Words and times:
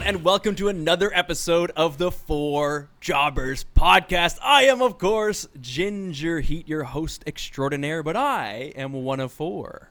everyone, 0.00 0.16
and 0.16 0.24
welcome 0.24 0.54
to 0.54 0.68
another 0.68 1.10
episode 1.14 1.70
of 1.76 1.98
the 1.98 2.10
Four 2.10 2.88
Jobbers 3.00 3.64
podcast. 3.76 4.38
I 4.42 4.64
am, 4.64 4.80
of 4.80 4.98
course, 4.98 5.46
Ginger 5.60 6.40
Heat, 6.40 6.68
your 6.68 6.84
host 6.84 7.22
extraordinaire, 7.26 8.02
but 8.02 8.16
I 8.16 8.72
am 8.76 8.92
one 8.92 9.20
of 9.20 9.32
four. 9.32 9.90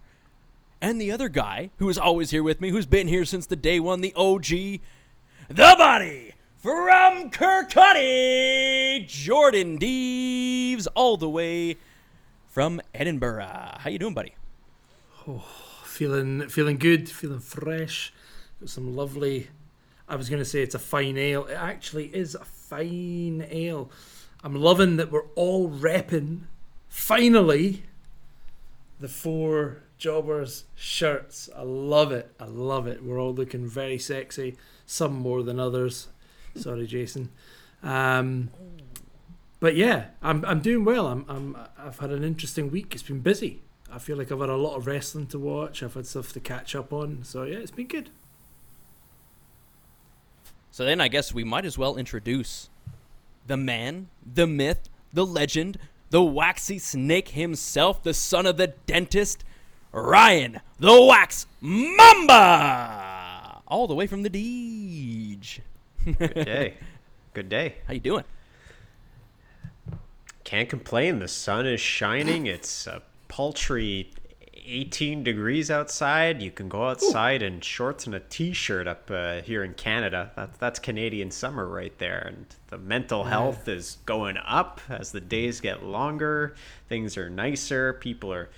And 0.81 0.99
the 0.99 1.11
other 1.11 1.29
guy, 1.29 1.69
who 1.77 1.89
is 1.89 1.97
always 1.97 2.31
here 2.31 2.43
with 2.43 2.59
me, 2.61 2.69
who's 2.69 2.85
been 2.85 3.07
here 3.07 3.25
since 3.25 3.45
the 3.45 3.55
day 3.55 3.79
one, 3.79 4.01
the 4.01 4.13
OG, 4.15 4.47
the 4.47 5.75
body 5.77 6.33
from 6.57 7.29
Kirkcaldy, 7.29 9.07
Jordan 9.07 9.77
Deves, 9.77 10.87
all 10.87 11.17
the 11.17 11.29
way 11.29 11.77
from 12.47 12.81
Edinburgh. 12.95 13.77
How 13.79 13.89
you 13.89 13.99
doing, 13.99 14.13
buddy? 14.13 14.33
Oh, 15.27 15.43
Feeling 15.83 16.47
feeling 16.47 16.77
good, 16.77 17.09
feeling 17.09 17.39
fresh. 17.41 18.13
Got 18.61 18.69
some 18.69 18.95
lovely. 18.95 19.49
I 20.09 20.15
was 20.15 20.27
going 20.27 20.41
to 20.41 20.45
say 20.45 20.63
it's 20.63 20.75
a 20.75 20.79
fine 20.79 21.17
ale. 21.17 21.45
It 21.45 21.53
actually 21.53 22.07
is 22.07 22.35
a 22.35 22.43
fine 22.43 23.45
ale. 23.49 23.91
I'm 24.43 24.55
loving 24.55 24.97
that 24.97 25.11
we're 25.11 25.27
all 25.35 25.69
repping. 25.69 26.41
Finally, 26.87 27.83
the 28.99 29.07
four 29.07 29.83
jobbers 29.99 30.63
shirts. 30.75 31.49
I 31.55 31.61
love 31.61 32.11
it. 32.11 32.33
I 32.39 32.45
love 32.45 32.87
it. 32.87 33.03
We're 33.03 33.19
all 33.19 33.33
looking 33.33 33.67
very 33.67 33.99
sexy. 33.99 34.57
Some 34.85 35.13
more 35.13 35.43
than 35.43 35.59
others. 35.59 36.07
Sorry, 36.55 36.87
Jason. 36.87 37.29
Um, 37.83 38.49
but 39.59 39.75
yeah, 39.75 40.07
I'm 40.23 40.43
I'm 40.45 40.61
doing 40.61 40.85
well. 40.85 41.07
I'm 41.07 41.25
I'm 41.29 41.57
I've 41.77 41.99
had 41.99 42.11
an 42.11 42.23
interesting 42.23 42.71
week. 42.71 42.93
It's 42.93 43.03
been 43.03 43.19
busy. 43.19 43.61
I 43.91 43.99
feel 43.99 44.17
like 44.17 44.31
I've 44.31 44.39
had 44.39 44.49
a 44.49 44.55
lot 44.55 44.75
of 44.75 44.87
wrestling 44.87 45.27
to 45.27 45.39
watch. 45.39 45.83
I've 45.83 45.93
had 45.93 46.07
stuff 46.07 46.33
to 46.33 46.39
catch 46.39 46.75
up 46.75 46.91
on. 46.93 47.23
So 47.23 47.43
yeah, 47.43 47.57
it's 47.57 47.71
been 47.71 47.87
good. 47.87 48.09
So 50.71 50.85
then 50.85 51.01
I 51.01 51.07
guess 51.07 51.33
we 51.33 51.43
might 51.43 51.65
as 51.65 51.77
well 51.77 51.97
introduce 51.97 52.69
the 53.47 53.57
man, 53.57 54.09
the 54.25 54.47
myth, 54.47 54.89
the 55.11 55.25
legend, 55.25 55.77
the 56.09 56.23
waxy 56.23 56.79
snake 56.79 57.29
himself, 57.29 58.03
the 58.03 58.13
son 58.13 58.45
of 58.45 58.57
the 58.57 58.67
dentist, 58.85 59.43
Ryan 59.91 60.61
the 60.79 61.05
Wax 61.05 61.45
Mamba, 61.61 62.37
all 63.67 63.87
the 63.87 63.93
way 63.93 64.07
from 64.07 64.23
the 64.23 64.29
Deej. 64.29 65.59
Good 66.05 66.45
day. 66.45 66.75
Good 67.33 67.49
day. 67.49 67.75
How 67.85 67.93
you 67.93 67.99
doing? 67.99 68.23
Can't 70.45 70.69
complain. 70.69 71.19
The 71.19 71.27
sun 71.27 71.67
is 71.67 71.81
shining. 71.81 72.47
It's 72.47 72.87
a 72.87 73.01
paltry 73.27 74.11
18 74.65 75.23
degrees 75.23 75.69
outside. 75.71 76.41
You 76.41 76.51
can 76.51 76.69
go 76.69 76.87
outside 76.89 77.41
in 77.41 77.61
shorts 77.61 78.05
and 78.05 78.15
a 78.15 78.19
t-shirt 78.19 78.87
up 78.87 79.09
uh, 79.11 79.41
here 79.41 79.63
in 79.63 79.73
Canada. 79.73 80.31
That's 80.35 80.57
that's 80.57 80.79
Canadian 80.79 81.31
summer 81.31 81.67
right 81.67 81.97
there. 81.97 82.25
And 82.27 82.45
the 82.67 82.77
mental 82.77 83.23
health 83.25 83.67
is 83.67 83.97
going 84.05 84.37
up 84.37 84.81
as 84.89 85.11
the 85.11 85.21
days 85.21 85.61
get 85.61 85.83
longer. 85.83 86.55
Things 86.87 87.17
are 87.17 87.29
nicer. 87.29 87.93
People 87.93 88.33
are 88.33 88.49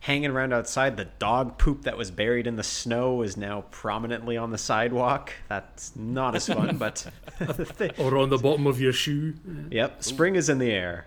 hanging 0.00 0.30
around 0.30 0.52
outside. 0.52 0.96
The 0.96 1.06
dog 1.18 1.56
poop 1.56 1.82
that 1.84 1.96
was 1.96 2.10
buried 2.10 2.46
in 2.46 2.56
the 2.56 2.62
snow 2.62 3.22
is 3.22 3.36
now 3.36 3.64
prominently 3.70 4.36
on 4.36 4.50
the 4.50 4.58
sidewalk. 4.58 5.32
That's 5.48 5.96
not 5.96 6.34
as 6.34 6.46
fun, 6.46 6.76
but 6.78 7.06
Or 7.98 8.18
on 8.18 8.28
the 8.28 8.38
bottom 8.38 8.66
of 8.66 8.80
your 8.80 8.92
shoe. 8.92 9.34
yep, 9.70 10.02
spring 10.04 10.36
is 10.36 10.48
in 10.48 10.58
the 10.58 10.70
air. 10.70 11.06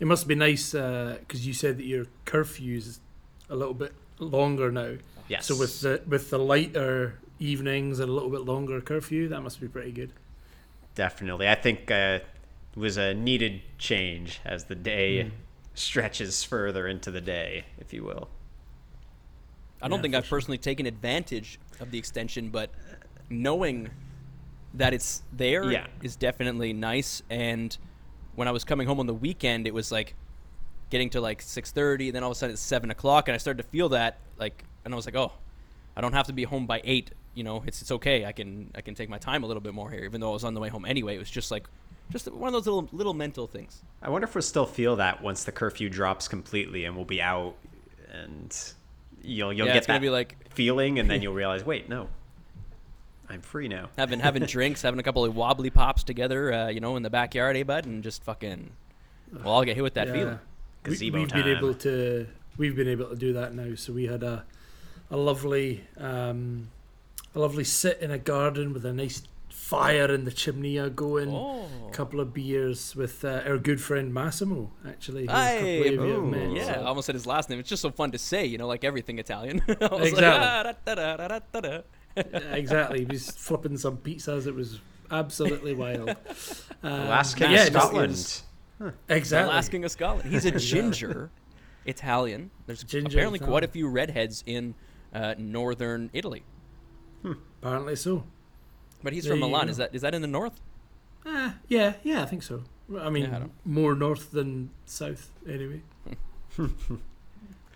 It 0.00 0.06
must 0.06 0.26
be 0.26 0.34
nice 0.34 0.72
because 0.72 1.46
you 1.46 1.52
said 1.52 1.76
that 1.78 1.84
your 1.84 2.06
curfew 2.24 2.78
is 2.78 3.00
a 3.50 3.56
little 3.56 3.74
bit 3.74 3.92
longer 4.18 4.70
now. 4.72 4.94
Yes. 5.28 5.46
So 5.46 5.56
with 5.56 5.80
the 5.80 6.02
with 6.06 6.30
the 6.30 6.38
lighter 6.38 7.18
evenings 7.38 7.98
and 8.00 8.08
a 8.08 8.12
little 8.12 8.30
bit 8.30 8.42
longer 8.42 8.80
curfew, 8.80 9.28
that 9.28 9.42
must 9.42 9.60
be 9.60 9.68
pretty 9.68 9.92
good. 9.92 10.12
Definitely. 10.94 11.48
I 11.48 11.54
think 11.54 11.90
uh, 11.90 12.20
it 12.22 12.78
was 12.78 12.96
a 12.96 13.14
needed 13.14 13.62
change 13.78 14.40
as 14.44 14.64
the 14.64 14.74
day 14.74 15.30
stretches 15.74 16.42
further 16.44 16.86
into 16.86 17.10
the 17.10 17.20
day, 17.20 17.64
if 17.78 17.92
you 17.92 18.04
will. 18.04 18.28
I 19.82 19.88
don't 19.88 19.98
Yeah, 19.98 20.02
think 20.02 20.14
I've 20.14 20.28
personally 20.28 20.58
taken 20.58 20.86
advantage 20.86 21.58
of 21.78 21.90
the 21.90 21.98
extension, 21.98 22.50
but 22.50 22.70
knowing 23.30 23.90
that 24.74 24.92
it's 24.92 25.22
there 25.32 25.70
is 25.70 25.72
Yeah. 25.72 25.86
definitely 26.18 26.72
nice. 26.72 27.22
And 27.30 27.76
when 28.34 28.46
I 28.46 28.50
was 28.50 28.64
coming 28.64 28.86
home 28.86 29.00
on 29.00 29.06
the 29.06 29.14
weekend, 29.14 29.66
it 29.66 29.74
was 29.74 29.90
like 29.90 30.14
getting 30.90 31.10
to 31.10 31.20
like 31.20 31.40
six 31.42 31.70
thirty, 31.72 32.08
and 32.08 32.14
then 32.16 32.22
all 32.22 32.30
of 32.30 32.36
a 32.36 32.38
sudden 32.38 32.52
it's 32.52 32.62
seven 32.62 32.90
o'clock, 32.90 33.28
and 33.28 33.34
I 33.34 33.38
started 33.38 33.62
to 33.62 33.68
feel 33.68 33.88
that 33.90 34.18
like, 34.38 34.64
and 34.84 34.92
I 34.92 34.96
was 34.96 35.06
like, 35.06 35.16
oh, 35.16 35.32
I 35.96 36.00
don't 36.00 36.12
have 36.12 36.26
to 36.26 36.32
be 36.32 36.44
home 36.44 36.66
by 36.66 36.80
eight. 36.84 37.10
You 37.34 37.44
know, 37.44 37.62
it's 37.66 37.80
it's 37.80 37.90
okay. 37.92 38.24
I 38.26 38.32
can 38.32 38.70
I 38.74 38.80
can 38.80 38.94
take 38.94 39.08
my 39.08 39.18
time 39.18 39.44
a 39.44 39.46
little 39.46 39.60
bit 39.60 39.72
more 39.74 39.90
here, 39.90 40.04
even 40.04 40.20
though 40.20 40.30
I 40.30 40.32
was 40.34 40.44
on 40.44 40.54
the 40.54 40.60
way 40.60 40.68
home 40.68 40.84
anyway. 40.84 41.14
It 41.16 41.18
was 41.20 41.30
just 41.30 41.50
like, 41.50 41.68
just 42.10 42.30
one 42.30 42.48
of 42.48 42.52
those 42.52 42.66
little 42.66 42.88
little 42.92 43.14
mental 43.14 43.46
things. 43.46 43.82
I 44.02 44.10
wonder 44.10 44.26
if 44.26 44.34
we'll 44.34 44.42
still 44.42 44.66
feel 44.66 44.96
that 44.96 45.22
once 45.22 45.44
the 45.44 45.52
curfew 45.52 45.88
drops 45.88 46.26
completely 46.28 46.84
and 46.84 46.96
we'll 46.96 47.04
be 47.04 47.22
out 47.22 47.54
and 48.12 48.56
you'll 49.22 49.52
you'll 49.52 49.68
yeah, 49.68 49.74
get 49.74 49.86
that 49.86 50.00
be 50.00 50.10
like 50.10 50.36
feeling 50.50 50.98
and 50.98 51.08
then 51.08 51.22
you'll 51.22 51.34
realize, 51.34 51.64
wait, 51.64 51.88
no. 51.88 52.08
I'm 53.28 53.42
free 53.42 53.68
now. 53.68 53.90
having 53.96 54.18
having 54.18 54.42
drinks, 54.46 54.82
having 54.82 54.98
a 54.98 55.04
couple 55.04 55.24
of 55.24 55.36
wobbly 55.36 55.70
pops 55.70 56.02
together, 56.02 56.52
uh, 56.52 56.68
you 56.68 56.80
know, 56.80 56.96
in 56.96 57.04
the 57.04 57.10
backyard, 57.10 57.56
eh, 57.56 57.62
bud, 57.62 57.86
and 57.86 58.02
just 58.02 58.24
fucking. 58.24 58.70
Well, 59.32 59.54
I'll 59.54 59.62
get 59.64 59.76
hit 59.76 59.82
with 59.82 59.94
that 59.94 60.08
Yeah. 60.08 60.12
feeling. 60.12 60.38
We, 60.84 60.90
Gazebo 60.92 61.18
we've 61.18 61.28
time. 61.28 61.42
been 61.42 61.56
able 61.56 61.74
to 61.74 62.26
we've 62.56 62.76
been 62.76 62.88
able 62.88 63.06
to 63.08 63.16
do 63.16 63.32
that 63.34 63.54
now. 63.54 63.74
So 63.74 63.92
we 63.92 64.06
had 64.06 64.22
a 64.22 64.44
a 65.10 65.16
lovely 65.16 65.84
um, 65.98 66.70
a 67.34 67.38
lovely 67.38 67.64
sit 67.64 68.00
in 68.00 68.10
a 68.10 68.18
garden 68.18 68.72
with 68.72 68.84
a 68.84 68.92
nice 68.92 69.22
fire 69.48 70.12
in 70.12 70.24
the 70.24 70.30
chimney 70.30 70.78
going. 70.90 71.30
Oh. 71.32 71.66
A 71.88 71.92
couple 71.92 72.20
of 72.20 72.32
beers 72.32 72.94
with 72.96 73.24
uh, 73.24 73.42
our 73.46 73.58
good 73.58 73.80
friend 73.80 74.12
Massimo, 74.14 74.70
actually. 74.88 75.26
who 75.26 75.32
a 75.32 75.34
couple 75.84 76.04
of 76.04 76.08
you 76.08 76.14
have 76.14 76.24
met, 76.24 76.50
Yeah, 76.56 76.74
so- 76.74 76.80
I 76.80 76.84
almost 76.84 77.06
said 77.06 77.14
his 77.14 77.26
last 77.26 77.50
name. 77.50 77.58
It's 77.58 77.68
just 77.68 77.82
so 77.82 77.90
fun 77.90 78.10
to 78.12 78.18
say, 78.18 78.46
you 78.46 78.58
know, 78.58 78.66
like 78.68 78.84
everything 78.84 79.18
Italian. 79.18 79.60
I 79.68 79.72
like, 79.86 80.02
Exactly. 80.12 80.24
"Ah, 80.24 80.62
da, 80.62 80.94
da, 80.94 81.16
da, 81.16 81.28
da, 81.28 81.40
da, 81.52 81.60
da." 81.60 81.80
Yeah, 82.16 82.54
exactly. 82.54 83.00
He 83.00 83.04
was 83.06 83.30
flipping 83.30 83.76
some 83.76 83.96
pizzas. 83.98 84.46
It 84.46 84.54
was 84.54 84.80
absolutely 85.10 85.74
wild. 85.74 86.10
Um, 86.82 87.08
last 87.08 87.36
king 87.36 87.50
yeah, 87.50 87.66
of 87.66 87.72
just- 87.72 87.86
Scotland. 87.86 88.42
The 88.80 88.94
Exactly. 89.08 89.54
last 89.54 89.70
king 89.70 89.84
of 89.84 89.90
Scotland. 89.90 90.30
He's 90.30 90.46
a 90.46 90.52
ginger 90.52 91.30
Italian. 91.84 92.50
There's 92.66 92.82
Ginger 92.82 93.18
apparently 93.18 93.38
quite 93.38 93.62
a 93.62 93.68
few 93.68 93.86
redheads 93.88 94.42
in 94.46 94.74
uh, 95.14 95.34
northern 95.38 96.08
Italy, 96.14 96.42
Apparently 97.62 97.94
so. 97.96 98.24
but 99.02 99.12
he's 99.12 99.24
There 99.24 99.32
from 99.34 99.40
Milan. 99.40 99.68
Is 99.68 99.76
that 99.76 99.94
is 99.94 100.00
that 100.02 100.14
in 100.14 100.22
the 100.22 100.28
north? 100.28 100.60
Ah, 101.26 101.56
yeah, 101.68 101.94
yeah, 102.02 102.22
I 102.22 102.26
think 102.26 102.42
so. 102.42 102.62
I 102.98 103.10
mean, 103.10 103.24
Yeah, 103.24 103.38
I 103.38 103.42
more 103.64 103.94
north 103.94 104.30
than 104.30 104.70
south, 104.86 105.30
anyway. 105.46 105.82
there 106.58 106.68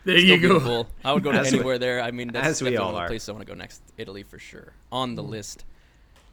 Still 0.04 0.18
you 0.18 0.36
go. 0.36 0.48
beautiful. 0.48 0.88
I 1.04 1.12
would 1.12 1.22
go 1.22 1.32
to 1.32 1.38
As 1.38 1.52
we- 1.52 1.58
anywhere 1.58 1.78
there. 1.78 2.00
I 2.00 2.10
mean, 2.10 2.28
that's 2.28 2.46
as 2.46 2.62
we 2.62 2.76
all 2.76 2.92
the 2.92 2.98
are. 2.98 3.06
places 3.08 3.28
I 3.28 3.32
want 3.32 3.46
to 3.46 3.52
go 3.52 3.56
next. 3.56 3.82
Italy 3.98 4.22
for 4.22 4.38
sure 4.38 4.72
on 4.90 5.14
the 5.14 5.22
list. 5.22 5.64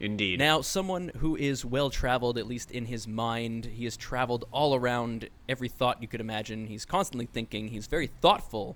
Indeed. 0.01 0.39
Now, 0.39 0.61
someone 0.61 1.11
who 1.17 1.35
is 1.35 1.63
well 1.63 1.91
traveled, 1.91 2.37
at 2.39 2.47
least 2.47 2.71
in 2.71 2.85
his 2.87 3.07
mind, 3.07 3.65
he 3.65 3.83
has 3.83 3.95
traveled 3.95 4.45
all 4.51 4.73
around 4.73 5.29
every 5.47 5.69
thought 5.69 6.01
you 6.01 6.07
could 6.07 6.19
imagine. 6.19 6.65
He's 6.65 6.85
constantly 6.85 7.27
thinking. 7.27 7.67
He's 7.67 7.85
very 7.85 8.07
thoughtful. 8.07 8.75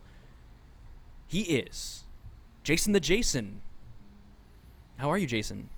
He 1.28 1.41
is 1.41 2.03
Jason 2.64 2.94
the 2.94 3.00
Jason. 3.00 3.62
How 4.97 5.09
are 5.12 5.18
you, 5.18 5.25
Jason? 5.25 5.69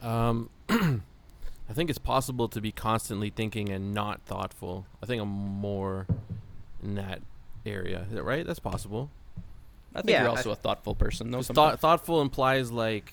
Um, 0.00 0.48
I 0.70 1.72
think 1.74 1.90
it's 1.90 1.98
possible 1.98 2.48
to 2.48 2.60
be 2.62 2.72
constantly 2.72 3.28
thinking 3.30 3.68
and 3.68 3.92
not 3.92 4.22
thoughtful. 4.22 4.86
I 5.02 5.06
think 5.06 5.20
I'm 5.20 5.28
more 5.28 6.06
in 6.82 6.94
that 6.94 7.20
area. 7.66 8.06
Is 8.08 8.14
that 8.14 8.22
right? 8.24 8.46
That's 8.46 8.58
possible. 8.58 9.10
I 9.94 10.00
think 10.00 10.10
Yeah, 10.12 10.22
you're 10.22 10.30
also 10.30 10.52
a 10.52 10.56
thoughtful 10.56 10.94
person, 10.94 11.30
though. 11.30 11.38
'Cause 11.38 11.48
sometimes. 11.48 11.72
thought, 11.72 11.80
thoughtful 11.80 12.22
implies 12.22 12.72
like, 12.72 13.12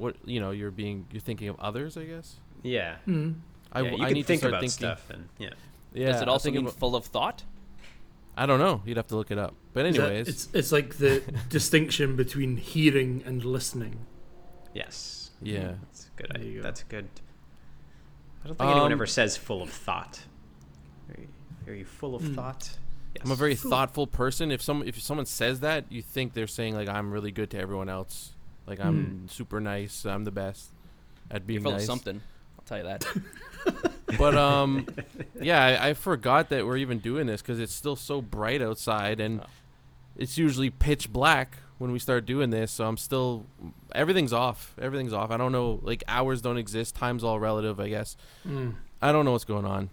what 0.00 0.16
you 0.24 0.40
know, 0.40 0.50
you're 0.50 0.70
being 0.70 1.06
you're 1.12 1.20
thinking 1.20 1.48
of 1.48 1.58
others. 1.60 1.96
I 1.96 2.04
guess. 2.04 2.36
yeah. 2.62 2.96
Mm. 3.06 3.36
I, 3.72 3.82
yeah, 3.82 3.90
you 3.90 4.02
I 4.02 4.06
can 4.06 4.14
need 4.14 4.26
think 4.26 4.40
to 4.40 4.48
start 4.48 4.50
about 4.54 4.60
thinking. 4.62 4.70
stuff 4.70 5.10
and 5.10 5.28
yeah. 5.38 5.50
Yeah. 5.92 6.06
Does 6.06 6.16
it 6.16 6.18
I 6.22 6.24
was 6.26 6.28
also 6.32 6.44
thinking 6.44 6.62
mean 6.62 6.68
about- 6.68 6.78
full 6.80 6.96
of 6.96 7.04
thought? 7.06 7.44
I 8.36 8.46
don't 8.46 8.58
know. 8.58 8.80
You'd 8.86 8.96
have 8.96 9.08
to 9.08 9.16
look 9.16 9.30
it 9.30 9.38
up. 9.38 9.54
But 9.72 9.86
Is 9.86 9.96
that- 9.96 10.06
anyways, 10.06 10.28
it's 10.28 10.48
it's 10.54 10.72
like 10.72 10.96
the 10.96 11.22
distinction 11.48 12.16
between 12.16 12.56
hearing 12.56 13.22
and 13.26 13.44
listening. 13.44 14.06
Yes. 14.74 15.30
yeah. 15.42 15.74
That's 15.82 16.06
a 16.06 16.22
good. 16.22 16.30
There 16.34 16.42
you 16.42 16.48
idea. 16.48 16.56
go. 16.58 16.62
That's 16.62 16.82
good. 16.84 17.08
I 18.42 18.48
don't 18.48 18.56
think 18.58 18.70
anyone 18.70 18.86
Um, 18.86 18.92
ever 18.92 19.06
says 19.06 19.36
full 19.36 19.62
of 19.62 19.70
thought. 19.70 20.20
Are 21.10 21.20
you, 21.20 21.28
are 21.66 21.74
you 21.76 21.84
full 21.84 22.14
of 22.14 22.22
Mm. 22.22 22.34
thought? 22.34 22.78
Yes. 23.14 23.24
I'm 23.26 23.32
a 23.32 23.34
very 23.34 23.56
Cool. 23.56 23.70
thoughtful 23.70 24.06
person. 24.06 24.50
If 24.50 24.62
some 24.62 24.82
if 24.84 25.00
someone 25.00 25.26
says 25.26 25.60
that, 25.60 25.84
you 25.90 26.00
think 26.00 26.32
they're 26.32 26.46
saying 26.46 26.74
like 26.74 26.88
I'm 26.88 27.12
really 27.12 27.32
good 27.32 27.50
to 27.50 27.58
everyone 27.58 27.88
else. 27.88 28.34
Like 28.70 28.80
I'm 28.80 29.28
super 29.28 29.60
nice. 29.60 30.06
I'm 30.06 30.24
the 30.24 30.30
best 30.30 30.70
at 31.30 31.42
You're 31.42 31.60
being 31.60 31.62
nice. 31.74 31.84
something. 31.84 32.20
I'll 32.58 32.64
tell 32.64 32.78
you 32.78 32.84
that. 32.84 33.04
But 34.18 34.34
um, 34.36 34.86
yeah, 35.40 35.64
I, 35.64 35.90
I 35.90 35.94
forgot 35.94 36.48
that 36.48 36.66
we're 36.66 36.78
even 36.78 36.98
doing 36.98 37.28
this 37.28 37.40
because 37.42 37.60
it's 37.60 37.72
still 37.72 37.94
so 37.94 38.20
bright 38.20 38.60
outside, 38.60 39.20
and 39.20 39.40
Oh. 39.40 39.46
it's 40.16 40.36
usually 40.36 40.68
pitch 40.68 41.12
black 41.12 41.58
when 41.78 41.92
we 41.92 42.00
start 42.00 42.26
doing 42.26 42.50
this, 42.50 42.72
so 42.72 42.86
I'm 42.86 42.96
still 42.96 43.46
everything's 43.94 44.32
off. 44.32 44.74
Everything's 44.80 45.12
off. 45.12 45.30
I 45.30 45.36
don't 45.36 45.52
know. 45.52 45.78
Like 45.82 46.02
hours 46.08 46.42
don't 46.42 46.58
exist. 46.58 46.96
Time's 46.96 47.22
all 47.22 47.38
relative, 47.38 47.78
I 47.78 47.88
guess. 47.88 48.16
Mm. 48.44 48.74
I 49.00 49.12
don't 49.12 49.24
know 49.24 49.30
what's 49.32 49.44
going 49.44 49.64
on. 49.64 49.90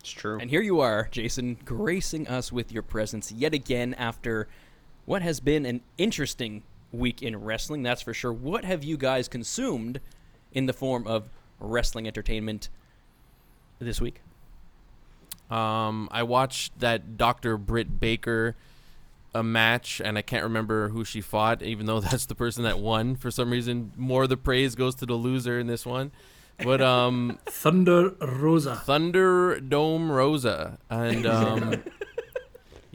It's 0.00 0.10
true. 0.12 0.38
And 0.40 0.48
here 0.48 0.62
you 0.62 0.80
are, 0.80 1.08
Jason, 1.10 1.56
gracing 1.64 2.28
us 2.28 2.52
with 2.52 2.70
your 2.70 2.82
presence 2.84 3.32
yet 3.32 3.52
again 3.52 3.94
after 3.94 4.46
what 5.06 5.22
has 5.22 5.40
been 5.40 5.64
an 5.64 5.80
interesting 5.96 6.62
week 6.92 7.22
in 7.22 7.36
wrestling, 7.36 7.82
that's 7.82 8.02
for 8.02 8.12
sure. 8.12 8.32
What 8.32 8.64
have 8.64 8.84
you 8.84 8.96
guys 8.96 9.28
consumed 9.28 10.00
in 10.52 10.66
the 10.66 10.72
form 10.72 11.06
of 11.06 11.28
wrestling 11.58 12.06
entertainment 12.06 12.68
this 13.78 14.00
week? 14.00 14.20
Um, 15.50 16.08
I 16.10 16.24
watched 16.24 16.78
that 16.80 17.16
Dr. 17.16 17.56
Britt 17.56 18.00
Baker 18.00 18.56
a 19.34 19.42
match, 19.42 20.00
and 20.04 20.16
I 20.18 20.22
can't 20.22 20.42
remember 20.42 20.88
who 20.88 21.04
she 21.04 21.20
fought, 21.20 21.62
even 21.62 21.86
though 21.86 22.00
that's 22.10 22.26
the 22.26 22.34
person 22.34 22.64
that 22.64 22.78
won. 22.78 23.16
For 23.16 23.30
some 23.30 23.50
reason, 23.50 23.92
more 23.96 24.24
of 24.24 24.28
the 24.28 24.36
praise 24.36 24.74
goes 24.74 24.94
to 24.96 25.06
the 25.06 25.14
loser 25.14 25.58
in 25.58 25.66
this 25.66 25.86
one. 25.86 26.10
But 26.62 26.80
um, 26.80 27.38
Thunder 27.46 28.10
Rosa. 28.20 28.76
Thunder 28.76 29.60
Dome 29.60 30.10
Rosa, 30.10 30.78
and 30.88 31.26
um, 31.26 31.84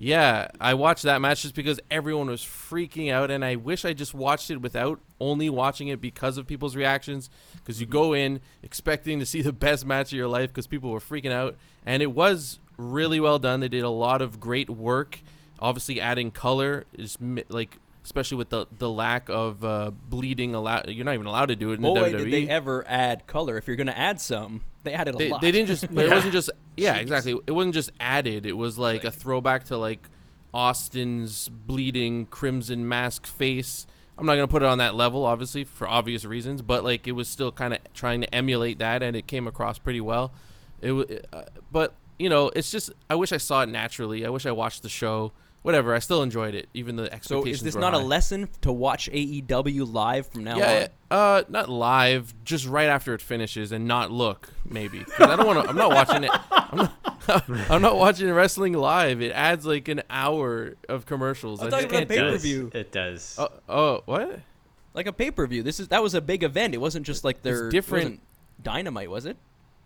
yeah, 0.04 0.48
I 0.60 0.74
watched 0.74 1.04
that 1.04 1.22
match 1.22 1.44
just 1.44 1.54
because 1.54 1.80
everyone 1.92 2.26
was 2.26 2.42
freaking 2.42 3.12
out, 3.12 3.30
and 3.30 3.46
I 3.46 3.56
wish 3.56 3.86
I 3.86 3.94
just 3.94 4.16
watched 4.16 4.50
it 4.50 4.60
without 4.60 5.00
only 5.20 5.48
watching 5.48 5.90
it 5.90 6.02
because 6.02 6.40
of 6.40 6.48
people's 6.48 6.76
reactions. 6.76 7.30
Because 7.54 7.80
you 7.80 7.86
go 7.86 8.14
in 8.14 8.42
expecting 8.64 9.20
to 9.20 9.28
see 9.28 9.44
the 9.44 9.54
best 9.54 9.86
match 9.86 10.12
of 10.12 10.18
your 10.18 10.28
life 10.28 10.50
because 10.50 10.66
people 10.66 10.90
were 10.90 11.00
freaking 11.00 11.32
out, 11.32 11.56
and 11.86 12.02
it 12.02 12.14
was 12.14 12.58
really 12.78 13.20
well 13.20 13.38
done. 13.38 13.60
They 13.60 13.68
did 13.68 13.84
a 13.84 13.92
lot 13.92 14.24
of 14.24 14.40
great 14.40 14.72
work. 14.72 15.20
Obviously, 15.60 16.02
adding 16.02 16.32
color 16.32 16.86
is 16.94 17.18
like. 17.50 17.78
Especially 18.04 18.38
with 18.38 18.50
the, 18.50 18.66
the 18.80 18.90
lack 18.90 19.30
of 19.30 19.64
uh, 19.64 19.92
bleeding, 19.92 20.56
allowed 20.56 20.90
you're 20.90 21.06
not 21.06 21.14
even 21.14 21.28
allowed 21.28 21.50
to 21.50 21.56
do 21.56 21.70
it 21.70 21.76
in 21.76 21.82
Boy, 21.84 22.10
the 22.10 22.18
WWE 22.18 22.18
did 22.18 22.34
they 22.34 22.50
ever 22.50 22.84
add 22.88 23.28
color. 23.28 23.60
If 23.60 23.68
you're 23.68 23.76
going 23.76 23.86
to 23.86 23.98
add 23.98 24.20
some, 24.20 24.64
they 24.82 24.94
added 24.94 25.14
a 25.14 25.18
they, 25.20 25.30
lot. 25.30 25.42
they 25.42 25.52
didn't 25.52 25.68
just 25.68 25.94
but 25.94 26.06
it 26.08 26.10
wasn't 26.10 26.34
just 26.34 26.50
yeah 26.78 26.98
Jeez. 26.98 27.02
exactly. 27.02 27.40
It 27.48 27.52
wasn't 27.52 27.74
just 27.76 27.92
added. 28.00 28.46
It 28.46 28.58
was 28.58 28.78
like 28.78 29.04
a 29.04 29.12
throwback 29.12 29.66
to 29.66 29.78
like 29.78 30.10
austin's 30.54 31.48
bleeding 31.50 32.26
crimson 32.26 32.88
mask 32.88 33.26
face. 33.26 33.88
I'm 34.18 34.26
not 34.26 34.36
gonna 34.36 34.48
put 34.48 34.62
it 34.62 34.68
on 34.68 34.78
that 34.80 34.96
level 34.96 35.26
obviously 35.26 35.64
for 35.64 35.88
obvious 35.88 36.26
reasons 36.26 36.62
but 36.62 36.84
like 36.84 37.08
it 37.08 37.14
was 37.14 37.28
still 37.28 37.52
kind 37.52 37.74
of 37.74 37.80
trying 37.94 38.22
to 38.22 38.36
emulate 38.36 38.80
that 38.80 39.02
and 39.02 39.16
it 39.16 39.28
came 39.28 39.48
across 39.48 39.80
pretty 39.80 40.02
well. 40.02 40.32
It 40.82 40.92
was 40.92 41.06
uh, 41.32 41.44
but 41.72 41.94
you 42.20 42.30
know 42.30 42.52
it's 42.56 42.70
just 42.70 42.92
i 43.10 43.16
wish 43.16 43.32
i 43.32 43.38
saw 43.38 43.64
it 43.64 43.70
naturally. 43.70 44.26
I 44.26 44.30
wish 44.30 44.46
i 44.46 44.52
watched 44.52 44.84
the 44.84 44.90
show 44.90 45.32
whatever 45.62 45.94
i 45.94 46.00
still 46.00 46.24
enjoyed 46.24 46.56
it 46.56 46.68
even 46.74 46.96
the 46.96 47.06
so 47.06 47.12
expectations 47.14 47.58
is 47.58 47.64
this 47.64 47.76
were 47.76 47.82
not 47.82 47.94
a 47.94 47.98
lesson 48.00 48.50
to 48.62 48.72
watch 48.72 49.10
AEW 49.12 49.92
live 49.94 50.28
from 50.28 50.44
now 50.44 50.58
Yeah, 50.58 50.88
on? 51.12 51.18
uh, 51.18 51.44
not 51.50 51.70
live, 51.70 52.34
just 52.44 52.66
right 52.68 52.88
after 52.88 53.14
it 53.14 53.22
finishes, 53.22 53.72
and 53.72 53.86
not 53.88 54.12
look 54.12 54.50
maybe. 54.66 55.00
'Cause 55.04 55.30
I 55.30 55.36
don't 55.36 55.46
want 55.46 55.64
to. 55.64 55.70
I'm 55.70 55.76
not 55.76 55.90
watching 55.92 56.24
it. 56.24 56.32
I'm 56.52 56.78
not, 56.78 57.14
I'm 57.70 57.82
not 57.82 57.98
watching 57.98 58.32
wrestling 58.32 58.74
live. 58.74 59.22
It 59.22 59.32
adds 59.34 59.66
like 59.66 59.88
an 59.90 60.04
hour 60.10 60.76
of 60.88 61.06
commercials. 61.06 61.60
I'm 61.62 61.68
I 61.68 61.70
talking 61.70 61.88
about 61.90 62.02
it. 62.04 62.08
pay-per-view. 62.10 62.72
It 62.74 62.92
does. 62.94 63.36
Oh, 63.38 63.50
oh, 63.68 64.02
what? 64.06 64.40
Like 64.94 65.08
a 65.08 65.14
pay 65.14 65.32
per 65.32 65.46
view. 65.48 65.64
This 65.64 65.80
is 65.82 65.90
that 65.90 66.02
was 66.02 66.14
a 66.14 66.22
big 66.22 66.44
event. 66.44 66.74
It 66.74 66.80
wasn't 66.80 67.06
just 67.06 67.24
like 67.26 67.42
their 67.42 67.68
it 67.68 67.72
different- 67.72 68.22
Dynamite, 68.64 69.10
was 69.10 69.26
it? 69.26 69.38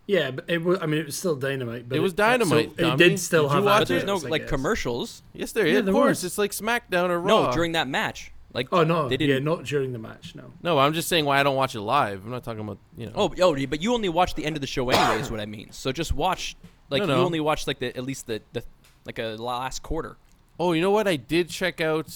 Yeah, 0.06 0.30
but 0.30 0.44
it 0.48 0.62
was. 0.62 0.78
I 0.80 0.86
mean, 0.86 1.00
it 1.00 1.06
was 1.06 1.16
still 1.18 1.34
dynamite. 1.34 1.88
But 1.88 1.96
It 1.96 2.00
was 2.00 2.12
Dynamite, 2.12 2.72
So 2.78 2.92
it 2.94 2.96
did 2.96 3.18
still 3.18 3.42
Did 3.44 3.48
you 3.50 3.54
have. 3.56 3.64
watch 3.64 3.80
But 3.80 3.88
there's 3.88 4.02
it? 4.04 4.06
no 4.06 4.16
like 4.16 4.46
commercials. 4.46 5.22
Yes, 5.32 5.50
there 5.52 5.66
is. 5.66 5.72
Yeah, 5.72 5.78
of 5.80 5.86
there 5.86 5.94
course, 5.94 6.18
was. 6.22 6.24
it's 6.24 6.38
like 6.38 6.52
SmackDown 6.52 7.10
or 7.10 7.20
Raw. 7.20 7.46
No, 7.46 7.52
during 7.52 7.72
that 7.72 7.88
match. 7.88 8.32
Like 8.54 8.68
Oh 8.72 8.84
no, 8.84 9.08
they 9.08 9.16
didn't. 9.16 9.44
not 9.44 9.64
during 9.64 9.92
the 9.92 9.98
match. 9.98 10.34
No. 10.34 10.52
No, 10.62 10.78
I'm 10.78 10.94
just 10.94 11.08
saying 11.08 11.24
why 11.24 11.38
I 11.40 11.42
don't 11.42 11.56
watch 11.56 11.74
it 11.74 11.80
live. 11.80 12.24
I'm 12.24 12.30
not 12.30 12.44
talking 12.44 12.60
about 12.60 12.78
you 12.96 13.06
know. 13.06 13.12
Oh, 13.16 13.34
oh, 13.42 13.66
but 13.66 13.82
you 13.82 13.92
only 13.92 14.08
watch 14.08 14.34
the 14.34 14.44
end 14.46 14.56
of 14.56 14.60
the 14.60 14.66
show 14.66 14.88
anyway. 14.88 15.20
is 15.20 15.30
what 15.30 15.40
I 15.40 15.46
mean. 15.46 15.72
So 15.72 15.92
just 15.92 16.12
watch. 16.14 16.56
Like 16.88 17.02
No, 17.04 17.16
you 17.16 17.22
only 17.22 17.40
watched 17.40 17.66
like 17.66 17.80
the 17.80 17.94
at 17.96 18.04
least 18.04 18.28
the, 18.28 18.40
the 18.52 18.62
like 19.04 19.18
a 19.18 19.36
last 19.38 19.82
quarter. 19.82 20.16
Oh, 20.58 20.72
you 20.72 20.80
know 20.80 20.92
what? 20.92 21.06
I 21.08 21.16
did 21.16 21.50
check 21.50 21.80
out 21.80 22.08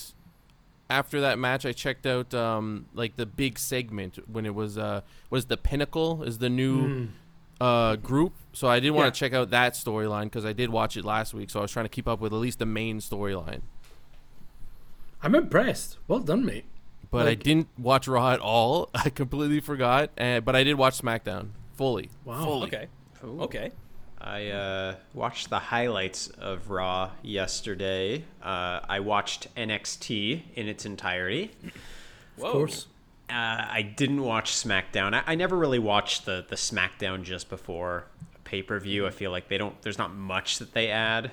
after 0.89 1.21
that 1.23 1.39
match. 1.39 1.67
I 1.67 1.73
checked 1.73 2.07
out 2.07 2.33
um 2.35 2.87
like 2.95 3.17
the 3.17 3.27
big 3.27 3.59
segment 3.59 4.19
when 4.33 4.47
it 4.47 4.55
was 4.55 4.79
uh 4.79 5.03
was 5.29 5.47
the 5.47 5.57
Pinnacle 5.57 6.23
is 6.23 6.39
the 6.39 6.49
new 6.49 6.83
Mm. 6.87 7.09
Uh 7.61 7.97
group. 7.97 8.33
So 8.53 8.69
I 8.69 8.81
did 8.81 8.91
want 8.91 9.07
Yeah. 9.07 9.11
to 9.11 9.19
check 9.19 9.33
out 9.33 9.51
that 9.51 9.75
storyline 9.75 10.25
because 10.25 10.45
I 10.45 10.53
did 10.53 10.71
watch 10.71 10.97
it 10.97 11.05
last 11.05 11.35
week. 11.35 11.51
So 11.51 11.61
I 11.61 11.62
was 11.62 11.71
trying 11.71 11.85
to 11.85 11.91
keep 11.91 12.09
up 12.09 12.21
with 12.21 12.33
at 12.33 12.39
least 12.39 12.59
the 12.59 12.67
main 12.67 12.99
storyline. 12.99 13.61
I'm 15.23 15.35
impressed. 15.35 15.99
Well 16.09 16.21
done, 16.21 16.45
mate. 16.45 16.65
But 17.11 17.27
I 17.27 17.35
didn't 17.35 17.69
watch 17.79 18.07
Raw 18.09 18.31
at 18.33 18.41
all. 18.41 18.89
I 18.95 19.11
completely 19.11 19.61
forgot. 19.61 20.11
Uh, 20.19 20.41
but 20.41 20.55
I 20.57 20.65
did 20.65 20.75
watch 20.77 21.01
SmackDown 21.01 21.49
fully. 21.75 22.09
Wow. 22.25 22.45
Fully. 22.45 22.67
Okay. 22.69 22.87
Ooh. 23.25 23.41
Okay. 23.43 23.73
I 24.21 24.49
uh, 24.49 24.95
watched 25.15 25.49
the 25.51 25.59
highlights 25.59 26.29
of 26.29 26.71
Raw 26.71 27.11
yesterday. 27.23 28.25
Uh, 28.43 28.81
I 28.89 29.01
watched 29.01 29.53
NXT 29.56 30.43
in 30.55 30.69
its 30.69 30.85
entirety. 30.87 31.51
Whoa. 32.37 32.47
Of 32.47 32.53
course. 32.53 32.87
Uh, 33.31 33.67
I 33.71 33.82
didn't 33.82 34.23
watch 34.23 34.53
SmackDown. 34.53 35.15
I, 35.15 35.23
I 35.27 35.35
never 35.35 35.56
really 35.56 35.79
watched 35.79 36.27
the 36.27 36.44
the 36.49 36.56
SmackDown 36.56 37.23
just 37.23 37.49
before 37.49 38.05
a 38.35 38.38
pay 38.41 38.62
per 38.62 38.79
view. 38.79 39.06
I 39.06 39.11
feel 39.11 39.31
like 39.31 39.49
they 39.49 39.59
don't. 39.59 39.81
There's 39.82 39.99
not 39.99 40.15
much 40.15 40.59
that 40.59 40.73
they 40.73 40.91
add. 40.91 41.31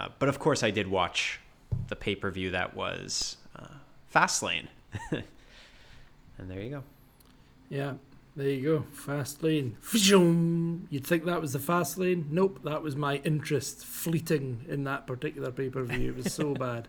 Uh, 0.00 0.08
but 0.18 0.28
of 0.28 0.38
course, 0.38 0.62
I 0.62 0.70
did 0.70 0.88
watch 0.88 1.40
the 1.88 1.96
pay 1.96 2.14
per 2.14 2.30
view 2.30 2.50
that 2.50 2.74
was 2.74 3.36
uh, 3.56 3.66
Fastlane. 4.14 4.68
and 5.10 5.22
there 6.50 6.60
you 6.60 6.70
go. 6.70 6.82
Yeah. 7.68 7.94
There 8.38 8.50
you 8.50 8.62
go. 8.62 8.84
Fast 8.92 9.42
lane. 9.42 9.76
You'd 10.90 11.04
think 11.04 11.24
that 11.24 11.40
was 11.40 11.54
the 11.54 11.58
fast 11.58 11.98
lane. 11.98 12.28
Nope, 12.30 12.60
that 12.62 12.84
was 12.84 12.94
my 12.94 13.16
interest 13.24 13.84
fleeting 13.84 14.64
in 14.68 14.84
that 14.84 15.08
particular 15.08 15.50
pay 15.50 15.70
per 15.70 15.82
view. 15.82 16.10
It 16.10 16.16
was 16.18 16.32
so 16.32 16.54
bad. 16.54 16.86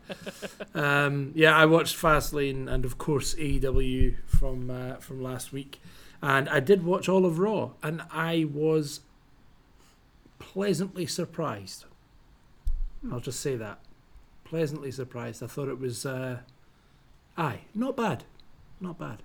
Um, 0.76 1.32
yeah, 1.34 1.58
I 1.58 1.66
watched 1.66 1.96
Fast 1.96 2.34
Lane 2.34 2.70
and 2.70 2.86
of 2.86 3.00
course 3.00 3.34
AEW 3.34 4.18
from 4.28 4.70
uh, 4.70 4.98
from 4.98 5.24
last 5.24 5.52
week, 5.52 5.82
and 6.22 6.48
I 6.50 6.60
did 6.60 6.84
watch 6.84 7.10
all 7.10 7.26
of 7.26 7.40
Raw, 7.40 7.72
and 7.82 8.04
I 8.12 8.46
was 8.54 9.00
pleasantly 10.38 11.08
surprised. 11.08 11.86
I'll 13.12 13.22
just 13.22 13.40
say 13.40 13.56
that, 13.56 13.80
pleasantly 14.44 14.92
surprised. 14.92 15.42
I 15.42 15.48
thought 15.48 15.68
it 15.68 15.80
was, 15.80 16.06
uh, 16.06 16.42
aye, 17.36 17.62
not 17.74 17.98
bad, 17.98 18.26
not 18.80 19.00
bad. 19.00 19.24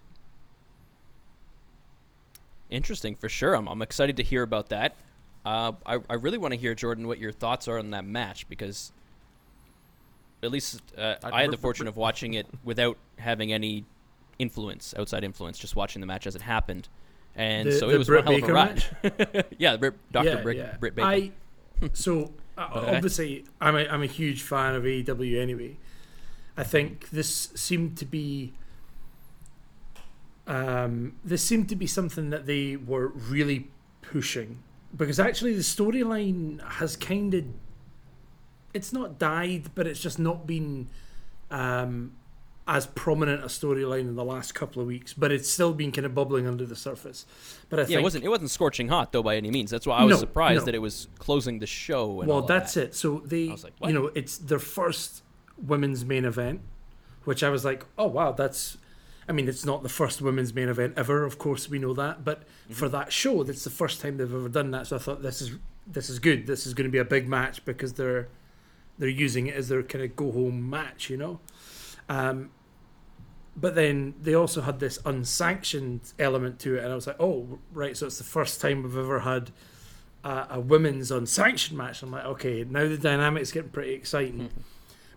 Interesting 2.74 3.14
for 3.14 3.28
sure. 3.28 3.54
I'm, 3.54 3.68
I'm 3.68 3.82
excited 3.82 4.16
to 4.16 4.22
hear 4.22 4.42
about 4.42 4.68
that. 4.70 4.96
Uh, 5.44 5.72
I, 5.86 5.98
I 6.10 6.14
really 6.14 6.38
want 6.38 6.52
to 6.54 6.58
hear 6.58 6.74
Jordan 6.74 7.06
what 7.06 7.18
your 7.18 7.32
thoughts 7.32 7.68
are 7.68 7.78
on 7.78 7.90
that 7.90 8.04
match 8.04 8.48
because 8.48 8.92
at 10.42 10.50
least 10.50 10.80
uh, 10.96 11.14
I 11.22 11.42
had 11.42 11.50
the 11.50 11.56
fortune 11.56 11.86
of 11.86 11.96
watching 11.96 12.34
it 12.34 12.46
without 12.64 12.96
having 13.18 13.52
any 13.52 13.84
influence, 14.38 14.94
outside 14.98 15.22
influence, 15.24 15.58
just 15.58 15.76
watching 15.76 16.00
the 16.00 16.06
match 16.06 16.26
as 16.26 16.34
it 16.34 16.42
happened, 16.42 16.88
and 17.36 17.68
The- 17.68 17.72
so 17.78 17.90
it 17.90 17.98
was 17.98 18.08
Britt 18.08 18.24
one 18.26 18.34
hell 18.40 18.44
of 18.44 18.50
a 18.50 18.52
ride. 18.52 19.44
yeah, 19.58 19.76
Britt, 19.76 19.94
Dr. 20.12 20.42
Britt, 20.42 20.80
Britt 20.80 20.94
Baker. 20.94 21.06
I 21.08 21.30
so 21.92 22.32
uh, 22.56 22.68
Okay. 22.76 22.96
obviously 22.96 23.44
I'm 23.60 23.76
a, 23.76 23.86
I'm 23.86 24.02
a 24.02 24.06
huge 24.06 24.42
fan 24.42 24.74
of 24.74 24.84
AEW 24.84 25.40
anyway. 25.40 25.76
I 26.56 26.64
think 26.64 27.10
this 27.10 27.50
seemed 27.54 27.96
to 27.98 28.04
be 28.04 28.52
um, 30.46 31.14
this 31.24 31.42
seemed 31.42 31.68
to 31.70 31.76
be 31.76 31.86
something 31.86 32.30
that 32.30 32.46
they 32.46 32.76
were 32.76 33.08
really 33.08 33.70
pushing 34.02 34.62
because 34.96 35.18
actually 35.18 35.54
the 35.54 35.62
storyline 35.62 36.62
has 36.74 36.96
kind 36.96 37.34
of 37.34 37.44
it's 38.72 38.92
not 38.92 39.18
died, 39.18 39.70
but 39.74 39.86
it's 39.86 40.00
just 40.00 40.18
not 40.18 40.46
been 40.46 40.88
um, 41.50 42.12
as 42.66 42.86
prominent 42.86 43.42
a 43.42 43.46
storyline 43.46 44.00
in 44.00 44.16
the 44.16 44.24
last 44.24 44.52
couple 44.54 44.82
of 44.82 44.88
weeks. 44.88 45.12
But 45.12 45.30
it's 45.30 45.48
still 45.48 45.72
been 45.72 45.92
kind 45.92 46.04
of 46.04 46.14
bubbling 46.14 46.46
under 46.48 46.66
the 46.66 46.74
surface. 46.74 47.24
But 47.70 47.78
I 47.78 47.82
yeah, 47.82 47.86
think 47.86 48.00
it 48.00 48.02
wasn't 48.02 48.24
it 48.24 48.28
wasn't 48.28 48.50
scorching 48.50 48.88
hot 48.88 49.12
though 49.12 49.22
by 49.22 49.36
any 49.36 49.50
means. 49.50 49.70
That's 49.70 49.86
why 49.86 49.98
I 49.98 50.04
was 50.04 50.16
No, 50.16 50.20
surprised 50.20 50.60
no. 50.62 50.64
that 50.66 50.74
it 50.74 50.80
was 50.80 51.08
closing 51.18 51.60
the 51.60 51.66
show. 51.66 52.20
And 52.20 52.28
well, 52.28 52.42
that's 52.42 52.74
that. 52.74 52.88
it. 52.88 52.94
So 52.94 53.22
they, 53.24 53.48
I 53.48 53.52
was 53.52 53.64
like, 53.64 53.74
you 53.84 53.92
know, 53.92 54.10
it's 54.14 54.38
their 54.38 54.58
first 54.58 55.22
women's 55.56 56.04
main 56.04 56.24
event, 56.24 56.60
which 57.24 57.42
I 57.44 57.50
was 57.50 57.64
like, 57.64 57.84
oh 57.96 58.06
wow, 58.08 58.32
that's. 58.32 58.76
I 59.28 59.32
mean, 59.32 59.48
it's 59.48 59.64
not 59.64 59.82
the 59.82 59.88
first 59.88 60.20
women's 60.20 60.52
main 60.54 60.68
event 60.68 60.94
ever. 60.96 61.24
Of 61.24 61.38
course, 61.38 61.68
we 61.68 61.78
know 61.78 61.94
that, 61.94 62.24
but 62.24 62.40
Mm-hmm. 62.64 62.72
for 62.74 62.88
that 62.88 63.12
show, 63.12 63.42
that's 63.42 63.64
the 63.64 63.70
first 63.70 64.00
time 64.00 64.16
they've 64.16 64.34
ever 64.34 64.48
done 64.48 64.70
that. 64.70 64.86
So 64.86 64.96
I 64.96 64.98
thought 64.98 65.22
this 65.22 65.42
is 65.42 65.52
this 65.86 66.08
is 66.08 66.18
good. 66.18 66.46
This 66.46 66.66
is 66.66 66.72
going 66.72 66.86
to 66.86 66.90
be 66.90 66.98
a 66.98 67.04
big 67.04 67.28
match 67.28 67.62
because 67.66 67.92
they're 67.94 68.28
they're 68.98 69.08
using 69.08 69.46
it 69.48 69.54
as 69.54 69.68
their 69.68 69.82
kind 69.82 70.02
of 70.04 70.16
go 70.16 70.32
home 70.32 70.70
match, 70.70 71.10
you 71.10 71.16
know. 71.18 71.40
Um, 72.08 72.50
but 73.56 73.74
then 73.74 74.14
they 74.20 74.34
also 74.34 74.62
had 74.62 74.80
this 74.80 74.98
unsanctioned 75.04 76.12
element 76.18 76.58
to 76.60 76.76
it, 76.76 76.84
and 76.84 76.90
I 76.92 76.94
was 76.94 77.06
like, 77.06 77.20
oh 77.20 77.58
right, 77.72 77.96
so 77.96 78.06
it's 78.06 78.18
the 78.18 78.24
first 78.24 78.60
time 78.60 78.82
we've 78.82 78.96
ever 78.96 79.20
had 79.20 79.50
a, 80.24 80.46
a 80.52 80.60
women's 80.60 81.10
unsanctioned 81.10 81.76
match. 81.78 82.02
I'm 82.02 82.10
like, 82.10 82.24
okay, 82.24 82.64
now 82.64 82.88
the 82.88 82.96
dynamic's 82.98 83.52
getting 83.52 83.70
pretty 83.70 83.92
exciting. 83.92 84.50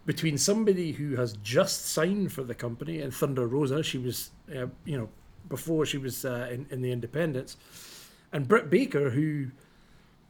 between 0.08 0.38
somebody 0.38 0.94
who 0.94 1.18
has 1.18 1.34
just 1.44 1.86
signed 1.88 2.32
for 2.32 2.42
the 2.42 2.56
company 2.56 3.02
and 3.02 3.14
Thunder 3.14 3.46
Rosa, 3.46 3.84
she 3.84 3.98
was, 3.98 4.32
uh, 4.50 4.68
you 4.86 4.98
know, 4.98 5.10
before 5.50 5.86
she 5.86 5.98
was 5.98 6.24
uh, 6.24 6.48
in, 6.50 6.66
in 6.72 6.82
the 6.82 6.92
Independents, 6.92 7.58
and 8.32 8.48
Britt 8.48 8.70
Baker, 8.70 9.10
who 9.12 9.48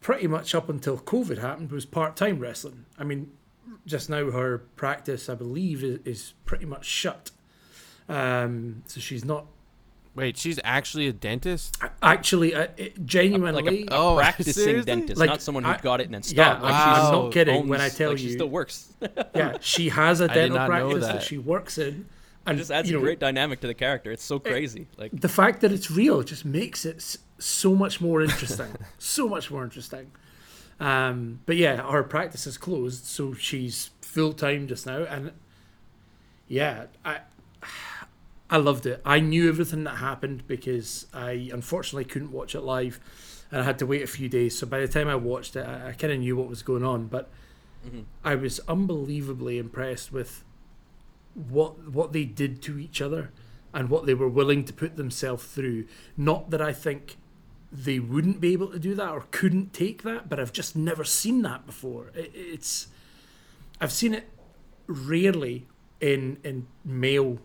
pretty 0.01 0.27
much 0.27 0.55
up 0.55 0.67
until 0.67 0.98
COVID 0.98 1.38
happened 1.38 1.72
was 1.72 1.86
part 1.86 2.15
time 2.15 2.39
wrestling. 2.39 2.86
I 2.98 3.03
mean, 3.03 3.31
just 3.86 4.10
now 4.10 4.31
her 4.31 4.57
practice, 4.75 5.29
I 5.29 5.36
believe, 5.36 5.84
is, 5.84 6.00
is 6.05 6.34
pretty 6.46 6.65
much 6.65 6.86
shut. 6.86 7.29
Um, 8.10 8.84
so 8.88 9.00
she's 9.00 9.25
not 9.25 9.46
Wait, 10.17 10.36
she's 10.38 10.59
actually 10.63 11.07
a 11.07 11.13
dentist? 11.13 11.77
actually 12.01 12.53
uh, 12.55 12.67
it- 12.75 13.05
genuinely. 13.05 13.62
like 13.62 13.71
a, 13.71 13.93
a 13.93 13.97
Oh, 13.97 14.15
practicing 14.17 14.51
seriously? 14.53 14.86
dentist, 14.91 15.19
Like, 15.19 15.29
not 15.29 15.41
someone 15.41 15.63
who 15.63 15.69
I- 15.69 15.77
got 15.77 16.01
it 16.01 16.05
and 16.05 16.13
then 16.15 16.21
yeah, 16.25 16.57
stopped. 16.57 16.57
I'm, 16.57 16.62
Like, 16.63 16.74
I'm 16.74 16.95
she's 16.95 17.12
Wow. 17.13 17.21
not 17.24 17.31
kidding 17.33 17.55
owns- 17.57 17.69
when 17.69 17.81
I 17.81 17.89
tell 17.89 18.09
like, 18.09 18.19
you. 18.19 18.27
she 18.29 18.33
still 18.33 18.50
works. 18.50 18.93
yeah, 19.36 19.57
she 19.62 19.89
has 19.89 20.19
a 20.19 20.27
dental 20.27 20.65
practice 20.65 21.05
that. 21.05 21.13
that. 21.13 21.24
she 21.24 21.38
works 21.38 21.77
in, 21.77 21.88
It 21.88 22.05
and 22.47 22.57
just 22.57 22.71
adds 22.71 22.89
you 22.89 22.97
a 22.97 23.00
know, 23.00 23.05
great 23.05 23.19
dynamic 23.19 23.59
to 23.62 23.67
the 23.67 23.74
character. 23.75 24.12
It's 24.12 24.24
so 24.24 24.39
crazy. 24.39 24.88
Like 24.97 25.12
the 25.13 25.29
fact 25.29 25.62
that 25.62 25.71
it's 25.71 25.89
real 25.91 26.24
just 26.24 26.43
makes 26.45 26.83
it 26.83 27.17
so 27.39 27.75
much 27.75 28.01
more 28.01 28.21
interesting. 28.21 28.75
so 28.97 29.29
much 29.29 29.51
more 29.51 29.63
interesting. 29.63 30.12
Um, 30.79 31.41
but 31.45 31.57
yeah, 31.57 31.89
her 31.91 32.03
practice 32.03 32.47
is 32.47 32.57
closed, 32.57 33.05
so 33.05 33.33
she's 33.33 33.91
full 34.01 34.33
time 34.33 34.67
just 34.67 34.86
now, 34.88 35.03
and 35.03 35.31
yeah, 36.47 36.86
I 37.03 37.19
I 38.50 38.58
loved 38.58 38.86
it. 38.86 39.01
I 39.06 39.20
knew 39.20 39.50
everything 39.50 39.84
that 39.84 39.98
happened 39.98 40.48
because 40.48 41.08
I 41.13 41.50
unfortunately 41.51 42.06
couldn't 42.06 42.32
watch 42.32 42.56
it 42.56 42.62
live, 42.62 43.00
and 43.51 43.62
I 43.62 43.63
had 43.63 43.80
to 43.80 43.86
wait 43.86 44.04
a 44.04 44.08
few 44.08 44.30
days. 44.30 44.58
So 44.58 44.66
by 44.66 44.80
the 44.80 44.88
time 44.88 45.08
I 45.08 45.16
watched 45.16 45.56
it, 45.56 45.68
I, 45.68 45.89
I 45.89 45.92
kind 45.94 46.13
of 46.13 46.20
knew 46.20 46.36
what 46.36 46.48
was 46.48 46.63
going 46.63 46.84
on. 46.84 47.08
But 47.08 47.30
mm-hmm. 47.86 48.01
I 48.24 48.36
was 48.36 48.60
unbelievably 48.68 49.58
impressed 49.58 50.12
with 50.12 50.44
what 51.34 51.92
what 51.92 52.13
they 52.13 52.24
did 52.24 52.62
to 52.63 52.80
each 52.80 53.01
other 53.01 53.32
and 53.74 53.89
what 53.89 54.06
they 54.06 54.13
were 54.13 54.30
willing 54.30 54.63
to 54.66 54.74
put 54.74 54.96
themselves 54.96 55.46
through. 55.46 55.86
Not 56.16 56.50
that 56.50 56.62
I 56.62 56.74
think 56.74 57.18
they 57.72 58.00
wouldn't 58.00 58.39
be 58.39 58.54
able 58.54 58.68
to 58.68 58.80
do 58.80 58.96
that 58.96 59.10
or 59.10 59.25
couldn't 59.32 59.74
take 59.74 60.04
that, 60.04 60.30
but 60.30 60.39
I've 60.39 60.54
just 60.54 60.75
never 60.75 61.04
seen 61.04 61.42
that 61.42 61.66
before. 61.66 62.12
It, 62.16 62.32
it's 62.34 62.88
I've 63.82 63.92
seen 63.92 64.13
it 64.13 64.30
rarely 64.88 65.68
in 66.00 66.38
in 66.46 66.68
male 66.86 67.39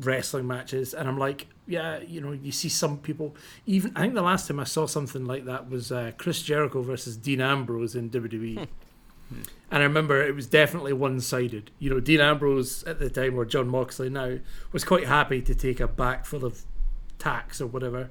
wrestling 0.00 0.46
matches, 0.46 0.94
and 0.94 1.08
I'm 1.08 1.18
like, 1.18 1.46
yeah, 1.66 2.00
you 2.00 2.20
know, 2.20 2.32
you 2.32 2.52
see 2.52 2.68
some 2.68 2.98
people. 2.98 3.34
Even 3.66 3.92
I 3.96 4.02
think 4.02 4.14
the 4.14 4.22
last 4.22 4.48
time 4.48 4.60
I 4.60 4.64
saw 4.64 4.86
something 4.86 5.24
like 5.24 5.44
that 5.46 5.70
was 5.70 5.90
uh, 5.92 6.12
Chris 6.18 6.42
Jericho 6.42 6.82
versus 6.82 7.16
Dean 7.16 7.40
Ambrose 7.40 7.94
in 7.94 8.10
WWE. 8.10 8.66
And 9.70 9.82
I 9.82 9.84
remember 9.84 10.22
it 10.22 10.34
was 10.34 10.46
definitely 10.46 10.92
one 10.92 11.20
sided. 11.20 11.70
You 11.78 11.90
know, 11.90 11.98
Dean 12.00 12.20
Ambrose 12.20 12.84
at 12.84 12.98
the 13.00 13.08
time, 13.10 13.36
or 13.38 13.44
Jon 13.44 13.68
Moxley 13.68 14.10
now, 14.10 14.38
was 14.72 14.84
quite 14.84 15.06
happy 15.06 15.40
to 15.42 15.54
take 15.54 15.80
a 15.80 15.88
back 15.88 16.26
full 16.26 16.44
of 16.44 16.62
tacks 17.18 17.60
or 17.60 17.66
whatever. 17.66 18.10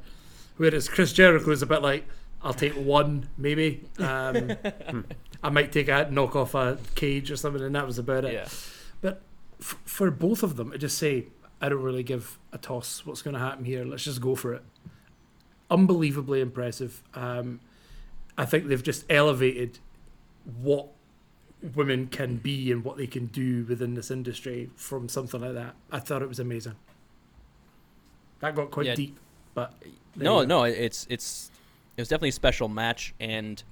Whereas 0.58 0.90
Chris 0.90 1.14
Jericho 1.14 1.52
is 1.52 1.62
a 1.62 1.66
bit 1.66 1.82
like, 1.82 2.06
I'll 2.42 2.54
take 2.54 2.74
one, 2.74 3.30
maybe. 3.38 3.86
Um, 4.00 4.58
I 5.44 5.50
might 5.50 5.72
take 5.72 5.88
a 5.90 6.08
knock 6.10 6.36
off 6.36 6.56
a 6.56 6.78
cage 6.96 7.30
or 7.30 7.36
something, 7.38 7.62
and 7.62 7.76
that 7.76 7.86
was 7.86 8.00
about 8.00 8.26
it. 8.26 8.34
yeah, 8.34 8.48
But 9.02 9.22
f- 9.60 9.78
for 9.86 10.10
both 10.10 10.42
of 10.42 10.56
them 10.56 10.72
to 10.72 10.78
just 10.78 10.98
say, 10.98 11.28
I 11.64 11.70
don't 11.70 11.82
really 11.82 12.04
give 12.04 12.38
a 12.52 12.58
toss 12.58 13.06
what's 13.06 13.22
going 13.22 13.36
to 13.36 13.40
happen 13.40 13.64
here, 13.64 13.86
let's 13.86 14.04
just 14.04 14.20
go 14.20 14.36
for 14.36 14.54
it. 14.54 14.64
Unbelievably 15.72 16.42
impressive. 16.42 17.02
Um, 17.14 17.62
I 18.38 18.44
think 18.44 18.68
they've 18.68 18.84
just 18.84 19.06
elevated 19.10 19.80
what 20.62 20.90
women 21.74 22.08
can 22.08 22.36
be 22.36 22.70
and 22.70 22.84
what 22.84 22.98
they 22.98 23.08
can 23.08 23.28
do 23.28 23.64
within 23.64 23.94
this 23.94 24.12
industry 24.12 24.70
from 24.76 25.08
something 25.08 25.40
like 25.40 25.54
that. 25.54 25.76
I 25.90 26.00
thought 26.00 26.22
it 26.22 26.28
was 26.28 26.40
amazing. 26.40 26.76
That 28.42 28.56
got 28.56 28.70
quite 28.70 28.88
Yeah. 28.88 28.96
deep, 28.96 29.18
but 29.54 29.74
no, 30.18 30.44
no, 30.44 30.66
it's 30.66 31.08
it's 31.10 31.50
it 31.96 32.02
was 32.02 32.10
definitely 32.10 32.30
a 32.30 32.34
special 32.34 32.68
match, 32.68 33.14
and 33.22 33.64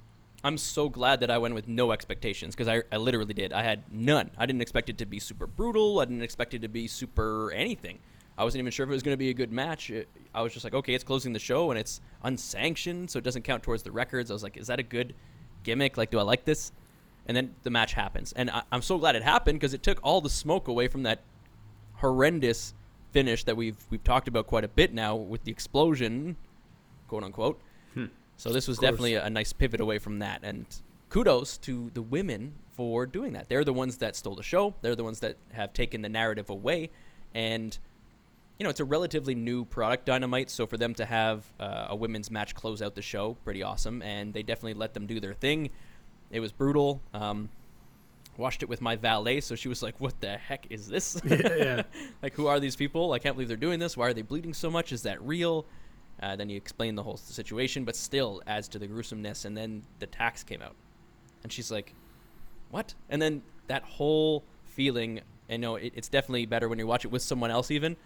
I'm 0.44 0.58
so 0.58 0.88
glad 0.88 1.20
that 1.20 1.30
I 1.30 1.38
went 1.38 1.54
with 1.54 1.68
no 1.68 1.92
expectations 1.92 2.54
because 2.54 2.68
I, 2.68 2.82
I 2.90 2.96
literally 2.96 3.34
did. 3.34 3.52
I 3.52 3.62
had 3.62 3.84
none. 3.92 4.30
I 4.36 4.44
didn't 4.46 4.62
expect 4.62 4.88
it 4.88 4.98
to 4.98 5.06
be 5.06 5.20
super 5.20 5.46
brutal. 5.46 6.00
I 6.00 6.04
didn't 6.04 6.22
expect 6.22 6.52
it 6.54 6.62
to 6.62 6.68
be 6.68 6.88
super 6.88 7.52
anything. 7.52 8.00
I 8.36 8.44
wasn't 8.44 8.60
even 8.60 8.72
sure 8.72 8.84
if 8.84 8.90
it 8.90 8.92
was 8.92 9.02
going 9.02 9.12
to 9.12 9.18
be 9.18 9.30
a 9.30 9.34
good 9.34 9.52
match. 9.52 9.90
It- 9.90 10.08
I 10.34 10.42
was 10.42 10.52
just 10.52 10.64
like, 10.64 10.74
okay, 10.74 10.94
it's 10.94 11.04
closing 11.04 11.32
the 11.32 11.38
show 11.38 11.70
and 11.70 11.78
it's 11.78 12.00
unsanctioned, 12.22 13.10
so 13.10 13.18
it 13.18 13.24
doesn't 13.24 13.42
count 13.42 13.62
towards 13.62 13.82
the 13.82 13.92
records. 13.92 14.30
I 14.30 14.34
was 14.34 14.42
like, 14.42 14.56
is 14.56 14.66
that 14.68 14.80
a 14.80 14.82
good 14.82 15.14
gimmick? 15.62 15.96
Like, 15.96 16.10
do 16.10 16.18
I 16.18 16.22
like 16.22 16.44
this? 16.44 16.72
And 17.26 17.36
then 17.36 17.54
the 17.62 17.70
match 17.70 17.92
happens, 17.92 18.32
and 18.32 18.50
I, 18.50 18.62
I'm 18.72 18.82
so 18.82 18.98
glad 18.98 19.14
it 19.14 19.22
happened 19.22 19.60
because 19.60 19.74
it 19.74 19.82
took 19.84 20.00
all 20.02 20.20
the 20.20 20.28
smoke 20.30 20.66
away 20.66 20.88
from 20.88 21.04
that 21.04 21.20
horrendous 21.96 22.74
finish 23.12 23.44
that 23.44 23.56
we've 23.56 23.76
we've 23.90 24.02
talked 24.02 24.26
about 24.26 24.46
quite 24.48 24.64
a 24.64 24.68
bit 24.68 24.92
now 24.92 25.14
with 25.14 25.44
the 25.44 25.52
explosion, 25.52 26.36
quote 27.08 27.22
unquote. 27.22 27.60
Hmm. 27.94 28.06
So 28.36 28.52
this 28.52 28.66
was 28.66 28.78
definitely 28.78 29.14
a, 29.14 29.24
a 29.24 29.30
nice 29.30 29.52
pivot 29.52 29.80
away 29.80 29.98
from 29.98 30.18
that, 30.20 30.40
and 30.42 30.66
kudos 31.08 31.58
to 31.58 31.90
the 31.94 32.02
women 32.02 32.54
for 32.74 33.06
doing 33.06 33.34
that. 33.34 33.48
They're 33.48 33.64
the 33.64 33.72
ones 33.72 33.98
that 33.98 34.16
stole 34.16 34.34
the 34.34 34.42
show. 34.42 34.74
They're 34.80 34.96
the 34.96 35.04
ones 35.04 35.20
that 35.20 35.36
have 35.52 35.72
taken 35.72 36.02
the 36.02 36.08
narrative 36.08 36.50
away, 36.50 36.90
and 37.34 37.76
you 38.58 38.64
know 38.64 38.70
it's 38.70 38.80
a 38.80 38.84
relatively 38.84 39.34
new 39.34 39.64
product, 39.64 40.06
Dynamite. 40.06 40.50
So 40.50 40.66
for 40.66 40.76
them 40.76 40.94
to 40.94 41.04
have 41.04 41.44
uh, 41.60 41.88
a 41.90 41.96
women's 41.96 42.30
match 42.30 42.54
close 42.54 42.82
out 42.82 42.94
the 42.94 43.02
show, 43.02 43.34
pretty 43.44 43.62
awesome, 43.62 44.02
and 44.02 44.32
they 44.32 44.42
definitely 44.42 44.74
let 44.74 44.94
them 44.94 45.06
do 45.06 45.20
their 45.20 45.34
thing. 45.34 45.70
It 46.30 46.40
was 46.40 46.50
brutal. 46.50 47.02
Um, 47.12 47.50
watched 48.38 48.62
it 48.62 48.68
with 48.68 48.80
my 48.80 48.96
valet, 48.96 49.40
so 49.40 49.54
she 49.54 49.68
was 49.68 49.82
like, 49.82 50.00
"What 50.00 50.20
the 50.20 50.38
heck 50.38 50.66
is 50.70 50.88
this?" 50.88 51.20
yeah, 51.26 51.54
yeah. 51.56 51.82
like 52.22 52.32
who 52.34 52.46
are 52.46 52.58
these 52.58 52.76
people 52.76 53.12
i 53.12 53.18
can't 53.18 53.36
believe 53.36 53.48
they're 53.48 53.56
doing 53.56 53.78
this 53.78 53.96
why 53.96 54.08
are 54.08 54.14
they 54.14 54.22
bleeding 54.22 54.54
so 54.54 54.70
much 54.70 54.92
is 54.92 55.02
that 55.02 55.20
real 55.22 55.66
uh, 56.22 56.36
then 56.36 56.48
you 56.48 56.56
explain 56.56 56.94
the 56.94 57.02
whole 57.02 57.16
situation 57.16 57.84
but 57.84 57.94
still 57.96 58.40
adds 58.46 58.68
to 58.68 58.78
the 58.78 58.86
gruesomeness 58.86 59.44
and 59.44 59.56
then 59.56 59.82
the 59.98 60.06
tax 60.06 60.42
came 60.42 60.62
out 60.62 60.74
and 61.42 61.52
she's 61.52 61.70
like 61.70 61.92
what 62.70 62.94
and 63.10 63.20
then 63.20 63.42
that 63.66 63.82
whole 63.82 64.44
feeling 64.64 65.20
and 65.48 65.60
no 65.60 65.76
it, 65.76 65.92
it's 65.96 66.08
definitely 66.08 66.46
better 66.46 66.68
when 66.68 66.78
you 66.78 66.86
watch 66.86 67.04
it 67.04 67.10
with 67.10 67.22
someone 67.22 67.50
else 67.50 67.70
even 67.70 67.96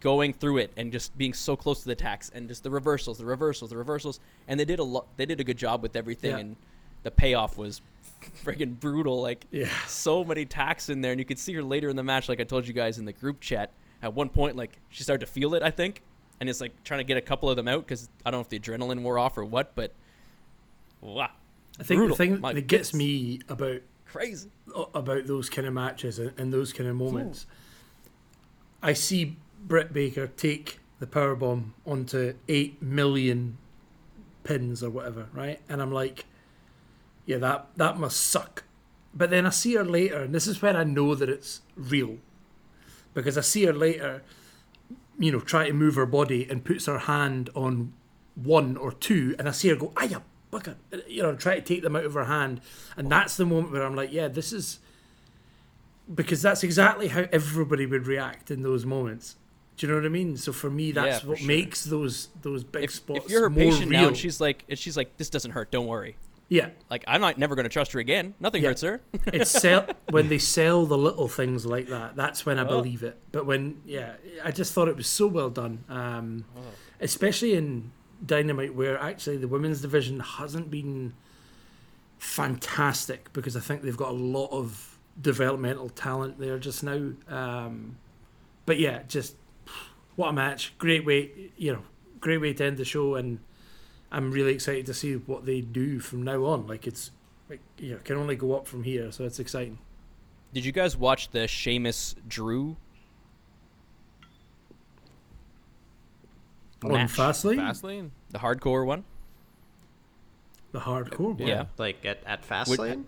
going 0.00 0.32
through 0.32 0.58
it 0.58 0.72
and 0.76 0.90
just 0.90 1.16
being 1.16 1.32
so 1.32 1.54
close 1.54 1.82
to 1.82 1.88
the 1.88 1.94
tax 1.94 2.30
and 2.34 2.48
just 2.48 2.62
the 2.64 2.70
reversals 2.70 3.18
the 3.18 3.24
reversals 3.24 3.70
the 3.70 3.76
reversals 3.76 4.18
and 4.48 4.58
they 4.58 4.64
did 4.64 4.78
a 4.80 4.84
lot 4.84 5.06
they 5.16 5.26
did 5.26 5.38
a 5.40 5.44
good 5.44 5.56
job 5.58 5.82
with 5.82 5.94
everything 5.94 6.30
Yeah. 6.32 6.38
and 6.38 6.56
the 7.04 7.10
payoff 7.10 7.56
was 7.58 7.80
friggin' 8.44 8.78
brutal 8.80 9.20
like 9.22 9.44
Yeah. 9.50 9.68
so 9.86 10.24
many 10.24 10.44
tacks 10.44 10.88
in 10.88 11.00
there, 11.00 11.10
and 11.12 11.18
you 11.20 11.24
could 11.24 11.38
see 11.38 11.52
her 11.54 11.62
later 11.64 11.88
in 11.88 11.96
the 11.96 12.04
match, 12.04 12.28
like 12.28 12.38
I 12.40 12.44
told 12.44 12.66
you 12.68 12.72
guys 12.72 12.98
in 12.98 13.04
the 13.04 13.12
group 13.12 13.40
chat. 13.40 13.70
At 14.00 14.14
one 14.14 14.28
point, 14.28 14.54
like 14.56 14.78
she 14.90 15.02
started 15.02 15.26
to 15.26 15.32
feel 15.32 15.54
it, 15.54 15.62
I 15.64 15.70
think, 15.72 16.02
and 16.42 16.50
it's 16.50 16.60
like 16.60 16.82
trying 16.82 16.98
to 16.98 17.04
get 17.04 17.16
a 17.16 17.20
couple 17.20 17.48
of 17.48 17.54
them 17.54 17.68
out 17.68 17.86
because 17.86 18.08
I 18.26 18.32
don't 18.32 18.38
know 18.38 18.42
if 18.42 18.48
the 18.48 18.58
adrenaline 18.58 19.02
wore 19.02 19.16
off 19.16 19.38
or 19.38 19.44
what, 19.44 19.76
but 19.76 19.92
wow, 21.00 21.30
I 21.78 21.84
think 21.84 21.98
Brutal. 21.98 22.16
the 22.16 22.24
thing 22.24 22.40
My 22.40 22.52
that 22.52 22.66
gets 22.66 22.92
me 22.92 23.38
about 23.48 23.80
crazy. 24.06 24.50
about 24.92 25.28
those 25.28 25.48
kind 25.48 25.68
of 25.68 25.72
matches 25.72 26.18
and, 26.18 26.32
and 26.36 26.52
those 26.52 26.72
kind 26.72 26.90
of 26.90 26.96
moments. 26.96 27.46
I 28.82 28.92
see 28.92 29.36
Britt 29.62 29.92
Baker 29.92 30.26
take 30.26 30.80
the 30.98 31.06
power 31.06 31.36
bomb 31.36 31.74
onto 31.86 32.34
eight 32.48 32.82
million 32.82 33.56
pins 34.42 34.82
or 34.82 34.90
whatever, 34.90 35.28
right? 35.32 35.60
And 35.68 35.80
I'm 35.80 35.92
like, 35.92 36.26
yeah, 37.24 37.38
that 37.38 37.68
that 37.76 38.00
must 38.00 38.16
suck. 38.20 38.64
But 39.14 39.30
then 39.30 39.46
I 39.46 39.50
see 39.50 39.74
her 39.76 39.84
later, 39.84 40.22
and 40.22 40.34
this 40.34 40.48
is 40.48 40.60
when 40.60 40.74
I 40.74 40.82
know 40.82 41.14
that 41.14 41.28
it's 41.28 41.60
real, 41.76 42.16
because 43.14 43.38
I 43.38 43.42
see 43.42 43.64
her 43.66 43.72
later, 43.72 44.24
you 45.22 45.32
know, 45.32 45.40
try 45.40 45.66
to 45.68 45.72
move 45.72 45.94
her 45.94 46.06
body 46.06 46.46
and 46.50 46.64
puts 46.64 46.86
her 46.86 46.98
hand 46.98 47.48
on 47.54 47.92
one 48.34 48.76
or 48.76 48.92
two, 48.92 49.34
and 49.38 49.48
I 49.48 49.52
see 49.52 49.68
her 49.68 49.76
go, 49.76 49.92
"Ah, 49.96 50.04
you 50.04 50.22
bugger," 50.52 50.74
you 51.08 51.22
know, 51.22 51.34
try 51.36 51.54
to 51.54 51.62
take 51.62 51.82
them 51.82 51.94
out 51.96 52.04
of 52.04 52.14
her 52.14 52.24
hand, 52.24 52.60
and 52.96 53.10
that's 53.10 53.36
the 53.36 53.46
moment 53.46 53.72
where 53.72 53.82
I'm 53.84 53.94
like, 53.94 54.12
"Yeah, 54.12 54.28
this 54.28 54.52
is," 54.52 54.78
because 56.12 56.42
that's 56.42 56.62
exactly 56.62 57.08
how 57.08 57.26
everybody 57.32 57.86
would 57.86 58.06
react 58.06 58.50
in 58.50 58.62
those 58.62 58.84
moments. 58.84 59.36
Do 59.76 59.86
you 59.86 59.92
know 59.92 59.98
what 60.00 60.06
I 60.06 60.10
mean? 60.10 60.36
So 60.36 60.52
for 60.52 60.70
me, 60.70 60.92
that's 60.92 61.06
Yeah, 61.06 61.18
for 61.20 61.26
what 61.28 61.38
sure. 61.38 61.46
makes 61.48 61.84
those 61.84 62.28
those 62.42 62.64
big 62.64 62.84
If, 62.84 62.90
spots 62.92 63.24
if 63.26 63.30
you're 63.30 63.42
her 63.42 63.50
more 63.50 63.64
patient 63.70 63.90
real. 63.90 64.00
now, 64.02 64.08
and 64.08 64.16
she's 64.16 64.40
like, 64.40 64.64
and 64.68 64.78
she's 64.78 64.96
like, 64.96 65.16
this 65.16 65.30
doesn't 65.30 65.52
hurt, 65.52 65.70
don't 65.70 65.86
worry. 65.86 66.16
Yeah, 66.52 66.68
Like 66.90 67.02
I'm 67.08 67.20
not 67.22 67.38
never 67.38 67.54
going 67.54 67.64
to 67.64 67.70
trust 67.70 67.92
her 67.92 67.98
again. 68.00 68.34
Nothing 68.38 68.62
Yeah. 68.62 68.68
hurts 68.70 68.82
her. 68.82 69.00
it's 69.26 69.50
sell 69.50 69.86
when 70.10 70.28
they 70.28 70.38
sell 70.38 70.84
the 70.84 70.98
little 70.98 71.26
things 71.28 71.64
like 71.64 71.88
that. 71.88 72.14
That's 72.14 72.44
when 72.44 72.58
I 72.58 72.62
Oh. 72.64 72.68
believe 72.68 73.02
it. 73.02 73.18
But 73.32 73.46
when 73.46 73.80
yeah, 73.86 74.14
I 74.44 74.50
just 74.50 74.72
thought 74.74 74.88
it 74.88 74.96
was 74.96 75.06
so 75.06 75.26
well 75.26 75.48
done, 75.50 75.84
um, 75.88 76.44
Oh. 76.56 76.60
especially 77.00 77.54
in 77.54 77.90
Dynamite, 78.24 78.74
where 78.74 78.98
actually 78.98 79.38
the 79.38 79.48
women's 79.48 79.80
division 79.80 80.20
hasn't 80.20 80.70
been 80.70 81.14
fantastic 82.18 83.32
because 83.32 83.56
I 83.56 83.60
think 83.60 83.82
they've 83.82 83.96
got 83.96 84.10
a 84.10 84.14
lot 84.14 84.48
of 84.52 84.98
developmental 85.20 85.88
talent 85.88 86.38
there 86.38 86.58
just 86.58 86.82
now. 86.84 87.12
Um, 87.28 87.96
but 88.66 88.78
yeah, 88.78 89.02
just 89.08 89.36
what 90.16 90.28
a 90.28 90.32
match! 90.32 90.74
Great 90.78 91.04
way, 91.04 91.50
you 91.56 91.72
know, 91.72 91.82
great 92.20 92.38
way 92.40 92.52
to 92.52 92.64
end 92.64 92.76
the 92.76 92.84
show, 92.84 93.14
and 93.16 93.40
I'm 94.12 94.30
really 94.30 94.52
excited 94.54 94.84
to 94.86 94.94
see 94.94 95.14
what 95.14 95.46
they 95.46 95.60
do 95.62 95.98
from 95.98 96.22
now 96.22 96.44
on. 96.44 96.66
Like 96.68 96.86
it's 96.86 97.10
like 97.48 97.60
you 97.78 97.92
know, 97.92 97.98
can 98.04 98.16
only 98.16 98.36
go 98.36 98.54
up 98.54 98.68
from 98.68 98.82
here, 98.84 99.10
so 99.10 99.24
it's 99.24 99.40
exciting. 99.40 99.78
Did 100.52 100.64
you 100.66 100.70
guys 100.72 100.96
watch 100.96 101.30
the 101.30 101.48
Sheamus 101.48 102.14
Drew 102.28 102.76
On 106.84 106.92
match? 106.92 107.10
Fastlane, 107.12 107.56
Fastlane. 107.58 108.10
the 108.30 108.38
hardcore 108.38 108.84
one? 108.86 109.04
the 110.72 110.80
hardcore 110.80 111.38
one. 111.38 111.46
Yeah. 111.48 111.66
Like 111.78 112.04
at 112.04 112.18
at 112.26 112.40
Would- 112.68 112.78
Fastlane. 112.78 113.04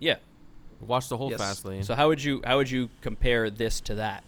Yeah. 0.00 0.16
Watch 0.80 1.08
the 1.08 1.16
whole 1.16 1.30
Yes. 1.30 1.40
Fastlane. 1.40 1.84
So 1.84 1.94
how 1.94 2.08
would 2.08 2.22
you 2.22 2.40
how 2.44 2.56
would 2.58 2.70
you 2.70 2.90
compare 3.00 3.50
this 3.50 3.80
to 3.82 3.94
that? 3.96 4.24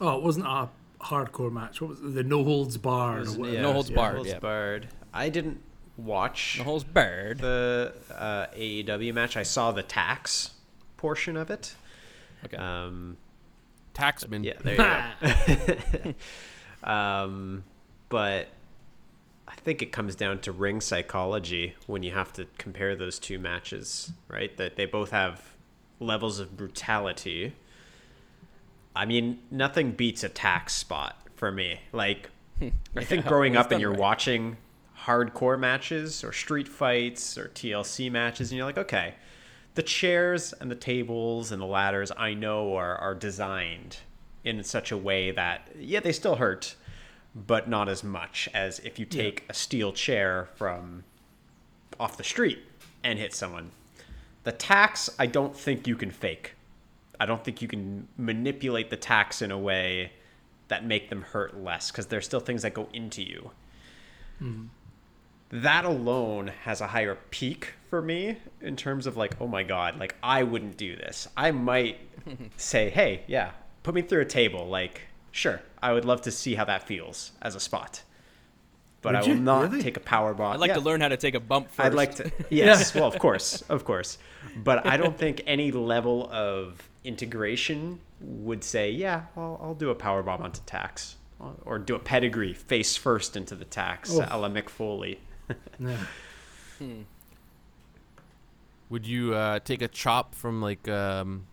Oh, 0.00 0.16
it 0.18 0.22
wasn't 0.22 0.46
a 0.46 0.68
hardcore 1.00 1.52
match. 1.52 1.80
What 1.80 1.90
was 1.90 2.00
it? 2.00 2.14
the 2.14 2.22
No 2.24 2.44
Holds 2.44 2.76
Barred? 2.76 3.16
or 3.16 3.20
Wasn't- 3.20 3.40
whatever. 3.40 3.56
yeah, 3.56 3.62
No 3.62 3.72
Holds 3.72 3.90
yeah, 3.90 3.96
Barred, 3.96 4.14
Holds 4.16 4.28
yeah. 4.30 4.38
barred. 4.38 4.88
I 5.16 5.28
didn't 5.28 5.60
watch 5.96 6.56
The 6.58 6.64
whole 6.64 6.80
bird. 6.80 7.38
the 7.38 7.94
uh, 8.14 8.46
AEW 8.54 9.14
match. 9.14 9.36
I 9.36 9.42
saw 9.42 9.72
the 9.72 9.82
tax 9.82 10.50
portion 10.96 11.36
of 11.36 11.50
it. 11.50 11.74
Okay. 12.44 12.56
Um, 12.56 13.16
Taxman. 13.94 14.44
yeah, 14.44 14.52
there 14.62 15.74
you 16.02 16.14
go. 16.84 16.88
um, 16.90 17.64
but 18.08 18.48
I 19.48 19.54
think 19.56 19.80
it 19.82 19.90
comes 19.92 20.14
down 20.14 20.40
to 20.40 20.52
ring 20.52 20.80
psychology 20.80 21.74
when 21.86 22.02
you 22.02 22.12
have 22.12 22.32
to 22.34 22.46
compare 22.58 22.94
those 22.94 23.18
two 23.18 23.38
matches, 23.38 24.12
right? 24.28 24.54
That 24.58 24.76
they 24.76 24.84
both 24.86 25.10
have 25.12 25.42
levels 25.98 26.38
of 26.40 26.56
brutality. 26.56 27.54
I 28.94 29.06
mean, 29.06 29.38
nothing 29.50 29.92
beats 29.92 30.22
a 30.24 30.28
tax 30.28 30.74
spot 30.74 31.16
for 31.36 31.50
me. 31.50 31.80
Like, 31.92 32.28
I 32.60 33.04
think 33.04 33.24
Yeah, 33.24 33.28
growing 33.30 33.56
up 33.56 33.70
and 33.72 33.80
you're 33.80 33.90
right. 33.90 33.98
watching 33.98 34.56
hardcore 35.06 35.58
matches 35.58 36.24
or 36.24 36.32
street 36.32 36.68
fights 36.68 37.38
or 37.38 37.48
TLC 37.48 38.10
matches, 38.10 38.50
and 38.50 38.56
you're 38.56 38.66
like, 38.66 38.78
okay, 38.78 39.14
the 39.74 39.82
chairs 39.82 40.52
and 40.60 40.70
the 40.70 40.76
tables 40.76 41.52
and 41.52 41.60
the 41.60 41.66
ladders 41.66 42.10
I 42.16 42.34
know 42.34 42.74
are, 42.74 42.96
are 42.96 43.14
designed 43.14 43.98
in 44.44 44.62
such 44.64 44.90
a 44.90 44.96
way 44.96 45.30
that, 45.30 45.68
yeah, 45.78 46.00
they 46.00 46.12
still 46.12 46.36
hurt, 46.36 46.76
but 47.34 47.68
not 47.68 47.88
as 47.88 48.02
much 48.02 48.48
as 48.54 48.78
if 48.80 48.98
you 48.98 49.04
take 49.04 49.44
a 49.48 49.54
steel 49.54 49.92
chair 49.92 50.48
from 50.54 51.04
off 52.00 52.16
the 52.16 52.24
street 52.24 52.58
and 53.04 53.18
hit 53.18 53.34
someone. 53.34 53.70
The 54.44 54.52
tax, 54.52 55.10
I 55.18 55.26
don't 55.26 55.56
think 55.56 55.86
you 55.86 55.96
can 55.96 56.10
fake. 56.10 56.54
I 57.18 57.26
don't 57.26 57.42
think 57.44 57.62
you 57.62 57.68
can 57.68 58.08
manipulate 58.16 58.90
the 58.90 58.96
tax 58.96 59.42
in 59.42 59.50
a 59.50 59.58
way 59.58 60.12
that 60.68 60.84
make 60.84 61.10
them 61.10 61.22
hurt 61.22 61.62
less 61.62 61.90
because 61.90 62.06
there's 62.06 62.24
still 62.24 62.40
things 62.40 62.62
that 62.62 62.74
go 62.74 62.88
into 62.92 63.22
you. 63.22 63.50
Mm-hmm. 64.42 64.66
That 65.50 65.84
alone 65.84 66.48
has 66.64 66.80
a 66.80 66.88
higher 66.88 67.16
peak 67.30 67.74
for 67.88 68.02
me 68.02 68.36
in 68.60 68.74
terms 68.76 69.06
of 69.06 69.16
like, 69.16 69.36
oh 69.40 69.46
my 69.46 69.62
god, 69.62 69.98
like 69.98 70.16
I 70.22 70.42
wouldn't 70.42 70.76
do 70.76 70.96
this. 70.96 71.28
I 71.36 71.50
might 71.52 72.00
say, 72.56 72.90
hey, 72.90 73.22
yeah, 73.28 73.52
put 73.82 73.94
me 73.94 74.02
through 74.02 74.22
a 74.22 74.26
table. 74.26 74.66
Like, 74.66 75.02
sure, 75.30 75.60
I 75.82 75.92
would 75.92 76.04
love 76.04 76.22
to 76.22 76.30
see 76.32 76.54
how 76.56 76.64
that 76.64 76.82
feels 76.82 77.30
as 77.40 77.54
a 77.54 77.60
spot, 77.60 78.02
but 79.02 79.10
Would 79.14 79.16
I 79.16 79.20
will 79.20 79.28
you? 79.28 79.34
not 79.40 79.70
Really? 79.70 79.82
take 79.82 79.96
a 79.96 80.00
power 80.00 80.34
bomb. 80.34 80.54
I'd 80.54 80.58
like 80.60 80.68
Yeah. 80.70 80.74
to 80.74 80.80
learn 80.80 81.00
how 81.00 81.08
to 81.08 81.16
take 81.16 81.36
a 81.36 81.40
bump 81.40 81.70
first. 81.70 81.86
I'd 81.86 81.94
like 81.94 82.16
to. 82.16 82.30
Yes, 82.50 82.92
well, 82.94 83.06
of 83.06 83.18
course, 83.20 83.62
of 83.62 83.84
course. 83.84 84.18
But 84.56 84.84
I 84.84 84.96
don't 84.96 85.16
think 85.24 85.42
any 85.46 85.70
level 85.70 86.28
of 86.32 86.82
integration 87.04 88.00
would 88.20 88.64
say, 88.64 88.90
yeah, 88.90 89.26
I'll, 89.36 89.60
I'll 89.62 89.74
do 89.74 89.90
a 89.90 89.94
power 89.94 90.24
bomb 90.24 90.42
onto 90.42 90.60
tax, 90.66 91.14
or 91.64 91.78
do 91.78 91.94
a 91.94 91.98
pedigree 92.00 92.52
face 92.54 92.96
first 92.96 93.36
into 93.36 93.54
the 93.54 93.64
tax, 93.64 94.10
Oh. 94.12 94.26
a 94.28 94.36
la 94.38 94.48
Mick 94.48 94.68
Foley. 95.48 95.58
Yeah. 96.80 96.86
Would 98.88 99.06
you 99.06 99.34
uh, 99.34 99.58
take 99.60 99.82
a 99.82 99.88
chop 99.88 100.34
from 100.34 100.62
like 100.62 100.86
um, 100.88 101.46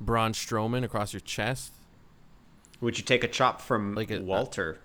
Braun 0.00 0.32
Strowman 0.32 0.84
across 0.84 1.12
your 1.12 1.20
chest? 1.20 1.72
Would 2.80 2.98
you 2.98 3.04
take 3.04 3.22
a 3.24 3.28
chop 3.28 3.60
from 3.60 3.94
Like 3.94 4.10
a- 4.10 4.20
Walter 4.20 4.78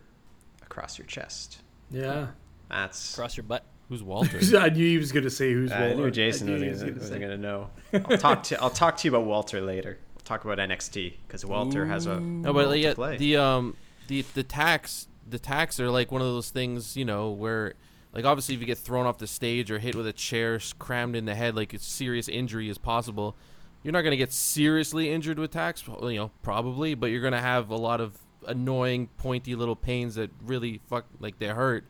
across 0.62 0.98
your 0.98 1.08
chest? 1.08 1.60
Yeah. 1.90 2.28
That's. 2.70 3.14
across 3.14 3.38
your 3.38 3.44
butt. 3.46 3.64
Who's 3.88 4.04
Walter? 4.04 4.40
I 4.60 4.70
knew 4.70 4.86
he 4.86 4.98
was 4.98 5.12
going 5.12 5.24
to 5.24 5.30
say 5.32 5.52
who's 5.54 5.72
I 5.72 5.90
knew 5.90 5.96
Walter. 5.96 6.12
Jason 6.12 6.50
I 6.50 6.52
was, 6.54 6.60
knew 6.62 6.66
he 6.68 6.72
was 6.72 6.80
gonna, 6.82 6.92
gonna 6.92 7.02
was 7.02 7.10
say. 7.10 7.20
gonna 7.20 7.38
know. 7.38 7.70
I'll 7.94 8.18
talk 8.18 8.44
to 8.50 8.62
I'll 8.62 8.70
talk 8.70 8.98
to 8.98 9.08
you 9.08 9.16
about 9.16 9.26
Walter 9.26 9.62
later. 9.62 9.98
We'll 10.16 10.22
talk 10.24 10.46
about 10.46 10.60
NXT 10.60 11.14
because 11.28 11.44
Walter 11.46 11.86
has 11.88 12.06
a 12.06 12.20
no, 12.20 12.54
but 12.54 12.68
like, 12.68 12.82
yeah, 12.84 12.94
play. 12.94 13.18
the 13.18 13.38
um 13.38 13.76
the 14.08 14.22
the 14.36 14.44
tax 14.44 15.08
the 15.28 15.40
tax 15.40 15.80
are 15.80 15.90
like 15.90 16.12
one 16.12 16.22
of 16.22 16.28
those 16.28 16.52
things 16.52 16.96
you 16.96 17.04
know 17.06 17.32
where 17.32 17.74
like 18.14 18.26
obviously 18.26 18.56
if 18.56 18.62
you 18.62 18.68
get 18.68 18.78
thrown 18.78 19.06
off 19.06 19.18
the 19.18 19.28
stage 19.28 19.70
or 19.70 19.80
hit 19.80 19.96
with 19.96 20.08
a 20.08 20.14
chair 20.14 20.60
crammed 20.78 21.16
in 21.16 21.26
the 21.26 21.36
head 21.36 21.56
like 21.56 21.74
a 21.74 21.80
serious 21.80 22.28
injury 22.28 22.70
is 22.70 22.78
possible. 22.78 23.36
You're 23.84 23.94
not 23.94 24.02
going 24.02 24.12
to 24.12 24.18
get 24.18 24.34
seriously 24.34 25.12
injured 25.12 25.40
with 25.40 25.52
tax 25.52 25.84
you 25.88 26.16
know 26.16 26.32
probably 26.42 26.96
but 26.96 27.08
you're 27.08 27.22
going 27.22 27.34
to 27.34 27.42
have 27.42 27.70
a 27.70 27.78
lot 27.78 28.02
of 28.02 28.18
annoying 28.48 29.08
pointy 29.18 29.56
little 29.56 29.76
pains 29.76 30.16
that 30.16 30.32
really 30.46 30.82
fuck 30.88 31.06
like 31.20 31.40
they 31.40 31.48
hurt. 31.48 31.86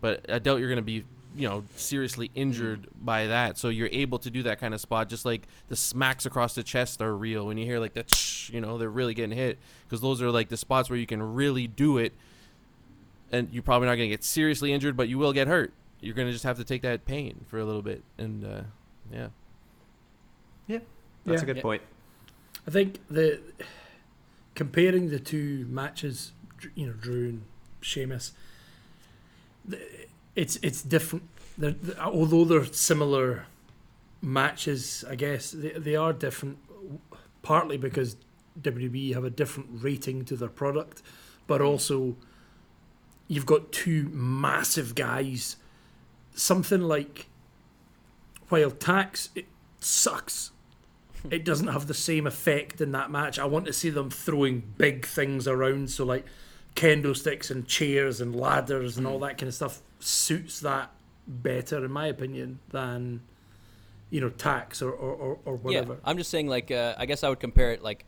But 0.00 0.30
i 0.30 0.38
doubt 0.38 0.60
you're 0.60 0.68
going 0.68 0.76
to 0.76 0.82
be 0.82 1.04
you 1.34 1.48
know 1.48 1.64
seriously 1.76 2.30
injured 2.34 2.86
by 3.00 3.26
that. 3.26 3.58
So 3.58 3.68
you're 3.68 3.90
able 3.92 4.18
to 4.20 4.30
do 4.30 4.42
that 4.44 4.60
kind 4.60 4.72
of 4.72 4.80
spot 4.80 5.08
just 5.08 5.24
like 5.24 5.46
the 5.68 5.76
smacks 5.76 6.26
across 6.26 6.54
the 6.54 6.62
chest 6.62 7.02
are 7.02 7.14
real. 7.14 7.46
When 7.46 7.58
you 7.58 7.66
hear 7.66 7.80
like 7.80 7.94
that 7.94 8.48
you 8.50 8.60
know 8.60 8.78
they're 8.78 8.88
really 8.88 9.14
getting 9.14 9.36
hit. 9.36 9.58
Because 9.84 10.00
those 10.00 10.22
are 10.22 10.30
like 10.30 10.48
the 10.48 10.56
spots 10.56 10.88
where 10.88 10.98
you 10.98 11.06
can 11.06 11.34
really 11.34 11.66
do 11.66 11.98
it 11.98 12.14
and 13.32 13.48
you're 13.52 13.62
probably 13.62 13.86
not 13.86 13.96
going 13.96 14.08
to 14.08 14.12
get 14.14 14.24
seriously 14.24 14.72
injured 14.72 14.96
but 14.96 15.08
you 15.08 15.18
will 15.18 15.32
get 15.32 15.46
hurt 15.48 15.72
you're 16.00 16.14
going 16.14 16.26
to 16.28 16.32
just 16.32 16.44
have 16.44 16.56
to 16.56 16.64
take 16.64 16.82
that 16.82 17.04
pain 17.06 17.44
for 17.48 17.58
a 17.58 17.64
little 17.64 17.82
bit 17.82 18.02
and 18.18 18.44
uh, 18.44 18.62
yeah 19.12 19.28
yeah, 20.68 20.78
that's 21.24 21.40
Yeah. 21.40 21.44
a 21.44 21.46
good 21.46 21.56
Yeah. 21.56 21.62
point. 21.62 21.82
I 22.66 22.70
think 22.72 22.98
the 23.08 23.40
comparing 24.56 25.10
the 25.10 25.20
two 25.20 25.64
matches, 25.68 26.32
you 26.74 26.86
know, 26.88 26.92
Drew 26.92 27.28
and 27.28 27.42
Sheamus, 27.80 28.32
it's 30.34 30.56
it's 30.62 30.82
different. 30.82 31.24
They're, 31.58 31.70
they 31.70 31.94
although 32.00 32.44
they're 32.44 32.64
similar 32.64 33.46
matches, 34.20 35.04
I 35.08 35.14
guess 35.14 35.50
they, 35.52 35.70
they 35.70 35.96
are 35.96 36.12
different. 36.12 36.58
Partly 37.42 37.76
because 37.76 38.16
WWE 38.60 39.14
have 39.14 39.24
a 39.24 39.30
different 39.30 39.68
rating 39.82 40.24
to 40.24 40.36
their 40.36 40.48
product, 40.48 41.02
but 41.46 41.60
also 41.60 42.16
you've 43.28 43.46
got 43.46 43.72
two 43.72 44.08
massive 44.12 44.94
guys. 44.94 45.56
Something 46.34 46.82
like 46.82 47.26
while 48.48 48.70
tax 48.70 49.30
it 49.34 49.46
sucks 49.80 50.52
it 51.30 51.44
doesn't 51.44 51.68
have 51.68 51.86
the 51.86 51.94
same 51.94 52.26
effect 52.26 52.80
in 52.80 52.92
that 52.92 53.10
match. 53.10 53.38
I 53.38 53.46
want 53.46 53.66
to 53.66 53.72
see 53.72 53.90
them 53.90 54.10
throwing 54.10 54.62
big 54.78 55.06
things 55.06 55.48
around, 55.48 55.90
so 55.90 56.04
like 56.04 56.24
kendo 56.74 57.16
sticks 57.16 57.50
and 57.50 57.66
chairs 57.66 58.20
and 58.20 58.34
ladders 58.34 58.98
and 58.98 59.06
all 59.06 59.18
that 59.20 59.38
kind 59.38 59.48
of 59.48 59.54
stuff 59.54 59.80
suits 59.98 60.60
that 60.60 60.90
better, 61.26 61.84
in 61.84 61.90
my 61.90 62.06
opinion, 62.06 62.60
than 62.70 63.22
you 64.10 64.20
know 64.20 64.28
tax 64.28 64.82
or 64.82 64.92
or, 64.92 65.14
or, 65.14 65.38
or 65.44 65.56
whatever. 65.56 65.94
Yeah, 65.94 66.00
I'm 66.04 66.18
just 66.18 66.30
saying. 66.30 66.48
Like, 66.48 66.70
uh, 66.70 66.94
I 66.98 67.06
guess 67.06 67.24
I 67.24 67.28
would 67.28 67.40
compare 67.40 67.72
it. 67.72 67.82
Like, 67.82 68.04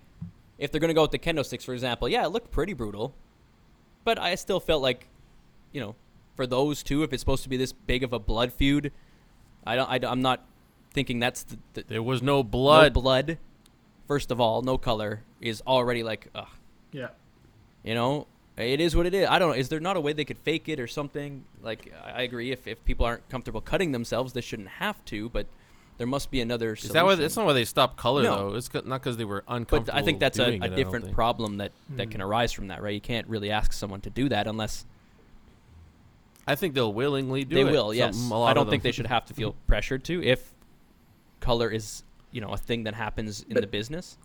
if 0.59 0.71
they're 0.71 0.81
gonna 0.81 0.95
go 0.95 1.03
with 1.03 1.13
the 1.13 1.19
kendo 1.19 1.45
sticks, 1.45 1.65
for 1.65 1.75
example, 1.75 2.09
yeah, 2.09 2.25
it 2.25 2.29
looked 2.29 2.51
pretty 2.51 2.75
brutal, 2.75 3.15
but 4.09 4.19
I 4.19 4.37
still 4.37 4.59
felt 4.59 4.81
like, 4.81 5.07
you 5.71 5.83
know, 5.83 5.95
for 6.35 6.47
those 6.47 6.83
two, 6.83 7.03
if 7.03 7.13
it's 7.13 7.21
supposed 7.21 7.43
to 7.43 7.51
be 7.51 7.59
this 7.59 7.73
big 7.73 8.03
of 8.03 8.15
a 8.15 8.19
blood 8.19 8.55
feud, 8.55 8.91
I 9.67 9.77
don't. 9.77 9.87
I, 9.87 10.11
am 10.11 10.23
not 10.23 10.47
thinking 10.95 11.21
that's 11.21 11.43
the, 11.43 11.59
the 11.75 11.85
there 11.87 12.03
was 12.03 12.23
no 12.23 12.43
blood 12.43 12.95
no 12.95 13.03
blood. 13.03 13.39
First 14.07 14.31
of 14.31 14.41
all, 14.41 14.63
no 14.63 14.79
color 14.79 15.25
is 15.43 15.61
already 15.67 16.03
like, 16.03 16.29
ugh, 16.35 16.49
Yeah. 16.91 17.09
you 17.85 17.95
know, 17.95 18.27
it 18.57 18.81
is 18.81 18.97
what 18.97 19.05
it 19.05 19.13
is. 19.13 19.29
I 19.29 19.39
don't 19.39 19.51
know. 19.51 19.55
Is 19.55 19.69
there 19.69 19.79
not 19.79 19.99
a 19.99 20.01
way 20.01 20.15
they 20.15 20.25
could 20.25 20.39
fake 20.39 20.71
it 20.71 20.81
or 20.81 20.87
something? 20.87 21.45
Like, 21.61 21.93
I 22.03 22.11
I 22.13 22.23
agree. 22.23 22.51
If 22.51 22.67
if 22.67 22.83
people 22.87 23.05
aren't 23.05 23.29
comfortable 23.29 23.61
cutting 23.61 23.93
themselves, 23.93 24.33
they 24.33 24.41
shouldn't 24.41 24.71
have 24.81 25.05
to. 25.13 25.29
But 25.29 25.49
there 25.99 26.07
must 26.07 26.31
be 26.31 26.41
another. 26.41 26.73
is 26.73 26.83
that 26.85 27.05
why 27.05 27.11
solution. 27.11 27.21
that's 27.23 27.37
not 27.37 27.47
why 27.47 27.53
they 27.53 27.65
stopped 27.65 27.97
color 27.97 28.23
No. 28.23 28.51
though 28.51 28.57
it's 28.57 28.69
'cause- 28.69 28.85
not 28.87 29.01
because 29.03 29.17
they 29.17 29.25
were 29.25 29.45
uncomfortable 29.49 29.93
But 29.93 29.95
I 29.95 30.03
think 30.03 30.21
that's 30.21 30.39
a, 30.39 30.45
a 30.45 30.53
it, 30.65 30.75
different 30.77 31.07
think. 31.07 31.15
problem 31.15 31.59
that, 31.59 31.73
that 31.97 32.09
Mm. 32.09 32.13
can 32.13 32.23
arise 32.23 32.53
from 32.53 32.69
that, 32.69 32.81
right? 32.83 32.95
You 32.95 33.01
can't 33.01 33.27
really 33.29 33.51
ask 33.51 33.73
someone 33.73 34.01
to 34.03 34.11
do 34.11 34.29
that 34.31 34.47
unless 34.47 34.87
I 36.47 36.55
think 36.55 36.75
they'll 36.75 36.93
willingly 36.95 37.45
do 37.45 37.55
they 37.55 37.61
it 37.61 37.65
They 37.65 37.71
will. 37.71 37.93
Yes, 37.93 38.17
Some- 38.17 38.33
a 38.33 38.43
I 38.45 38.55
don't 38.55 38.71
think 38.71 38.83
they 38.83 38.93
should 38.93 39.07
have 39.07 39.27
to 39.27 39.35
feel 39.35 39.55
pressured 39.67 40.05
to 40.05 40.23
if 40.23 40.53
color 41.41 41.71
is 41.71 42.03
you 42.31 42.41
know 42.41 42.49
a 42.51 42.57
thing 42.57 42.85
that 42.85 42.95
happens 42.95 43.43
in 43.49 43.55
But- 43.55 43.61
the 43.63 43.67
business. 43.67 44.17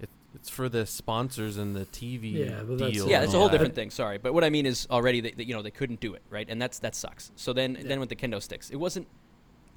It, 0.00 0.08
it's 0.34 0.48
for 0.48 0.68
the 0.68 0.86
sponsors 0.86 1.56
and 1.56 1.74
the 1.74 1.84
TV 1.86 2.32
Yeah, 2.32 2.62
but 2.62 2.78
that's- 2.78 2.92
deal. 2.92 3.08
Yeah, 3.08 3.22
it's 3.22 3.34
a 3.34 3.36
whole 3.38 3.48
that. 3.48 3.52
different 3.52 3.74
thing. 3.74 3.90
Sorry, 3.90 4.16
but 4.18 4.32
what 4.32 4.44
I 4.44 4.50
mean 4.50 4.64
is 4.66 4.86
already 4.90 5.20
that 5.22 5.36
that, 5.36 5.44
you 5.46 5.54
know 5.54 5.62
they 5.62 5.70
couldn't 5.72 6.00
do 6.00 6.14
it, 6.14 6.22
right? 6.30 6.46
And 6.48 6.62
that's 6.62 6.78
that 6.78 6.94
sucks. 6.94 7.32
So 7.36 7.52
then 7.52 7.74
Yeah. 7.80 7.88
then 7.88 8.00
with 8.00 8.08
the 8.08 8.16
kendo 8.16 8.40
sticks, 8.40 8.70
it 8.70 8.76
wasn't 8.76 9.08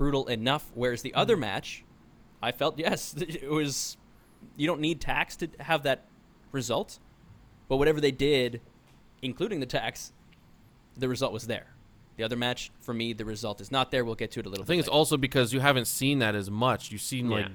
brutal 0.02 0.26
enough. 0.28 0.72
Whereas 0.74 1.04
the 1.04 1.14
other 1.14 1.38
Mm. 1.38 1.42
match, 1.42 1.84
I 2.42 2.52
felt 2.52 2.80
yes, 2.80 3.14
it 3.18 3.50
was. 3.52 3.98
You 4.58 4.66
don't 4.66 4.82
need 4.82 5.00
tax 5.00 5.36
to 5.38 5.48
have 5.60 5.84
that 5.84 6.08
result, 6.52 6.98
but 7.70 7.78
whatever 7.78 8.02
they 8.02 8.10
did, 8.12 8.60
including 9.22 9.60
the 9.60 9.68
tax, 9.68 10.12
the 10.98 11.08
result 11.08 11.32
was 11.32 11.46
there. 11.46 11.68
The 12.18 12.24
other 12.24 12.36
match, 12.36 12.72
for 12.80 12.94
me, 12.96 13.14
the 13.14 13.26
result 13.26 13.62
is 13.62 13.72
not 13.72 13.92
there. 13.92 14.04
We'll 14.04 14.16
get 14.16 14.32
to 14.32 14.40
it 14.40 14.48
a 14.48 14.50
little. 14.50 14.64
I 14.64 14.66
think 14.66 14.78
bit 14.80 14.80
it's 14.80 14.88
later. 14.88 14.98
also 14.98 15.18
because 15.18 15.54
you 15.54 15.60
haven't 15.60 15.86
seen 15.86 16.18
that 16.20 16.34
as 16.34 16.50
much. 16.50 16.92
You've 16.92 17.02
seen 17.02 17.30
like 17.30 17.48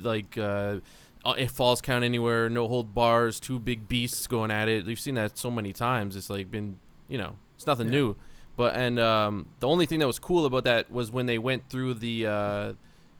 like 0.00 0.38
uh, 0.38 0.78
uh, 1.26 1.34
it 1.36 1.50
falls 1.50 1.82
count 1.82 2.02
anywhere, 2.04 2.48
no 2.48 2.66
hold 2.68 2.94
bars, 2.94 3.38
two 3.38 3.58
big 3.58 3.86
beasts 3.86 4.26
going 4.26 4.50
at 4.50 4.66
it. 4.70 4.86
We've 4.86 4.98
seen 4.98 5.16
that 5.16 5.36
so 5.36 5.50
many 5.50 5.74
times. 5.74 6.16
It's 6.16 6.30
like 6.30 6.50
been, 6.50 6.78
you 7.08 7.18
know, 7.18 7.36
it's 7.56 7.66
nothing 7.66 7.88
Yeah. 7.88 7.98
new. 8.00 8.16
But 8.62 8.76
and 8.76 9.00
um, 9.00 9.46
the 9.58 9.66
only 9.66 9.86
thing 9.86 9.98
that 9.98 10.06
was 10.06 10.20
cool 10.20 10.46
about 10.46 10.62
that 10.64 10.88
was 10.90 11.10
when 11.10 11.26
they 11.26 11.38
went 11.38 11.68
through 11.68 11.94
the 11.94 12.26
uh, 12.26 12.72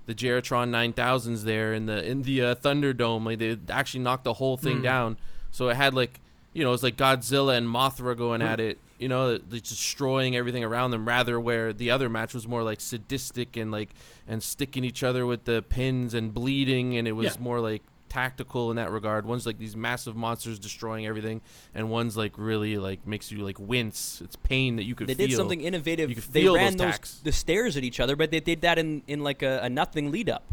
the 0.06 0.14
Geratron 0.14 0.68
9000s 0.70 1.42
there 1.42 1.74
in 1.74 1.86
the 1.86 1.98
in 2.08 2.22
the 2.22 2.42
uh, 2.42 2.54
Thunderdome. 2.54 3.24
Like 3.26 3.38
they 3.40 3.58
actually 3.68 4.04
knocked 4.04 4.22
the 4.24 4.34
whole 4.34 4.56
thing 4.56 4.78
Mm. 4.78 4.82
down. 4.84 5.16
So 5.50 5.68
it 5.68 5.74
had 5.76 5.94
like 5.94 6.20
you 6.52 6.62
know 6.62 6.68
it 6.70 6.78
was 6.78 6.84
like 6.84 6.96
Godzilla 6.96 7.56
and 7.58 7.66
Mothra 7.66 8.16
going 8.16 8.40
at 8.40 8.60
it. 8.60 8.78
You 9.00 9.08
know, 9.08 9.36
destroying 9.36 10.36
everything 10.36 10.62
around 10.62 10.92
them. 10.92 11.08
Rather, 11.08 11.40
where 11.40 11.72
the 11.72 11.90
other 11.90 12.08
match 12.08 12.34
was 12.34 12.46
more 12.46 12.62
like 12.62 12.80
sadistic 12.80 13.56
and 13.56 13.72
like 13.72 13.90
and 14.28 14.40
sticking 14.40 14.84
each 14.84 15.02
other 15.02 15.26
with 15.26 15.44
the 15.44 15.62
pins 15.68 16.14
and 16.14 16.32
bleeding, 16.32 16.96
and 16.96 17.08
it 17.08 17.12
was 17.12 17.34
Yeah. 17.34 17.42
more 17.42 17.58
like 17.60 17.82
tactical 18.12 18.70
in 18.70 18.76
that 18.76 18.90
regard. 18.90 19.24
One's 19.24 19.46
like 19.46 19.58
these 19.58 19.74
massive 19.74 20.14
monsters 20.16 20.58
destroying 20.58 21.06
everything, 21.06 21.40
and 21.74 21.88
one's 21.90 22.16
like 22.16 22.32
really 22.36 22.76
like 22.76 23.06
makes 23.06 23.32
you 23.32 23.38
like 23.38 23.58
wince. 23.58 24.20
It's 24.22 24.36
pain 24.36 24.76
that 24.76 24.84
you 24.84 24.94
could 24.94 25.06
They 25.06 25.14
feel. 25.14 25.28
did 25.28 25.36
something 25.36 25.60
You 25.60 25.66
innovative. 25.68 26.10
could 26.14 26.22
They 26.24 26.42
feel 26.42 26.54
ran 26.56 26.76
those 26.76 26.98
those 26.98 27.20
the 27.24 27.32
stairs 27.32 27.76
at 27.76 27.84
each 27.84 28.00
other, 28.00 28.14
but 28.16 28.30
they 28.30 28.40
did 28.40 28.60
that 28.62 28.78
in 28.78 29.02
in 29.06 29.20
like 29.24 29.42
a, 29.42 29.60
a 29.62 29.68
nothing 29.70 30.10
lead 30.10 30.28
up. 30.28 30.44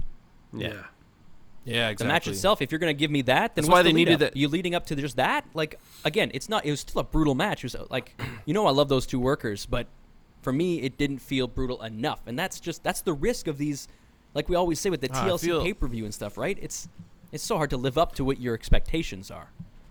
Yeah. 0.53 0.73
Yeah, 1.65 1.89
exactly. 1.89 2.05
The 2.07 2.13
match 2.13 2.27
itself, 2.29 2.61
if 2.61 2.71
you're 2.71 2.79
going 2.79 2.95
to 2.95 2.99
give 2.99 3.11
me 3.11 3.21
that, 3.23 3.53
then 3.53 3.63
That's 3.63 3.67
what's 3.67 3.79
why 3.79 3.83
the 3.83 3.89
they 3.89 3.93
lead 3.93 3.99
needed 4.07 4.13
up? 4.13 4.19
that- 4.33 4.37
You 4.37 4.47
leading 4.47 4.73
up 4.73 4.85
to 4.87 4.95
just 4.95 5.17
that? 5.17 5.45
Like 5.53 5.79
again, 6.05 6.31
it's 6.33 6.47
not. 6.49 6.65
It 6.65 6.71
was 6.71 6.79
still 6.79 7.01
a 7.01 7.03
brutal 7.03 7.35
match. 7.35 7.59
It 7.63 7.65
was 7.65 7.75
uh, 7.75 7.85
like 7.89 8.19
you 8.45 8.53
know 8.53 8.65
I 8.65 8.71
love 8.71 8.87
those 8.89 9.05
two 9.05 9.19
workers, 9.19 9.65
but 9.65 9.87
for 10.41 10.53
me 10.53 10.81
it 10.81 10.97
didn't 10.97 11.19
feel 11.19 11.47
brutal 11.47 11.83
enough, 11.83 12.21
and 12.25 12.39
that's 12.39 12.59
just 12.61 12.81
that's 12.83 13.01
the 13.01 13.13
risk 13.13 13.47
of 13.47 13.57
these. 13.57 13.87
Like 14.33 14.47
we 14.47 14.55
always 14.55 14.79
say 14.79 14.89
with 14.89 15.01
the 15.01 15.09
Ah, 15.11 15.25
TLC 15.25 15.39
feel- 15.41 15.61
pay 15.63 15.73
per 15.73 15.87
view 15.87 16.05
and 16.05 16.13
stuff, 16.13 16.37
right? 16.37 16.57
It's 16.61 16.87
it's 17.31 17.43
so 17.43 17.57
hard 17.57 17.69
to 17.71 17.77
live 17.77 17.97
up 17.97 18.13
to 18.15 18.23
what 18.23 18.39
your 18.39 18.53
expectations 18.53 19.29
are. 19.31 19.49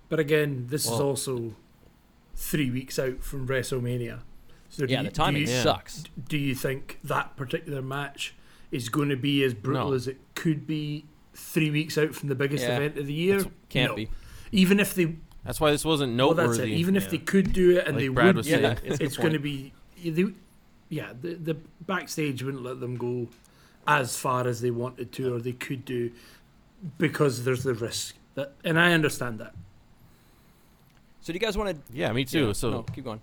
But 0.08 0.18
again, 0.20 0.66
this 0.68 0.84
is 0.86 0.92
also 0.92 1.54
three 2.34 2.70
weeks 2.70 2.98
out 2.98 3.22
from 3.22 3.46
WrestleMania. 3.46 4.20
So 4.70 4.86
do 4.86 4.92
Yeah, 4.92 5.00
you- 5.00 5.04
the 5.04 5.10
do 5.10 5.14
timing 5.14 5.40
you- 5.42 5.46
sucks. 5.48 6.04
Do 6.28 6.36
you 6.38 6.54
think 6.54 6.98
that 7.04 7.36
particular 7.36 7.82
match 7.82 8.34
is 8.70 8.88
going 8.88 9.08
to 9.08 9.16
be 9.16 9.42
as 9.44 9.54
brutal 9.54 9.88
No. 9.88 9.94
as 9.94 10.06
it 10.06 10.18
could 10.34 10.66
be 10.66 11.04
three 11.34 11.70
weeks 11.70 11.96
out 11.96 12.14
from 12.14 12.28
the 12.28 12.34
biggest 12.34 12.64
Yeah. 12.64 12.76
event 12.76 12.98
of 12.98 13.06
the 13.06 13.12
year? 13.14 13.44
Can't 13.68 13.92
No. 13.92 13.96
be. 13.96 14.08
Even 14.52 14.78
if 14.80 14.94
they, 14.94 15.16
That's 15.44 15.60
why 15.60 15.70
this 15.70 15.84
wasn't 15.84 16.16
well, 16.16 16.28
noteworthy. 16.34 16.48
that's 16.58 16.70
it. 16.70 16.74
Even 16.74 16.96
if 16.96 17.04
yeah. 17.04 17.10
they 17.10 17.18
could 17.18 17.52
do 17.52 17.78
it 17.78 17.86
and 17.86 17.96
Like 17.96 18.04
they 18.04 18.08
Brad 18.08 18.26
would, 18.26 18.36
was 18.36 18.46
saying. 18.46 18.62
Yeah, 18.62 18.78
it's 18.84 19.00
it's 19.00 19.16
going 19.16 19.32
to 19.32 19.38
be, 19.38 19.72
they, 20.04 20.26
yeah, 20.90 21.12
the 21.20 21.34
the 21.34 21.56
backstage 21.86 22.42
wouldn't 22.42 22.62
let 22.62 22.80
them 22.80 22.96
go 22.96 23.28
as 23.86 24.16
far 24.18 24.46
as 24.46 24.60
they 24.60 24.70
wanted 24.70 25.12
to 25.12 25.34
or 25.34 25.38
they 25.40 25.52
could 25.52 25.84
do 25.86 26.10
because 26.98 27.44
there's 27.44 27.64
the 27.64 27.74
risk 27.74 28.14
that, 28.34 28.52
and 28.64 28.78
I 28.78 28.92
understand 28.92 29.40
that. 29.40 29.54
So 31.20 31.32
do 31.32 31.34
you 31.34 31.40
guys 31.40 31.58
want 31.58 31.70
to? 31.70 31.96
yeah, 31.96 32.12
me 32.12 32.24
too. 32.24 32.54
so 32.54 32.70
no, 32.70 32.82
keep 32.82 33.04
going. 33.04 33.20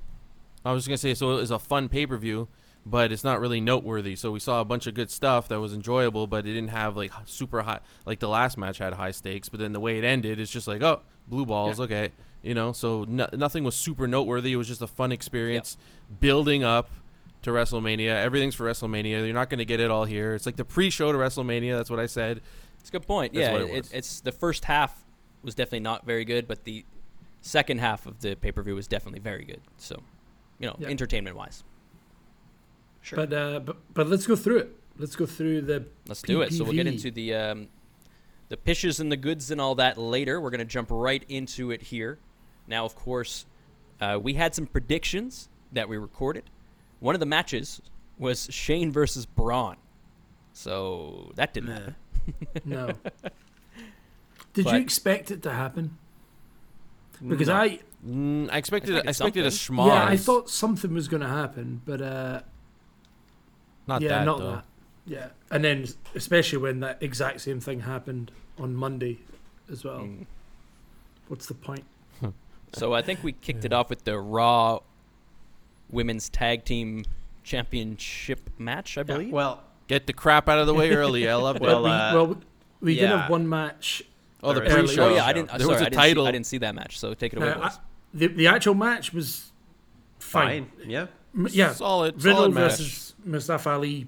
I 0.64 0.72
was 0.72 0.84
just 0.84 0.90
gonna 0.90 0.98
say, 0.98 1.14
so 1.14 1.32
it 1.32 1.42
was 1.42 1.52
a 1.52 1.60
fun 1.60 1.90
pay 1.90 2.06
per 2.06 2.18
view, 2.18 2.48
but 2.86 3.12
it's 3.12 3.24
not 3.24 3.40
really 3.40 3.62
noteworthy. 3.62 4.16
So 4.16 4.32
we 4.32 4.40
saw 4.40 4.62
a 4.62 4.66
bunch 4.66 4.88
of 4.88 4.94
good 4.94 5.10
stuff 5.10 5.48
that 5.48 5.60
was 5.60 5.74
enjoyable, 5.74 6.28
but 6.28 6.46
it 6.46 6.54
didn't 6.54 6.70
have 6.70 6.98
like 6.98 7.12
super 7.26 7.62
high. 7.62 7.80
Like 8.06 8.20
the 8.20 8.28
last 8.28 8.58
match 8.58 8.78
had 8.78 8.94
high 8.94 9.12
stakes, 9.12 9.50
but 9.50 9.60
then 9.60 9.74
the 9.74 9.80
way 9.80 9.98
it 9.98 10.04
ended, 10.04 10.40
it's 10.40 10.52
just 10.52 10.68
like, 10.68 10.82
oh, 10.82 11.02
blue 11.28 11.46
balls, 11.46 11.80
okay, 11.80 12.12
you 12.44 12.54
know. 12.54 12.74
So 12.74 13.06
no, 13.08 13.28
nothing 13.34 13.64
was 13.64 13.76
super 13.76 14.08
noteworthy. 14.08 14.54
It 14.54 14.58
was 14.58 14.68
just 14.68 14.82
a 14.82 14.88
fun 14.88 15.12
experience, 15.12 15.78
building 16.20 16.64
up 16.64 16.90
to 17.44 17.52
WrestleMania. 17.52 18.10
Everything's 18.10 18.56
for 18.56 18.66
WrestleMania. 18.66 19.24
You're 19.24 19.34
not 19.34 19.50
gonna 19.50 19.66
get 19.66 19.80
it 19.80 19.90
all 19.90 20.06
here. 20.06 20.34
It's 20.34 20.46
like 20.46 20.56
the 20.56 20.66
pre-show 20.66 21.12
to 21.12 21.18
WrestleMania. 21.18 21.78
That's 21.78 21.90
what 21.90 22.00
I 22.00 22.08
said. 22.08 22.42
It's 22.86 22.92
a 22.92 23.00
good 23.00 23.08
point. 23.08 23.34
That's 23.34 23.48
yeah, 23.48 23.56
it 23.58 23.78
it 23.78 23.90
it's 23.94 24.22
the 24.22 24.32
first 24.32 24.64
half 24.66 25.04
was 25.42 25.56
definitely 25.56 25.80
not 25.80 26.06
very 26.06 26.24
good, 26.24 26.48
but 26.48 26.66
the 26.66 26.86
second 27.42 27.80
half 27.80 28.06
of 28.06 28.20
the 28.22 28.36
pay 28.36 28.52
per 28.52 28.62
view 28.62 28.76
was 28.76 28.88
definitely 28.88 29.22
very 29.22 29.44
good. 29.44 29.62
So, 29.78 30.04
you 30.60 30.68
know, 30.68 30.76
Yeah. 30.78 30.90
entertainment 30.90 31.36
wise, 31.36 31.64
Sure. 33.02 33.18
But 33.18 33.34
uh, 33.34 33.60
but 33.62 33.78
but 33.96 34.08
let's 34.08 34.28
go 34.28 34.36
through 34.36 34.60
it. 34.60 34.76
Let's 35.00 35.16
go 35.16 35.26
through 35.26 35.62
the 35.62 35.88
let's 36.08 36.22
do 36.22 36.44
it. 36.44 36.54
So 36.54 36.64
we'll 36.64 36.74
get 36.74 36.86
into 36.86 37.10
the 37.10 37.34
um, 37.34 37.70
the 38.50 38.58
pishes 38.58 39.00
and 39.00 39.12
the 39.12 39.18
goods 39.18 39.50
and 39.50 39.60
all 39.60 39.74
that 39.76 39.98
later. 39.98 40.40
We're 40.40 40.52
gonna 40.52 40.64
jump 40.64 40.90
right 40.92 41.26
into 41.28 41.72
it 41.72 41.82
here. 41.82 42.20
Now, 42.68 42.86
of 42.86 42.94
course, 42.94 43.48
uh, 44.00 44.20
we 44.22 44.36
had 44.36 44.54
some 44.54 44.68
predictions 44.68 45.50
that 45.72 45.90
we 45.90 45.98
recorded. 45.98 46.44
One 47.00 47.16
of 47.16 47.20
the 47.20 47.26
matches 47.26 47.82
was 48.20 48.48
Shane 48.52 48.92
versus 48.92 49.26
Braun. 49.26 49.78
So 50.54 51.32
that 51.34 51.52
didn't 51.52 51.70
Meh. 51.70 51.76
happen. 51.80 51.96
no. 52.66 52.88
Did 54.54 54.66
But- 54.66 54.74
you 54.76 54.80
expect 54.80 55.32
it 55.32 55.44
to 55.44 55.52
happen? 55.52 55.98
Because 57.26 57.48
No. 57.48 57.56
I 57.56 57.80
Mm, 58.06 58.52
I 58.52 58.58
expected. 58.60 58.92
Expected 58.98 59.08
I 59.08 59.10
expected 59.10 59.46
a 59.48 59.52
something. 59.52 59.86
schmoz. 59.86 59.88
yeah 59.88 60.06
I 60.06 60.16
thought 60.18 60.48
something 60.50 60.94
was 60.94 61.08
going 61.08 61.22
to 61.22 61.28
happen, 61.28 61.82
but 61.86 62.02
uh, 62.02 62.42
not 63.88 64.02
yeah, 64.02 64.10
that 64.10 64.26
not 64.26 64.38
though. 64.40 64.52
that. 64.52 64.66
Yeah, 65.08 65.28
and 65.50 65.64
then 65.64 65.86
especially 66.14 66.60
when 66.60 66.82
that 66.82 67.02
exact 67.02 67.42
same 67.42 67.60
thing 67.60 67.80
happened 67.80 68.32
on 68.60 68.76
Monday 68.76 69.20
as 69.72 69.84
well. 69.84 70.02
Mm. 70.02 70.28
What's 71.30 71.48
the 71.48 71.56
point? 71.56 71.84
So 72.74 72.94
I 72.94 73.02
think 73.02 73.24
we 73.24 73.32
kicked 73.32 73.64
it 73.66 73.72
off 73.74 73.90
with 73.90 74.04
the 74.04 74.20
Raw 74.20 74.82
Women's 75.90 76.30
Tag 76.30 76.64
Team 76.66 77.06
Championship 77.44 78.50
match, 78.60 78.98
I 79.00 79.04
believe. 79.04 79.32
well, 79.32 79.64
Get 79.88 80.08
the 80.08 80.14
crap 80.14 80.50
out 80.50 80.60
of 80.60 80.68
the 80.68 80.74
way 80.74 80.92
early. 80.96 81.28
I 81.30 81.36
love 81.36 81.60
Well, 81.60 81.84
we, 81.84 81.90
uh, 81.90 82.14
well, 82.16 82.28
we, 82.28 82.36
we 82.82 82.96
did 82.96 83.04
yeah. 83.10 83.22
have 83.22 83.30
one 83.30 83.48
match. 83.48 84.04
Oh, 84.44 84.54
the 84.54 84.62
There 84.62 84.68
is 84.70 84.74
a 84.74 84.78
pre-show. 84.86 85.10
oh 85.10 85.16
yeah, 85.16 85.26
I 85.26 85.34
didn't. 85.34 85.50
There 85.50 85.60
sorry, 85.60 85.70
was 85.74 85.82
a 85.82 85.86
I 85.86 85.90
didn't 85.90 85.94
title. 86.02 86.24
See, 86.26 86.28
I 86.28 86.32
didn't 86.32 86.46
see 86.46 86.58
that 86.60 86.76
match, 86.76 87.00
so 87.00 87.14
take 87.14 87.34
it 87.34 87.38
away, 87.38 87.48
Now, 87.50 87.56
boys. 87.62 87.72
I- 87.78 87.80
the 88.14 88.28
the 88.28 88.48
actual 88.48 88.76
match 88.76 89.14
was 89.14 89.52
fine. 90.20 90.68
fine. 90.78 90.90
Yeah. 90.90 91.08
M- 91.36 91.48
Yeah, 91.52 91.74
solid. 91.74 92.16
Riddle 92.24 92.42
solid 92.44 92.54
match. 92.54 92.72
versus 92.72 93.14
Mustafa 93.26 93.70
Ali, 93.72 94.08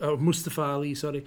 or 0.00 0.16
Mustafa 0.16 0.62
Ali, 0.62 0.94
sorry. 0.94 1.24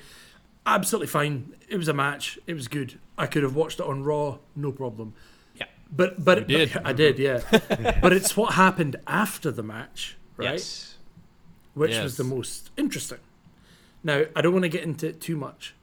Absolutely 0.66 1.08
fine. 1.08 1.54
It 1.70 1.78
was 1.78 1.88
a 1.88 1.94
match. 1.94 2.38
It 2.48 2.54
was 2.54 2.68
good. 2.68 3.00
I 3.18 3.26
could 3.28 3.44
have 3.44 3.56
watched 3.56 3.80
it 3.80 3.86
on 3.86 4.04
Raw, 4.04 4.38
no 4.56 4.72
problem. 4.72 5.14
Yeah. 5.56 5.66
But 5.92 6.24
but, 6.24 6.50
You 6.50 6.58
did. 6.60 6.74
but- 6.74 6.86
I 6.86 6.94
did, 6.94 7.20
yeah. 7.20 7.42
but 8.02 8.14
it's 8.14 8.38
what 8.38 8.54
happened 8.54 8.96
after 9.08 9.52
the 9.52 9.64
match, 9.64 10.18
right? 10.38 10.52
Yes. 10.54 10.98
Which 11.74 11.92
Yes. 11.92 12.04
was 12.04 12.18
the 12.18 12.24
most 12.24 12.70
interesting. 12.78 13.20
Now 14.08 14.24
I 14.38 14.42
don't 14.42 14.54
want 14.54 14.64
to 14.64 14.70
get 14.70 14.84
into 14.84 15.06
it 15.06 15.20
too 15.20 15.36
much 15.36 15.76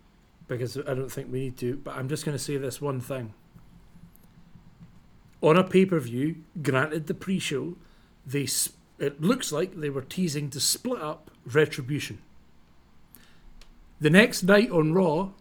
because 0.48 0.78
I 0.78 0.94
don't 0.94 1.12
think 1.12 1.30
we 1.30 1.40
need 1.40 1.58
to. 1.58 1.76
But 1.76 1.94
I'm 1.94 2.08
just 2.08 2.24
going 2.24 2.37
to 2.37 2.42
say 2.42 2.56
this 2.56 2.80
one 2.80 2.98
thing. 2.98 3.34
On 5.42 5.58
a 5.58 5.62
pay 5.62 5.84
per 5.84 6.00
view, 6.00 6.37
granted 6.62 7.06
the 7.06 7.12
pre 7.12 7.38
show, 7.38 7.76
they 8.26 8.48
it 8.98 9.20
looks 9.20 9.52
like 9.52 9.78
they 9.78 9.90
were 9.90 10.00
teasing 10.00 10.48
to 10.50 10.58
split 10.58 11.02
up 11.02 11.30
Retribution. 11.44 12.18
The 14.00 14.08
next 14.08 14.42
night 14.42 14.70
on 14.70 14.94
Raw, 14.94 15.32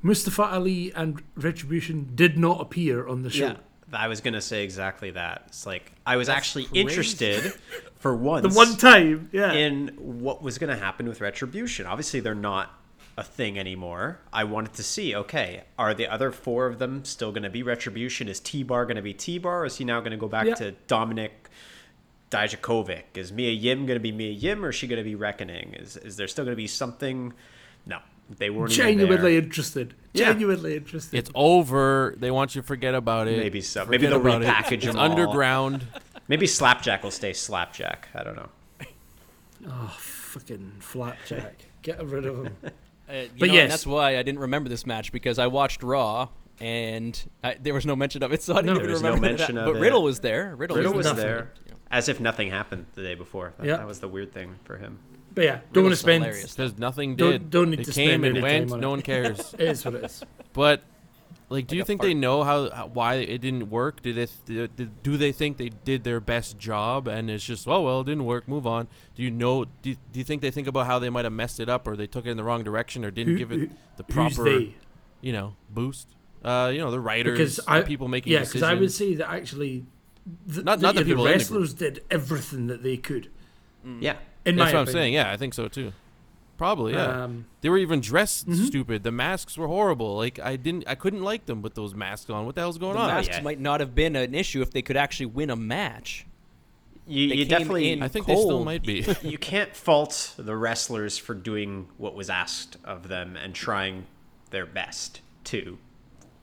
Mustafa 0.00 0.44
Ali 0.44 0.92
and 0.94 1.20
Retribution 1.34 2.12
did 2.14 2.38
not 2.38 2.60
appear 2.60 3.08
on 3.08 3.22
the 3.22 3.30
show. 3.30 3.46
Yeah. 3.46 3.56
I 3.92 4.08
was 4.08 4.20
gonna 4.20 4.40
say 4.40 4.64
exactly 4.64 5.10
that. 5.12 5.44
It's 5.48 5.66
like 5.66 5.92
I 6.06 6.16
was 6.16 6.26
That's 6.28 6.38
actually 6.38 6.64
crazy. 6.66 6.80
interested 6.80 7.52
for 7.98 8.16
once 8.16 8.42
The 8.52 8.56
one 8.56 8.76
time, 8.76 9.28
yeah. 9.32 9.52
in 9.52 9.88
what 9.98 10.42
was 10.42 10.58
gonna 10.58 10.76
happen 10.76 11.06
with 11.08 11.20
Retribution. 11.20 11.86
Obviously, 11.86 12.20
they're 12.20 12.34
not 12.34 12.72
a 13.16 13.22
thing 13.22 13.58
anymore. 13.58 14.18
I 14.32 14.44
wanted 14.44 14.72
to 14.74 14.82
see. 14.82 15.14
Okay, 15.14 15.64
are 15.78 15.94
the 15.94 16.08
other 16.08 16.32
four 16.32 16.66
of 16.66 16.78
them 16.78 17.04
still 17.04 17.30
gonna 17.32 17.50
be 17.50 17.62
Retribution? 17.62 18.28
Is 18.28 18.40
T 18.40 18.62
Bar 18.62 18.86
gonna 18.86 19.02
be 19.02 19.14
T 19.14 19.38
Bar? 19.38 19.64
Is 19.66 19.76
he 19.76 19.84
now 19.84 20.00
gonna 20.00 20.16
go 20.16 20.28
back 20.28 20.46
Yeah. 20.46 20.54
to 20.54 20.74
Dominik? 20.88 21.30
Dijakovic. 22.30 23.04
Is 23.16 23.30
Mia 23.32 23.52
Yim 23.52 23.86
going 23.86 23.96
to 23.96 24.00
be 24.02 24.10
Mia 24.10 24.32
Yim 24.32 24.64
or 24.64 24.70
is 24.70 24.74
she 24.74 24.88
going 24.88 24.98
to 24.98 25.04
be 25.04 25.14
Reckoning? 25.14 25.74
Is 25.74 25.96
is 25.96 26.16
there 26.16 26.26
still 26.26 26.44
going 26.44 26.52
to 26.56 26.56
be 26.56 26.66
something? 26.66 27.32
No, 28.28 28.36
they 28.38 28.50
weren't 28.50 28.72
even 28.72 28.84
Genuinely 28.98 29.32
there. 29.34 29.42
interested. 29.42 29.94
Yeah. 30.12 30.26
Genuinely 30.32 30.76
interested. 30.76 31.16
It's 31.18 31.30
over. 31.34 32.14
They 32.18 32.30
want 32.30 32.54
you 32.54 32.60
to 32.62 32.66
forget 32.66 32.94
about 32.94 33.28
it. 33.28 33.38
Maybe 33.38 33.60
so. 33.60 33.84
Maybe 33.86 34.06
they'll 34.06 34.20
about 34.20 34.42
it. 34.42 34.48
repackage 34.48 34.84
It's 34.84 34.96
all. 34.96 35.00
underground. 35.00 35.86
Maybe 36.28 36.46
Slapjack 36.46 37.02
will 37.02 37.10
stay 37.10 37.32
Slapjack. 37.32 38.08
I 38.14 38.22
don't 38.22 38.36
know. 38.36 38.48
Oh, 39.68 39.94
fucking 39.98 40.72
flapjack. 40.80 41.64
Get 41.82 42.04
rid 42.04 42.26
of 42.26 42.44
him. 42.44 42.56
Uh, 43.06 43.24
But 43.38 43.48
know, 43.48 43.54
yes. 43.54 43.68
that's 43.70 43.86
why 43.86 44.16
I 44.16 44.22
didn't 44.22 44.38
remember 44.40 44.70
this 44.70 44.86
match 44.86 45.12
because 45.12 45.38
I 45.38 45.46
watched 45.48 45.82
Raw 45.82 46.28
and 46.58 47.22
I, 47.42 47.54
there 47.60 47.74
was 47.74 47.84
no 47.84 47.94
mention 47.94 48.22
of 48.22 48.32
it, 48.32 48.42
so 48.42 48.54
I 48.54 48.62
didn't 48.62 48.66
No, 48.68 48.72
even 48.76 48.84
there 48.86 48.92
was 48.94 49.02
no 49.02 49.16
mention 49.18 49.56
that. 49.56 49.68
of 49.68 49.74
But 49.74 49.76
it. 49.78 49.82
Riddle 49.82 50.02
was 50.02 50.20
there. 50.20 50.56
Riddle, 50.56 50.78
Riddle 50.78 50.94
was 50.94 51.04
nothing. 51.04 51.22
there, 51.22 51.52
as 51.90 52.08
if 52.08 52.18
nothing 52.18 52.48
happened 52.50 52.86
the 52.94 53.02
day 53.02 53.14
before. 53.14 53.52
That, 53.58 53.66
Yeah. 53.66 53.76
that 53.76 53.86
was 53.86 54.00
the 54.00 54.08
weird 54.08 54.32
thing 54.32 54.54
for 54.64 54.78
him. 54.78 55.00
But 55.34 55.44
yeah, 55.44 55.50
don't 55.50 55.58
want 55.58 55.72
to 55.74 55.80
Riddle's 55.82 56.00
spend. 56.00 56.24
hilarious. 56.24 56.54
Because 56.54 56.78
nothing 56.78 57.16
Don't- 57.16 57.32
did. 57.32 57.50
don't 57.50 57.70
need 57.70 57.80
it 57.80 57.84
to 57.86 57.92
came 57.92 58.08
spend 58.20 58.24
and 58.24 58.36
any 58.36 58.42
went. 58.42 58.68
time 58.68 58.74
on 58.74 58.80
No 58.80 58.88
it. 58.88 58.90
one 58.90 59.02
cares. 59.02 59.54
It 59.58 59.68
is 59.68 59.84
what 59.84 59.94
it 59.94 60.04
is. 60.04 60.22
But 60.52 60.82
like, 61.48 61.66
do 61.66 61.76
you 61.76 61.82
Like 61.82 61.84
a 61.84 61.86
think 61.88 62.00
fart. 62.00 62.08
they 62.08 62.14
know 62.14 62.42
how, 62.44 62.70
how 62.70 62.86
why 62.86 63.14
it 63.16 63.40
didn't 63.40 63.68
work? 63.70 64.00
Did 64.02 64.16
it? 64.16 64.30
Did, 64.46 64.76
did, 64.76 65.02
do 65.02 65.16
they 65.16 65.32
think 65.32 65.56
they 65.56 65.68
did 65.70 66.04
their 66.04 66.20
best 66.20 66.58
job 66.58 67.08
and 67.08 67.28
it's 67.30 67.44
just 67.44 67.66
oh 67.68 67.82
well, 67.82 68.00
it 68.00 68.04
didn't 68.06 68.24
work. 68.24 68.46
Move 68.48 68.66
on. 68.66 68.86
Do 69.16 69.22
you 69.22 69.30
know? 69.30 69.64
Do 69.64 69.90
you, 69.90 69.96
do 70.12 70.18
you 70.20 70.24
think 70.24 70.40
they 70.40 70.50
think 70.52 70.66
about 70.68 70.86
how 70.86 70.98
they 70.98 71.10
might 71.10 71.24
have 71.24 71.32
messed 71.34 71.58
it 71.60 71.68
up 71.68 71.86
or 71.88 71.96
they 71.96 72.06
took 72.06 72.26
it 72.26 72.30
in 72.30 72.36
the 72.36 72.44
wrong 72.44 72.62
direction 72.62 73.04
or 73.04 73.10
didn't 73.10 73.32
Who- 73.34 73.38
give 73.38 73.50
who- 73.50 73.62
it 73.64 73.70
the 73.96 74.04
proper 74.04 74.44
they? 74.44 74.74
you 75.20 75.32
know 75.32 75.56
boost? 75.70 76.08
Uh, 76.44 76.70
you 76.72 76.78
know, 76.78 76.90
the 76.90 77.00
writers, 77.00 77.38
because 77.38 77.56
the 77.56 77.82
people 77.86 78.06
making 78.06 78.30
yeah, 78.32 78.40
because 78.40 78.52
decisions. 78.52 78.70
I 78.70 78.80
would 78.80 78.92
say 78.92 79.14
that 79.14 79.30
actually, 79.30 79.86
the, 80.46 80.62
Not- 80.62 80.78
the, 80.80 80.82
not 80.86 80.94
the 80.94 81.00
yeah, 81.00 81.06
people 81.06 81.24
the 81.24 81.30
wrestlers 81.30 81.72
did 81.72 82.04
everything 82.10 82.66
that 82.66 82.82
they 82.82 82.98
could. 82.98 83.30
Yeah. 84.00 84.16
In 84.44 84.56
That's 84.56 84.72
my 84.72 84.78
what 84.80 84.88
I'm 84.88 84.92
saying. 84.92 85.14
Yeah, 85.14 85.30
I 85.30 85.36
think 85.36 85.54
so 85.54 85.68
too. 85.68 85.92
Probably, 86.56 86.92
yeah. 86.92 87.24
Um, 87.24 87.46
they 87.62 87.68
were 87.68 87.78
even 87.78 88.00
dressed 88.00 88.46
Mhm. 88.48 88.66
stupid. 88.66 89.02
The 89.02 89.10
masks 89.10 89.58
were 89.58 89.66
horrible. 89.66 90.16
Like 90.16 90.38
I 90.38 90.54
didn't, 90.56 90.84
I 90.86 90.94
couldn't 90.94 91.22
like 91.22 91.46
them 91.46 91.62
with 91.62 91.74
those 91.74 91.94
masks 91.94 92.30
on. 92.30 92.46
What 92.46 92.54
the 92.54 92.60
hell's 92.60 92.78
going 92.78 92.94
The 92.94 93.00
on? 93.00 93.08
masks 93.08 93.36
yeah. 93.36 93.42
might 93.42 93.58
not 93.58 93.80
have 93.80 93.94
been 93.94 94.14
an 94.14 94.34
issue 94.34 94.62
if 94.62 94.70
they 94.70 94.82
could 94.82 94.96
actually 94.96 95.26
win 95.26 95.50
a 95.50 95.56
match. 95.56 96.26
You, 97.06 97.26
you 97.26 97.44
definitely 97.44 97.90
in 97.92 98.02
I 98.02 98.08
think 98.08 98.26
they 98.26 98.34
still 98.36 98.64
might 98.64 98.82
be. 98.82 99.04
you 99.22 99.36
can't 99.36 99.74
fault 99.74 100.34
the 100.38 100.56
wrestlers 100.56 101.18
for 101.18 101.34
doing 101.34 101.88
what 101.98 102.14
was 102.14 102.30
asked 102.30 102.76
of 102.84 103.08
them 103.08 103.36
and 103.36 103.54
trying 103.54 104.06
their 104.50 104.64
best 104.64 105.20
to 105.44 105.76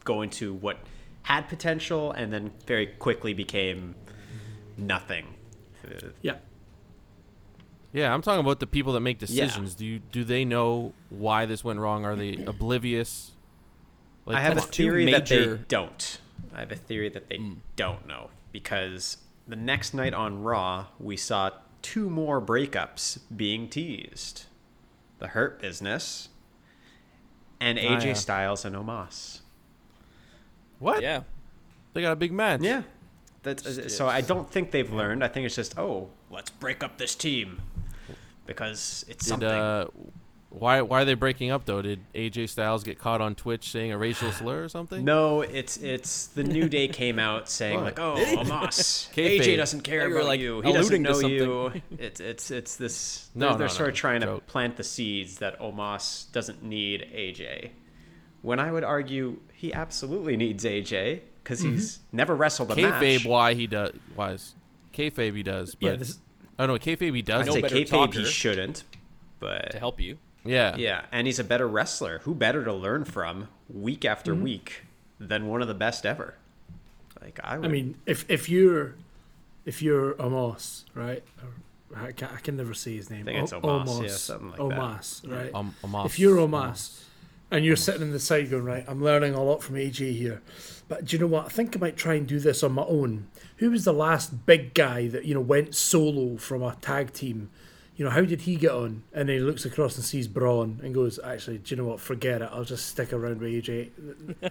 go 0.04 0.22
into 0.22 0.54
what 0.54 0.78
had 1.24 1.48
potential 1.48 2.12
and 2.12 2.32
then 2.34 2.52
very 2.68 2.86
quickly 2.88 3.34
became 3.34 3.96
nothing. 4.78 5.26
Yeah, 6.22 6.36
yeah, 7.94 8.14
I'm 8.14 8.22
talking 8.22 8.40
about 8.40 8.60
the 8.60 8.68
people 8.68 8.94
that 8.94 9.02
make 9.02 9.18
Yeah. 9.22 9.28
decisions. 9.46 9.76
Do 9.76 9.86
you 9.86 10.00
do 10.00 10.24
they 10.24 10.46
know 10.46 10.94
why 11.10 11.46
this 11.46 11.64
went 11.64 11.80
wrong? 11.80 12.06
Are 12.06 12.16
they 12.16 12.44
oblivious? 12.48 13.32
Like, 14.26 14.38
I 14.38 14.42
have 14.42 14.58
a 14.58 14.62
on. 14.62 14.68
two 14.70 14.84
theory 14.84 15.12
that 15.12 15.26
they 15.26 15.40
major- 15.40 15.58
don't. 15.68 16.20
I 16.56 16.60
have 16.60 16.72
a 16.72 16.76
theory 16.76 17.10
that 17.10 17.28
they 17.30 17.40
don't 17.76 18.08
know 18.08 18.30
because 18.52 19.18
the 19.48 19.56
next 19.56 19.94
night 19.94 20.14
on 20.14 20.44
Raw, 20.44 20.88
we 21.00 21.18
saw 21.18 21.52
two 21.82 22.10
more 22.10 22.40
breakups 22.42 23.20
being 23.36 23.68
teased: 23.70 24.46
the 25.20 25.28
Hurt 25.30 25.60
Business 25.62 26.30
and 27.60 27.78
Ah, 27.80 27.82
AJ 27.82 28.06
yeah. 28.06 28.14
Styles 28.14 28.66
and 28.66 28.76
Omos. 28.76 29.42
what? 30.80 31.02
Yeah. 31.02 31.22
They 31.94 32.02
got 32.02 32.12
a 32.14 32.16
big 32.16 32.32
match. 32.32 32.62
Yeah. 32.62 32.84
That's, 33.44 33.66
uh, 33.66 33.90
so 33.90 34.08
I 34.08 34.22
don't 34.22 34.50
think 34.50 34.72
they've 34.72 34.92
learned. 34.94 35.24
I 35.24 35.28
think 35.28 35.46
it's 35.46 35.56
just, 35.56 35.78
oh, 35.78 36.10
let's 36.30 36.50
break 36.52 36.84
up 36.84 36.98
this 36.98 37.16
team 37.16 37.62
because 38.54 39.06
it's 39.08 39.26
Did, 39.26 39.30
something. 39.30 39.50
uh, 39.50 39.86
why 40.52 40.82
why 40.82 41.02
are 41.02 41.06
they 41.06 41.14
breaking 41.14 41.50
up 41.50 41.66
though? 41.66 41.82
Did 41.82 42.02
AJ 42.14 42.50
Styles 42.50 42.84
get 42.84 43.00
caught 43.00 43.22
on 43.22 43.36
Twitch 43.36 43.72
saying 43.72 43.94
a 43.94 43.98
racial 43.98 44.32
slur 44.34 44.66
or 44.66 44.70
something? 44.70 45.04
no, 45.04 45.42
it's 45.42 45.78
it's 45.78 46.28
the 46.28 46.44
New 46.44 46.68
Day 46.68 46.90
came 46.90 47.20
out 47.20 47.50
saying 47.60 47.80
like, 47.82 48.00
"Oh, 48.00 48.18
Amos, 48.18 49.10
AJ 49.16 49.56
doesn't 49.58 49.82
care 49.82 50.12
about 50.12 50.26
like, 50.26 50.42
you. 50.42 50.62
He 50.62 50.74
doesn't 50.74 51.02
know 51.02 51.20
you." 51.20 51.72
It's 51.98 52.20
it's 52.20 52.52
it's 52.52 52.76
this. 52.76 53.30
No, 53.34 53.40
they're, 53.40 53.52
no, 53.52 53.58
they're 53.60 53.68
no, 53.68 53.74
sort 53.74 53.90
of 53.90 53.96
trying 53.96 54.22
to 54.22 54.40
plant 54.40 54.76
the 54.76 54.84
seeds 54.84 55.38
that 55.38 55.60
Omos 55.60 56.32
doesn't 56.32 56.64
need 56.64 57.08
AJ. 57.14 57.70
When 58.42 58.60
I 58.60 58.72
would 58.72 58.84
argue 58.84 59.40
he 59.54 59.74
absolutely 59.74 60.36
needs 60.36 60.66
AJ 60.66 61.22
because 61.44 61.62
he's 61.62 62.00
never 62.12 62.36
wrestled 62.36 62.72
a 62.72 62.76
Kayfabe, 62.76 63.18
match. 63.18 63.26
why 63.26 63.54
he 63.54 63.68
does? 63.68 63.94
Why 64.16 64.32
is 64.32 64.56
kayfabe 64.94 65.36
he 65.36 65.44
does? 65.44 65.76
But 65.76 65.88
yeah. 65.88 65.96
This, 65.96 66.20
oh 66.62 66.66
no, 66.68 66.76
kayfabe 66.76 67.14
he 67.14 67.20
I'd 67.20 67.26
does. 67.26 67.46
know 67.48 67.54
say 67.54 67.62
better 67.62 67.76
kayfabe 67.76 67.88
talker. 67.90 68.20
he 68.20 68.26
shouldn't, 68.26 68.84
but 69.40 69.72
To 69.72 69.80
help 69.80 70.00
you. 70.00 70.18
Yeah, 70.44 70.76
Yeah, 70.76 71.06
and 71.12 71.28
he's 71.28 71.38
a 71.40 71.44
better 71.44 71.68
wrestler. 71.68 72.20
Who 72.24 72.34
better 72.34 72.64
to 72.66 72.74
learn 72.74 73.06
from 73.06 73.48
week 73.70 74.06
after 74.06 74.34
Mm-hmm. 74.34 74.44
week 74.44 74.86
than 75.20 75.48
one 75.48 75.62
of 75.62 75.68
the 75.68 75.74
best 75.76 76.06
ever? 76.06 76.36
Like 77.22 77.40
I, 77.44 77.58
would, 77.60 77.66
I 77.66 77.70
mean, 77.72 77.96
if 78.08 78.26
if 78.30 78.50
you're 78.50 78.96
if 79.66 79.82
you're 79.84 80.16
Amos, 80.20 80.86
right? 80.96 81.24
I 81.96 82.12
can 82.14 82.30
I 82.34 82.38
can 82.40 82.58
never 82.58 82.74
say 82.74 82.96
his 82.96 83.10
name. 83.12 83.22
I 83.22 83.26
think 83.26 83.44
it's 83.44 83.54
O- 83.54 83.62
Omos, 83.62 84.02
yeah, 84.04 84.10
something 84.10 84.50
like 84.50 84.58
that. 84.58 84.80
Omas, 84.80 85.22
right? 85.28 85.52
Um, 85.54 85.76
Omos. 85.84 86.06
if 86.08 86.18
you're 86.18 86.40
Omas 86.40 87.04
and 87.52 87.66
you're 87.66 87.76
sitting 87.76 88.02
in 88.02 88.12
the 88.12 88.20
side 88.20 88.50
going, 88.50 88.64
right, 88.64 88.86
I'm 88.88 89.04
learning 89.04 89.34
a 89.34 89.44
lot 89.44 89.62
from 89.62 89.76
AJ 89.76 90.16
here, 90.18 90.42
but 90.88 91.06
do 91.06 91.16
you 91.16 91.20
know 91.20 91.28
what? 91.28 91.46
I 91.46 91.50
think 91.50 91.76
I 91.76 91.80
might 91.80 91.98
try 91.98 92.16
and 92.16 92.26
do 92.26 92.40
this 92.40 92.64
on 92.64 92.72
my 92.72 92.84
own. 92.84 93.28
Who 93.58 93.70
was 93.70 93.84
the 93.84 93.94
last 93.94 94.46
big 94.46 94.74
guy 94.74 95.08
that 95.10 95.26
you 95.26 95.34
know 95.34 95.42
went 95.42 95.76
solo 95.76 96.38
from 96.38 96.64
a 96.64 96.76
tag 96.82 97.14
team? 97.14 97.50
You 98.02 98.06
know, 98.06 98.14
how 98.14 98.22
did 98.22 98.42
he 98.42 98.56
get 98.56 98.72
on? 98.72 99.04
And 99.14 99.30
then 99.30 99.36
he 99.36 99.40
looks 99.44 99.64
across 99.64 99.96
and 99.96 100.04
sees 100.04 100.28
Braun 100.28 100.80
and 100.82 100.92
goes, 100.92 101.20
"Actually, 101.24 101.60
do 101.60 101.76
you 101.76 101.80
know 101.80 101.88
what? 101.88 102.00
Forget 102.00 102.42
it. 102.42 102.50
I'll 102.52 102.64
just 102.64 102.88
stick 102.88 103.14
around 103.14 103.40
with 103.40 103.52
AJ. 103.52 103.92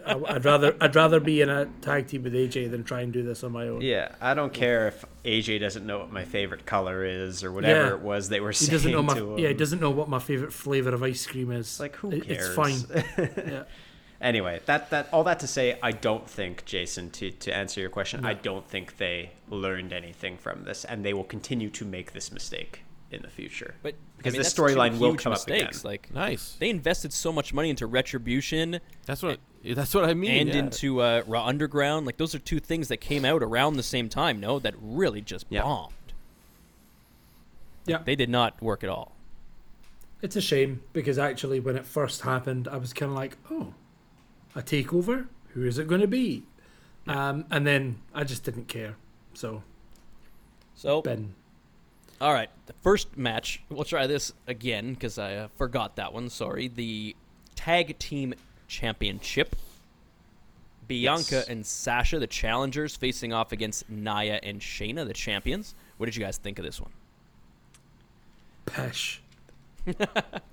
I'd 0.07 0.45
rather 0.45 0.77
I'd 0.81 0.95
rather 0.95 1.19
be 1.19 1.41
in 1.41 1.49
a 1.51 1.67
tag 1.81 2.07
team 2.07 2.23
with 2.23 2.33
AJ 2.33 2.71
than 2.71 2.85
try 2.85 3.01
and 3.01 3.13
do 3.13 3.25
this 3.25 3.43
on 3.43 3.51
my 3.51 3.67
own." 3.67 3.81
yeah, 3.81 4.15
I 4.21 4.35
don't 4.35 4.53
care 4.53 4.87
if 4.87 5.05
AJ 5.25 5.59
doesn't 5.59 5.85
know 5.85 5.99
what 5.99 6.13
my 6.13 6.25
favorite 6.25 6.65
color 6.65 7.05
is 7.05 7.43
or 7.43 7.51
whatever 7.51 7.87
Yeah. 7.89 7.95
it 7.95 8.03
was 8.03 8.29
they 8.29 8.39
were 8.39 8.51
He 8.51 8.55
saying 8.55 8.71
doesn't 8.71 8.93
know 8.93 9.03
my 9.03 9.15
to 9.15 9.33
him. 9.33 9.39
yeah. 9.41 9.49
He 9.49 9.55
doesn't 9.55 9.81
know 9.81 9.91
what 9.91 10.09
my 10.09 10.21
favorite 10.21 10.53
flavor 10.53 10.91
of 10.95 11.03
ice 11.03 11.27
cream 11.27 11.51
is. 11.51 11.81
Like 11.81 11.97
who 11.97 12.21
cares? 12.21 12.47
It's 12.47 12.55
fine. 12.55 13.03
yeah. 13.37 13.65
Anyway, 14.21 14.61
that 14.67 14.91
that 14.91 15.09
all 15.13 15.25
that 15.25 15.41
to 15.41 15.49
say, 15.49 15.77
I 15.83 15.91
don't 15.91 16.31
think 16.31 16.65
Jason. 16.67 17.11
To 17.11 17.33
to 17.33 17.53
answer 17.53 17.81
your 17.81 17.91
question, 17.91 18.25
I 18.25 18.35
don't 18.35 18.69
think 18.69 18.99
they 18.99 19.33
learned 19.49 19.93
anything 19.93 20.37
from 20.37 20.63
this, 20.63 20.85
and 20.85 21.05
they 21.05 21.15
will 21.15 21.25
continue 21.25 21.71
to 21.71 21.85
make 21.85 22.13
this 22.13 22.31
mistake 22.31 22.85
in 23.11 23.23
the 23.23 23.29
future. 23.29 23.75
But 23.83 23.95
because 24.17 24.35
I 24.35 24.39
mean, 24.39 24.43
the 24.43 24.49
storyline 24.49 24.99
will 24.99 25.11
huge 25.13 25.23
come 25.23 25.33
mistakes. 25.33 25.63
up 25.63 25.69
again. 25.71 25.91
Like 25.91 26.15
nice. 26.15 26.57
they 26.59 26.71
invested 26.71 27.13
so 27.13 27.33
much 27.33 27.53
money 27.53 27.71
into 27.71 27.87
Retribution 27.87 28.81
That's 29.07 29.23
what. 29.23 29.39
That's 29.63 29.95
what 29.95 30.05
I 30.05 30.15
mean. 30.15 30.31
and 30.41 30.49
yeah. 30.49 30.57
into 30.57 31.03
uh, 31.03 31.23
Raw 31.27 31.45
Underground. 31.45 32.07
Like 32.07 32.17
those 32.17 32.35
are 32.35 32.39
two 32.39 32.61
things 32.61 32.89
that 32.89 32.97
came 32.99 33.25
out 33.27 33.43
around 33.43 33.77
the 33.77 33.83
same 33.83 34.09
time. 34.09 34.41
No, 34.41 34.59
that 34.59 34.75
really 34.81 35.21
just 35.21 35.45
Yeah. 35.51 35.63
bombed. 35.63 35.93
Yeah. 37.87 37.99
They 38.05 38.17
did 38.17 38.31
not 38.31 38.61
work 38.63 38.83
at 38.85 38.89
all. 38.91 39.13
It's 40.23 40.37
a 40.37 40.41
shame 40.41 40.83
because 40.93 41.19
actually, 41.19 41.61
when 41.61 41.77
it 41.77 41.87
first 41.87 42.23
happened, 42.23 42.69
I 42.69 42.77
was 42.77 42.93
kind 42.93 43.11
of 43.11 43.17
like, 43.17 43.37
"Oh, 43.51 43.75
a 44.55 44.63
takeover? 44.63 45.27
Who 45.55 45.65
is 45.67 45.79
it 45.79 45.89
going 45.89 46.01
to 46.03 46.07
be?" 46.07 46.45
Um, 47.07 47.47
and 47.51 47.67
then 47.67 48.01
I 48.15 48.25
just 48.25 48.45
didn't 48.45 48.69
care. 48.69 48.97
So 49.35 49.63
So 50.75 51.01
Ben, 51.03 51.35
All 52.21 52.33
right, 52.35 52.51
the 52.67 52.75
first 52.75 53.17
match. 53.17 53.63
We'll 53.71 53.85
try 53.85 54.07
this 54.07 54.33
again 54.47 54.93
because 54.93 55.19
I 55.19 55.37
uh, 55.37 55.49
forgot 55.57 55.97
that 55.97 56.13
one. 56.13 56.29
Sorry. 56.29 56.69
The 56.69 57.17
tag 57.55 57.99
team 57.99 58.35
championship. 58.69 59.57
Bianca 60.87 61.37
Yes. 61.37 61.49
and 61.49 61.65
Sasha, 61.65 62.19
the 62.19 62.27
challengers, 62.27 62.97
facing 62.97 63.33
off 63.33 63.53
against 63.53 63.89
Nia 63.89 64.41
and 64.43 64.61
Shayna, 64.61 65.07
the 65.07 65.15
champions. 65.15 65.75
What 65.99 66.07
did 66.07 66.17
you 66.17 66.23
guys 66.25 66.37
think 66.37 66.59
of 66.59 66.65
this 66.65 66.81
one? 66.81 66.91
Pesh. 68.67 69.19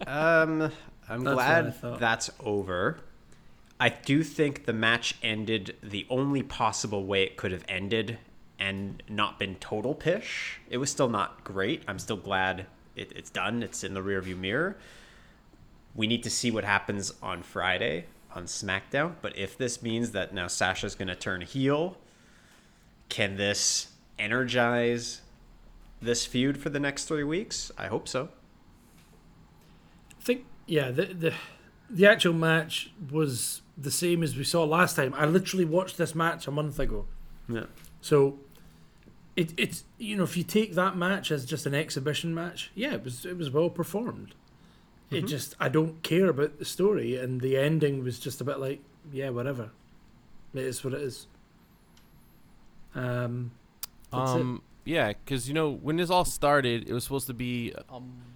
Um, 0.08 0.72
I'm 1.10 1.24
That's 1.24 1.36
glad 1.36 2.00
that's 2.00 2.30
over. 2.40 3.00
I 3.78 3.90
do 3.90 4.24
think 4.24 4.66
the 4.66 4.72
match 4.74 5.16
ended 5.22 5.76
the 5.84 6.06
only 6.10 6.44
possible 6.44 7.04
way 7.06 7.24
it 7.24 7.36
could 7.36 7.52
have 7.52 7.66
ended 7.68 8.20
and 8.60 9.04
not 9.08 9.40
been 9.40 9.56
total 9.56 9.94
pish. 9.94 10.60
It 10.70 10.78
was 10.78 10.90
still 10.90 11.10
not 11.10 11.44
great. 11.44 11.84
I'm 11.88 12.00
still 12.00 12.18
glad 12.18 12.66
it, 12.96 13.12
it's 13.16 13.30
done. 13.30 13.64
It's 13.64 13.84
in 13.84 13.94
the 13.94 14.02
rearview 14.02 14.38
mirror. 14.38 14.78
We 15.96 16.08
need 16.08 16.24
to 16.24 16.30
see 16.30 16.52
what 16.52 16.64
happens 16.64 17.14
on 17.22 17.44
Friday 17.44 18.06
on 18.34 18.46
SmackDown. 18.46 19.16
But 19.22 19.38
if 19.38 19.58
this 19.58 19.82
means 19.82 20.12
that 20.12 20.34
now 20.34 20.48
Sasha's 20.48 20.96
going 20.96 21.08
to 21.08 21.16
turn 21.16 21.42
heel, 21.42 21.98
can 23.10 23.36
this 23.36 23.94
energize 24.20 25.22
this 26.02 26.26
feud 26.26 26.58
for 26.58 26.70
the 26.70 26.80
next 26.80 27.06
three 27.06 27.24
weeks? 27.24 27.72
I 27.78 27.88
hope 27.88 28.08
so. 28.08 28.30
I 30.20 30.24
think 30.24 30.46
yeah, 30.66 30.92
the 30.92 31.06
the 31.06 31.34
the 31.90 32.06
actual 32.06 32.34
match 32.34 32.92
was 33.12 33.62
the 33.78 33.92
same 33.92 34.24
as 34.24 34.36
we 34.36 34.44
saw 34.44 34.64
last 34.64 34.96
time. 34.96 35.14
I 35.16 35.26
literally 35.26 35.66
watched 35.66 35.98
this 35.98 36.14
match 36.14 36.48
a 36.48 36.52
month 36.52 36.80
ago. 36.80 37.06
Yeah. 37.48 37.66
So 38.02 38.40
it 39.38 39.54
it's 39.56 39.84
you 39.98 40.18
know 40.18 40.24
if 40.24 40.36
you 40.36 40.44
take 40.44 40.74
that 40.74 40.98
match 40.98 41.32
as 41.32 41.46
just 41.46 41.66
an 41.66 41.76
exhibition 41.76 42.34
match, 42.34 42.72
yeah, 42.76 42.96
it 42.96 43.04
was 43.04 43.26
it 43.26 43.38
was 43.38 43.52
well 43.52 43.70
performed. 43.70 44.34
It 45.10 45.22
just 45.22 45.56
I 45.58 45.70
don't 45.70 46.04
care 46.04 46.28
about 46.28 46.60
the 46.60 46.66
story 46.66 47.16
and 47.16 47.40
the 47.40 47.56
ending 47.56 48.04
was 48.04 48.20
just 48.20 48.42
a 48.42 48.44
bit 48.44 48.60
like 48.60 48.82
yeah 49.14 49.30
whatever. 49.30 49.70
It 50.54 50.64
is 50.64 50.84
what 50.84 50.94
it 50.94 51.02
is. 51.02 51.28
Um, 52.94 53.52
that's 54.12 54.32
it. 54.32 54.42
Um, 54.42 54.64
yeah, 54.84 55.14
because 55.14 55.48
you 55.48 55.54
know 55.54 55.72
when 55.72 55.98
this 55.98 56.10
all 56.10 56.26
started, 56.26 56.90
it 56.90 56.94
was 56.94 57.04
supposed 57.04 57.28
to 57.28 57.34
be 57.34 57.74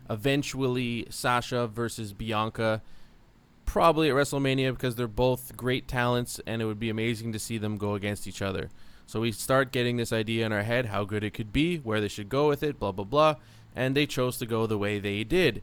eventually 0.09 1.07
Sasha 1.09 1.67
versus 1.67 2.13
Bianca, 2.13 2.81
probably 3.65 4.09
at 4.09 4.15
WrestleMania 4.15 4.71
because 4.73 4.95
they're 4.95 5.07
both 5.07 5.57
great 5.57 5.87
talents, 5.87 6.39
and 6.45 6.61
it 6.61 6.65
would 6.65 6.79
be 6.79 6.89
amazing 6.89 7.33
to 7.33 7.39
see 7.39 7.57
them 7.57 7.77
go 7.77 7.95
against 7.95 8.27
each 8.27 8.41
other. 8.41 8.69
So 9.11 9.19
we 9.19 9.33
start 9.33 9.73
getting 9.73 9.97
this 9.97 10.13
idea 10.13 10.45
in 10.45 10.53
our 10.53 10.63
head 10.63 10.85
how 10.85 11.03
good 11.03 11.21
it 11.21 11.31
could 11.33 11.51
be, 11.51 11.79
where 11.79 11.99
they 11.99 12.07
should 12.07 12.29
go 12.29 12.47
with 12.47 12.63
it, 12.63 12.79
blah 12.79 12.93
blah 12.93 13.03
blah, 13.03 13.35
and 13.75 13.93
they 13.93 14.05
chose 14.05 14.37
to 14.37 14.45
go 14.45 14.65
the 14.65 14.77
way 14.77 14.99
they 14.99 15.25
did. 15.25 15.61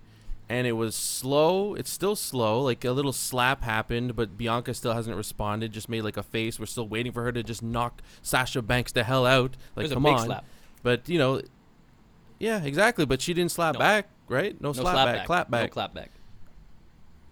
And 0.50 0.66
it 0.66 0.72
was 0.72 0.94
slow. 0.94 1.72
It's 1.74 1.88
still 1.90 2.14
slow. 2.14 2.60
Like 2.60 2.84
a 2.84 2.90
little 2.92 3.12
slap 3.14 3.62
happened, 3.62 4.14
but 4.16 4.36
Bianca 4.36 4.74
still 4.74 4.92
hasn't 4.92 5.16
responded. 5.16 5.72
Just 5.72 5.88
made 5.88 6.02
like 6.02 6.18
a 6.18 6.22
face. 6.22 6.60
We're 6.60 6.66
still 6.66 6.86
waiting 6.88 7.10
for 7.10 7.22
her 7.24 7.32
to 7.32 7.42
just 7.42 7.62
knock 7.62 8.02
Sasha 8.20 8.60
Banks 8.60 8.92
the 8.92 9.02
hell 9.02 9.24
out. 9.24 9.56
Like, 9.74 9.84
It 9.84 9.86
was 9.86 9.92
a 9.92 9.94
come 9.94 10.02
big 10.02 10.12
on. 10.12 10.26
slap. 10.26 10.44
But 10.82 11.08
you 11.08 11.18
know, 11.18 11.40
yeah, 12.38 12.62
exactly. 12.62 13.06
But 13.06 13.22
she 13.22 13.32
didn't 13.32 13.52
slap 13.52 13.76
No. 13.76 13.78
back, 13.78 14.10
right? 14.28 14.60
No, 14.60 14.68
No 14.68 14.72
slap, 14.74 14.92
slap 14.94 15.06
back, 15.06 15.16
back. 15.16 15.26
clap 15.26 15.50
back. 15.50 15.62
No 15.70 15.72
clap 15.72 15.94
back. 15.94 16.10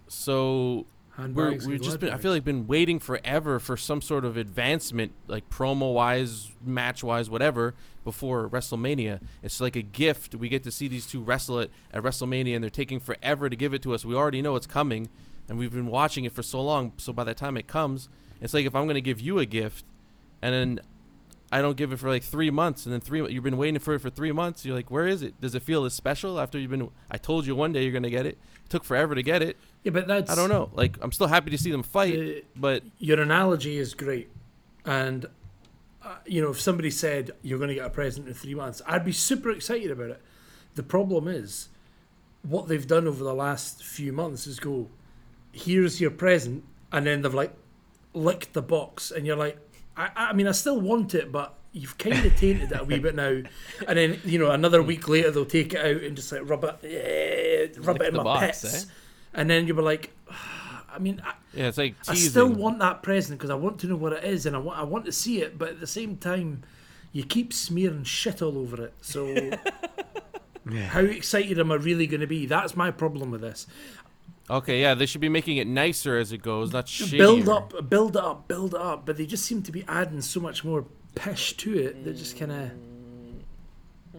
So 0.09 0.87
we're, 1.18 1.44
Handbags 1.44 1.66
we've 1.66 1.81
just 1.81 2.00
been, 2.00 2.12
I 2.12 2.18
feel 2.18 2.33
like 2.33 2.44
been 2.44 2.66
waiting 2.66 2.98
forever 2.98 3.59
for 3.59 3.76
some 3.76 4.02
sort 4.02 4.24
of 4.24 4.37
advancement, 4.37 5.12
like 5.26 5.48
promo 5.48 5.94
wise, 5.94 6.52
match 6.64 7.02
wise, 7.02 7.31
whatever, 7.31 7.74
before 8.05 8.48
WrestleMania. 8.48 9.20
It's 9.42 9.61
like 9.61 9.76
a 9.76 9.83
gift. 9.83 10.35
We 10.35 10.48
get 10.48 10.62
to 10.64 10.70
see 10.70 10.88
these 10.88 11.07
two 11.07 11.22
wrestle 11.22 11.61
it 11.61 11.70
at 11.92 12.02
WrestleMania, 12.02 12.55
and 12.55 12.62
they're 12.62 12.70
taking 12.70 13.00
forever 13.00 13.48
to 13.48 13.57
give 13.57 13.72
it 13.72 13.83
to 13.83 13.94
us. 13.94 14.05
We 14.05 14.14
already 14.14 14.42
know 14.42 14.57
it's 14.57 14.66
coming, 14.66 15.09
and 15.48 15.59
we've 15.59 15.72
been 15.72 15.87
watching 15.87 16.24
it 16.24 16.33
for 16.33 16.42
so 16.42 16.61
long. 16.61 16.92
So 16.98 17.12
by 17.12 17.24
the 17.24 17.35
time 17.35 17.57
it 17.57 17.66
comes, 17.66 18.09
it's 18.40 18.52
like 18.52 18.66
if 18.66 18.74
I'm 18.74 18.87
gonna 18.87 19.00
give 19.00 19.20
you 19.20 19.38
a 19.38 19.46
gift, 19.46 19.85
and 20.42 20.55
then 20.55 20.81
I 21.50 21.62
don't 21.62 21.76
give 21.76 21.92
it 21.92 21.98
for 21.98 22.09
like 22.09 22.22
three 22.22 22.50
months, 22.50 22.85
and 22.85 22.92
then 22.92 23.00
three 23.00 23.26
you've 23.33 23.44
been 23.44 23.57
waiting 23.57 23.81
for 23.81 23.94
it 23.94 24.00
for 24.00 24.11
three 24.11 24.33
months. 24.33 24.64
You're 24.64 24.76
like, 24.76 24.90
where 24.90 25.07
is 25.07 25.22
it? 25.22 25.40
Does 25.40 25.55
it 25.55 25.62
feel 25.62 25.85
as 25.85 25.94
special 25.94 26.38
after 26.40 26.59
you've 26.59 26.70
been? 26.70 26.90
I 27.11 27.18
told 27.18 27.46
you 27.46 27.55
one 27.55 27.72
day 27.72 27.85
you're 27.85 27.92
gonna 27.92 28.11
get 28.11 28.26
it. 28.26 28.37
It 28.64 28.70
took 28.70 28.85
forever 28.85 29.14
to 29.14 29.22
get 29.22 29.42
it. 29.42 29.57
Yeah, 29.87 29.92
but 29.92 30.09
that's 30.09 30.29
I 30.29 30.35
don't 30.35 30.49
know. 30.49 30.68
Like 30.75 30.99
I'm 31.01 31.12
still 31.12 31.29
happy 31.29 31.51
to 31.53 31.59
see 31.59 31.70
them 31.70 31.85
fight, 31.85 32.18
Uh, 32.18 32.40
but 32.57 32.83
your 32.99 33.20
analogy 33.20 33.79
is 33.79 33.94
great, 33.94 34.29
and 34.85 35.27
uh, 36.03 36.16
you 36.27 36.42
know 36.42 36.51
if 36.51 36.61
somebody 36.61 36.90
said 36.90 37.31
you're 37.42 37.59
going 37.59 37.68
to 37.68 37.75
get 37.77 37.87
a 37.87 37.90
present 37.90 38.27
in 38.27 38.35
three 38.35 38.57
months, 38.57 38.83
I'd 38.85 39.05
be 39.05 39.12
super 39.12 39.51
excited 39.51 39.92
about 39.92 40.11
it. 40.11 40.20
The 40.75 40.83
problem 40.83 41.29
is, 41.29 41.68
what 42.42 42.66
they've 42.66 42.85
done 42.87 43.07
over 43.07 43.22
the 43.22 43.33
last 43.33 43.85
few 43.85 44.12
months 44.12 44.49
is 44.49 44.59
go, 44.59 44.88
here's 45.53 46.01
your 46.01 46.11
present, 46.11 46.64
and 46.90 47.07
then 47.07 47.22
they've 47.22 47.33
like 47.33 47.55
licked 48.12 48.55
the 48.55 48.62
box, 48.62 49.12
and 49.12 49.25
you're 49.25 49.37
like, 49.37 49.57
I, 49.96 50.11
I 50.16 50.33
mean, 50.33 50.49
I 50.49 50.53
still 50.53 50.81
want 50.81 51.14
it, 51.14 51.31
but. 51.31 51.55
You've 51.72 51.99
kind 51.99 52.25
of 52.25 52.35
tainted 52.38 52.72
it 52.72 52.81
a 52.81 52.85
wee 52.85 52.99
bit 52.99 53.14
now, 53.14 53.42
and 53.87 53.99
then 53.99 54.18
you 54.25 54.38
know 54.38 54.51
another 54.51 54.83
week 54.83 55.09
later 55.11 55.31
they'll 55.31 55.44
take 55.44 55.75
it 55.75 55.81
out 55.85 56.03
and 56.03 56.16
just 56.16 56.33
like 56.33 56.49
rub 56.49 56.64
it, 56.64 56.77
eh, 56.83 57.79
rub 57.83 57.99
Lick 57.99 58.01
it 58.01 58.09
in 58.09 58.14
the 58.14 58.25
my 58.25 58.25
box, 58.25 58.62
pits, 58.62 58.85
eh? 58.87 58.88
And 59.37 59.49
then 59.49 59.66
you'll 59.66 59.77
be 59.77 59.83
like, 59.83 60.11
I 60.92 60.99
mean, 60.99 61.22
I, 61.25 61.35
yeah, 61.53 61.68
it's 61.68 61.79
like 61.79 61.94
I 62.09 62.14
still 62.14 62.49
want 62.49 62.79
that 62.81 63.03
present 63.03 63.38
because 63.38 63.51
I 63.51 63.55
want 63.55 63.79
to 63.81 63.87
know 63.87 63.96
what 63.96 64.14
it 64.14 64.25
is 64.25 64.46
and 64.46 64.57
I 64.57 64.59
want 64.59 64.79
I 64.79 64.83
want 64.83 65.05
to 65.05 65.12
see 65.12 65.42
it, 65.42 65.59
but 65.59 65.68
at 65.68 65.81
the 65.81 65.87
same 65.87 66.16
time, 66.16 66.62
you 67.12 67.22
keep 67.22 67.53
smearing 67.53 68.05
shit 68.05 68.42
all 68.42 68.59
over 68.59 68.85
it. 68.85 68.94
So, 69.03 69.27
yeah. 70.70 70.87
how 70.88 71.01
excited 71.01 71.59
am 71.59 71.70
I 71.70 71.77
really 71.77 72.07
going 72.07 72.22
to 72.22 72.27
be? 72.27 72.46
That's 72.46 72.77
my 72.77 72.90
problem 72.90 73.31
with 73.31 73.42
this. 73.42 73.66
Okay, 74.49 74.81
yeah, 74.81 74.94
they 74.94 75.07
should 75.07 75.20
be 75.20 75.29
making 75.29 75.57
it 75.57 75.66
nicer 75.66 76.16
as 76.18 76.31
it 76.31 76.38
goes, 76.38 76.72
not 76.72 76.87
shittier. 76.87 77.18
Build 77.18 77.49
up, 77.49 77.90
build 77.90 78.16
it 78.16 78.22
up, 78.22 78.46
build 78.46 78.75
it 78.75 78.81
up, 78.81 79.05
but 79.05 79.16
they 79.16 79.27
just 79.27 79.44
seem 79.44 79.62
to 79.64 79.72
be 79.72 79.85
adding 79.88 80.20
so 80.20 80.40
much 80.40 80.64
more 80.64 80.85
pish 81.14 81.57
to 81.57 81.77
it. 81.77 82.05
They're 82.05 82.14
just 82.14 82.38
kind 82.38 82.53
of, 82.53 82.59
mm. 82.68 83.40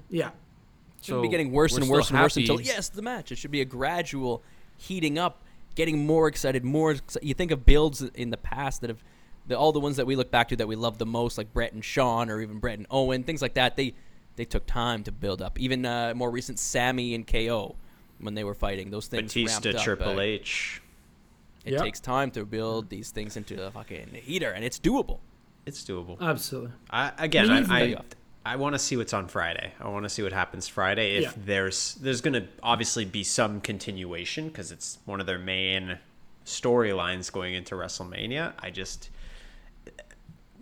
yeah. 0.10 0.28
It 0.28 1.06
Shouldn't 1.06 1.24
be 1.24 1.30
getting 1.30 1.52
worse 1.52 1.78
and 1.78 1.88
worse 1.88 2.10
and 2.10 2.20
worse 2.20 2.36
happy. 2.36 2.50
until 2.50 2.60
yes, 2.60 2.90
the 2.90 3.02
match. 3.02 3.32
It 3.32 3.38
should 3.38 3.52
be 3.52 3.62
a 3.62 3.66
gradual 3.66 4.44
heating 4.78 5.18
up, 5.18 5.44
getting 5.76 6.06
more 6.06 6.28
excited, 6.28 6.64
more. 6.64 6.94
exci- 6.94 7.18
You 7.24 7.34
think 7.34 7.52
of 7.52 7.66
builds 7.66 8.02
in 8.02 8.30
the 8.30 8.38
past 8.38 8.82
that 8.82 8.90
have, 8.90 9.04
the, 9.48 9.58
all 9.58 9.72
the 9.72 9.80
ones 9.80 9.98
that 9.98 10.06
we 10.06 10.16
look 10.16 10.32
back 10.32 10.48
to 10.50 10.56
that 10.58 10.68
we 10.68 10.76
love 10.76 10.98
the 10.98 11.06
most, 11.06 11.38
like 11.38 11.52
Bret 11.54 11.74
and 11.74 11.84
Shawn, 11.84 12.30
or 12.30 12.42
even 12.42 12.60
Bret 12.60 12.78
and 12.78 12.88
Owen, 12.92 13.24
things 13.24 13.42
like 13.42 13.54
that. 13.56 13.76
They 13.76 13.94
they 14.36 14.46
took 14.46 14.66
time 14.68 15.04
to 15.04 15.12
build 15.12 15.42
up. 15.42 15.60
Even 15.60 15.84
uh, 15.86 16.14
more 16.16 16.30
recent 16.30 16.60
Sami 16.60 17.16
and 17.16 17.26
KO 17.26 17.76
when 18.20 18.36
they 18.36 18.44
were 18.44 18.54
fighting, 18.54 18.92
those 18.92 19.08
things 19.08 19.34
Batista, 19.34 19.70
ramped 19.70 19.80
up. 19.80 19.84
Triple 19.84 20.22
H. 20.22 20.82
It 21.66 21.74
Yep. 21.74 21.82
takes 21.82 22.00
time 22.00 22.32
to 22.32 22.46
build 22.46 22.90
these 22.90 23.10
things 23.12 23.36
into 23.36 23.66
a 23.66 23.72
fucking 23.72 24.10
heater, 24.14 24.52
and 24.52 24.64
it's 24.64 24.80
doable. 24.80 25.20
It's 25.66 25.84
doable. 25.84 26.20
Absolutely. 26.22 26.72
I, 26.90 27.12
again, 27.18 27.50
I, 27.50 27.62
me. 27.62 27.96
I, 27.96 28.02
I 28.48 28.56
want 28.56 28.76
to 28.76 28.80
see 28.80 28.96
what's 28.96 29.14
on 29.14 29.28
Friday. 29.28 29.74
I 29.80 29.90
want 29.90 30.04
to 30.06 30.10
see 30.10 30.24
what 30.24 30.32
happens 30.32 30.68
Friday. 30.70 31.18
If 31.18 31.24
Yeah. 31.24 31.32
there's 31.36 31.96
there's 31.96 32.22
going 32.22 32.34
to 32.34 32.48
obviously 32.64 33.04
be 33.04 33.24
some 33.24 33.60
continuation 33.60 34.48
because 34.48 34.72
it's 34.72 35.00
one 35.06 35.20
of 35.20 35.26
their 35.26 35.38
main 35.38 36.00
storylines 36.46 37.30
going 37.32 37.54
into 37.54 37.76
WrestleMania. 37.76 38.54
I 38.60 38.70
just 38.70 39.10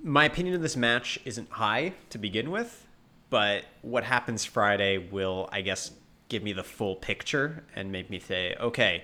my 0.03 0.25
opinion 0.25 0.55
of 0.55 0.61
this 0.61 0.75
match 0.75 1.19
isn't 1.25 1.49
high 1.51 1.93
to 2.09 2.17
begin 2.17 2.49
with, 2.49 2.87
but 3.29 3.65
what 3.81 4.03
happens 4.03 4.45
Friday 4.45 4.97
will, 4.97 5.47
I 5.51 5.61
guess, 5.61 5.91
give 6.29 6.41
me 6.43 6.53
the 6.53 6.63
full 6.63 6.95
picture 6.95 7.63
and 7.75 7.91
make 7.91 8.09
me 8.09 8.19
say, 8.19 8.55
okay, 8.59 9.03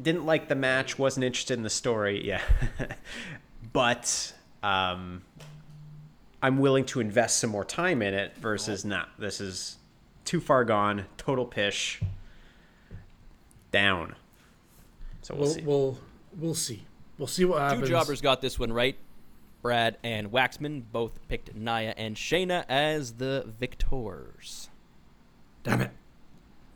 didn't 0.00 0.24
like 0.26 0.48
the 0.48 0.54
match, 0.54 0.98
wasn't 0.98 1.24
interested 1.24 1.56
in 1.56 1.62
the 1.62 1.70
story, 1.70 2.26
yeah, 2.26 2.42
but 3.72 4.34
um, 4.62 5.22
I'm 6.44 6.58
willing 6.58 6.84
to 6.86 7.00
invest 7.00 7.38
some 7.38 7.50
more 7.50 7.64
time 7.64 8.02
in 8.02 8.12
it 8.14 8.36
versus 8.36 8.84
nah, 8.84 9.06
this 9.18 9.40
is 9.40 9.78
too 10.24 10.40
far 10.40 10.64
gone, 10.64 11.06
total 11.16 11.46
pish, 11.46 12.00
down. 13.70 14.14
So 15.22 15.34
we'll 15.34 15.44
We'll 15.44 15.54
see. 15.54 15.62
we'll 15.62 15.98
we'll 16.38 16.54
see. 16.54 16.84
We'll 17.18 17.26
see 17.28 17.44
what 17.44 17.56
Two 17.58 17.62
happens. 17.64 17.88
jobbers 17.88 18.20
got 18.20 18.40
this 18.40 18.58
one 18.58 18.72
right. 18.72 18.96
Brad 19.62 19.96
and 20.04 20.30
Waxman 20.30 20.82
both 20.92 21.18
picked 21.28 21.54
Nia 21.54 21.94
and 21.96 22.16
Shayna 22.16 22.64
as 22.68 23.12
the 23.14 23.46
victors. 23.58 24.68
Damn 25.62 25.80
it. 25.80 25.90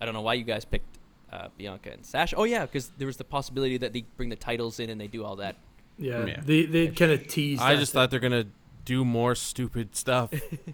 I 0.00 0.06
don't 0.06 0.14
know 0.14 0.22
why 0.22 0.34
you 0.34 0.44
guys 0.44 0.64
picked 0.64 0.96
uh, 1.30 1.48
Bianca 1.58 1.92
and 1.92 2.06
Sasha. 2.06 2.36
Oh 2.36 2.44
yeah, 2.44 2.64
because 2.64 2.90
there 2.96 3.06
was 3.06 3.18
the 3.18 3.24
possibility 3.24 3.76
that 3.78 3.92
they 3.92 4.06
bring 4.16 4.30
the 4.30 4.36
titles 4.36 4.80
in 4.80 4.88
and 4.88 4.98
they 4.98 5.08
do 5.08 5.24
all 5.24 5.36
that. 5.36 5.56
Yeah, 5.98 6.24
Yeah. 6.24 6.40
they 6.42 6.64
they 6.64 6.88
kind 6.88 7.12
of 7.12 7.26
teased. 7.26 7.60
I 7.60 7.74
that 7.74 7.80
just 7.80 7.92
thing. 7.92 7.98
thought 8.00 8.10
they're 8.10 8.20
gonna 8.20 8.46
do 8.88 9.04
more 9.04 9.34
stupid 9.34 9.94
stuff, 9.94 10.30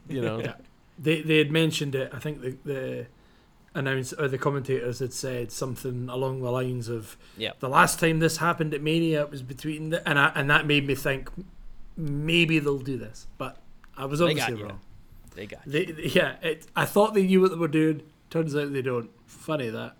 you 0.08 0.22
know. 0.22 0.38
Yeah. 0.44 0.54
They 0.96 1.22
they 1.22 1.38
had 1.38 1.50
mentioned 1.50 1.96
it. 1.96 2.12
I 2.14 2.20
think 2.20 2.40
the 2.40 2.56
the 2.64 3.06
announce 3.74 4.12
or 4.12 4.28
the 4.28 4.38
commentators 4.38 5.00
had 5.00 5.12
said 5.12 5.50
something 5.50 6.08
along 6.08 6.40
the 6.42 6.52
lines 6.52 6.88
of 6.88 7.16
Yeah. 7.36 7.50
the 7.58 7.68
last 7.68 7.98
time 7.98 8.20
this 8.20 8.36
happened 8.36 8.72
at 8.72 8.80
Mania 8.80 9.22
it 9.22 9.30
was 9.32 9.42
between 9.42 9.90
the, 9.90 10.08
and 10.08 10.16
I, 10.16 10.30
and 10.36 10.48
that 10.50 10.68
made 10.68 10.86
me 10.86 10.94
think 10.94 11.28
maybe 11.96 12.60
they'll 12.60 12.78
do 12.78 12.96
this, 12.96 13.26
but 13.38 13.56
I 13.96 14.04
was 14.04 14.20
They 14.20 14.34
got 14.34 14.42
obviously 14.44 14.62
you. 14.62 14.68
wrong. 14.68 14.80
They 15.34 15.46
got. 15.46 15.62
They, 15.66 15.84
they- 15.86 16.10
yeah, 16.20 16.36
it, 16.42 16.68
I 16.76 16.84
thought 16.84 17.12
they 17.14 17.26
knew 17.26 17.40
what 17.40 17.50
they 17.50 17.56
were 17.56 17.66
doing. 17.82 18.02
Turns 18.30 18.54
out 18.54 18.72
they 18.72 18.82
don't. 18.82 19.10
Funny 19.26 19.70
that. 19.70 19.96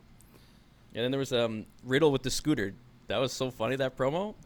And 0.94 1.02
then 1.02 1.10
there 1.10 1.18
was 1.18 1.32
um 1.32 1.66
Riddle 1.84 2.12
with 2.12 2.22
the 2.22 2.30
scooter. 2.30 2.72
That 3.08 3.18
was 3.18 3.32
so 3.32 3.50
funny 3.50 3.74
that 3.76 3.96
promo. 3.98 4.34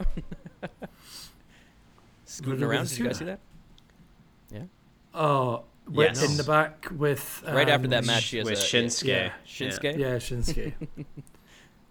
Scooting 2.24 2.62
around. 2.62 2.88
Did 2.88 2.98
you 2.98 3.04
guys 3.06 3.18
see 3.18 3.24
that? 3.26 3.40
Yeah. 4.52 4.62
Oh, 5.14 5.64
with, 5.88 6.08
Yes. 6.20 6.30
in 6.30 6.36
the 6.36 6.44
back 6.44 6.88
with 6.90 7.42
right 7.46 7.68
after 7.68 7.86
um, 7.86 7.90
that 7.90 8.04
match, 8.04 8.24
she 8.24 8.38
has 8.38 8.48
with 8.48 8.58
a, 8.58 8.62
Shinsuke. 8.62 9.04
yeah. 9.04 9.32
Shinsuke. 9.46 9.98
Yeah, 9.98 10.16
Shinsuke. 10.16 10.74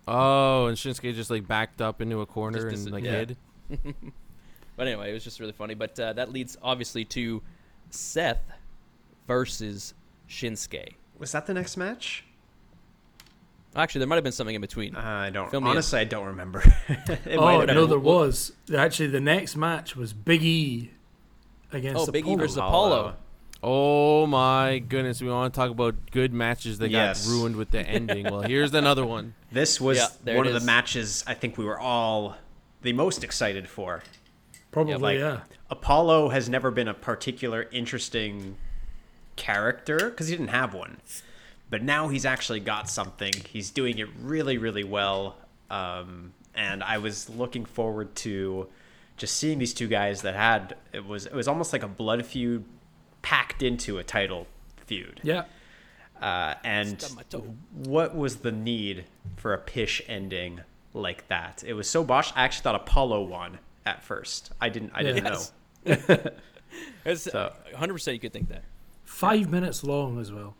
Oh, 0.09 0.67
and 0.67 0.77
Shinsuke 0.77 1.13
just 1.15 1.29
like 1.29 1.45
backed 1.47 1.81
up 1.81 2.01
into 2.01 2.21
a 2.21 2.25
corner 2.25 2.69
Just 2.69 2.85
and 2.85 2.85
dis- 2.85 2.93
like 2.93 3.03
yeah. 3.03 3.11
hid. 3.11 3.37
But 4.77 4.85
anyway, 4.87 5.09
it 5.09 5.13
was 5.13 5.23
just 5.23 5.39
really 5.39 5.53
funny. 5.53 5.73
But 5.73 5.99
uh, 5.99 6.13
that 6.13 6.31
leads 6.31 6.55
obviously 6.61 7.03
to 7.05 7.41
Seth 7.89 8.43
versus 9.25 9.95
Shinsuke. 10.29 10.93
Was 11.17 11.31
that 11.31 11.47
the 11.47 11.53
next 11.55 11.77
match? 11.77 12.23
Actually, 13.75 13.99
there 13.99 14.07
might 14.07 14.15
have 14.15 14.23
been 14.23 14.31
something 14.33 14.55
in 14.55 14.61
between. 14.61 14.95
Uh, 14.95 15.01
I 15.01 15.29
don't. 15.31 15.49
Fill 15.49 15.61
me 15.61 15.67
in. 15.67 15.71
honestly, 15.71 15.99
I 15.99 16.03
don't 16.03 16.27
remember. 16.27 16.63
oh 17.31 17.65
no, 17.65 17.85
there 17.87 17.99
was. 17.99 18.53
Actually, 18.75 19.07
the 19.07 19.19
next 19.19 19.55
match 19.55 19.95
was 19.95 20.13
Big 20.13 20.43
E 20.43 20.91
against 21.71 22.07
oh, 22.07 22.11
Big 22.11 22.23
E 22.25 22.27
Apollo. 22.33 22.37
versus 22.37 22.57
Apollo. 22.57 22.97
Apollo. 22.99 23.15
Oh 23.63 24.27
my 24.27 24.79
goodness, 24.79 25.19
we 25.21 25.29
want 25.29 25.53
to 25.53 25.59
talk 25.59 25.71
about 25.71 25.95
good 26.11 26.31
matches 26.31 26.77
that 26.77 26.91
Yes. 26.91 27.25
got 27.25 27.31
ruined 27.33 27.55
with 27.55 27.71
the 27.71 27.79
ending. 27.81 28.25
Well, 28.25 28.41
here's 28.41 28.73
another 28.73 29.05
one. 29.05 29.33
This 29.51 29.79
was 29.81 29.97
Yeah, 29.97 30.07
there 30.23 30.37
one 30.37 30.45
it 30.45 30.49
of 30.49 30.53
the 30.53 30.59
is. 30.59 30.65
matches 30.65 31.23
I 31.25 31.33
think 31.33 31.57
we 31.57 31.65
were 31.65 31.79
all 31.79 32.35
the 32.81 32.93
most 32.93 33.23
excited 33.23 33.67
for. 33.69 34.03
Probably, 34.71 34.91
Yeah, 34.93 34.97
like- 34.99 35.19
yeah. 35.19 35.39
Apollo 35.69 36.29
has 36.29 36.47
never 36.49 36.69
been 36.69 36.87
a 36.87 36.93
particular 36.93 37.67
interesting 37.71 38.57
character 39.35 39.97
because 40.09 40.27
he 40.27 40.35
didn't 40.35 40.49
have 40.49 40.73
one, 40.73 40.97
but 41.69 41.81
now 41.83 42.07
he's 42.07 42.25
actually 42.25 42.59
got 42.59 42.89
something. 42.89 43.33
He's 43.49 43.69
doing 43.69 43.97
it 43.99 44.07
really, 44.21 44.57
really 44.57 44.83
well, 44.83 45.35
um, 45.69 46.33
and 46.55 46.83
I 46.83 46.97
was 46.99 47.29
looking 47.29 47.65
forward 47.65 48.15
to 48.17 48.67
just 49.17 49.35
seeing 49.37 49.59
these 49.59 49.73
two 49.73 49.87
guys 49.87 50.21
that 50.21 50.35
had 50.35 50.75
it 50.93 51.05
was 51.05 51.25
it 51.25 51.33
was 51.33 51.47
almost 51.47 51.73
like 51.73 51.83
a 51.83 51.87
blood 51.87 52.25
feud 52.25 52.63
packed 53.21 53.61
into 53.63 53.97
a 53.97 54.03
title 54.03 54.47
feud. 54.85 55.19
Yeah. 55.23 55.43
Uh, 56.21 56.55
and 56.63 56.99
Stub 57.01 57.15
my 57.17 57.23
toe. 57.23 57.55
what 57.73 58.15
was 58.15 58.37
the 58.37 58.51
need 58.51 59.05
for 59.35 59.53
a 59.53 59.57
pish 59.59 60.01
ending 60.07 60.61
like 60.93 61.27
that? 61.27 61.63
It 61.65 61.73
was 61.73 61.87
so 61.89 62.03
bosh. 62.03 62.31
I 62.35 62.43
actually 62.43 62.63
thought 62.63 62.75
Apollo 62.75 63.23
won 63.25 63.59
at 63.85 64.03
first. 64.03 64.51
I 64.59 64.69
didn't. 64.69 64.91
I 64.95 65.03
didn't 65.03 65.25
Yes. 65.25 65.51
know. 65.85 66.17
It's, 67.05 67.21
So- 67.23 67.53
100% 67.73 68.13
you 68.13 68.19
could 68.19 68.33
think 68.33 68.49
that. 68.49 68.63
Five 69.05 69.49
minutes 69.49 69.85
long 69.85 70.19
as 70.19 70.31
well. 70.33 70.56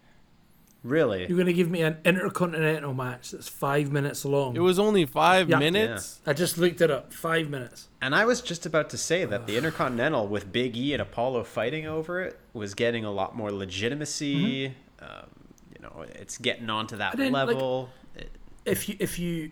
Really? 0.87 1.21
You're 1.27 1.37
going 1.37 1.47
to 1.47 1.53
give 1.53 1.69
me 1.69 1.81
an 1.81 1.97
intercontinental 2.05 2.93
match 2.93 3.31
that's 3.31 3.47
five 3.47 3.91
minutes 3.91 4.23
long. 4.25 4.55
It 4.55 4.59
was 4.61 4.79
only 4.79 5.05
five 5.05 5.49
Yeah. 5.49 5.59
minutes. 5.59 6.19
I 6.25 6.33
just 6.33 6.57
looked 6.57 6.81
it 6.81 6.89
up. 6.89 7.13
Five 7.13 7.49
minutes. 7.49 7.89
And 8.01 8.15
I 8.15 8.25
was 8.25 8.41
just 8.41 8.65
about 8.65 8.89
to 8.91 8.97
say 8.97 9.25
that 9.25 9.47
the 9.47 9.57
Intercontinental 9.57 10.27
with 10.27 10.51
Big 10.51 10.77
E 10.77 10.93
and 10.93 11.01
Apollo 11.01 11.43
fighting 11.45 11.85
over 11.87 12.21
it 12.21 12.39
was 12.53 12.73
getting 12.73 13.03
a 13.05 13.11
lot 13.11 13.35
more 13.35 13.51
legitimacy. 13.51 14.67
Um, 15.01 15.27
you 15.73 15.81
know, 15.81 16.05
it's 16.15 16.37
getting 16.37 16.69
onto 16.69 16.95
that 16.97 17.13
I 17.13 17.17
didn't, 17.17 17.33
like- 17.33 17.47
level. 17.47 17.89
It- 18.15 18.31
If 18.65 18.87
you 18.89 18.95
if 18.99 19.17
you 19.19 19.51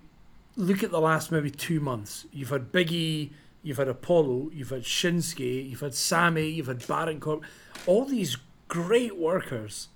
look 0.58 0.84
at 0.84 0.92
the 0.92 1.02
last 1.02 1.32
maybe 1.32 1.52
two 1.52 1.80
months. 1.80 2.26
You've 2.32 2.50
had 2.50 2.72
Biggie, 2.72 3.32
you've 3.62 3.78
had 3.78 3.88
Apollo, 3.90 4.52
you've 4.54 4.70
had 4.70 4.84
Shinsuke, 4.84 5.70
you've 5.70 5.82
had 5.82 5.94
Sami, 5.94 6.48
you've 6.48 6.68
had 6.68 6.86
Baron 6.88 7.20
Corbin, 7.20 7.46
all 7.86 8.06
these 8.06 8.38
great 8.70 9.18
workers. 9.18 9.90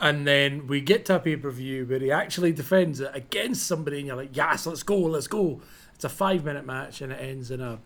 And 0.00 0.26
then 0.26 0.68
we 0.68 0.80
get 0.80 1.04
to 1.06 1.16
a 1.16 1.18
pay 1.18 1.36
per 1.36 1.50
view 1.50 1.84
where 1.84 1.98
he 1.98 2.12
actually 2.12 2.52
defends 2.52 3.00
it 3.00 3.10
against 3.14 3.66
somebody, 3.66 3.98
and 3.98 4.06
you're 4.06 4.16
like, 4.16 4.36
yes, 4.36 4.66
let's 4.66 4.82
go, 4.82 4.96
let's 4.96 5.26
go. 5.26 5.60
It's 5.94 6.04
a 6.04 6.08
five 6.08 6.44
minute 6.44 6.64
match, 6.64 7.00
and 7.00 7.12
it 7.12 7.16
ends 7.20 7.50
in 7.50 7.60
a 7.60 7.80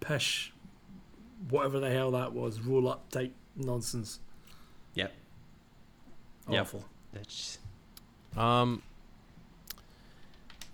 pish, 0.00 0.52
whatever 1.48 1.80
the 1.80 1.90
hell 1.90 2.10
that 2.10 2.32
was, 2.34 2.60
roll 2.60 2.88
up 2.88 3.10
type 3.10 3.32
nonsense. 3.56 4.20
Yep. 4.94 5.12
Yep. 6.50 6.60
Awful. 6.60 6.84
That's 7.12 7.58
Um. 8.36 8.82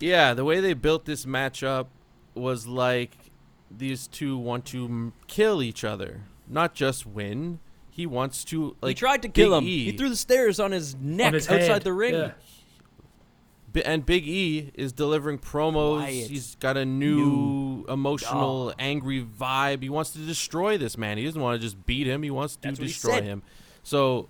Yeah, 0.00 0.32
the 0.32 0.44
way 0.44 0.60
they 0.60 0.72
built 0.72 1.04
this 1.04 1.26
matchup 1.26 1.86
was 2.34 2.66
like 2.66 3.12
these 3.70 4.06
two 4.06 4.36
want 4.38 4.64
to 4.66 4.86
m- 4.86 5.12
kill 5.26 5.62
each 5.62 5.84
other, 5.84 6.22
not 6.48 6.74
just 6.74 7.06
win. 7.06 7.60
He 8.00 8.06
wants 8.06 8.44
to 8.46 8.74
like 8.80 8.90
he 8.90 8.94
tried 8.94 9.22
to 9.22 9.28
kill 9.28 9.50
Big 9.60 9.68
him. 9.68 9.68
E, 9.68 9.84
He 9.90 9.96
threw 9.96 10.08
the 10.08 10.16
stairs 10.16 10.58
on 10.58 10.72
his 10.72 10.94
neck 10.96 11.28
On 11.28 11.34
his 11.34 11.48
outside 11.48 11.66
head, 11.68 11.82
the 11.84 11.92
ring. 11.92 12.14
yeah. 12.14 12.32
Bi- 13.72 13.82
and 13.84 14.04
Big 14.04 14.26
E 14.26 14.72
is 14.74 14.92
delivering 14.92 15.38
promos. 15.38 15.98
Quiet. 15.98 16.28
He's 16.30 16.56
got 16.56 16.76
a 16.76 16.84
new, 16.84 17.84
emotional, 17.88 18.70
Oh. 18.70 18.74
angry 18.78 19.22
vibe. 19.24 19.82
He 19.82 19.88
wants 19.88 20.10
to 20.12 20.18
destroy 20.18 20.76
this 20.76 20.98
man. 20.98 21.18
He 21.18 21.24
doesn't 21.24 21.40
want 21.40 21.60
to 21.60 21.64
just 21.64 21.86
beat 21.86 22.06
him. 22.06 22.22
He 22.22 22.30
wants 22.30 22.56
to 22.56 22.62
That's 22.68 22.78
destroy 22.80 23.22
him. 23.22 23.42
So 23.84 24.28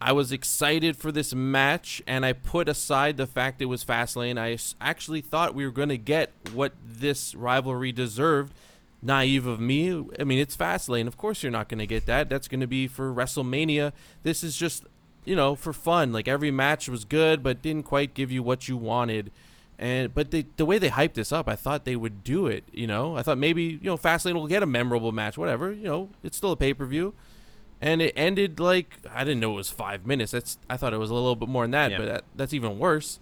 I 0.00 0.12
was 0.12 0.32
excited 0.32 0.96
for 0.96 1.12
this 1.12 1.34
match, 1.34 2.02
and 2.06 2.24
I 2.24 2.32
put 2.32 2.68
aside 2.68 3.18
the 3.18 3.26
fact 3.26 3.60
it 3.60 3.66
was 3.66 3.84
Fastlane. 3.84 4.38
I 4.38 4.56
actually 4.84 5.20
thought 5.20 5.54
we 5.54 5.64
were 5.66 5.70
going 5.70 5.90
to 5.90 5.98
get 5.98 6.32
what 6.54 6.72
this 6.82 7.34
rivalry 7.34 7.92
deserved. 7.92 8.54
Naive 9.02 9.46
of 9.46 9.58
me. 9.60 9.90
I 10.18 10.24
mean, 10.24 10.38
it's 10.38 10.56
Fastlane. 10.56 11.06
Of 11.06 11.16
course, 11.16 11.42
you're 11.42 11.52
not 11.52 11.68
going 11.68 11.80
to 11.80 11.86
get 11.86 12.06
that. 12.06 12.28
That's 12.28 12.46
going 12.48 12.60
to 12.60 12.66
be 12.66 12.86
for 12.86 13.12
WrestleMania. 13.12 13.92
This 14.22 14.44
is 14.44 14.56
just, 14.56 14.84
you 15.24 15.34
know, 15.34 15.54
for 15.56 15.72
fun. 15.72 16.12
Like 16.12 16.28
every 16.28 16.50
match 16.50 16.88
was 16.88 17.04
good, 17.04 17.42
but 17.42 17.62
didn't 17.62 17.82
quite 17.84 18.14
give 18.14 18.30
you 18.30 18.42
what 18.42 18.68
you 18.68 18.76
wanted. 18.76 19.32
And 19.78 20.14
but 20.14 20.30
they, 20.30 20.46
the 20.56 20.64
way 20.64 20.78
they 20.78 20.90
hyped 20.90 21.14
this 21.14 21.32
up, 21.32 21.48
I 21.48 21.56
thought 21.56 21.84
they 21.84 21.96
would 21.96 22.22
do 22.22 22.46
it. 22.46 22.62
You 22.72 22.86
know, 22.86 23.16
I 23.16 23.22
thought 23.22 23.38
maybe 23.38 23.62
you 23.64 23.80
know 23.82 23.96
Fastlane 23.96 24.34
will 24.34 24.46
get 24.46 24.62
a 24.62 24.66
memorable 24.66 25.10
match. 25.10 25.36
Whatever. 25.36 25.72
You 25.72 25.84
know, 25.84 26.08
it's 26.22 26.36
still 26.36 26.52
a 26.52 26.56
pay 26.56 26.72
per 26.72 26.84
view 26.86 27.14
and 27.80 28.00
it 28.00 28.12
ended 28.14 28.60
like 28.60 28.98
I 29.12 29.24
didn't 29.24 29.40
know 29.40 29.54
it 29.54 29.56
was 29.56 29.70
five 29.70 30.06
minutes. 30.06 30.30
That's 30.30 30.56
I 30.70 30.76
thought 30.76 30.94
it 30.94 30.98
was 30.98 31.10
a 31.10 31.14
little 31.14 31.34
bit 31.34 31.48
more 31.48 31.64
than 31.64 31.72
that, 31.72 31.90
Yeah. 31.90 31.98
but 31.98 32.04
that, 32.06 32.24
that's 32.36 32.54
even 32.54 32.78
worse. 32.78 33.18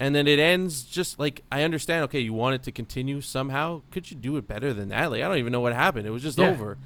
And 0.00 0.14
then 0.14 0.26
it 0.26 0.38
ends 0.40 0.82
just 0.82 1.18
like 1.20 1.42
I 1.52 1.62
understand. 1.62 2.04
Okay, 2.04 2.20
you 2.20 2.32
want 2.32 2.56
it 2.56 2.62
to 2.64 2.72
continue 2.72 3.20
somehow. 3.20 3.82
Could 3.90 4.10
you 4.10 4.16
do 4.16 4.36
it 4.36 4.46
better 4.48 4.72
than 4.72 4.88
that? 4.88 5.10
Like 5.10 5.22
I 5.22 5.28
don't 5.28 5.38
even 5.38 5.52
know 5.52 5.60
what 5.60 5.72
happened. 5.72 6.06
It 6.06 6.10
was 6.10 6.22
just 6.22 6.38
Yeah. 6.38 6.50
over. 6.50 6.76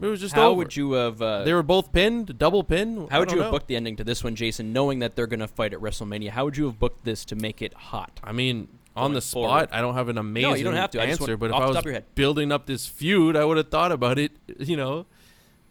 It 0.00 0.06
was 0.06 0.20
just 0.20 0.34
How 0.34 0.48
over. 0.48 0.58
would 0.58 0.76
you 0.76 0.92
have? 0.92 1.22
Uh, 1.22 1.44
They 1.44 1.54
were 1.54 1.62
both 1.62 1.92
pinned, 1.92 2.36
double 2.38 2.62
pin. 2.64 3.06
how 3.10 3.20
would 3.20 3.30
you 3.30 3.36
don't 3.36 3.44
have 3.44 3.46
know. 3.46 3.50
booked 3.52 3.68
the 3.68 3.76
ending 3.76 3.96
to 3.96 4.04
this 4.04 4.22
one, 4.22 4.34
Jason, 4.34 4.72
knowing 4.72 4.98
that 4.98 5.16
they're 5.16 5.26
gonna 5.28 5.48
fight 5.48 5.72
at 5.72 5.80
WrestleMania? 5.80 6.30
How 6.30 6.44
would 6.44 6.56
you 6.56 6.66
have 6.66 6.78
booked 6.78 7.04
this 7.04 7.24
to 7.26 7.36
make 7.36 7.62
it 7.62 7.72
hot? 7.72 8.20
I 8.22 8.32
mean, 8.32 8.68
on 8.96 9.14
the 9.14 9.20
spot, 9.22 9.32
forward. 9.32 9.68
I 9.72 9.80
don't 9.80 9.94
have 9.94 10.08
an 10.10 10.18
amazing 10.18 10.66
have 10.72 10.90
to. 10.90 11.00
I 11.00 11.06
just 11.06 11.20
answer. 11.22 11.32
want- 11.32 11.40
But 11.40 11.50
if 11.50 11.56
I 11.56 11.60
the 11.66 11.72
was 11.74 11.84
your 11.84 11.94
head. 11.94 12.04
building 12.14 12.52
up 12.52 12.66
this 12.66 12.86
feud, 12.86 13.36
I 13.36 13.44
would 13.44 13.56
have 13.56 13.68
thought 13.70 13.90
about 13.92 14.18
it. 14.18 14.32
You 14.58 14.76
know, 14.76 15.06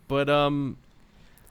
but 0.07 0.30
um, 0.30 0.78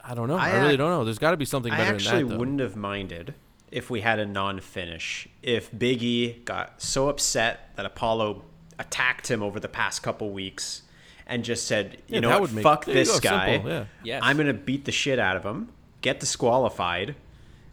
I 0.03 0.13
don't 0.15 0.27
know. 0.27 0.35
I, 0.37 0.49
I 0.49 0.57
really 0.63 0.75
don't 0.77 0.89
know. 0.89 1.05
There's 1.05 1.19
got 1.19 1.31
to 1.31 1.37
be 1.37 1.45
something 1.45 1.71
I 1.71 1.77
better 1.77 1.95
actually 1.95 2.17
than 2.17 2.27
that. 2.27 2.33
though. 2.33 2.39
wouldn't 2.39 2.59
have 2.59 2.75
minded 2.75 3.33
if 3.73 3.89
we 3.89 4.01
had 4.01 4.19
a 4.19 4.25
non-finish. 4.25 5.27
If 5.41 5.69
Big 5.77 6.03
E 6.03 6.41
got 6.45 6.81
so 6.81 7.09
upset 7.09 7.71
that 7.75 7.85
Apollo 7.85 8.43
attacked 8.79 9.29
him 9.29 9.41
over 9.43 9.59
the 9.59 9.67
past 9.67 10.03
couple 10.03 10.29
weeks 10.31 10.83
and 11.25 11.43
just 11.43 11.65
said, 11.67 11.97
"You 12.07 12.15
Yeah, 12.15 12.19
know 12.21 12.29
that 12.29 12.33
what? 12.35 12.41
would 12.49 12.53
make- 12.55 12.63
Fuck 12.63 12.85
this 12.85 13.11
go, 13.19 13.29
guy. 13.29 13.53
simple, 13.53 13.71
yeah. 13.71 13.85
Yes. 14.03 14.21
I'm 14.23 14.37
gonna 14.37 14.53
beat 14.53 14.85
the 14.85 14.91
shit 14.91 15.17
out 15.19 15.35
of 15.35 15.43
him, 15.43 15.69
get 16.01 16.19
disqualified." 16.19 17.15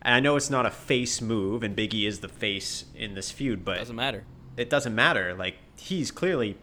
And 0.02 0.14
I 0.14 0.20
know 0.20 0.36
it's 0.36 0.48
not 0.48 0.64
a 0.64 0.70
face 0.70 1.20
move, 1.20 1.62
and 1.62 1.76
Big 1.76 1.94
E 1.94 2.06
is 2.06 2.20
the 2.20 2.28
face 2.28 2.86
in 2.94 3.14
this 3.14 3.30
feud, 3.30 3.64
but 3.64 3.76
Doesn't 3.78 3.94
matter. 3.96 4.24
it 4.56 4.70
doesn't 4.70 4.94
matter. 4.94 5.34
Like 5.34 5.56
he's 5.78 6.10
clearly 6.10 6.56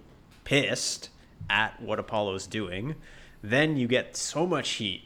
pissed 0.43 1.09
at 1.49 1.79
what 1.81 1.99
Apollo's 1.99 2.47
doing. 2.47 2.95
Then 3.43 3.77
you 3.77 3.87
get 3.87 4.17
so 4.17 4.47
much 4.47 4.69
heat 4.71 5.03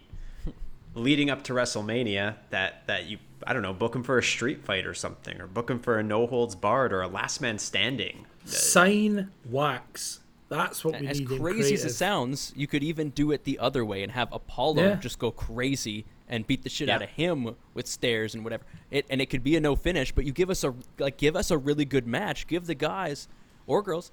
leading 0.96 1.30
up 1.30 1.44
to 1.46 1.54
WrestleMania 1.54 2.36
that 2.50 2.86
that 2.88 3.06
you 3.06 3.18
I 3.46 3.54
don't 3.54 3.62
know 3.64 3.74
book 3.74 3.96
him 3.96 4.04
for 4.04 4.18
a 4.18 4.24
street 4.24 4.64
fight 4.64 4.86
or 4.86 4.94
something, 4.94 5.40
or 5.42 5.48
book 5.48 5.70
him 5.70 5.80
for 5.80 5.98
a 6.00 6.04
no 6.04 6.28
holds 6.28 6.56
barred 6.56 6.94
or 6.94 7.02
a 7.02 7.08
last 7.08 7.42
man 7.42 7.58
standing. 7.60 8.26
Sign 8.46 9.32
wax. 9.50 10.20
That's 10.50 10.84
what 10.84 11.00
we 11.00 11.08
As 11.08 11.20
need. 11.22 11.32
in 11.32 11.40
crazy 11.40 11.74
as 11.76 11.86
it 11.86 11.94
sounds, 11.94 12.52
you 12.58 12.68
could 12.68 12.84
even 12.84 13.12
do 13.12 13.32
it 13.32 13.46
the 13.46 13.58
other 13.60 13.86
way 13.86 14.04
and 14.04 14.12
have 14.12 14.34
Apollo 14.34 14.84
Yeah. 14.84 14.96
just 14.96 15.18
go 15.18 15.32
crazy 15.32 16.04
and 16.28 16.46
beat 16.46 16.64
the 16.64 16.70
shit 16.70 16.90
Yeah. 16.90 16.96
out 16.96 17.02
of 17.04 17.10
him 17.10 17.56
with 17.74 17.88
stairs 17.88 18.36
and 18.36 18.44
whatever. 18.44 18.64
It 18.90 19.06
and 19.10 19.22
it 19.22 19.28
could 19.28 19.44
be 19.44 19.56
a 19.56 19.62
no 19.62 19.76
finish, 19.78 20.12
but 20.12 20.26
you 20.26 20.34
give 20.34 20.50
us 20.50 20.64
a 20.66 20.74
like 21.00 21.16
give 21.18 21.36
us 21.38 21.52
a 21.52 21.58
really 21.58 21.86
good 21.86 22.06
match. 22.06 22.48
Give 22.48 22.66
the 22.66 22.76
guys 22.76 23.28
or 23.66 23.82
girls 23.82 24.12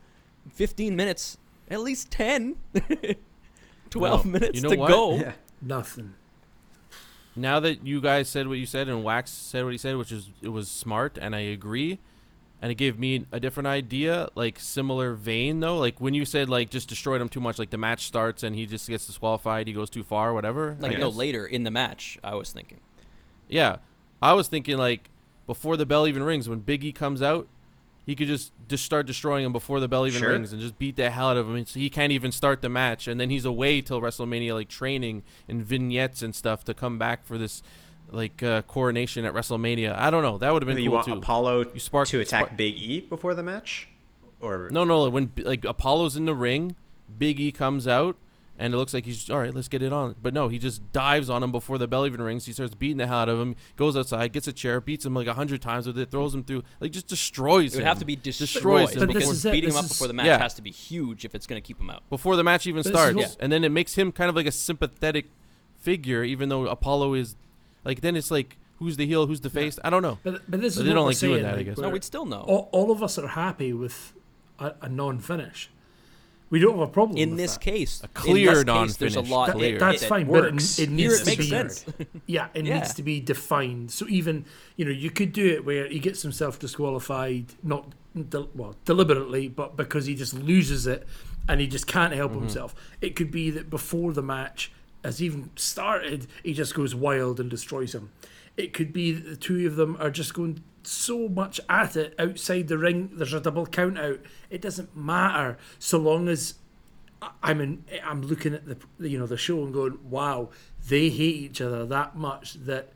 15 0.53 0.95
minutes, 0.95 1.39
at 1.69 1.81
least 1.81 2.11
10 2.13 2.55
12 2.75 3.17
Well, 3.97 4.25
minutes 4.25 4.57
you 4.57 4.63
know 4.63 4.71
to 4.71 4.77
what? 4.77 4.89
go. 4.89 5.17
Yeah. 5.17 5.33
Nothing. 5.61 6.15
Now 7.41 7.61
that 7.61 7.87
you 7.87 8.01
guys 8.01 8.29
said 8.29 8.49
what 8.49 8.59
you 8.59 8.67
said 8.67 8.89
and 8.89 9.05
Wax 9.05 9.31
said 9.31 9.65
what 9.65 9.73
he 9.73 9.79
said, 9.79 9.97
which 9.97 10.13
is 10.13 10.31
it 10.43 10.49
was 10.49 10.69
smart, 10.69 11.19
and 11.21 11.35
I 11.35 11.41
agree, 11.41 11.99
and 12.61 12.71
it 12.73 12.75
gave 12.75 12.99
me 12.99 13.27
a 13.31 13.41
different 13.41 13.67
idea, 13.67 14.29
like 14.35 14.59
similar 14.59 15.15
vein 15.15 15.61
though. 15.61 15.79
Like 15.79 16.01
when 16.01 16.15
you 16.15 16.25
said 16.25 16.49
like 16.49 16.71
just 16.71 16.89
destroyed 16.89 17.21
him 17.21 17.29
too 17.29 17.41
much, 17.41 17.59
like 17.59 17.71
the 17.71 17.79
match 17.79 18.07
starts 18.07 18.43
and 18.43 18.55
he 18.57 18.67
just 18.67 18.89
gets 18.89 19.07
disqualified, 19.07 19.67
he 19.67 19.73
goes 19.73 19.91
too 19.91 20.03
far, 20.03 20.33
whatever. 20.33 20.77
Like 20.81 20.99
no 20.99 21.09
later 21.09 21.47
in 21.47 21.65
the 21.65 21.71
match, 21.71 22.19
I 22.23 22.35
was 22.35 22.53
thinking. 22.53 22.81
Yeah, 23.49 23.77
I 24.21 24.33
was 24.33 24.49
thinking 24.49 24.77
like 24.77 25.11
before 25.47 25.77
the 25.77 25.87
bell 25.87 26.07
even 26.07 26.23
rings, 26.23 26.49
when 26.49 26.61
Biggie 26.61 26.95
comes 26.95 27.23
out, 27.23 27.49
he 28.09 28.15
could 28.17 28.27
just 28.27 28.53
just 28.69 28.85
start 28.87 29.07
destroying 29.07 29.45
him 29.45 29.53
before 29.53 29.81
the 29.81 29.87
bell 29.89 30.07
even 30.07 30.21
Sure. 30.21 30.31
rings 30.33 30.51
and 30.53 30.61
just 30.63 30.79
beat 30.79 30.97
the 30.97 31.11
hell 31.11 31.29
out 31.29 31.37
of 31.37 31.47
him. 31.49 31.67
So 31.67 31.79
he 31.79 31.91
can't 31.91 32.11
even 32.11 32.33
start 32.33 32.63
the 32.63 32.71
match, 32.71 33.07
and 33.07 33.21
then 33.21 33.29
he's 33.29 33.45
away 33.45 33.83
till 33.83 34.01
WrestleMania, 34.01 34.55
like 34.55 34.69
training 34.69 35.23
and 35.47 35.63
vignettes 35.63 36.23
and 36.23 36.35
stuff 36.35 36.65
to 36.65 36.73
come 36.75 36.99
back 36.99 37.25
for 37.27 37.37
this 37.37 37.63
like 38.11 38.43
uh, 38.43 38.63
coronation 38.63 39.27
at 39.27 39.35
WrestleMania. 39.35 39.95
I 39.95 40.09
don't 40.11 40.23
know. 40.23 40.39
That 40.39 40.55
would 40.55 40.63
have 40.63 40.67
been 40.67 40.79
you 40.83 40.89
cool 40.89 40.95
want 40.95 41.07
too. 41.07 41.13
Apollo 41.13 41.67
You 41.75 41.81
spark- 41.81 42.09
to 42.09 42.21
attack 42.21 42.47
spark- 42.47 42.57
Big 42.57 42.75
E 42.79 43.01
before 43.01 43.35
the 43.35 43.43
match, 43.43 43.89
or 44.41 44.71
No, 44.73 44.85
no. 44.85 45.09
When 45.11 45.31
like 45.37 45.67
Apollo's 45.67 46.17
in 46.17 46.25
the 46.25 46.35
ring, 46.35 46.75
Big 47.19 47.39
E 47.39 47.53
comes 47.53 47.87
out, 47.87 48.17
and 48.59 48.75
it 48.75 48.77
looks 48.77 48.93
like 48.93 49.05
he's 49.05 49.31
all 49.31 49.39
right. 49.39 49.55
Let's 49.55 49.69
get 49.69 49.83
it 49.83 49.93
on. 49.93 50.17
But 50.21 50.35
no, 50.35 50.49
he 50.49 50.59
just 50.59 50.93
dives 50.93 51.31
on 51.31 51.43
him 51.43 51.53
before 51.53 51.79
the 51.79 51.87
bell 51.89 52.05
even 52.07 52.21
rings. 52.21 52.45
He 52.47 52.53
starts 52.53 52.75
beating 52.75 52.97
the 52.97 53.07
hell 53.07 53.19
out 53.19 53.29
of 53.29 53.39
him. 53.39 53.55
Goes 53.77 53.97
outside, 53.97 54.33
gets 54.33 54.49
a 54.49 54.53
chair, 54.53 54.81
beats 54.81 55.07
him 55.07 55.15
like 55.15 55.27
a 55.27 55.35
hundred 55.35 55.63
times 55.63 55.87
with 55.87 55.99
it, 55.99 56.11
throws 56.11 56.35
him 56.35 56.45
through, 56.45 56.63
like 56.81 56.91
just 56.91 57.07
destroys 57.07 57.75
him. 57.75 57.79
It 57.79 57.83
would 57.83 57.83
him. 57.85 57.89
have 57.89 57.99
to 58.01 58.05
be 58.05 58.17
destroyed 58.17 58.89
destroys 58.89 58.93
him 58.95 58.99
this 59.01 59.07
because 59.07 59.21
before, 59.23 59.33
is 59.33 59.45
it, 59.47 59.53
beating 59.53 59.71
him 59.71 59.77
up 59.77 59.85
is- 59.85 59.89
before 59.91 60.07
the 60.09 60.13
match 60.15 60.27
Yeah. 60.27 60.39
has 60.39 60.55
to 60.55 60.63
be 60.63 60.71
huge 60.71 61.25
if 61.25 61.35
it's 61.35 61.47
going 61.47 61.61
to 61.63 61.67
keep 61.67 61.81
him 61.81 61.89
out. 61.91 62.03
before 62.11 62.37
the 62.37 62.45
match 62.45 62.67
even 62.67 62.79
This 62.81 62.87
is 62.87 62.93
starts. 62.93 63.17
what- 63.17 63.37
And 63.41 63.53
then 63.53 63.65
it 63.65 63.71
makes 63.71 63.95
him 63.95 64.13
kind 64.13 64.29
of 64.29 64.37
like 64.37 64.47
a 64.47 64.53
sympathetic 64.53 65.27
figure, 65.79 66.25
even 66.25 66.49
though 66.49 66.67
Apollo 66.67 67.15
is 67.15 67.37
like. 67.85 68.01
Then 68.01 68.17
it's 68.17 68.31
like 68.31 68.57
who's 68.81 68.97
the 68.97 69.07
heel, 69.07 69.27
who's 69.27 69.41
the 69.41 69.51
face. 69.51 69.79
I 69.85 69.91
don't 69.91 70.03
know. 70.03 70.19
But, 70.23 70.43
but 70.49 70.61
this 70.61 70.75
But 70.77 70.81
is 70.81 70.85
they 70.85 70.91
what 70.91 70.95
don't 70.95 71.05
we're 71.05 71.09
like 71.11 71.19
doing 71.19 71.33
saying, 71.35 71.43
that, 71.45 71.59
I 71.59 71.63
guess. 71.63 71.77
No, 71.79 71.83
we're- 71.85 71.93
we'd 71.95 72.05
still 72.05 72.27
know. 72.27 72.41
all, 72.41 72.69
all 72.73 72.91
of 72.91 73.03
us 73.03 73.19
are 73.19 73.29
happy 73.29 73.73
with 73.73 74.13
a, 74.59 74.75
a 74.83 74.89
non-finish. 74.89 75.71
We 76.51 76.61
don't 76.61 76.79
have 76.79 76.89
a 76.89 76.93
problem 76.93 77.19
in 77.19 77.31
with 77.31 77.39
this 77.41 77.55
that. 77.55 77.61
case, 77.61 78.01
A 78.01 78.05
in 78.07 78.11
clear 78.15 78.55
this 78.55 78.65
case, 78.65 78.97
there's 78.97 79.17
a 79.17 79.23
non-finish, 79.23 79.31
lot. 79.31 79.47
That- 79.49 79.57
clear. 79.57 79.79
that's 79.79 80.01
that 80.01 80.09
fine, 80.09 80.27
but 80.27 80.45
it, 80.47 80.53
works. 80.55 80.79
it 80.79 80.89
Here 80.89 80.97
needs 80.97 81.15
it 81.15 81.19
to 81.19 81.27
makes 81.27 81.37
be. 81.45 81.49
sense. 81.51 81.85
Yeah, 82.27 82.49
it 82.55 82.65
Yeah. 82.67 82.79
needs 82.79 82.95
to 82.95 83.03
be 83.03 83.21
defined. 83.21 83.91
So 83.91 84.07
even 84.09 84.45
you 84.77 84.85
know 84.85 84.91
you 84.91 85.11
could 85.11 85.33
do 85.33 85.47
it 85.47 85.65
where 85.65 85.87
he 85.89 85.99
gets 85.99 86.23
himself 86.23 86.59
disqualified, 86.59 87.47
not 87.63 87.93
del- 88.31 88.49
well 88.55 88.77
deliberately, 88.85 89.49
but 89.49 89.77
because 89.77 90.07
he 90.07 90.15
just 90.15 90.33
loses 90.35 90.87
it 90.87 91.07
and 91.49 91.61
he 91.61 91.67
just 91.67 91.87
can't 91.87 92.15
help 92.15 92.33
Mm-hmm. 92.33 92.41
himself. 92.43 92.75
It 93.01 93.15
could 93.17 93.31
be 93.31 93.51
that 93.51 93.69
before 93.69 94.13
the 94.13 94.23
match 94.23 94.73
has 95.05 95.23
even 95.23 95.51
started, 95.57 96.27
he 96.43 96.53
just 96.55 96.75
goes 96.75 96.95
wild 96.95 97.41
and 97.41 97.49
destroys 97.51 97.95
him. 97.95 98.11
It 98.57 98.73
could 98.73 98.93
be 98.93 99.13
that 99.13 99.29
the 99.29 99.37
two 99.37 99.67
of 99.67 99.77
them 99.77 99.97
are 100.01 100.11
just 100.11 100.35
going 100.35 100.63
so 100.89 101.29
much 101.29 101.61
at 101.69 101.97
it 101.97 102.15
outside 102.19 102.69
the 102.69 102.79
ring. 102.79 103.11
There's 103.13 103.35
a 103.35 103.41
double 103.41 103.67
count 103.67 103.99
out. 103.99 104.21
It 104.51 104.61
doesn't 104.63 104.97
matter 104.97 105.59
so 105.79 105.99
long 105.99 106.29
as 106.29 106.55
I- 107.21 107.31
I'm 107.43 107.61
in, 107.61 107.85
I'm 108.05 108.23
looking 108.23 108.55
at 108.55 108.65
the 108.67 109.09
you 109.09 109.19
know 109.19 109.27
the 109.27 109.37
show 109.37 109.63
and 109.65 109.73
going, 109.73 109.99
wow, 110.09 110.51
they 110.89 111.09
hate 111.11 111.37
each 111.37 111.61
other 111.61 111.85
that 111.87 112.17
much 112.17 112.55
that 112.55 112.93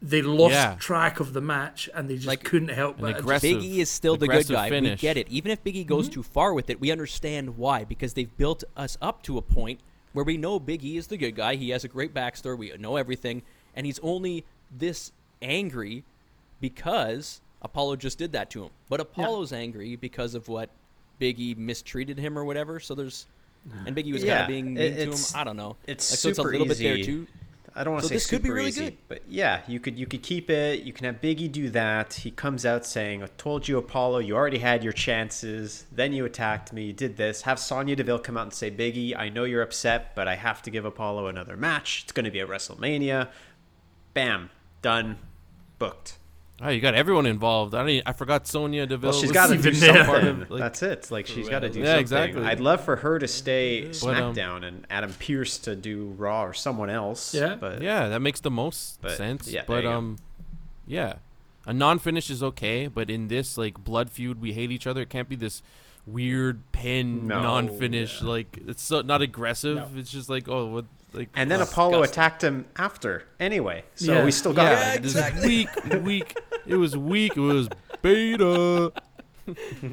they 0.00 0.22
lost 0.22 0.52
Yeah. 0.52 0.76
track 0.78 1.18
of 1.18 1.32
the 1.32 1.40
match 1.40 1.88
and 1.92 2.08
they 2.08 2.14
just 2.16 2.26
Like, 2.28 2.44
couldn't 2.44 2.68
help 2.68 2.96
an 2.96 3.02
but 3.02 3.08
just- 3.12 3.20
aggressive- 3.20 3.60
Big 3.60 3.64
E 3.64 3.80
is 3.80 3.90
still 3.90 4.16
the 4.16 4.28
good 4.28 4.46
guy. 4.46 4.68
finish. 4.68 5.00
We 5.00 5.08
get 5.08 5.16
it. 5.16 5.28
Even 5.28 5.50
if 5.50 5.64
Big 5.64 5.74
E 5.76 5.82
goes 5.84 6.04
mm-hmm. 6.06 6.14
too 6.14 6.22
far 6.22 6.54
with 6.54 6.70
it, 6.70 6.80
we 6.80 6.92
understand 6.92 7.56
why 7.56 7.84
because 7.84 8.14
they've 8.14 8.34
built 8.36 8.62
us 8.76 8.96
up 9.02 9.22
to 9.24 9.38
a 9.38 9.42
point 9.42 9.80
where 10.12 10.24
we 10.24 10.36
know 10.36 10.60
Big 10.60 10.84
E 10.84 10.96
is 10.96 11.08
the 11.08 11.16
good 11.16 11.34
guy. 11.34 11.56
He 11.56 11.70
has 11.70 11.82
a 11.84 11.88
great 11.88 12.14
backstory. 12.14 12.56
We 12.58 12.72
know 12.78 12.96
everything, 12.96 13.42
and 13.74 13.86
he's 13.86 13.98
only 14.00 14.44
this 14.70 15.10
angry 15.42 16.04
because 16.60 17.40
Apollo 17.62 17.96
just 17.96 18.18
did 18.18 18.32
that 18.32 18.50
to 18.50 18.64
him. 18.64 18.70
But 18.88 19.00
Apollo's 19.00 19.52
angry 19.52 19.96
because 19.96 20.34
of 20.34 20.48
what 20.48 20.70
Big 21.18 21.38
E 21.40 21.54
mistreated 21.56 22.18
him 22.18 22.38
or 22.38 22.44
whatever. 22.44 22.80
So 22.80 22.94
there's 22.94 23.26
and 23.86 23.94
Biggie 23.96 24.12
was 24.12 24.22
kind 24.22 24.28
Yeah, 24.28 24.42
of 24.42 24.48
being 24.48 24.74
mean 24.74 24.76
to 24.76 25.02
him. 25.12 25.14
I 25.34 25.44
don't 25.44 25.56
know. 25.56 25.76
it's 25.86 26.10
like, 26.10 26.18
so 26.18 26.28
it's 26.28 26.38
a 26.38 26.42
super 26.42 26.52
little 26.52 26.66
bit 26.66 26.78
there 26.78 26.96
easy. 26.96 27.12
too. 27.12 27.26
I 27.74 27.84
don't 27.84 27.92
want 27.92 28.02
to 28.04 28.06
So 28.06 28.08
say 28.08 28.14
this 28.16 28.26
could 28.26 28.42
be 28.42 28.48
super 28.48 28.54
really 28.56 28.68
easy, 28.68 28.84
good. 28.86 28.96
but 29.08 29.22
yeah, 29.28 29.60
you 29.68 29.78
could 29.78 29.98
you 29.98 30.06
could 30.06 30.22
keep 30.22 30.48
it. 30.50 30.82
You 30.82 30.92
can 30.92 31.04
have 31.04 31.20
Biggie 31.20 31.52
do 31.52 31.70
that. 31.70 32.14
He 32.14 32.30
comes 32.30 32.64
out 32.66 32.84
saying, 32.86 33.22
"I 33.22 33.26
told 33.36 33.68
you, 33.68 33.78
Apollo, 33.78 34.20
you 34.20 34.34
already 34.34 34.58
had 34.58 34.82
your 34.82 34.92
chances. 34.92 35.84
Then 35.92 36.12
you 36.12 36.24
attacked 36.24 36.72
me. 36.72 36.86
You 36.86 36.92
did 36.92 37.16
this." 37.16 37.42
Have 37.42 37.58
Sonya 37.60 37.94
Deville 37.94 38.18
come 38.20 38.36
out 38.36 38.44
and 38.44 38.54
say, 38.54 38.70
"Biggie, 38.70 39.14
I 39.16 39.28
know 39.28 39.44
you're 39.44 39.62
upset, 39.62 40.16
but 40.16 40.26
I 40.26 40.34
have 40.36 40.62
to 40.62 40.70
give 40.70 40.84
Apollo 40.84 41.26
another 41.28 41.56
match. 41.56 42.00
It's 42.04 42.12
going 42.12 42.24
to 42.24 42.30
be 42.32 42.40
at 42.40 42.48
WrestleMania." 42.48 43.28
Bam, 44.14 44.50
done, 44.82 45.18
booked. 45.78 46.17
Oh, 46.60 46.70
you 46.70 46.80
got 46.80 46.94
everyone 46.94 47.26
involved. 47.26 47.72
I 47.74 47.86
don't. 47.86 48.02
I 48.04 48.12
forgot 48.12 48.46
Sonya 48.48 48.84
Deville. 48.86 49.10
Well, 49.10 49.18
she's 49.20 49.28
was 49.28 49.32
got 49.32 49.46
to 49.48 49.56
do 49.58 49.68
even 49.68 49.80
there. 49.80 50.04
something. 50.04 50.46
Like- 50.48 50.58
That's 50.60 50.82
it. 50.82 51.10
Like 51.10 51.26
she's 51.28 51.48
got 51.48 51.60
to 51.60 51.68
do 51.68 51.78
Yeah, 51.78 51.84
something. 51.86 52.00
exactly. 52.00 52.44
I'd 52.44 52.58
love 52.60 52.80
for 52.84 52.96
her 52.96 53.18
to 53.20 53.28
stay 53.28 53.84
um, 53.84 53.90
SmackDown 53.92 54.64
and 54.64 54.84
Adam 54.90 55.12
Pearce 55.20 55.58
to 55.58 55.76
do 55.76 56.06
Raw 56.16 56.44
or 56.44 56.54
someone 56.54 56.90
else. 56.90 57.32
Yeah. 57.32 57.54
but 57.54 57.80
Yeah, 57.80 58.08
that 58.08 58.20
makes 58.20 58.40
the 58.40 58.50
most 58.50 59.00
But, 59.00 59.16
sense. 59.16 59.46
yeah, 59.48 59.62
but 59.68 59.76
you 59.84 59.90
go. 59.90 59.92
um, 59.92 60.18
yeah, 60.86 61.14
a 61.64 61.72
non-finish 61.72 62.28
is 62.28 62.42
okay. 62.42 62.88
But 62.88 63.08
in 63.08 63.28
this 63.28 63.56
like 63.56 63.78
blood 63.84 64.10
feud, 64.10 64.40
we 64.40 64.52
hate 64.52 64.72
each 64.72 64.86
other. 64.88 65.02
It 65.02 65.10
can't 65.10 65.28
be 65.28 65.36
this 65.36 65.62
weird 66.06 66.60
pin 66.72 67.28
No. 67.28 67.40
non-finish. 67.40 68.20
Like 68.22 68.58
it's 68.66 68.82
so, 68.82 69.02
not 69.02 69.22
aggressive. 69.22 69.76
No. 69.76 69.88
It's 69.96 70.10
just 70.10 70.28
like 70.28 70.48
oh, 70.48 70.66
what 70.66 70.84
like. 71.12 71.28
And 71.34 71.50
then 71.50 71.60
uh, 71.60 71.64
Disgusting. 71.64 71.72
Apollo 71.72 72.02
attacked 72.04 72.42
him 72.44 72.66
after 72.76 73.24
anyway. 73.40 73.84
So 73.94 74.12
Yeah. 74.12 74.24
we 74.24 74.30
still 74.30 74.52
got 74.52 74.72
yeah, 74.72 74.94
it. 74.94 75.02
this 75.02 75.44
weak, 75.44 75.68
weak. 76.04 76.38
It 76.66 76.76
was 76.76 76.96
weak. 76.96 77.36
It 77.36 77.40
was 77.40 77.68
beta. 78.02 78.92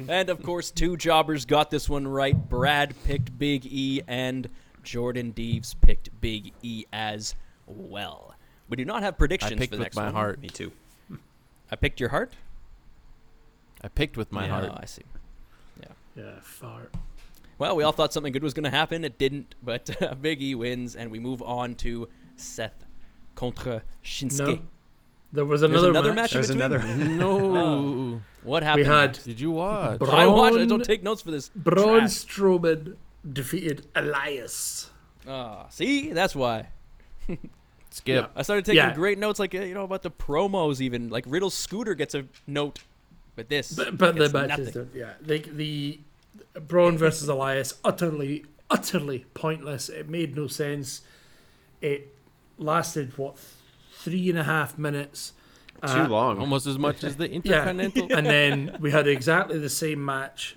And 0.08 0.28
of 0.28 0.42
course, 0.42 0.70
two 0.70 0.98
jobbers 0.98 1.46
got 1.46 1.70
this 1.70 1.88
one 1.88 2.06
right. 2.06 2.36
Brad 2.36 2.94
picked 3.06 3.38
Big 3.38 3.64
E, 3.64 4.02
and 4.06 4.50
Jordan 4.82 5.30
Deves 5.32 5.72
picked 5.80 6.10
Big 6.20 6.52
E 6.62 6.84
as 6.92 7.34
well. 7.66 8.34
We 8.68 8.76
do 8.76 8.84
not 8.84 9.02
have 9.02 9.14
I 9.14 9.16
predictions 9.16 9.58
picked 9.58 9.70
for 9.72 9.76
the 9.76 9.80
with 9.80 9.84
next 9.86 9.96
my 9.96 10.04
one. 10.04 10.12
heart. 10.12 10.40
Me 10.42 10.48
too. 10.50 10.72
I 11.72 11.76
picked 11.76 12.00
your 12.00 12.10
heart. 12.10 12.34
I 13.82 13.88
picked 13.88 14.18
with 14.18 14.30
my 14.30 14.44
Yeah. 14.46 14.58
Oh, 14.58 14.66
heart. 14.66 14.78
I 14.82 14.84
see. 14.84 15.02
Yeah, 16.14 16.24
fart. 16.42 16.92
Well, 17.58 17.74
we 17.76 17.82
all 17.84 17.92
thought 17.92 18.12
something 18.12 18.32
good 18.32 18.42
was 18.42 18.54
going 18.54 18.64
to 18.64 18.70
happen. 18.70 19.04
It 19.04 19.18
didn't, 19.18 19.54
but 19.62 20.02
uh, 20.02 20.14
Big 20.14 20.42
E 20.42 20.54
wins, 20.54 20.94
and 20.96 21.10
we 21.10 21.18
move 21.18 21.42
on 21.42 21.74
to 21.76 22.08
Seth 22.36 22.84
contra 23.34 23.82
Shinsuke. 24.04 24.38
No. 24.58 24.58
There 25.32 25.44
was 25.44 25.62
another, 25.62 25.90
another 25.90 26.10
match. 26.14 26.34
match. 26.34 26.46
There's 26.48 26.48
between? 26.48 26.62
another. 26.62 27.06
No. 27.08 28.20
What 28.42 28.62
happened? 28.62 28.86
We 28.86 28.92
had- 28.94 29.12
Did 29.24 29.40
you 29.40 29.50
watch? 29.50 29.98
Bro- 29.98 30.08
I 30.10 30.26
watched. 30.28 30.56
I 30.58 30.66
don't 30.66 30.84
take 30.84 31.02
notes 31.02 31.20
for 31.20 31.32
this. 31.32 31.48
Braun 31.48 31.98
trash. 32.00 32.10
Strowman 32.10 32.94
defeated 33.32 33.88
Elias. 33.96 34.88
Ah, 35.26 35.66
see, 35.68 36.12
that's 36.12 36.36
why 36.36 36.68
Skip. 37.90 38.30
I 38.36 38.42
started 38.42 38.64
taking 38.64 38.76
Yeah. 38.76 38.94
great 38.94 39.18
notes, 39.18 39.40
like 39.40 39.52
uh, 39.52 39.62
you 39.62 39.74
know 39.74 39.82
about 39.82 40.02
the 40.02 40.12
promos. 40.12 40.80
Even 40.80 41.08
like 41.08 41.24
Riddle's 41.26 41.54
scooter 41.54 41.94
gets 41.94 42.14
a 42.14 42.26
note, 42.46 42.84
but 43.34 43.48
this, 43.48 43.72
But, 43.72 43.98
but 43.98 44.14
the 44.14 44.20
gets 44.28 44.32
matches, 44.32 44.66
nothing. 44.76 44.90
yeah, 44.94 45.14
like 45.26 45.52
the 45.56 45.98
Braun 46.66 46.96
versus 46.98 47.28
Elias, 47.28 47.74
utterly, 47.84 48.44
utterly 48.70 49.26
pointless. 49.34 49.88
It 49.88 50.08
made 50.08 50.36
no 50.36 50.46
sense. 50.46 51.02
It 51.80 52.14
lasted 52.58 53.16
what 53.18 53.36
three 53.92 54.28
and 54.30 54.38
a 54.38 54.44
half 54.44 54.78
minutes. 54.78 55.32
Too 55.86 55.88
Uh, 55.88 56.08
long. 56.08 56.38
Almost 56.38 56.66
as 56.66 56.78
much 56.78 57.04
as 57.04 57.16
the 57.16 57.28
Yeah, 57.30 57.34
Intercontinental. 57.36 58.16
and 58.16 58.26
then 58.26 58.76
we 58.80 58.90
had 58.90 59.06
exactly 59.06 59.58
the 59.58 59.68
same 59.68 60.02
match 60.04 60.56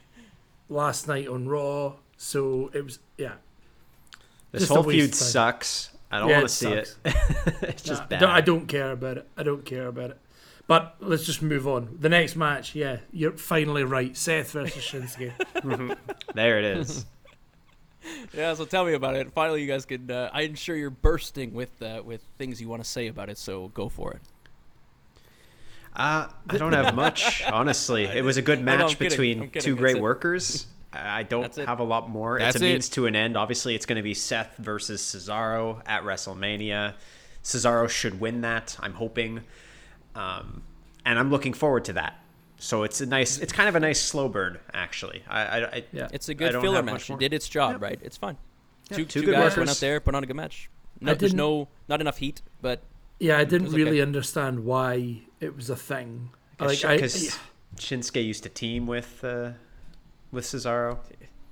last 0.69 1.07
night 1.07 1.27
on 1.27 1.47
Raw. 1.47 1.93
So 2.17 2.69
it 2.73 2.83
was 2.85 2.99
yeah. 3.17 3.33
This 4.51 4.61
just 4.63 4.71
whole 4.73 4.83
feud 4.83 5.13
sucks. 5.13 5.91
I 6.11 6.19
don't 6.19 6.29
Yeah, 6.29 6.37
want 6.37 6.49
to 6.49 6.55
see 6.55 6.73
sucks. 6.75 6.95
it. 7.05 7.15
it's 7.61 7.83
just 7.83 8.01
Nah, 8.03 8.07
bad. 8.07 8.23
I 8.23 8.25
don't, 8.25 8.29
I 8.31 8.41
don't 8.41 8.67
care 8.67 8.91
about 8.91 9.17
it. 9.17 9.27
I 9.37 9.43
don't 9.43 9.63
care 9.65 9.87
about 9.87 10.11
it. 10.11 10.17
But 10.69 10.97
let's 10.99 11.25
just 11.25 11.41
move 11.41 11.67
on. 11.67 11.97
The 11.99 12.09
next 12.09 12.35
match, 12.35 12.75
yeah, 12.75 12.97
you're 13.11 13.31
finally 13.31 13.83
right. 13.83 14.15
Seth 14.15 14.51
versus 14.51 14.83
Shinsuke. 14.83 15.33
There 16.35 16.59
it 16.59 16.65
is. 16.77 17.07
Yeah, 18.35 18.53
so 18.53 18.65
tell 18.65 18.85
me 18.85 18.93
about 18.93 19.15
it. 19.15 19.31
Finally, 19.31 19.63
you 19.63 19.67
guys 19.67 19.85
can. 19.85 20.11
Uh, 20.11 20.29
I'm 20.31 20.53
sure 20.53 20.75
you're 20.75 20.91
bursting 20.91 21.55
with 21.55 21.81
uh, 21.81 22.03
with 22.05 22.21
things 22.37 22.61
you 22.61 22.69
want 22.69 22.83
to 22.83 22.87
say 22.87 23.07
about 23.07 23.29
it. 23.29 23.39
So 23.39 23.69
go 23.69 23.89
for 23.89 24.13
it. 24.13 24.21
Uh, 25.95 26.27
I 26.47 26.57
don't 26.57 26.73
have 26.73 26.93
much, 26.93 27.43
honestly. 27.45 28.03
It 28.19 28.23
was 28.23 28.37
a 28.37 28.43
good 28.43 28.61
match 28.61 28.91
kidding. 28.99 29.05
I'm 29.05 29.09
between 29.09 29.49
kidding. 29.49 29.61
two 29.63 29.75
great 29.75 29.99
workers. 29.99 30.67
I 30.93 31.23
don't 31.23 31.53
have 31.55 31.79
a 31.79 31.83
lot 31.83 32.11
more. 32.11 32.37
That's 32.37 32.57
it's 32.57 32.63
a 32.63 32.67
it. 32.67 32.71
means 32.73 32.89
to 32.89 33.07
an 33.07 33.15
end. 33.15 33.35
Obviously, 33.35 33.73
it's 33.73 33.87
going 33.87 33.97
to 33.97 34.03
be 34.03 34.13
Seth 34.13 34.55
versus 34.57 35.01
Cesaro 35.01 35.81
at 35.87 36.03
WrestleMania. 36.03 36.93
Cesaro 37.43 37.89
should 37.89 38.19
win 38.19 38.41
that. 38.41 38.77
I'm 38.79 38.93
hoping, 38.93 39.41
um, 40.15 40.63
and 41.05 41.17
I'm 41.19 41.29
looking 41.31 41.53
forward 41.53 41.85
to 41.85 41.93
that. 41.93 42.19
So 42.57 42.83
it's 42.83 42.99
a 43.01 43.05
nice. 43.05 43.37
It's 43.37 43.53
kind 43.53 43.69
of 43.69 43.75
a 43.75 43.79
nice 43.79 44.01
slow 44.01 44.27
burn, 44.27 44.59
actually. 44.73 45.23
I, 45.29 45.41
I, 45.41 45.57
I 45.77 45.83
Yeah. 45.93 46.07
It's 46.11 46.27
a 46.29 46.33
good 46.33 46.51
filler 46.59 46.83
match. 46.83 47.09
It 47.09 47.19
did 47.19 47.33
its 47.33 47.47
job, 47.47 47.73
Yep. 47.73 47.81
right? 47.81 47.99
It's 48.03 48.17
fun. 48.17 48.37
Yeah, 48.91 48.97
two 48.97 49.05
two 49.05 49.19
two 49.21 49.25
good 49.27 49.35
guys 49.35 49.55
went 49.55 49.69
out 49.69 49.77
there, 49.77 49.99
put 49.99 50.13
on 50.15 50.23
a 50.23 50.27
good 50.27 50.35
match. 50.35 50.69
No, 50.99 51.13
there's 51.13 51.31
didn't- 51.31 51.37
no 51.37 51.67
not 51.87 52.01
enough 52.01 52.17
heat, 52.17 52.41
but 52.61 52.83
Yeah, 53.19 53.37
I 53.37 53.45
didn't 53.45 53.65
was 53.67 53.73
okay. 53.75 53.83
really 53.83 54.01
understand 54.01 54.65
why 54.65 55.21
it 55.39 55.55
was 55.55 55.69
a 55.69 55.75
thing. 55.75 56.31
Like, 56.59 56.83
I, 56.83 56.95
because 56.97 57.37
Shinsuke 57.77 58.21
used 58.25 58.43
to 58.43 58.49
team 58.49 58.87
with 58.87 59.23
uh, 59.23 59.51
with 60.31 60.43
Cesaro. 60.43 60.97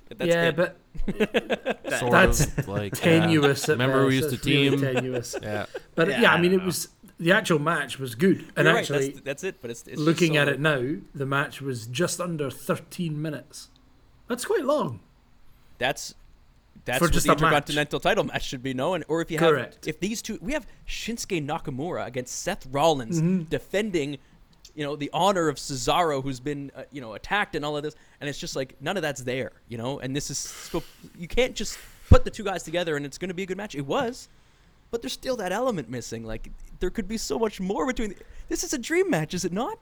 that's 0.09 0.27
yeah, 0.27 0.49
it. 0.49 0.55
but 0.57 0.77
Sort 1.99 2.11
That's 2.11 2.67
like 2.67 2.93
tenuous. 2.93 3.67
Yeah. 3.67 3.73
At 3.75 3.79
Remember 3.79 4.05
we 4.05 4.15
used 4.17 4.29
to 4.29 4.35
It's 4.35 4.45
really 4.45 4.69
team. 4.71 4.81
tenuous. 4.81 5.35
Yeah. 5.41 5.65
But 5.95 6.09
Yeah, 6.09 6.21
yeah, 6.21 6.31
I 6.31 6.35
I 6.35 6.41
mean, 6.41 6.51
don't 6.51 6.61
it 6.61 6.65
was 6.65 6.89
the 7.19 7.31
actual 7.31 7.59
match 7.59 7.97
was 7.99 8.15
good, 8.15 8.45
and 8.55 8.65
You're 8.65 8.73
right, 8.73 8.79
actually, 8.79 9.09
that's, 9.09 9.21
that's 9.21 9.43
it. 9.43 9.55
But 9.61 9.71
it's, 9.71 9.87
it's 9.87 9.99
looking 9.99 10.33
so- 10.35 10.39
at 10.41 10.47
it 10.47 10.59
now, 10.59 10.95
the 11.15 11.25
match 11.25 11.61
was 11.61 11.87
just 11.87 12.19
under 12.21 12.49
13 12.51 13.19
minutes. 13.21 13.69
That's 14.27 14.45
quite 14.45 14.63
long. 14.65 14.99
That's 15.77 16.13
that's 16.85 16.99
For 16.99 17.05
what 17.05 17.13
just 17.13 17.25
the 17.25 17.31
a 17.33 17.35
match. 17.35 17.41
intercontinental 17.43 17.99
title 17.99 18.23
match 18.23 18.45
should 18.45 18.63
be 18.63 18.73
known. 18.73 19.03
Or 19.07 19.21
if 19.21 19.29
you 19.31 19.37
have 19.39 19.49
Correct. 19.49 19.87
if 19.87 19.99
these 19.99 20.21
two, 20.21 20.37
we 20.41 20.53
have 20.53 20.65
Shinsuke 20.87 21.45
Nakamura 21.45 22.05
against 22.05 22.41
Seth 22.41 22.65
Rollins 22.67 23.17
Mm-hmm. 23.19 23.43
defending, 23.43 24.17
you 24.75 24.83
know, 24.85 24.95
the 24.95 25.09
honor 25.13 25.49
of 25.49 25.55
Cesaro, 25.57 26.21
who's 26.23 26.39
been 26.39 26.71
uh, 26.75 26.83
you 26.91 27.01
know 27.01 27.13
attacked 27.13 27.55
and 27.55 27.65
all 27.65 27.75
of 27.75 27.83
this, 27.83 27.95
and 28.21 28.29
it's 28.29 28.39
just 28.39 28.55
like 28.55 28.75
none 28.79 28.95
of 28.95 29.01
that's 29.03 29.23
there, 29.23 29.51
you 29.67 29.77
know. 29.77 29.99
And 29.99 30.15
this 30.15 30.29
is 30.29 30.71
you 31.17 31.27
can't 31.27 31.55
just 31.55 31.77
put 32.09 32.23
the 32.23 32.31
two 32.31 32.43
guys 32.43 32.63
together 32.63 32.95
and 32.95 33.05
it's 33.05 33.17
going 33.17 33.27
to 33.29 33.33
be 33.33 33.43
a 33.43 33.45
good 33.45 33.57
match. 33.57 33.75
It 33.75 33.85
was, 33.85 34.29
but 34.91 35.01
there's 35.01 35.13
still 35.13 35.35
that 35.37 35.51
element 35.51 35.89
missing. 35.89 36.23
Like 36.25 36.49
there 36.79 36.89
could 36.89 37.07
be 37.07 37.17
so 37.17 37.37
much 37.39 37.59
more 37.59 37.85
between. 37.87 38.15
This 38.49 38.63
is 38.63 38.73
a 38.73 38.77
dream 38.77 39.09
match, 39.09 39.33
is 39.33 39.43
it 39.45 39.51
not? 39.53 39.79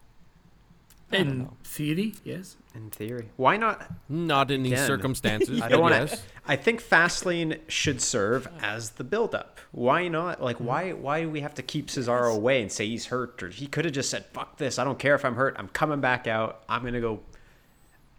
I 1.12 1.18
don't 1.18 1.28
In 1.28 1.39
know. 1.39 1.53
theory, 1.64 2.16
yes. 2.24 2.58
In 2.74 2.89
theory, 2.89 3.30
why 3.38 3.58
not? 3.58 3.86
Not 4.10 4.49
in 4.49 4.64
these 4.64 4.84
circumstances. 4.84 5.62
I 5.62 5.68
don't 5.70 5.78
but 5.78 5.82
want 5.82 5.93
to. 6.10 6.16
yes. 6.16 6.24
I 6.47 6.56
think 6.56 6.82
Fastlane 6.82 7.60
should 7.68 8.01
serve 8.01 8.47
as 8.60 8.89
the 8.91 9.03
build-up. 9.03 9.60
Why 9.72 10.08
not? 10.08 10.41
Like, 10.41 10.58
why? 10.58 10.93
Why 10.93 11.22
do 11.22 11.30
we 11.30 11.41
have 11.41 11.53
to 11.56 11.62
keep 11.62 11.88
Cesaro 11.88 12.36
away 12.36 12.62
and 12.64 12.72
say 12.72 12.88
he's 12.88 13.06
hurt? 13.06 13.43
Or 13.43 13.49
he 13.49 13.68
could 13.68 13.86
have 13.86 13.93
just 13.93 14.10
said, 14.10 14.26
"Fuck 14.34 14.58
this! 14.58 14.80
I 14.80 14.84
don't 14.84 14.97
care 14.97 15.14
if 15.14 15.24
I'm 15.24 15.36
hurt. 15.36 15.56
I'm 15.60 15.68
coming 15.70 16.01
back 16.01 16.26
out. 16.28 16.64
I'm 16.68 16.84
gonna 16.84 16.99
go 17.01 17.20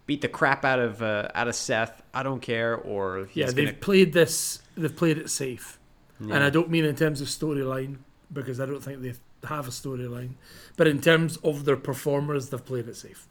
beat 0.07 0.21
the 0.21 0.29
crap 0.29 0.65
out 0.65 0.79
of 0.79 1.03
uh, 1.03 1.29
out 1.35 1.49
of 1.49 1.57
Seth. 1.57 2.03
I 2.15 2.23
don't 2.23 2.41
care." 2.41 2.77
Or 2.77 3.29
Yeah, 3.35 3.47
they've 3.51 3.67
gonna, 3.67 3.73
played 3.79 4.13
this. 4.13 4.63
They've 4.77 4.95
played 4.95 5.19
it 5.19 5.29
safe, 5.29 5.79
and 6.21 6.35
I 6.35 6.51
don't 6.51 6.71
mean 6.71 6.85
in 6.85 6.97
terms 6.97 7.21
of 7.21 7.29
storyline 7.29 7.97
because 8.33 8.61
I 8.61 8.67
don't 8.67 8.83
think 8.83 9.03
they 9.03 9.15
have 9.47 9.69
a 9.69 9.71
storyline, 9.71 10.31
but 10.77 10.87
in 10.87 11.01
terms 11.01 11.37
of 11.39 11.65
their 11.65 11.77
performers, 11.77 12.49
they've 12.51 12.65
played 12.65 12.89
it 12.89 12.97
safe. 12.97 13.27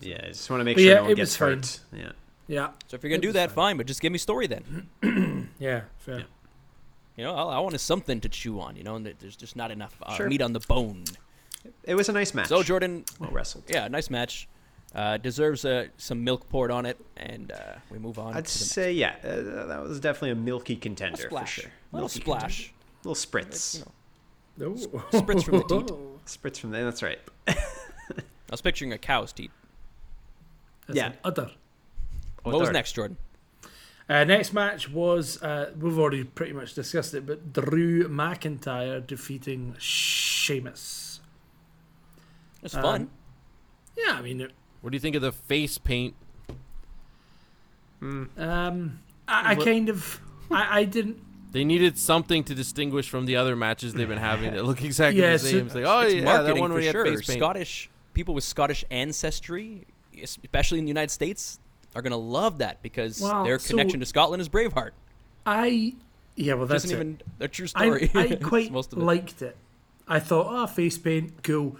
yeah, 0.00 0.20
I 0.24 0.28
just 0.28 0.50
want 0.50 0.60
to 0.60 0.64
make 0.64 0.76
But 0.76 0.82
sure 0.82 0.88
yeah, 0.90 0.96
no 0.96 1.02
one 1.02 1.10
it 1.12 1.16
gets 1.16 1.30
was 1.30 1.36
fine. 1.36 1.48
hurt. 1.56 1.80
Yeah. 1.92 2.12
Yeah, 2.48 2.68
So 2.86 2.94
if 2.96 3.02
you're 3.02 3.10
gonna 3.10 3.18
It 3.18 3.22
do 3.22 3.32
that, 3.32 3.50
fine. 3.50 3.54
fine, 3.72 3.76
but 3.78 3.86
just 3.86 4.00
give 4.00 4.12
me 4.12 4.18
story 4.18 4.46
then. 4.46 4.88
yeah, 5.58 5.80
fair. 5.98 6.18
Yeah. 6.20 6.24
You 7.16 7.24
know, 7.24 7.32
all 7.32 7.48
I 7.50 7.58
want 7.58 7.74
is 7.74 7.82
something 7.82 8.20
to 8.20 8.28
chew 8.28 8.60
on. 8.60 8.76
You 8.76 8.84
know, 8.84 8.94
and 8.96 9.06
there's 9.18 9.34
just 9.36 9.56
not 9.56 9.70
enough 9.72 9.96
uh, 10.02 10.14
Sure. 10.14 10.28
meat 10.28 10.42
on 10.42 10.52
the 10.52 10.60
bone. 10.60 11.04
It 11.82 11.94
was 11.96 12.08
a 12.08 12.12
nice 12.12 12.34
match. 12.34 12.48
So 12.48 12.62
Jordan, 12.62 13.04
well 13.18 13.30
wrestled. 13.32 13.64
yeah, 13.68 13.88
nice 13.88 14.10
match. 14.10 14.48
Uh, 14.94 15.18
deserves 15.18 15.64
uh, 15.64 15.86
some 15.98 16.24
milk 16.24 16.48
poured 16.48 16.70
on 16.70 16.86
it, 16.86 16.96
and 17.18 17.52
uh, 17.52 17.74
we 17.90 17.98
move 17.98 18.18
on. 18.18 18.34
I'd 18.34 18.46
to 18.46 18.58
the 18.58 18.64
say 18.64 18.92
yeah, 18.92 19.16
uh, 19.22 19.66
that 19.66 19.82
was 19.82 20.00
definitely 20.00 20.30
a 20.30 20.34
milky 20.36 20.76
contender 20.76 21.24
a 21.24 21.28
splash, 21.28 21.54
for 21.56 21.60
sure. 21.62 21.70
a 21.92 21.96
little 21.96 22.00
Milky 22.08 22.20
splash, 22.20 22.72
contender. 23.02 23.08
little 23.10 23.14
spritz, 23.14 23.74
you 23.78 23.80
know. 23.80 24.68
No. 24.68 24.74
spritz 25.20 25.44
from 25.44 25.58
the 25.58 25.64
teat. 25.68 25.92
spritz 26.24 26.58
from 26.58 26.70
there. 26.70 26.84
That's 26.84 27.02
right. 27.02 27.18
I 27.48 27.54
was 28.50 28.62
picturing 28.62 28.92
a 28.94 28.98
cow's 28.98 29.32
teeth. 29.34 29.50
That's 30.86 30.96
Yeah. 30.96 31.06
an 31.08 31.14
udder. 31.24 31.50
What 32.44 32.58
was 32.58 32.70
next, 32.70 32.92
Jordan? 32.92 33.18
Uh, 34.08 34.22
next 34.24 34.52
match 34.54 34.88
was 34.88 35.42
uh, 35.42 35.72
we've 35.78 35.98
already 35.98 36.22
pretty 36.24 36.52
much 36.52 36.72
discussed 36.74 37.12
it, 37.12 37.26
but 37.26 37.52
Drew 37.52 38.08
McIntyre 38.08 39.04
defeating 39.04 39.74
Sheamus. 39.78 41.20
It 42.58 42.62
was 42.62 42.74
Um, 42.76 42.82
fun. 42.82 43.10
Yeah, 43.98 44.12
I 44.12 44.22
mean, 44.22 44.40
it, 44.42 44.52
What 44.86 44.92
do 44.92 44.96
you 44.98 45.00
think 45.00 45.16
of 45.16 45.22
the 45.22 45.32
face 45.32 45.78
paint? 45.78 46.14
um, 48.00 49.00
I, 49.26 49.50
I 49.50 49.54
kind 49.56 49.88
of, 49.88 50.20
I, 50.48 50.78
I 50.78 50.84
didn't. 50.84 51.20
They 51.50 51.64
needed 51.64 51.98
something 51.98 52.44
to 52.44 52.54
distinguish 52.54 53.08
from 53.08 53.26
the 53.26 53.34
other 53.34 53.56
matches 53.56 53.94
they've 53.94 54.06
been 54.06 54.16
having 54.16 54.52
that 54.54 54.64
look 54.64 54.84
exactly 54.84 55.20
Yeah, 55.20 55.32
the 55.32 55.38
so- 55.40 55.46
same. 55.48 55.66
It's 55.66 55.74
like, 55.74 55.84
oh 55.84 56.00
it's 56.02 56.14
yeah, 56.14 56.20
that 56.20 56.24
marketing 56.26 56.60
one 56.60 56.70
for 56.70 56.74
where 56.74 56.80
he 56.82 56.86
had 56.86 56.92
sure. 56.92 57.04
face 57.04 57.26
paint. 57.26 57.40
Scottish 57.40 57.90
people 58.14 58.32
with 58.32 58.44
Scottish 58.44 58.84
ancestry, 58.92 59.88
especially 60.22 60.78
in 60.78 60.84
the 60.84 60.90
United 60.90 61.10
States, 61.10 61.58
are 61.96 62.02
gonna 62.02 62.16
love 62.16 62.58
that 62.58 62.80
because 62.80 63.20
Well, 63.20 63.42
their 63.42 63.58
so- 63.58 63.70
connection 63.70 63.98
to 63.98 64.06
Scotland 64.06 64.40
is 64.40 64.48
Braveheart. 64.48 64.92
I, 65.44 65.94
yeah, 66.36 66.52
well, 66.52 66.60
Which 66.62 66.68
that's 66.68 66.84
isn't 66.84 66.96
it. 66.96 67.00
even 67.00 67.18
a 67.40 67.48
true 67.48 67.66
I, 67.74 67.86
story. 67.86 68.10
I 68.14 68.24
It's 68.26 68.44
quite 68.44 68.70
most 68.70 68.92
of 68.92 69.00
it. 69.00 69.04
liked 69.04 69.42
it. 69.42 69.56
I 70.06 70.20
thought, 70.20 70.46
oh, 70.48 70.68
face 70.68 70.96
paint, 70.96 71.42
cool. 71.42 71.76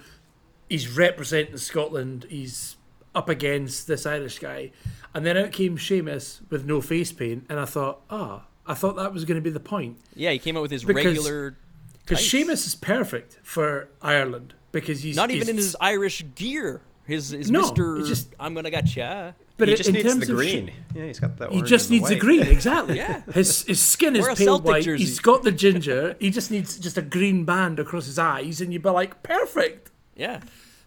He's 0.68 0.88
representing 0.98 1.56
Scotland. 1.58 2.26
He's 2.28 2.76
up 3.16 3.28
against 3.28 3.86
this 3.88 4.06
Irish 4.06 4.38
guy. 4.38 4.70
And 5.14 5.24
then 5.26 5.36
out 5.36 5.50
came 5.50 5.76
Sheamus 5.76 6.42
with 6.50 6.64
no 6.66 6.80
face 6.80 7.10
paint. 7.12 7.46
And 7.48 7.58
I 7.58 7.64
thought, 7.64 8.02
ah, 8.10 8.44
I 8.66 8.74
thought 8.74 8.96
that 8.96 9.12
was 9.12 9.24
going 9.24 9.36
to 9.36 9.40
be 9.42 9.50
the 9.50 9.58
point. 9.60 9.96
Yeah, 10.14 10.30
he 10.30 10.38
came 10.38 10.56
out 10.56 10.62
with 10.62 10.70
his 10.70 10.84
Because- 10.84 11.04
regular, 11.06 11.56
Because 12.04 12.18
Tights. 12.18 12.28
Sheamus 12.28 12.66
is 12.66 12.74
perfect 12.76 13.38
for 13.42 13.88
Ireland. 14.02 14.54
Because 14.70 15.02
he's 15.02 15.16
not 15.16 15.30
even 15.30 15.46
he's- 15.46 15.50
in 15.50 15.56
his 15.56 15.76
Irish 15.80 16.24
gear. 16.34 16.82
His, 17.06 17.30
his 17.30 17.50
No, 17.50 17.60
Mister. 17.62 18.02
just- 18.02 18.34
I'm 18.38 18.52
gonna 18.54 18.70
get 18.70 18.94
ya. 18.96 19.32
But 19.58 19.68
he 19.68 19.74
it- 19.74 19.76
just 19.78 19.88
in 19.88 19.94
needs 19.94 20.08
terms 20.12 20.26
the 20.26 20.32
of 20.32 20.38
green. 20.38 20.66
Sh- 20.68 20.96
yeah, 20.96 21.04
he's 21.06 21.20
got 21.20 21.36
the. 21.38 21.48
he 21.48 21.62
just 21.62 21.86
and 21.88 21.92
needs 22.00 22.08
the 22.08 22.14
white. 22.16 22.20
green, 22.20 22.42
exactly. 22.58 22.96
Yeah. 22.96 23.22
His 23.32 23.62
his 23.62 23.80
skin 23.80 24.16
is 24.16 24.26
pale 24.26 24.34
Celtic 24.36 24.66
white. 24.66 24.84
jersey. 24.84 25.04
He's 25.04 25.20
got 25.20 25.42
the 25.44 25.52
ginger. 25.52 26.16
he 26.20 26.30
just 26.30 26.50
needs 26.50 26.76
just 26.78 26.98
a 26.98 27.02
green 27.02 27.44
band 27.44 27.78
across 27.78 28.06
his 28.06 28.18
eyes, 28.18 28.60
and 28.60 28.72
you'd 28.72 28.82
be 28.82 28.90
like, 28.90 29.22
perfect. 29.22 29.92
Yeah. 30.16 30.40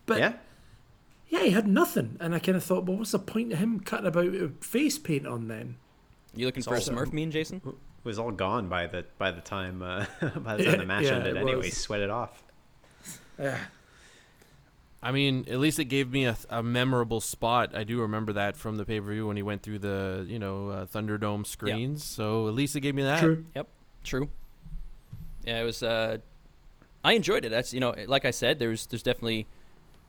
But 0.06 0.20
Yeah. 0.20 0.34
Yeah, 1.30 1.44
he 1.44 1.52
had 1.52 1.68
nothing, 1.68 2.18
and 2.20 2.34
I 2.34 2.40
kind 2.40 2.56
of 2.58 2.64
thought, 2.64 2.86
well, 2.86 2.98
what's 2.98 3.12
the 3.12 3.20
point 3.20 3.54
of 3.54 3.60
him 3.60 3.80
cutting 3.80 4.08
about 4.08 4.32
with 4.32 4.64
face 4.64 4.98
paint 4.98 5.28
on 5.28 5.48
then? 5.48 5.76
You 6.36 6.46
looking 6.48 6.64
for 6.64 6.74
a 6.74 6.78
also- 6.78 6.94
Smurf 6.94 7.14
meme, 7.14 7.32
Jason? 7.32 7.62
It 7.66 7.76
was 8.06 8.18
all 8.18 8.32
gone 8.32 8.68
by 8.70 8.88
the 8.88 9.06
by 9.18 9.32
the 9.32 9.42
time 9.42 9.82
uh, 9.82 10.06
by 10.40 10.56
the 10.58 10.64
Yeah, 10.64 10.70
time 10.72 10.80
the 10.80 10.86
match 10.86 11.04
yeah, 11.06 11.16
ended. 11.16 11.38
Anyway, 11.38 11.56
was. 11.68 11.78
sweat 11.78 12.00
it 12.00 12.10
off. 12.10 12.44
Yeah, 13.38 13.58
I 15.04 15.12
mean, 15.12 15.46
at 15.50 15.60
least 15.60 15.80
it 15.80 15.86
gave 15.86 16.12
me 16.12 16.26
a, 16.26 16.36
a 16.50 16.62
memorable 16.64 17.22
spot. 17.22 17.76
I 17.76 17.84
do 17.84 18.02
remember 18.02 18.34
that 18.34 18.58
from 18.58 18.76
the 18.78 18.86
pay 18.86 19.00
per 19.00 19.12
view 19.12 19.28
when 19.28 19.38
he 19.38 19.44
went 19.44 19.64
through 19.64 19.80
the 19.80 20.26
you 20.28 20.40
know 20.40 20.70
uh, 20.70 20.86
Thunderdome 20.88 21.46
screens. 21.46 22.04
So 22.04 22.48
at 22.48 22.54
least 22.54 22.76
it 22.76 22.82
gave 22.82 22.96
me 22.96 23.04
that. 23.04 23.20
true. 23.20 23.46
Yep. 23.56 23.68
True. 24.04 24.30
Yeah, 25.46 25.62
it 25.62 25.64
was. 25.66 25.84
Uh, 25.84 26.18
I 27.04 27.14
enjoyed 27.14 27.46
it. 27.46 27.50
That's 27.50 27.74
you 27.74 27.80
know, 27.80 27.94
like 28.08 28.26
I 28.26 28.32
said, 28.32 28.60
there's 28.60 28.86
there's 28.88 29.04
definitely 29.04 29.46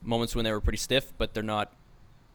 moments 0.02 0.34
when 0.34 0.44
they 0.44 0.52
were 0.52 0.60
pretty 0.60 0.78
stiff, 0.78 1.12
but 1.18 1.34
they're 1.34 1.42
not. 1.42 1.72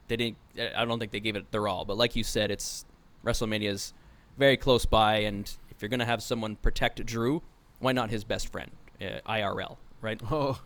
They 0.08 0.18
didn't. 0.18 0.38
I 0.76 0.86
don't 0.86 1.00
think 1.00 1.12
they 1.12 1.20
gave 1.20 1.36
it 1.36 1.52
their 1.52 1.68
all. 1.68 1.86
But 1.86 1.98
like 1.98 2.16
you 2.16 2.24
said, 2.24 2.52
it's 2.52 2.86
WrestleMania's 3.24 3.94
very 4.38 4.58
close 4.58 4.86
by, 4.86 5.18
and 5.18 5.52
if 5.70 5.82
you're 5.82 5.90
gonna 5.90 6.06
have 6.06 6.22
someone 6.22 6.56
protect 6.58 7.04
Drew, 7.06 7.42
why 7.80 7.92
not 7.92 8.10
his 8.10 8.24
best 8.24 8.52
friend, 8.52 8.72
uh, 9.02 9.20
IRL, 9.28 9.78
right? 10.02 10.20
Oh, 10.32 10.62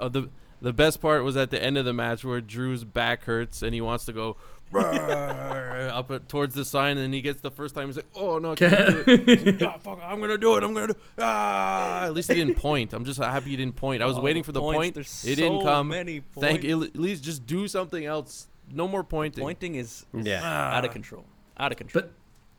oh, 0.00 0.08
the 0.08 0.30
the 0.60 0.72
best 0.72 1.00
part 1.00 1.22
was 1.22 1.36
at 1.36 1.50
the 1.50 1.62
end 1.62 1.78
of 1.78 1.84
the 1.84 1.92
match 1.92 2.24
where 2.24 2.40
Drew's 2.40 2.82
back 2.84 3.24
hurts 3.24 3.62
and 3.62 3.74
he 3.74 3.80
wants 3.80 4.04
to 4.06 4.12
go 4.12 4.36
up 4.74 6.10
at, 6.10 6.28
towards 6.28 6.54
the 6.54 6.64
sign, 6.64 6.98
and 6.98 7.12
he 7.14 7.20
gets 7.20 7.40
the 7.40 7.50
first 7.50 7.74
time. 7.74 7.86
He's 7.88 7.96
like, 7.96 8.06
"Oh 8.14 8.38
no, 8.38 8.52
I 8.52 8.54
can't 8.56 8.88
do 8.88 9.04
it. 9.06 9.62
Ah, 9.66 9.78
fuck, 9.78 10.00
I'm 10.02 10.20
gonna 10.20 10.38
do 10.38 10.56
it. 10.56 10.64
I'm 10.64 10.74
gonna 10.74 10.88
do." 10.88 10.94
Ah! 11.18 12.04
At 12.04 12.14
least 12.14 12.28
he 12.28 12.34
didn't 12.34 12.56
point. 12.56 12.92
I'm 12.92 13.04
just 13.04 13.18
happy 13.20 13.50
he 13.50 13.56
didn't 13.56 13.76
point. 13.76 14.02
I 14.02 14.06
was 14.06 14.18
Oh, 14.18 14.22
waiting 14.22 14.42
for 14.42 14.52
the 14.52 14.60
points. 14.60 14.76
point. 14.78 14.94
There's 14.94 15.24
it 15.24 15.36
didn't 15.36 15.60
so 15.60 15.66
come. 15.66 15.88
many 15.88 16.22
Thank 16.38 16.62
points. 16.62 16.86
at 16.94 17.00
least 17.00 17.24
just 17.24 17.46
do 17.46 17.68
something 17.68 18.04
else. 18.04 18.48
No 18.72 18.88
more 18.88 19.04
pointing. 19.04 19.42
Pointing 19.42 19.76
is, 19.76 20.04
is 20.12 20.26
Yeah. 20.26 20.42
out 20.76 20.84
of 20.84 20.90
control. 20.90 21.24
Out 21.58 21.72
of 21.72 21.78
control. 21.78 22.02
But 22.02 22.12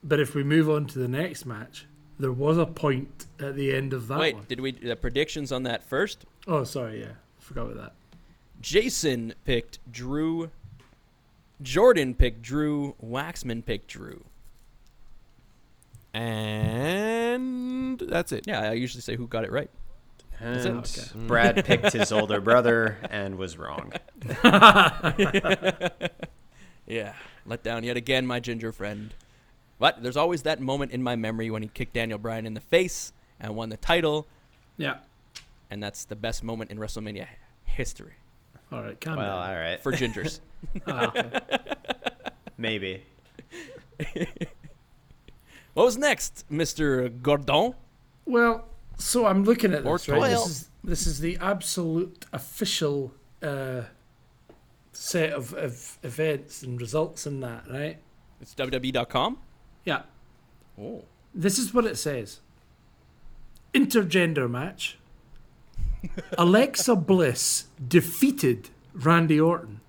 but 0.03 0.19
if 0.19 0.35
we 0.35 0.43
move 0.43 0.69
on 0.69 0.85
to 0.87 0.99
the 0.99 1.07
next 1.07 1.45
match, 1.45 1.85
there 2.19 2.31
was 2.31 2.57
a 2.57 2.65
point 2.65 3.25
at 3.39 3.55
the 3.55 3.75
end 3.75 3.93
of 3.93 4.07
that 4.07 4.19
Wait, 4.19 4.35
one. 4.35 4.45
did 4.47 4.59
we 4.61 4.71
the 4.71 4.95
predictions 4.95 5.51
on 5.51 5.63
that 5.63 5.83
first? 5.83 6.25
Oh, 6.47 6.63
sorry, 6.63 7.01
yeah, 7.01 7.11
forgot 7.39 7.63
about 7.71 7.77
that. 7.77 7.93
Jason 8.61 9.33
picked 9.45 9.79
Drew. 9.91 10.49
Jordan 11.61 12.13
picked 12.15 12.41
Drew. 12.41 12.95
Waxman 13.03 13.65
picked 13.65 13.87
Drew. 13.87 14.23
And 16.13 17.99
that's 17.99 18.31
it. 18.31 18.45
Yeah, 18.47 18.69
I 18.69 18.73
usually 18.73 19.01
say 19.01 19.15
who 19.15 19.27
got 19.27 19.43
it 19.43 19.51
right. 19.51 19.69
And 20.39 20.57
it. 20.57 20.67
Okay. 20.67 21.25
Brad 21.27 21.65
picked 21.69 21.93
his 21.93 22.11
older 22.11 22.39
brother 22.41 22.97
and 23.09 23.37
was 23.37 23.57
wrong. 23.57 23.91
Yeah, 26.89 27.15
let 27.45 27.63
down 27.63 27.83
yet 27.83 27.97
again, 27.97 28.25
my 28.25 28.39
ginger 28.39 28.71
friend. 28.71 29.13
But 29.77 30.01
there's 30.01 30.15
always 30.15 30.43
that 30.43 30.61
moment 30.61 30.93
in 30.93 31.03
my 31.03 31.17
memory 31.17 31.49
when 31.51 31.61
he 31.61 31.67
kicked 31.67 31.91
Daniel 31.93 32.17
Bryan 32.17 32.45
in 32.45 32.53
the 32.53 32.61
face 32.61 33.11
and 33.41 33.57
won 33.57 33.67
the 33.67 33.75
title, 33.75 34.25
Yeah. 34.77 34.99
and 35.69 35.83
that's 35.83 36.05
the 36.05 36.15
best 36.15 36.45
moment 36.45 36.71
in 36.71 36.77
WrestleMania 36.77 37.27
history 37.65 38.13
All 38.71 38.81
right, 38.83 38.99
calm 38.99 39.17
Well, 39.17 39.25
down. 39.39 39.49
all 39.49 39.55
right, 39.55 39.79
for 39.81 39.91
gingers. 39.91 40.39
Okay. 40.87 41.39
maybe. 42.57 43.03
what 45.73 45.83
was 45.85 45.97
next, 45.97 46.45
Mister 46.49 47.09
Gordon? 47.09 47.75
Well, 48.25 48.67
so 48.97 49.25
I'm 49.27 49.43
looking 49.43 49.73
at 49.73 49.83
this. 49.83 50.09
Right? 50.09 50.29
This 50.31 50.45
is 50.47 50.69
this 50.83 51.07
is 51.07 51.19
the 51.19 51.37
absolute 51.39 52.25
official 52.33 53.13
uh, 53.43 53.83
set 54.93 55.31
of, 55.31 55.53
of 55.53 55.97
events 56.03 56.63
and 56.63 56.81
results 56.81 57.27
in 57.27 57.39
that, 57.41 57.65
right? 57.69 57.99
It's 58.41 58.53
WWE.com. 58.55 59.37
Yeah. 59.85 60.01
Oh, 60.79 61.05
This 61.33 61.57
is 61.59 61.73
what 61.73 61.85
it 61.85 61.97
says. 61.97 62.39
Intergender 63.73 64.49
match. 64.49 64.96
Alexa 66.37 66.95
Bliss 66.95 67.65
defeated 67.87 68.69
Randy 68.93 69.39
Orton. 69.39 69.79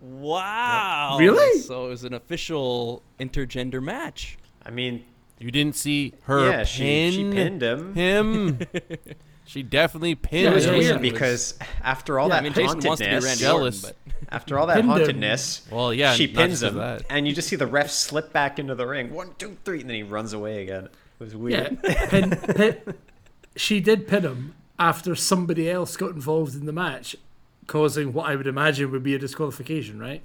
wow! 0.00 1.16
Really? 1.18 1.60
So 1.60 1.86
it 1.86 1.88
was 1.90 2.04
an 2.04 2.14
official 2.14 3.02
intergender 3.18 3.82
match. 3.82 4.38
I 4.64 4.70
mean, 4.70 5.04
You 5.38 5.50
didn't 5.50 5.76
see 5.76 6.14
her 6.24 6.48
yeah, 6.50 6.64
she, 6.64 6.82
pin 6.82 7.12
she 7.12 7.30
pinned 7.30 7.62
him. 7.62 7.94
him. 7.94 8.58
she 9.46 9.62
definitely 9.62 10.12
It 10.12 10.22
pinned 10.22 10.54
was 10.54 10.66
him. 10.66 10.76
weird 10.78 11.00
because 11.02 11.58
after 11.82 12.18
all 12.18 12.28
Yeah, 12.28 12.34
I 12.34 12.36
that 12.38 12.42
mean, 12.44 12.52
Jason 12.52 12.80
wants 12.80 13.00
to 13.00 13.04
be 13.06 13.10
Randy 13.10 13.26
hauntedness, 13.28 13.38
Jealous. 13.40 13.84
Orton, 13.84 13.96
after 14.30 14.58
all 14.58 14.66
that 14.66 14.74
Pinned 14.76 14.90
him. 14.90 14.96
hauntedness, 14.98 15.66
Well, 15.70 15.94
yeah, 15.94 16.12
she 16.14 16.26
pins 16.28 16.62
him, 16.62 16.76
that. 16.76 17.02
and 17.08 17.26
you 17.26 17.34
just 17.34 17.48
see 17.48 17.56
the 17.56 17.66
ref 17.66 17.90
slip 17.90 18.32
back 18.32 18.58
into 18.58 18.74
the 18.74 18.86
ring. 18.86 19.12
One, 19.12 19.30
two, 19.38 19.56
three, 19.64 19.80
and 19.80 19.88
then 19.88 19.96
he 19.96 20.02
runs 20.02 20.32
away 20.32 20.62
again. 20.62 20.84
It 20.84 20.92
was 21.18 21.32
Yeah. 21.34 21.38
weird. 21.38 21.82
Pin, 22.10 22.30
pin, 22.30 22.76
she 23.56 23.80
did 23.80 24.06
pin 24.06 24.22
him 24.24 24.54
after 24.78 25.14
somebody 25.14 25.70
else 25.70 25.96
got 25.96 26.10
involved 26.10 26.54
in 26.54 26.66
the 26.66 26.72
match, 26.72 27.16
causing 27.66 28.12
what 28.12 28.28
I 28.28 28.36
would 28.36 28.46
imagine 28.46 28.90
would 28.92 29.02
be 29.02 29.14
a 29.14 29.18
disqualification, 29.18 29.98
right? 29.98 30.22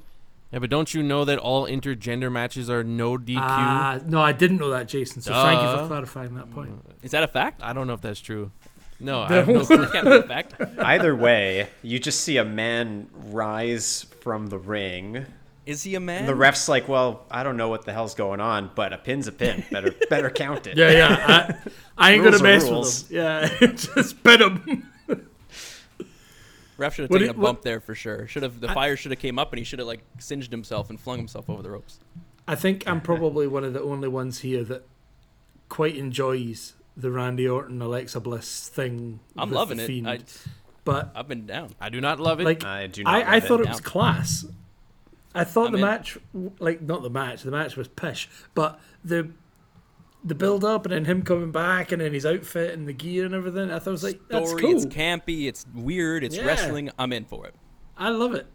Yeah, 0.51 0.59
but 0.59 0.69
don't 0.69 0.93
you 0.93 1.01
know 1.01 1.25
that 1.25 1.39
all 1.39 1.65
intergender 1.65 2.31
matches 2.31 2.69
are 2.69 2.83
no 2.83 3.17
DQ? 3.17 3.37
Ah, 3.39 3.99
no, 4.05 4.21
I 4.21 4.33
didn't 4.33 4.57
know 4.57 4.69
that, 4.69 4.87
Jason. 4.87 5.21
So 5.21 5.33
thank 5.33 5.59
you 5.61 5.77
for 5.79 5.87
clarifying 5.87 6.35
that 6.35 6.51
point. 6.51 6.79
is 7.01 7.11
that 7.11 7.23
a 7.23 7.27
fact? 7.27 7.61
I 7.63 7.73
don't 7.73 7.87
know 7.87 7.93
if 7.93 8.01
that's 8.01 8.19
true. 8.19 8.51
No, 8.99 9.21
I 9.21 9.33
have 9.33 9.47
no 9.47 9.65
clue. 9.65 9.77
That 9.77 9.91
can't 9.91 10.05
be 10.05 10.11
a 10.11 10.23
fact. 10.23 10.53
Either 10.77 11.15
way, 11.15 11.67
you 11.81 11.99
just 11.99 12.21
see 12.21 12.37
a 12.37 12.45
man 12.45 13.09
rise 13.15 14.05
from 14.21 14.47
the 14.47 14.59
ring. 14.59 15.25
Is 15.65 15.83
he 15.83 15.95
a 15.95 15.99
man? 15.99 16.25
The 16.25 16.35
ref's 16.35 16.67
like, 16.67 16.89
"Well, 16.89 17.25
I 17.31 17.43
don't 17.43 17.55
know 17.55 17.69
what 17.69 17.85
the 17.85 17.93
hell's 17.93 18.15
going 18.15 18.41
on, 18.41 18.71
but 18.75 18.91
a 18.91 18.97
pin's 18.97 19.27
a 19.27 19.31
pin. 19.31 19.63
Better, 19.71 19.93
better 20.09 20.29
count 20.29 20.67
it." 20.67 20.75
Yeah, 20.77 20.91
yeah. 20.91 21.61
I, 21.97 22.09
I 22.09 22.11
ain't 22.13 22.23
gonna 22.23 22.37
are 22.37 22.43
mess 22.43 22.63
rules. 22.63 23.03
with 23.03 23.11
him. 23.11 23.17
Yeah, 23.61 23.67
just 23.75 24.23
pin 24.23 24.41
him. 24.41 24.89
Ref 26.77 26.95
should 26.95 27.03
have 27.03 27.11
taken 27.11 27.27
do- 27.27 27.31
a 27.31 27.41
what- 27.41 27.43
bump 27.47 27.61
there 27.61 27.79
for 27.79 27.95
sure. 27.95 28.27
Should 28.27 28.43
have 28.43 28.59
the 28.59 28.67
fire 28.69 28.95
should 28.97 29.11
have 29.11 29.19
came 29.19 29.39
up 29.39 29.51
and 29.53 29.59
he 29.59 29.63
should 29.63 29.79
have 29.79 29.87
like 29.87 30.01
singed 30.19 30.51
himself 30.51 30.89
and 30.89 30.99
flung 30.99 31.17
himself 31.17 31.49
over 31.49 31.61
the 31.61 31.69
ropes. 31.69 31.99
I 32.47 32.55
think 32.55 32.83
I'm 32.87 32.99
probably 32.99 33.47
one 33.47 33.63
of 33.63 33.73
the 33.73 33.81
only 33.81 34.09
ones 34.09 34.39
here 34.39 34.63
that 34.65 34.83
quite 35.69 35.95
enjoys 35.95 36.73
the 36.97 37.09
Randy 37.09 37.47
Orton 37.47 37.81
Alexa 37.81 38.19
Bliss 38.19 38.67
thing. 38.67 39.19
I'm 39.37 39.51
loving 39.51 39.77
the 39.77 39.99
it. 39.99 40.05
I, 40.05 40.19
but 40.83 41.11
I've 41.15 41.27
been 41.27 41.45
down. 41.45 41.69
I 41.79 41.89
do 41.89 42.01
not 42.01 42.19
love 42.19 42.41
it. 42.41 42.43
like 42.43 42.65
I 42.65 42.87
do 42.87 43.03
not. 43.03 43.13
I, 43.13 43.37
I 43.37 43.39
thought 43.39 43.61
it. 43.61 43.67
it 43.67 43.69
was 43.69 43.79
class. 43.79 44.45
I 45.35 45.43
thought 45.43 45.67
I'm 45.67 45.71
the 45.73 45.77
in. 45.79 45.83
match, 45.83 46.17
like 46.59 46.81
not 46.81 47.01
the 47.03 47.09
match, 47.09 47.41
the 47.43 47.51
match 47.51 47.75
was 47.75 47.87
pish, 47.87 48.29
but 48.53 48.79
the 49.03 49.29
the 50.25 50.35
build 50.35 50.63
up 50.63 50.85
and 50.85 50.93
then 50.93 51.03
him 51.05 51.21
coming 51.21 51.51
back 51.51 51.91
and 51.91 52.01
then 52.01 52.13
his 52.13 52.25
outfit 52.25 52.73
and 52.73 52.87
the 52.87 52.93
gear 52.93 53.25
and 53.25 53.33
everything. 53.35 53.69
I 53.71 53.79
thought 53.79 53.87
it 53.89 53.91
was 53.91 54.03
like 54.03 54.21
that's 54.29 54.47
Story, 54.49 54.61
cool. 54.61 54.75
it's 54.75 54.85
campy, 54.85 55.47
it's 55.47 55.65
weird, 55.75 56.23
it's 56.23 56.37
Yeah. 56.37 56.45
wrestling. 56.45 56.91
I'm 56.97 57.11
in 57.11 57.25
for 57.25 57.45
it. 57.47 57.55
I 57.97 58.09
love 58.09 58.33
it. 58.33 58.47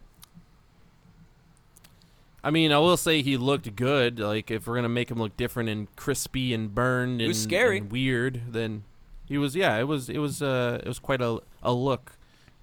I 2.43 2.51
mean, 2.51 2.71
I 2.71 2.79
will 2.79 2.97
say 2.97 3.21
he 3.21 3.35
looked 3.37 3.75
good. 3.75 4.19
Like 4.19 4.49
if 4.49 4.65
we're 4.65 4.75
gonna 4.75 4.89
make 4.89 5.11
him 5.11 5.17
look 5.19 5.35
different 5.35 5.69
and 5.69 5.93
crispy 5.95 6.53
and 6.53 6.73
burned 6.73 7.19
He 7.19 7.25
and, 7.25 7.29
was 7.31 7.41
scary. 7.43 7.79
and 7.79 7.91
weird, 7.91 8.41
then 8.49 8.83
he 9.25 9.37
was. 9.37 9.55
Yeah, 9.55 9.77
it 9.77 9.83
was. 9.87 10.09
It 10.09 10.19
was. 10.19 10.41
Uh, 10.41 10.79
it 10.81 10.87
was 10.87 10.99
quite 10.99 11.21
a 11.21 11.39
a 11.61 11.73
look. 11.73 12.13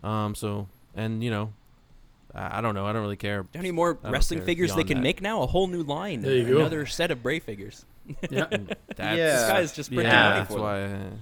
Um. 0.02 0.34
So 0.34 0.68
and 0.94 1.22
you 1.22 1.30
know, 1.30 1.52
I 2.36 2.58
I 2.58 2.60
don't 2.60 2.74
know. 2.74 2.86
I 2.86 2.92
don't 2.92 3.02
really 3.02 3.16
care. 3.16 3.42
How 3.54 3.60
many 3.60 3.70
more 3.72 3.94
don't 3.94 4.12
wrestling 4.12 4.42
figures 4.42 4.74
they 4.74 4.84
can 4.84 4.98
that. 4.98 5.02
make 5.02 5.20
now? 5.22 5.42
A 5.42 5.46
whole 5.46 5.66
new 5.66 5.82
line. 5.82 6.20
There 6.22 6.36
you 6.36 6.44
go. 6.48 6.56
Another 6.60 6.86
set 6.86 7.10
of 7.10 7.22
Bray 7.22 7.40
figures. 7.40 7.84
Yeah. 8.30 8.44
That's, 8.50 8.70
Yeah. 8.98 9.14
This 9.16 9.48
guy's 9.48 9.72
just 9.72 9.90
printing 9.90 10.12
Yeah. 10.12 10.28
money 10.28 10.40
that's 10.40 10.52
for 10.54 10.60
them. 10.78 11.18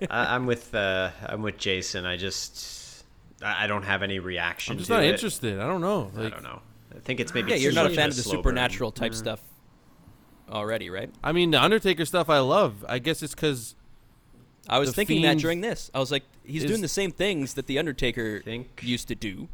why. 0.00 0.06
I, 0.10 0.34
I'm 0.34 0.46
with 0.46 0.74
uh, 0.74 1.10
I'm 1.26 1.42
with 1.42 1.58
Jason. 1.58 2.06
I 2.06 2.16
just 2.16 3.04
I 3.42 3.64
I 3.64 3.66
don't 3.66 3.82
have 3.82 4.02
any 4.02 4.18
reaction. 4.18 4.72
I'm 4.72 4.78
just 4.78 4.88
to 4.88 4.94
not 4.94 5.04
it. 5.04 5.10
interested. 5.10 5.58
I 5.60 5.66
don't 5.66 5.80
know. 5.82 6.10
I 6.16 6.28
don't 6.28 6.42
know. 6.42 6.60
I 6.94 6.98
think 7.00 7.20
it's 7.20 7.34
maybe 7.34 7.50
Yeah, 7.50 7.56
you're 7.58 7.72
not 7.72 7.86
a 7.86 7.90
fan 7.90 8.08
of 8.08 8.16
the 8.16 8.22
slow 8.22 8.34
burn. 8.34 8.38
supernatural 8.42 8.92
type 8.92 9.14
stuff 9.14 9.40
already, 10.50 10.90
right? 10.90 11.10
I 11.24 11.32
mean, 11.32 11.50
the 11.50 11.62
Undertaker 11.62 12.04
stuff 12.04 12.28
I 12.28 12.38
love. 12.40 12.84
I 12.88 12.98
guess 12.98 13.22
it's 13.22 13.34
because 13.34 13.74
I 14.68 14.78
was 14.78 14.94
thinking 14.94 15.22
that 15.22 15.38
during 15.38 15.60
this. 15.62 15.90
I 15.94 15.98
was 15.98 16.10
like, 16.12 16.24
he's 16.44 16.64
is- 16.64 16.70
doing 16.70 16.82
the 16.82 16.88
same 16.88 17.10
things 17.10 17.54
that 17.54 17.66
the 17.66 17.78
Undertaker 17.78 18.40
Think- 18.42 18.80
used 18.82 19.08
to 19.08 19.14
do. 19.14 19.48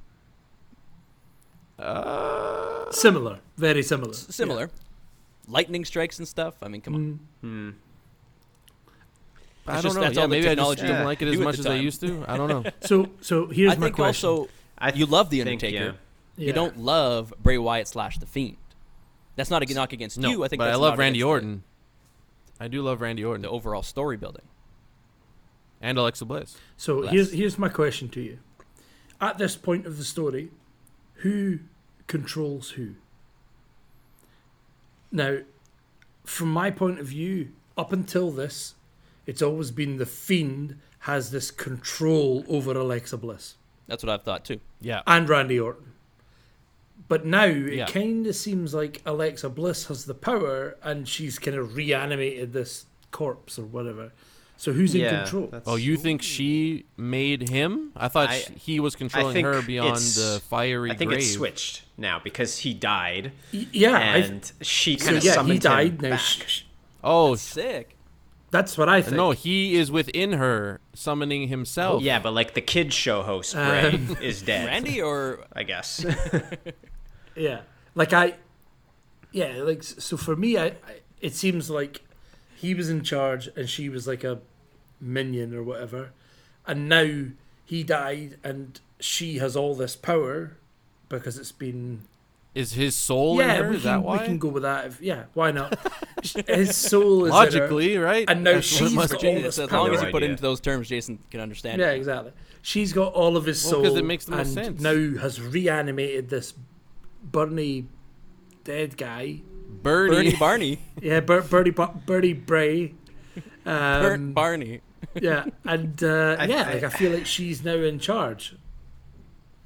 Uh, 1.78 2.90
Similar, 2.90 3.38
very 3.56 3.82
similar. 3.82 4.10
S- 4.10 4.26
Similar. 4.34 4.70
Lightning 5.46 5.84
strikes 5.84 6.18
and 6.18 6.26
stuff. 6.28 6.54
I 6.62 6.68
mean, 6.68 6.80
come 6.80 6.94
on. 6.94 7.00
Mm. 7.00 7.18
Hmm. 7.40 7.70
I 9.66 9.72
don't 9.74 9.82
just 9.82 9.94
know. 9.96 10.00
that's 10.02 10.14
Yeah, 10.16 10.22
all 10.22 10.28
the 10.28 10.30
maybe 10.32 10.46
I 10.48 10.54
just 10.54 10.56
technology 10.56 10.80
didn't 10.82 10.96
Yeah. 10.96 11.04
like 11.04 11.22
it 11.22 11.28
as 11.28 11.34
at 11.34 11.44
much 11.44 11.58
as 11.58 11.66
I 11.66 11.74
used 11.76 12.00
to. 12.00 12.24
I 12.26 12.36
don't 12.36 12.48
know. 12.48 12.64
So, 12.80 13.08
so 13.20 13.46
here's 13.48 13.72
I 13.72 13.76
my 13.76 13.86
think 13.86 13.96
question. 13.96 14.28
also 14.28 14.48
I 14.78 14.92
you 14.92 15.06
love 15.06 15.28
the 15.30 15.40
Undertaker. 15.40 15.74
yeah. 15.76 15.92
Yeah. 16.36 16.46
You 16.46 16.52
don't 16.52 16.78
love 16.78 17.34
Bray 17.42 17.58
Wyatt 17.58 17.88
slash 17.88 18.18
the 18.18 18.26
Fiend. 18.26 18.56
That's 19.36 19.50
not 19.50 19.62
a 19.68 19.74
knock 19.74 19.92
against 19.92 20.18
No, 20.18 20.30
you. 20.30 20.44
I 20.44 20.48
think, 20.48 20.58
but 20.58 20.70
I 20.70 20.74
love 20.76 20.98
Randy 20.98 21.18
against 21.20 21.24
the- 21.24 21.28
Orton. 21.28 21.62
I 22.60 22.68
do 22.68 22.82
love 22.82 23.00
Randy 23.00 23.24
Orton 23.24 23.42
The, 23.42 23.50
overall 23.50 23.82
story 23.82 24.16
building. 24.16 24.42
and 25.80 25.96
Alexa 25.98 26.24
Bliss. 26.24 26.56
So 26.76 26.98
Less. 27.00 27.12
here's 27.12 27.32
here's 27.32 27.58
my 27.58 27.68
question 27.68 28.08
to 28.10 28.20
you. 28.20 28.38
At 29.20 29.38
this 29.38 29.56
point 29.56 29.86
of 29.86 29.96
the 29.98 30.04
story, 30.04 30.50
who 31.18 31.60
controls 32.06 32.70
who? 32.70 32.94
Now, 35.10 35.38
from 36.24 36.52
my 36.52 36.70
point 36.70 36.98
of 36.98 37.06
view, 37.06 37.50
up 37.76 37.92
until 37.92 38.30
this, 38.30 38.74
it's 39.26 39.42
always 39.42 39.70
been 39.70 39.96
the 39.96 40.06
fiend 40.06 40.78
has 41.00 41.30
this 41.30 41.50
control 41.50 42.44
over 42.48 42.72
Alexa 42.72 43.16
Bliss 43.16 43.54
That's 43.86 44.02
what 44.02 44.10
I've 44.10 44.22
thought 44.22 44.44
too. 44.44 44.60
Yeah. 44.80 45.02
and 45.06 45.28
Randy 45.28 45.58
Orton. 45.58 45.92
But 47.08 47.24
now 47.24 47.44
it 47.46 47.72
Yeah. 47.74 47.86
kind 47.86 48.26
of 48.26 48.34
seems 48.36 48.74
like 48.74 49.00
Alexa 49.06 49.48
Bliss 49.50 49.86
has 49.86 50.04
the 50.04 50.14
power 50.14 50.76
and 50.82 51.08
she's 51.08 51.38
kind 51.38 51.56
of 51.56 51.76
reanimated 51.76 52.52
this 52.52 52.84
corpse 53.12 53.58
or 53.58 53.64
whatever. 53.64 54.12
So 54.61 54.72
who's 54.72 54.92
in 54.94 55.09
control? 55.09 55.50
Oh, 55.66 55.76
you 55.76 55.96
think 55.96 56.20
she 56.20 56.84
made 56.96 57.48
him? 57.48 57.92
I 57.96 58.09
thought 58.09 58.28
I- 58.30 58.40
sh 58.40 58.48
he 58.56 58.80
was 58.80 58.96
controlling 58.96 59.32
think 59.32 59.46
her 59.46 59.62
beyond 59.62 59.96
the 59.98 60.42
fiery 60.50 60.90
I 60.90 60.94
think 60.96 61.11
grave. 61.11 61.20
it's 61.22 61.32
switched 61.32 61.82
now 61.96 62.20
because 62.22 62.59
he 62.59 62.74
died 62.74 63.30
Y- 63.54 63.66
Yeah, 63.72 63.92
I, 63.96 64.16
and 64.18 64.52
she 64.61 64.98
so 64.98 65.04
kind 65.06 65.16
of 65.18 65.24
yeah, 65.24 65.32
summoned 65.34 65.52
he 65.52 65.59
died. 65.61 65.86
him 65.92 65.96
back. 66.11 66.18
sh- 66.20 66.42
sh- 66.46 66.62
Oh, 67.04 67.36
Sick. 67.36 67.94
that's 68.50 68.76
what 68.76 68.88
I 68.88 69.00
think. 69.00 69.16
no, 69.16 69.30
he 69.30 69.76
is 69.76 69.92
within 69.92 70.32
her, 70.32 70.80
summoning 70.92 71.46
himself. 71.46 72.02
Yeah, 72.02 72.18
but 72.18 72.32
like 72.32 72.54
the 72.54 72.61
kids 72.61 72.94
show 72.96 73.22
host 73.22 73.54
Bray 73.54 73.92
Um, 73.94 74.16
is 74.20 74.42
dead. 74.42 74.66
Randy 74.66 75.00
or 75.00 75.44
I 75.54 75.62
guess. 75.62 76.04
Yeah, 77.36 77.61
like 77.94 78.12
I, 78.12 78.34
yeah, 79.30 79.62
like 79.62 79.84
so 79.84 80.16
for 80.16 80.34
me, 80.34 80.59
I, 80.59 80.66
I 80.66 80.74
it 81.20 81.34
seems 81.36 81.70
like 81.70 82.00
he 82.59 82.74
was 82.74 82.88
in 82.90 83.02
charge 83.02 83.48
and 83.56 83.68
she 83.68 83.88
was 83.88 84.06
like 84.06 84.24
a 84.24 84.40
minion 85.00 85.54
or 85.54 85.62
whatever, 85.62 86.11
and 86.66 86.88
now 86.88 87.26
he 87.64 87.82
died 87.82 88.38
and 88.42 88.80
she 89.00 89.38
has 89.38 89.56
all 89.56 89.74
this 89.74 89.94
power 89.96 90.56
because 91.09 91.38
it's 91.38 91.52
been 91.52 92.02
Is 92.54 92.72
his 92.72 92.96
soul 92.96 93.38
in 93.40 93.46
yeah 93.48 93.56
her? 93.62 93.70
we 93.70 93.76
Is 93.76 93.82
can 93.82 93.90
that 93.92 94.00
we 94.00 94.06
why? 94.06 94.24
can 94.24 94.38
go 94.38 94.48
with 94.48 94.62
that 94.64 94.86
if, 94.86 95.00
yeah 95.00 95.24
why 95.34 95.50
not 95.52 95.78
his 96.48 96.74
soul 96.76 97.24
is 97.26 97.28
in 97.28 97.32
her, 97.32 97.44
Logically, 97.44 97.96
right? 97.98 98.28
and 98.28 98.42
now 98.42 98.54
That's 98.54 98.72
what 98.72 98.80
it 98.82 98.84
she's 98.88 98.94
must 98.94 99.12
got 99.12 99.22
be. 99.22 99.28
all 99.28 99.34
It's 99.36 99.44
this 99.44 99.59
as 99.61 99.70
long 99.70 99.86
power. 99.86 99.94
as 99.94 100.02
you 100.02 100.09
put 100.11 100.16
idea. 100.22 100.30
into 100.30 100.42
those 100.42 100.61
terms, 100.61 100.88
Jason 100.88 101.18
can 101.30 101.40
understand. 101.40 101.80
Yeah, 101.80 101.92
it. 101.92 101.96
exactly. 101.98 102.32
She's 102.62 102.92
got 102.92 103.12
all 103.14 103.36
of 103.36 103.44
his 103.46 103.64
Well, 103.64 103.96
it 103.96 104.04
makes 104.04 104.24
the 104.24 104.32
most 104.36 104.56
and 104.56 104.66
sense. 104.66 104.80
now 104.80 105.20
has 105.20 105.40
reanimated 105.40 106.28
this 106.28 106.54
Bernie 107.22 107.86
dead 108.64 108.96
guy. 108.96 109.42
Bernie. 109.68 110.14
Bernie 110.14 110.36
Barney. 110.36 110.78
Yeah, 111.02 111.20
Ber- 111.20 111.42
Bertie 111.42 111.70
Bar- 111.70 111.94
Bertie 112.06 112.32
Bray. 112.32 112.94
Bert 113.64 114.14
Um, 114.18 114.32
Barney. 114.32 114.80
yeah, 115.20 115.44
and 115.64 116.02
uh, 116.02 116.36
I- 116.38 116.44
yeah, 116.46 116.66
I- 116.68 116.74
like 116.74 116.84
I 116.84 116.88
feel 116.88 117.12
like 117.12 117.26
she's 117.26 117.62
now 117.64 117.74
in 117.76 117.98
charge. 117.98 118.56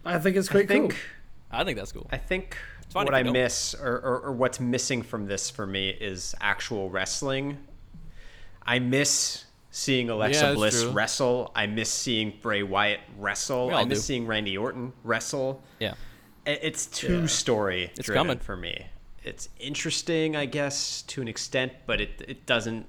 I 0.05 0.19
think 0.19 0.37
it's 0.37 0.49
I 0.49 0.53
quite 0.53 0.69
think 0.69 0.91
cool. 0.93 1.01
I 1.51 1.65
think 1.65 1.79
that's 1.79 1.93
cool. 1.93 2.07
I 2.11 2.19
think 2.19 2.57
fine 2.91 3.05
what 3.05 3.15
if 3.15 3.19
I 3.19 3.23
don't. 3.23 3.33
miss 3.33 3.75
or, 3.75 3.95
or, 3.99 4.19
or 4.21 4.33
what's 4.33 4.59
missing 4.61 5.03
from 5.03 5.27
this 5.27 5.49
for 5.51 5.67
me 5.67 5.91
is 5.91 6.35
actual 6.41 6.91
wrestling. 6.91 7.59
I 8.65 8.79
miss 8.81 9.45
seeing 9.71 10.11
Alexa 10.11 10.41
Yeah, 10.41 10.47
that's 10.49 10.57
Bliss 10.57 10.83
true. 10.83 10.91
wrestle. 10.91 11.53
I 11.55 11.67
miss 11.67 11.91
seeing 11.91 12.35
Bray 12.43 12.63
Wyatt 12.63 13.01
wrestle. 13.19 13.69
We 13.69 13.75
I 13.75 13.85
miss 13.85 13.99
do. 14.01 14.03
seeing 14.03 14.27
Randy 14.27 14.59
Orton 14.59 14.93
wrestle. 15.05 15.63
Yeah. 15.79 15.95
I- 16.47 16.51
It's 16.63 16.87
too 16.87 17.21
Yeah. 17.21 17.27
story 17.27 17.91
It's 17.97 18.09
coming. 18.11 18.39
for 18.41 18.57
me. 18.57 18.87
It's 19.25 19.49
interesting, 19.61 20.35
I 20.37 20.47
guess, 20.47 21.03
to 21.03 21.23
an 21.23 21.29
extent, 21.29 21.73
but 21.87 22.01
it 22.01 22.23
it 22.27 22.47
doesn't. 22.47 22.87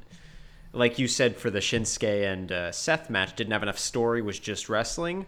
Like 0.75 0.97
you 0.97 1.07
said, 1.07 1.37
for 1.37 1.51
the 1.51 1.59
Shinsuke 1.59 2.31
and 2.33 2.51
uh, 2.51 2.71
Seth 2.71 3.07
match, 3.09 3.35
didn't 3.35 3.53
have 3.53 3.61
enough 3.61 3.77
story. 3.77 4.21
Was 4.21 4.39
just 4.39 4.69
wrestling. 4.69 5.27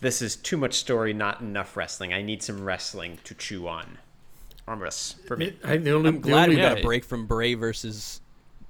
This 0.00 0.22
is 0.22 0.36
too 0.36 0.56
much 0.56 0.74
story, 0.74 1.12
not 1.12 1.40
enough 1.40 1.76
wrestling. 1.76 2.12
I 2.14 2.22
need 2.22 2.42
some 2.42 2.62
wrestling 2.64 3.18
to 3.24 3.34
chew 3.34 3.66
on. 3.66 3.98
Armrest 4.68 5.26
for 5.26 5.36
me. 5.36 5.54
I, 5.64 5.78
the 5.78 5.90
only, 5.92 6.08
I'm 6.10 6.14
the 6.16 6.20
glad 6.20 6.44
only, 6.44 6.56
we 6.56 6.62
got 6.62 6.76
Yeah. 6.76 6.82
a 6.82 6.86
break 6.86 7.04
from 7.04 7.26
Bray 7.26 7.54
versus 7.54 8.20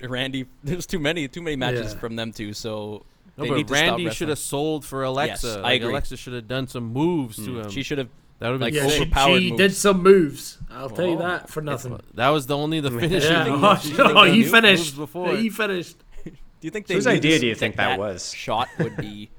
Randy. 0.00 0.46
There's 0.64 0.86
too 0.86 0.98
many, 0.98 1.28
too 1.28 1.42
many 1.42 1.56
matches 1.56 1.92
Yeah. 1.92 1.98
from 1.98 2.16
them 2.16 2.32
two. 2.32 2.54
So 2.54 3.04
No, 3.36 3.44
they 3.44 3.50
but 3.50 3.56
need 3.56 3.70
Randy 3.70 4.08
should 4.10 4.30
have 4.30 4.38
sold 4.38 4.86
for 4.86 5.02
Alexa. 5.02 5.46
Yes, 5.46 5.56
I 5.58 5.72
agree. 5.72 5.90
Alexa 5.90 6.16
should 6.16 6.32
have 6.32 6.48
done 6.48 6.66
some 6.66 6.84
moves 6.84 7.36
to 7.44 7.60
him. 7.60 7.70
She 7.70 7.82
should 7.82 7.98
have. 7.98 8.08
That 8.38 8.50
would 8.50 8.52
have 8.52 8.60
like, 8.60 8.74
been 8.74 8.88
yeah, 8.88 9.06
cool. 9.24 9.36
she, 9.38 9.50
she 9.50 9.56
did 9.56 9.74
some 9.74 10.02
moves. 10.02 10.58
I'll 10.70 10.90
tell 10.90 11.06
you 11.06 11.18
that 11.18 11.48
for 11.48 11.60
nothing. 11.60 11.98
That 12.14 12.28
was 12.28 12.46
the 12.46 12.56
only 12.56 12.80
the 12.80 12.90
finishing 13.00 13.32
Yeah, 13.32 13.48
move. 13.48 13.64
oh, 13.64 13.76
She 13.76 13.94
oh, 13.98 14.24
he 14.24 14.44
finished. 14.44 14.96
before. 14.96 15.34
He 15.36 15.50
finished. 15.50 15.96
Do 16.24 16.32
you 16.60 16.70
think 16.70 16.86
they? 16.86 16.94
Whose 16.94 17.06
idea 17.06 17.38
do 17.38 17.46
you 17.46 17.54
think 17.54 17.76
that 17.76 17.98
was? 17.98 18.32
Shot 18.32 18.68
would 18.78 18.96
be 18.96 19.30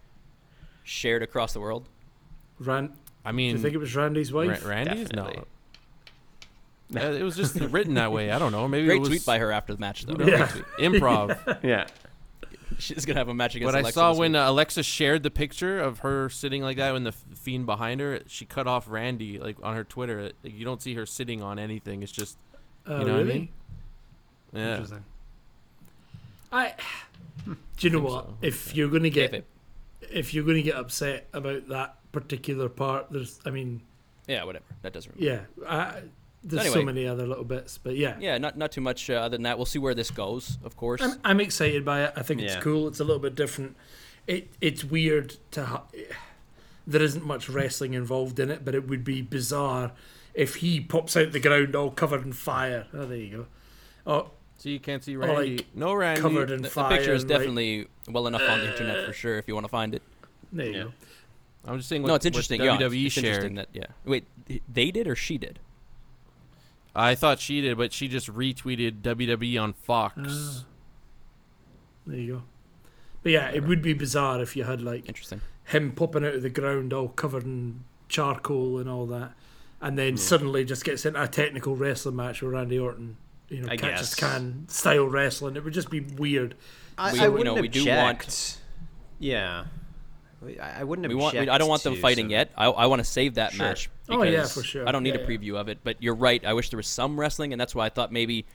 shared 0.83 1.21
across 1.21 1.53
the 1.53 1.59
world. 1.59 1.87
Ran, 2.59 2.93
I 3.25 3.31
mean, 3.31 3.55
do 3.55 3.57
you 3.57 3.63
think 3.63 3.75
it 3.75 3.77
was 3.77 3.95
Randy's 3.95 4.33
Ra- 4.33 4.45
wife? 4.45 4.65
Randy's 4.65 5.09
Definitely. 5.09 5.43
no. 6.89 7.01
Uh, 7.01 7.11
it 7.11 7.23
was 7.23 7.35
just 7.35 7.55
written 7.55 7.93
that 7.95 8.11
way. 8.11 8.31
I 8.31 8.39
don't 8.39 8.51
know. 8.51 8.67
Maybe 8.67 8.87
Great 8.87 8.95
it 8.97 8.99
was 8.99 9.09
tweet 9.09 9.25
by 9.25 9.37
her 9.37 9.51
after 9.51 9.73
the 9.73 9.79
match, 9.79 10.05
though. 10.05 10.25
Yeah. 10.25 10.47
improv. 10.79 11.63
Yeah. 11.63 11.87
She's 12.83 13.05
gonna 13.05 13.19
have 13.19 13.27
a 13.29 13.33
match 13.33 13.55
against. 13.55 13.73
But 13.73 13.85
I 13.85 13.91
saw 13.91 14.13
when 14.15 14.31
week. 14.33 14.39
uh, 14.39 14.49
Alexa 14.49 14.83
shared 14.83 15.23
the 15.23 15.29
picture 15.31 15.79
of 15.79 15.99
her 15.99 16.29
sitting 16.29 16.61
like 16.63 16.77
that, 16.77 16.93
when 16.93 17.03
the 17.03 17.11
fiend 17.11 17.65
behind 17.65 17.99
her, 18.01 18.21
she 18.27 18.45
cut 18.45 18.67
off 18.67 18.89
Randy 18.89 19.37
like 19.37 19.57
on 19.61 19.75
her 19.75 19.83
Twitter. 19.83 20.31
Like, 20.43 20.57
you 20.57 20.65
don't 20.65 20.81
see 20.81 20.93
her 20.95 21.05
sitting 21.05 21.41
on 21.43 21.59
anything. 21.59 22.01
It's 22.03 22.11
just 22.11 22.37
Oh, 22.87 22.99
you 22.99 23.05
know 23.05 23.13
what 23.13 23.21
I 23.21 23.23
mean? 23.25 23.49
Yeah. 24.53 24.71
Interesting. 24.71 25.03
I. 26.51 26.73
Do 27.45 27.55
you 27.79 27.89
know 27.91 27.99
what? 27.99 28.25
so. 28.25 28.37
If 28.41 28.75
you're 28.75 28.89
going 28.89 29.03
to 29.03 29.09
get 29.09 29.31
Kayfabe. 29.31 29.43
if 30.11 30.33
you're 30.33 30.43
going 30.43 30.57
to 30.57 30.63
get 30.63 30.75
upset 30.75 31.27
about 31.33 31.67
that 31.67 31.95
particular 32.11 32.69
part, 32.69 33.07
there's. 33.11 33.39
I 33.45 33.51
mean, 33.51 33.81
Yeah, 34.27 34.43
whatever. 34.45 34.65
That 34.81 34.93
doesn't. 34.93 35.19
yeah. 35.19 35.41
I, 35.67 36.01
there's 36.49 36.73
so 36.73 36.81
many 36.83 37.07
other 37.07 37.25
little 37.27 37.43
bits, 37.43 37.77
but 37.77 37.95
yeah. 37.95 38.15
Yeah, 38.19 38.37
not 38.37 38.57
not 38.57 38.71
too 38.71 38.81
much 38.81 39.09
uh, 39.09 39.13
other 39.13 39.29
than 39.37 39.43
that. 39.43 39.57
We'll 39.57 39.65
see 39.65 39.79
where 39.79 39.93
this 39.95 40.11
goes, 40.11 40.57
of 40.63 40.75
course. 40.75 41.01
I'm, 41.01 41.19
I'm 41.23 41.39
excited 41.39 41.83
by 41.85 42.03
it. 42.03 42.13
I 42.15 42.21
think 42.23 42.41
it's 42.41 42.55
Yeah. 42.55 42.61
cool. 42.61 42.87
It's 42.87 42.99
a 42.99 43.03
little 43.03 43.21
bit 43.21 43.35
different. 43.35 43.75
It 44.27 44.47
it's 44.61 44.83
weird 44.83 45.37
to. 45.51 45.65
Ha- 45.65 45.83
there 46.87 47.01
isn't 47.01 47.23
much 47.25 47.47
wrestling 47.49 47.93
involved 47.93 48.39
in 48.39 48.49
it, 48.49 48.65
but 48.65 48.73
it 48.73 48.87
would 48.87 49.03
be 49.03 49.21
bizarre 49.21 49.91
if 50.33 50.55
he 50.55 50.79
pops 50.81 51.15
out 51.15 51.31
the 51.31 51.39
ground 51.39 51.75
all 51.75 51.91
covered 51.91 52.25
in 52.25 52.33
fire. 52.33 52.87
Oh, 52.93 53.05
there 53.05 53.17
you 53.17 53.37
go. 53.37 53.45
Oh, 54.07 54.31
So 54.57 54.69
you 54.69 54.79
can't 54.79 55.03
see 55.03 55.15
Or, 55.15 55.19
Randy. 55.19 55.57
like, 55.57 55.67
no 55.75 55.93
Randy. 55.93 56.21
covered 56.21 56.49
in 56.49 56.61
the, 56.63 56.69
the 56.69 56.83
picture 56.89 57.13
is 57.13 57.21
and, 57.23 57.29
like- 57.31 57.39
definitely 57.39 57.87
well 58.07 58.25
enough 58.27 58.41
on 58.41 58.59
the 58.59 58.71
internet 58.71 59.05
for 59.05 59.13
sure 59.13 59.37
if 59.37 59.47
you 59.47 59.53
want 59.53 59.65
to 59.65 59.69
find 59.69 59.93
it. 59.93 60.01
there 60.51 60.65
you 60.65 60.71
Yeah. 60.73 60.83
go. 60.83 60.91
I'm 61.65 61.77
just 61.77 61.89
saying. 61.89 62.01
What, 62.01 62.07
no, 62.07 62.15
it's 62.15 62.23
what 62.23 62.27
interesting. 62.27 62.61
yeah, 62.61 62.77
WWE 62.77 63.05
it's 63.05 63.13
shared. 63.13 63.25
interesting 63.27 63.55
that 63.55 63.67
yeah. 63.73 63.85
Wait, 64.05 64.25
they 64.71 64.89
did 64.91 65.07
or 65.07 65.15
she 65.15 65.37
did? 65.37 65.59
I 66.95 67.15
thought 67.15 67.39
she 67.39 67.61
did, 67.61 67.77
but 67.77 67.93
she 67.93 68.07
just 68.07 68.27
retweeted 68.33 69.01
WWE 69.01 69.61
on 69.61 69.73
Fox. 69.73 70.15
Ah. 70.17 70.65
There 72.07 72.17
you 72.19 72.33
go. 72.33 72.43
But 73.23 73.31
yeah, 73.33 73.49
it 73.51 73.63
would 73.65 73.81
be 73.81 73.93
bizarre 73.93 74.41
if 74.41 74.55
you 74.55 74.63
had 74.63 74.81
like 74.81 75.07
Interesting. 75.07 75.41
him 75.65 75.91
popping 75.91 76.25
out 76.25 76.33
of 76.35 76.41
the 76.41 76.49
ground 76.49 76.93
all 76.93 77.09
covered 77.09 77.43
in 77.43 77.83
charcoal 78.07 78.79
and 78.79 78.89
all 78.89 79.05
that, 79.07 79.33
and 79.81 79.97
then 79.97 80.17
suddenly 80.17 80.63
just 80.65 80.83
gets 80.85 81.05
into 81.05 81.21
a 81.21 81.27
technical 81.27 81.75
wrestling 81.75 82.15
match 82.15 82.41
with 82.41 82.53
Randy 82.53 82.79
Orton. 82.79 83.17
You 83.49 83.61
know, 83.61 83.67
I 83.69 83.77
catch 83.77 83.91
guess. 83.91 84.01
as 84.01 84.15
can 84.15 84.65
style 84.69 85.05
wrestling. 85.07 85.55
It 85.55 85.63
would 85.63 85.73
just 85.73 85.89
be 85.89 85.99
weird. 86.01 86.55
I, 86.97 87.13
We- 87.13 87.19
I 87.19 87.23
you 87.25 87.31
wouldn't 87.31 87.55
know, 87.55 87.61
we 87.61 87.67
do 87.67 87.85
Want... 87.87 88.57
Yeah. 89.19 89.65
I 90.61 90.79
I 90.81 90.83
wouldn't 90.83 91.03
have. 91.05 91.09
We 91.09 91.15
want. 91.21 91.35
I 91.37 91.57
don't 91.57 91.67
want 91.69 91.83
them 91.83 91.95
to 91.95 92.01
fighting 92.01 92.25
some- 92.25 92.31
yet. 92.31 92.51
I, 92.57 92.65
I 92.67 92.85
want 92.85 92.99
to 92.99 93.03
save 93.03 93.35
that 93.35 93.53
Sure. 93.53 93.65
match. 93.65 93.89
Oh, 94.09 94.23
yeah, 94.23 94.45
for 94.45 94.63
sure. 94.63 94.87
I 94.87 94.91
don't 94.91 95.03
need 95.03 95.13
Yeah, 95.15 95.21
a 95.21 95.29
yeah. 95.29 95.37
preview 95.37 95.55
of 95.55 95.67
it, 95.69 95.79
but 95.83 96.01
you're 96.01 96.15
right. 96.15 96.43
I 96.45 96.53
wish 96.53 96.69
there 96.69 96.77
was 96.77 96.87
some 96.87 97.19
wrestling, 97.19 97.51
and 97.53 97.59
that's 97.59 97.75
why 97.75 97.85
I 97.85 97.89
thought 97.89 98.11
maybe 98.11 98.45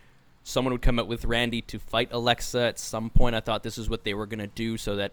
someone 0.43 0.72
would 0.72 0.82
come 0.82 0.99
up 0.99 1.07
with 1.07 1.24
Randy 1.24 1.61
to 1.62 1.78
fight 1.78 2.09
Alexa 2.12 2.59
at 2.61 2.78
some 2.78 3.11
point. 3.11 3.35
I 3.35 3.41
thought 3.41 3.62
this 3.62 3.78
is 3.78 3.89
what 3.89 4.05
they 4.05 4.14
were 4.14 4.26
gonna 4.26 4.47
do, 4.47 4.76
so 4.76 4.97
that 4.97 5.12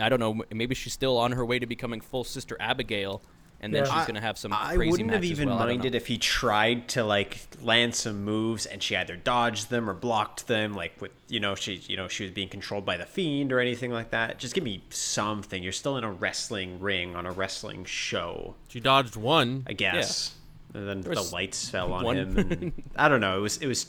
I 0.00 0.08
don't 0.08 0.20
know. 0.20 0.42
Maybe 0.52 0.74
she's 0.74 0.92
still 0.92 1.18
on 1.18 1.32
her 1.32 1.44
way 1.44 1.58
to 1.58 1.66
becoming 1.66 2.00
full 2.00 2.24
sister 2.24 2.56
Abigail, 2.60 3.22
and 3.60 3.74
then 3.74 3.84
Yeah. 3.84 3.94
she's 3.98 4.06
gonna 4.06 4.20
have 4.20 4.38
some 4.38 4.52
I 4.52 4.74
crazy 4.74 4.90
wouldn't 4.90 5.10
have 5.10 5.24
even 5.24 5.48
well. 5.48 5.58
Minded 5.58 5.94
if 5.94 6.06
he 6.06 6.16
tried 6.18 6.88
to 6.90 7.04
like 7.04 7.38
land 7.62 7.94
some 7.94 8.24
moves 8.24 8.64
and 8.66 8.82
she 8.82 8.96
either 8.96 9.16
dodged 9.16 9.70
them 9.70 9.88
or 9.88 9.94
blocked 9.94 10.46
them, 10.46 10.74
like 10.74 11.00
with 11.00 11.12
you 11.28 11.40
know 11.40 11.54
she 11.54 11.74
you 11.86 11.96
know 11.96 12.08
she 12.08 12.24
was 12.24 12.32
being 12.32 12.48
controlled 12.48 12.84
by 12.86 12.96
the 12.96 13.06
fiend 13.06 13.52
or 13.52 13.60
anything 13.60 13.90
like 13.92 14.10
that. 14.10 14.38
Just 14.38 14.54
give 14.54 14.64
me 14.64 14.82
something. 14.90 15.62
You're 15.62 15.72
still 15.72 15.96
in 15.96 16.04
a 16.04 16.10
wrestling 16.12 16.80
ring 16.80 17.14
on 17.16 17.26
a 17.26 17.32
wrestling 17.32 17.84
show, 17.84 18.54
She 18.68 18.80
dodged 18.80 19.16
one. 19.16 19.64
I 19.66 19.72
guess. 19.74 20.34
And 20.72 20.88
then 20.88 21.00
the 21.02 21.20
lights 21.32 21.68
fell 21.68 21.92
on 21.92 22.04
one- 22.04 22.16
him. 22.16 22.38
And, 22.38 22.82
I 22.96 23.08
don't 23.08 23.20
know. 23.20 23.38
It 23.38 23.40
was 23.42 23.56
it 23.58 23.66
was 23.66 23.86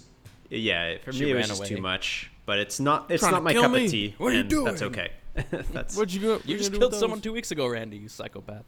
yeah. 0.49 0.97
For 1.03 1.13
She 1.13 1.25
me, 1.25 1.31
it 1.31 1.35
was 1.35 1.47
just 1.47 1.59
away. 1.59 1.69
too 1.69 1.81
much. 1.81 2.29
But 2.45 2.59
it's 2.59 2.79
not 2.79 3.09
it's 3.11 3.23
not 3.23 3.43
my 3.43 3.53
cup 3.53 3.71
me. 3.71 3.85
of 3.85 3.91
tea. 3.91 4.15
What 4.17 4.33
are 4.33 4.35
you 4.35 4.41
and 4.41 4.67
That's 4.67 4.81
okay. 4.81 5.11
that's 5.71 5.95
What'd 5.95 6.13
you 6.13 6.19
go? 6.21 6.41
You 6.43 6.57
just 6.57 6.73
killed 6.73 6.93
someone 6.95 7.21
two 7.21 7.31
weeks 7.31 7.51
ago, 7.51 7.65
Randy. 7.67 7.97
You 7.97 8.09
psychopath. 8.09 8.65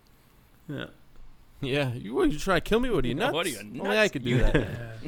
Yeah. 0.67 0.85
Yeah, 1.61 1.93
you 1.93 2.13
what, 2.13 2.29
you 2.31 2.37
trying 2.39 2.57
to 2.61 2.69
kill 2.69 2.79
me? 2.81 2.89
What 2.89 3.05
are 3.05 3.07
you 3.07 3.15
nuts? 3.15 3.33
What 3.33 3.45
are 3.45 3.49
you, 3.49 3.59
Only? 3.59 3.97
I 3.97 4.09
could 4.09 4.23
do 4.23 4.31
You- 4.31 4.37
that. 4.39 4.67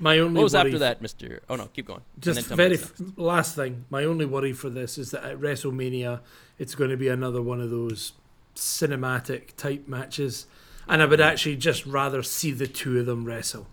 My 0.00 0.18
only 0.18 0.38
What 0.38 0.42
was 0.44 0.54
worry 0.54 0.66
after 0.70 0.78
that, 0.80 1.00
Mister? 1.00 1.40
Oh 1.48 1.54
no, 1.54 1.66
keep 1.66 1.86
going. 1.86 2.02
And 2.14 2.22
Just 2.22 2.48
then 2.48 2.56
very 2.56 2.74
f- 2.74 2.92
last 3.16 3.54
thing. 3.54 3.84
My 3.90 4.02
only 4.04 4.26
worry 4.26 4.52
for 4.52 4.68
this 4.68 4.98
is 4.98 5.12
that 5.12 5.22
at 5.22 5.38
WrestleMania, 5.40 6.20
it's 6.58 6.74
going 6.74 6.90
to 6.90 6.96
be 6.96 7.06
another 7.08 7.40
one 7.40 7.60
of 7.60 7.70
those 7.70 8.12
cinematic 8.56 9.54
type 9.56 9.86
matches, 9.86 10.46
and 10.88 11.00
I 11.00 11.06
would 11.06 11.20
actually 11.20 11.56
just 11.56 11.86
rather 11.86 12.24
see 12.24 12.50
the 12.50 12.66
two 12.66 12.98
of 12.98 13.06
them 13.06 13.24
wrestle. 13.24 13.68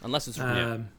Unless 0.00 0.28
it's 0.28 0.38
Um, 0.38 0.90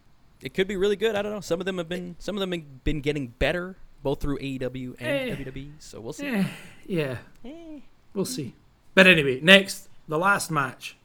it 0.42 0.54
could 0.54 0.68
be 0.68 0.76
really 0.76 0.98
good. 0.98 1.16
I 1.16 1.22
don't 1.22 1.32
know. 1.32 1.40
Some 1.42 1.62
of 1.62 1.66
them 1.66 1.78
have 1.78 1.88
been 1.90 2.16
some 2.20 2.36
of 2.36 2.42
them 2.42 2.52
have 2.52 2.84
been 2.84 3.00
getting 3.00 3.28
better 3.28 3.78
both 4.04 4.20
through 4.22 4.40
AEW 4.40 4.96
and 5.00 5.32
Eh. 5.32 5.36
WWE. 5.36 5.72
So 5.80 6.02
we'll 6.02 6.14
see. 6.14 6.28
eh, 6.28 6.44
yeah, 6.86 7.18
Eh. 7.46 7.80
we'll 8.14 8.26
see. 8.26 8.56
But 8.96 9.08
anyway, 9.08 9.40
next 9.42 9.88
the 10.08 10.18
last 10.18 10.50
match 10.52 10.96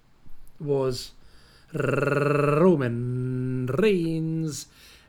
was 0.60 1.12
Roman 1.72 3.66
Reigns 3.66 4.66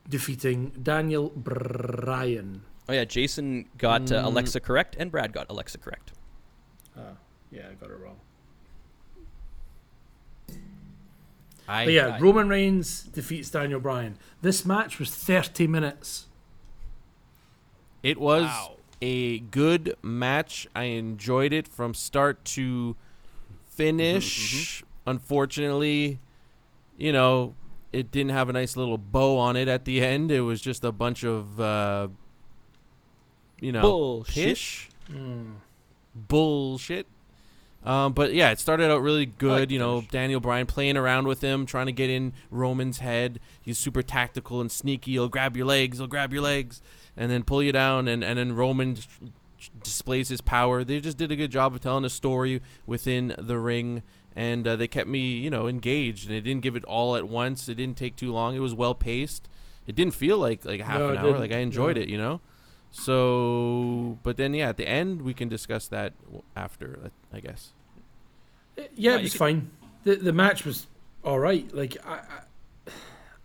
defeating 0.07 0.71
Daniel 0.81 1.29
Bryan. 1.35 2.61
Oh 2.87 2.93
yeah, 2.93 3.05
Jason 3.05 3.65
got 3.77 4.11
uh, 4.11 4.21
Mm. 4.21 4.25
Alexa 4.25 4.59
correct, 4.59 4.95
and 4.99 5.11
Brad 5.11 5.33
got 5.33 5.47
Alexa 5.49 5.77
correct. 5.79 6.11
Oh, 6.97 7.17
yeah, 7.51 7.63
I 7.71 7.73
got 7.73 7.89
it 7.89 7.97
wrong. 7.99 8.17
I 11.67 11.85
But 11.85 11.93
yeah, 11.93 12.07
I- 12.15 12.19
Roman 12.19 12.47
Reigns 12.47 13.01
defeats 13.03 13.49
Daniel 13.49 13.79
Bryan. 13.79 14.17
This 14.41 14.65
match 14.65 14.99
was 14.99 15.09
30 15.09 15.65
minutes. 15.67 16.27
It 18.03 18.19
was 18.19 18.43
Wow. 18.43 18.74
A 19.05 19.37
good 19.37 19.95
match. 20.01 20.67
I 20.75 20.85
enjoyed 20.85 21.53
it 21.53 21.67
from 21.67 21.93
start 21.93 22.43
to 22.45 22.95
finish. 23.67 24.83
Unfortunately, 25.05 26.19
you 26.97 27.13
know, 27.13 27.53
it 27.93 28.09
didn't 28.09 28.31
have 28.31 28.49
a 28.49 28.53
nice 28.53 28.75
little 28.75 28.97
bow 28.97 29.37
on 29.37 29.55
it 29.55 29.67
at 29.67 29.85
the 29.85 30.03
end. 30.03 30.31
It 30.31 30.41
was 30.41 30.59
just 30.59 30.83
a 30.83 30.91
bunch 30.91 31.23
of, 31.23 31.59
uh, 31.59 32.07
you 33.61 33.71
know, 33.71 33.81
Bullshit. 33.81 34.33
pish, 34.33 34.89
bullshit. 36.15 37.05
Um, 37.83 38.13
but 38.13 38.33
yeah, 38.33 38.49
it 38.49 38.59
started 38.59 38.89
out 38.89 39.03
really 39.03 39.27
good. 39.27 39.69
the 39.69 39.73
you 39.73 39.79
know, 39.79 39.99
finish. 39.99 40.11
Daniel 40.11 40.39
Bryan 40.39 40.65
playing 40.65 40.97
around 40.97 41.27
with 41.27 41.41
him, 41.41 41.67
trying 41.67 41.85
to 41.85 41.91
get 41.91 42.09
in 42.09 42.33
Roman's 42.49 42.97
head. 42.97 43.39
He's 43.61 43.77
super 43.77 44.01
tactical 44.01 44.59
and 44.61 44.71
sneaky. 44.71 45.11
He'll 45.11 45.29
grab 45.29 45.55
your 45.55 45.67
legs. 45.67 45.99
He'll 45.99 46.07
grab 46.07 46.33
your 46.33 46.41
legs 46.41 46.81
and 47.17 47.31
then 47.31 47.43
pull 47.43 47.61
you 47.63 47.71
down. 47.71 48.07
And, 48.07 48.23
and 48.23 48.37
then 48.39 48.53
Roman 48.55 48.95
just 48.95 49.09
displays 49.83 50.29
his 50.29 50.41
power. 50.41 50.83
They 50.83 50.99
just 50.99 51.17
did 51.17 51.31
a 51.31 51.35
good 51.35 51.51
job 51.51 51.73
of 51.75 51.81
telling 51.81 52.05
a 52.05 52.09
story 52.09 52.61
within 52.85 53.33
the 53.37 53.57
ring. 53.57 54.03
And 54.35 54.67
uh, 54.67 54.75
they 54.75 54.87
kept 54.87 55.07
me, 55.07 55.37
you 55.37 55.49
know, 55.49 55.67
engaged. 55.67 56.27
And 56.27 56.35
they 56.35 56.41
didn't 56.41 56.61
give 56.61 56.75
it 56.75 56.83
all 56.85 57.15
at 57.15 57.27
once. 57.27 57.69
It 57.69 57.75
didn't 57.75 57.97
take 57.97 58.15
too 58.15 58.33
long. 58.33 58.55
It 58.55 58.59
was 58.59 58.73
well 58.73 58.93
paced. 58.93 59.47
It 59.87 59.95
didn't 59.95 60.13
feel 60.15 60.37
like 60.37 60.65
like 60.65 60.81
half 60.81 60.99
No, 60.99 61.09
an 61.09 61.17
hour. 61.17 61.23
didn't. 61.27 61.39
Like 61.39 61.51
I 61.51 61.57
enjoyed 61.59 61.95
No. 61.95 62.01
it, 62.01 62.09
you 62.09 62.17
know. 62.17 62.41
So, 63.15 64.17
but 64.23 64.35
then 64.37 64.53
yeah, 64.53 64.69
at 64.69 64.77
the 64.77 64.87
end 64.87 65.21
we 65.21 65.33
can 65.33 65.47
discuss 65.47 65.87
that 65.89 66.13
after, 66.55 67.11
I 67.33 67.39
guess. 67.39 67.71
Yeah, 68.77 68.83
Yeah, 68.95 69.15
it 69.17 69.21
was 69.23 69.31
could- 69.33 69.39
fine. 69.39 69.69
The 70.03 70.15
the 70.15 70.33
match 70.33 70.65
was 70.65 70.87
all 71.23 71.39
right. 71.39 71.73
Like 71.73 71.97
I, 72.05 72.13
I, 72.13 72.91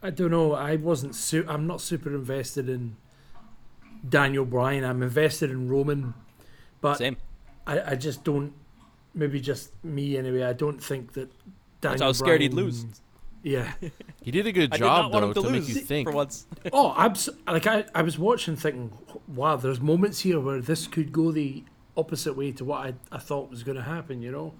I 0.02 0.10
don't 0.10 0.30
know. 0.30 0.52
I 0.54 0.76
wasn't. 0.76 1.14
Su- 1.14 1.44
I'm 1.48 1.66
not 1.66 1.80
super 1.80 2.10
invested 2.14 2.68
in 2.68 2.96
Daniel 4.08 4.44
Bryan. 4.44 4.84
I'm 4.84 5.02
invested 5.02 5.50
in 5.50 5.68
Roman, 5.68 6.14
but 6.80 6.98
Same. 6.98 7.16
I, 7.66 7.92
I 7.92 7.94
just 7.94 8.24
don't. 8.24 8.52
Maybe 9.14 9.40
just 9.40 9.72
me 9.84 10.16
anyway. 10.16 10.42
I 10.42 10.52
don't 10.52 10.82
think 10.82 11.12
that. 11.14 11.30
Daniel 11.80 11.98
That's 11.98 12.02
I 12.02 12.06
was 12.08 12.18
scared 12.18 12.40
he'd 12.42 12.54
lose. 12.54 12.84
Yeah. 13.42 13.72
He 14.22 14.30
did 14.30 14.46
a 14.46 14.52
good 14.52 14.70
job 14.74 15.12
though 15.12 15.28
to, 15.28 15.34
to, 15.34 15.40
lose 15.40 15.66
make 15.66 15.68
you 15.74 15.80
think. 15.80 16.06
for 16.06 16.14
once. 16.14 16.46
oh, 16.74 16.94
abs- 16.94 17.30
like 17.46 17.66
I, 17.66 17.86
I 17.94 18.02
was 18.02 18.18
watching, 18.18 18.54
thinking, 18.54 18.92
wow, 19.26 19.56
there's 19.56 19.80
moments 19.80 20.20
here 20.20 20.38
where 20.38 20.60
this 20.60 20.86
could 20.86 21.10
go 21.10 21.32
the 21.32 21.64
opposite 21.96 22.36
way 22.36 22.52
to 22.52 22.66
what 22.66 22.86
I, 22.86 22.94
I 23.10 23.18
thought 23.18 23.48
was 23.48 23.62
going 23.62 23.78
to 23.78 23.82
happen. 23.82 24.20
You 24.20 24.30
know. 24.30 24.54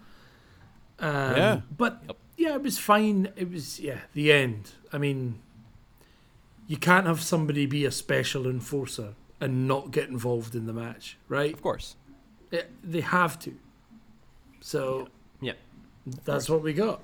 Um, 0.99 1.36
Yeah. 1.36 1.61
But 1.76 2.01
Yep. 2.07 2.16
yeah, 2.38 2.55
it 2.55 2.62
was 2.62 2.78
fine. 2.78 3.28
It 3.36 3.51
was 3.51 3.80
yeah, 3.80 3.99
the 4.14 4.32
end. 4.32 4.72
I 4.95 4.97
mean, 4.97 5.41
you 6.66 6.78
can't 6.78 7.07
have 7.07 7.20
somebody 7.20 7.66
be 7.66 7.84
a 7.84 7.91
special 7.91 8.47
enforcer 8.47 9.14
and 9.41 9.66
not 9.66 9.91
get 9.91 10.09
involved 10.09 10.55
in 10.55 10.66
the 10.66 10.72
match, 10.72 11.16
right? 11.28 11.53
Of 11.53 11.62
course. 11.62 11.97
It- 12.51 12.70
they 12.82 13.01
have 13.01 13.38
to. 13.41 13.55
So 14.61 15.09
Yeah. 15.41 15.53
that's 16.24 16.49
what 16.49 16.62
we 16.62 16.72
got. 16.72 17.03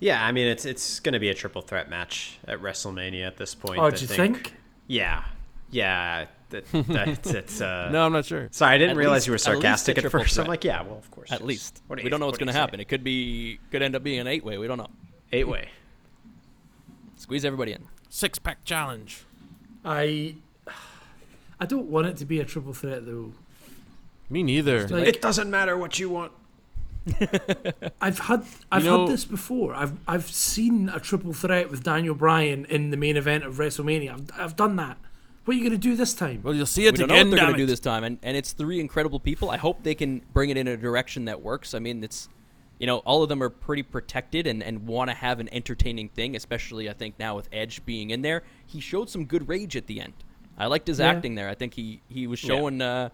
Yeah, 0.00 0.24
I 0.24 0.30
mean 0.30 0.46
it's 0.46 0.64
it's 0.64 1.00
going 1.00 1.14
to 1.14 1.18
be 1.18 1.28
a 1.28 1.34
triple 1.34 1.60
threat 1.62 1.90
match 1.90 2.38
at 2.46 2.60
WrestleMania 2.62 3.26
at 3.26 3.36
this 3.36 3.54
point. 3.56 3.80
Oh, 3.80 3.86
I 3.86 3.90
do 3.90 4.00
you 4.02 4.06
think? 4.06 4.54
Yeah, 4.86 5.24
yeah. 5.70 6.26
That, 6.50 6.64
that's 6.72 7.30
it's. 7.30 7.60
Uh, 7.60 7.88
No, 7.92 8.06
I'm 8.06 8.12
not 8.12 8.24
sure. 8.24 8.48
Sorry, 8.52 8.74
I 8.74 8.78
didn't 8.78 8.92
At 8.92 8.96
realize 8.96 9.26
you 9.26 9.32
were 9.32 9.34
least- 9.34 9.48
at 9.48 9.52
sarcastic 9.54 9.98
at, 9.98 10.02
triple 10.02 10.20
first. 10.20 10.38
I'm 10.38 10.46
like, 10.46 10.64
yeah, 10.64 10.80
well, 10.82 10.96
of 10.96 11.10
course. 11.10 11.30
At 11.32 11.44
least 11.44 11.82
What 11.88 11.96
do 11.96 12.00
we 12.00 12.04
you- 12.04 12.10
don't 12.10 12.20
know 12.20 12.26
what's 12.26 12.36
what 12.38 12.46
going 12.46 12.54
to 12.54 12.58
happen. 12.58 12.78
It 12.80 12.86
could 12.88 13.02
be 13.04 13.58
could 13.72 13.82
end 13.82 13.94
up 13.96 14.02
being 14.04 14.20
an 14.20 14.26
eight 14.28 14.44
way. 14.44 14.56
We 14.56 14.66
don't 14.68 14.78
know. 14.78 14.86
Eight 15.32 15.48
way. 15.48 15.68
Squeeze 17.16 17.44
everybody 17.44 17.72
in. 17.72 17.84
Six 18.08 18.38
pack 18.38 18.64
challenge. 18.64 19.24
I 19.84 20.34
I 21.60 21.66
don't 21.66 21.86
want 21.86 22.06
it 22.06 22.16
to 22.18 22.24
be 22.24 22.40
a 22.40 22.44
triple 22.44 22.72
threat 22.74 23.06
though. 23.06 23.32
Me 24.30 24.42
neither. 24.42 24.86
Like- 24.88 25.06
it 25.08 25.22
doesn't 25.22 25.50
matter 25.50 25.76
what 25.76 25.98
you 25.98 26.10
want. 26.10 26.32
I've 28.02 28.18
had 28.18 28.44
I've 28.70 28.84
know- 28.84 29.06
had 29.06 29.12
this 29.14 29.24
before. 29.24 29.74
I've 29.74 29.92
I've 30.06 30.26
seen 30.28 30.88
a 30.90 31.00
triple 31.00 31.32
threat 31.32 31.70
with 31.70 31.82
Daniel 31.82 32.14
Bryan 32.14 32.64
in 32.66 32.90
the 32.90 32.96
main 32.96 33.16
event 33.16 33.44
of 33.44 33.54
WrestleMania. 33.56 34.12
I've, 34.12 34.40
I've 34.40 34.56
done 34.56 34.76
that. 34.76 34.98
What 35.44 35.54
are 35.54 35.56
you 35.58 35.62
going 35.64 35.72
to 35.80 35.88
do 35.88 35.96
this 35.96 36.12
time? 36.12 36.42
well, 36.42 36.54
you'll 36.54 36.66
see 36.66 36.82
We 36.82 36.88
it 36.88 36.96
don't 36.96 37.08
know 37.08 37.14
what 37.14 37.30
they're 37.30 37.38
going 37.40 37.52
to 37.52 37.56
do 37.58 37.64
this 37.66 37.80
time, 37.80 38.04
and 38.04 38.18
and 38.22 38.36
it's 38.36 38.52
three 38.52 38.80
incredible 38.80 39.18
people. 39.18 39.48
I 39.50 39.56
hope 39.56 39.82
they 39.82 39.94
can 39.94 40.20
bring 40.34 40.50
it 40.50 40.58
in 40.58 40.68
a 40.68 40.76
direction 40.76 41.24
that 41.24 41.40
works. 41.40 41.72
I 41.72 41.78
mean, 41.78 42.04
it's 42.04 42.28
you 42.78 42.86
know 42.86 42.98
all 42.98 43.22
of 43.22 43.28
them 43.28 43.42
are 43.42 43.50
pretty 43.50 43.82
protected 43.82 44.46
and 44.46 44.62
and 44.62 44.86
want 44.86 45.10
to 45.10 45.14
have 45.16 45.40
an 45.40 45.48
entertaining 45.52 46.08
thing. 46.08 46.36
Especially 46.36 46.88
I 46.88 46.92
think 46.92 47.18
now 47.18 47.36
with 47.36 47.48
Edge 47.52 47.84
being 47.84 48.10
in 48.10 48.22
there, 48.22 48.42
he 48.66 48.80
showed 48.80 49.08
some 49.10 49.24
good 49.24 49.48
rage 49.48 49.76
at 49.76 49.86
the 49.86 50.00
end. 50.00 50.14
I 50.56 50.66
liked 50.66 50.86
his 50.88 50.98
Yeah. 50.98 51.06
acting 51.10 51.34
there. 51.34 51.48
I 51.48 51.54
think 51.54 51.74
he 51.74 52.00
he 52.08 52.26
was 52.26 52.38
showing. 52.38 52.80
Uh, 52.82 53.10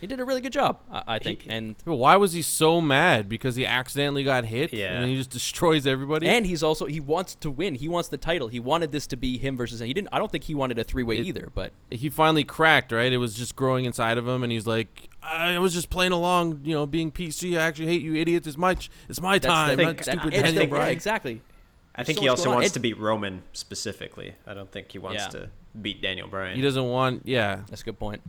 he 0.00 0.06
did 0.06 0.20
a 0.20 0.24
really 0.24 0.40
good 0.40 0.52
job. 0.52 0.78
I, 0.90 1.02
I 1.06 1.18
think, 1.18 1.46
and 1.48 1.74
Why 1.84 2.16
was 2.16 2.32
he 2.32 2.42
so 2.42 2.80
mad? 2.80 3.28
Because 3.28 3.56
he 3.56 3.66
accidentally 3.66 4.24
got 4.24 4.44
hit, 4.44 4.72
Yeah. 4.72 4.92
and 5.00 5.08
he 5.10 5.16
just 5.16 5.30
destroys 5.30 5.86
everybody. 5.86 6.28
and 6.28 6.46
he's 6.46 6.62
also 6.62 6.86
he 6.86 7.00
wants 7.00 7.34
to 7.36 7.50
win. 7.50 7.74
He 7.74 7.88
wants 7.88 8.08
the 8.08 8.16
title. 8.18 8.48
He 8.48 8.60
wanted 8.60 8.92
this 8.92 9.06
to 9.08 9.16
be 9.16 9.38
him 9.38 9.56
versus. 9.56 9.80
He 9.80 9.92
didn't. 9.92 10.08
I 10.12 10.18
don't 10.18 10.30
think 10.30 10.44
he 10.44 10.54
wanted 10.54 10.78
a 10.78 10.84
three 10.84 11.02
way 11.02 11.16
either. 11.16 11.50
But 11.54 11.72
he 11.90 12.08
finally 12.10 12.44
cracked, 12.44 12.92
right? 12.92 13.12
It 13.12 13.18
was 13.18 13.34
just 13.34 13.56
growing 13.56 13.84
inside 13.84 14.18
of 14.18 14.26
him, 14.28 14.42
and 14.42 14.52
he's 14.52 14.66
like, 14.66 15.08
"I 15.22 15.58
was 15.58 15.72
just 15.74 15.90
playing 15.90 16.12
along, 16.12 16.60
you 16.64 16.74
know, 16.74 16.86
being 16.86 17.10
PC. 17.10 17.58
I 17.58 17.62
actually 17.62 17.86
hate 17.86 18.02
you 18.02 18.14
idiots. 18.14 18.46
It's 18.46 18.56
my, 18.58 18.74
ch- 18.74 18.90
it's 19.08 19.20
my 19.20 19.38
that's 19.38 19.46
time. 19.52 19.76
the, 19.76 19.84
not 19.84 20.02
stupid 20.02 20.34
Edge 20.34 20.42
Daniel 20.42 20.52
thing. 20.60 20.68
Yeah, 20.68 20.74
Bryan." 20.76 20.92
exactly. 20.92 21.42
I 21.94 22.04
think 22.04 22.18
so 22.18 22.22
he 22.22 22.28
also 22.28 22.50
wants 22.50 22.68
It- 22.68 22.72
to 22.74 22.80
beat 22.80 22.98
Roman 22.98 23.42
specifically. 23.52 24.34
I 24.46 24.54
don't 24.54 24.70
think 24.70 24.92
he 24.92 24.98
wants 24.98 25.24
Yeah. 25.24 25.28
to 25.40 25.50
beat 25.82 26.00
Daniel 26.00 26.28
Bryan. 26.28 26.54
He 26.54 26.62
doesn't 26.62 26.84
want, 26.88 27.22
yeah. 27.24 27.62
That's 27.68 27.82
a 27.82 27.84
good 27.84 27.98
point. 27.98 28.22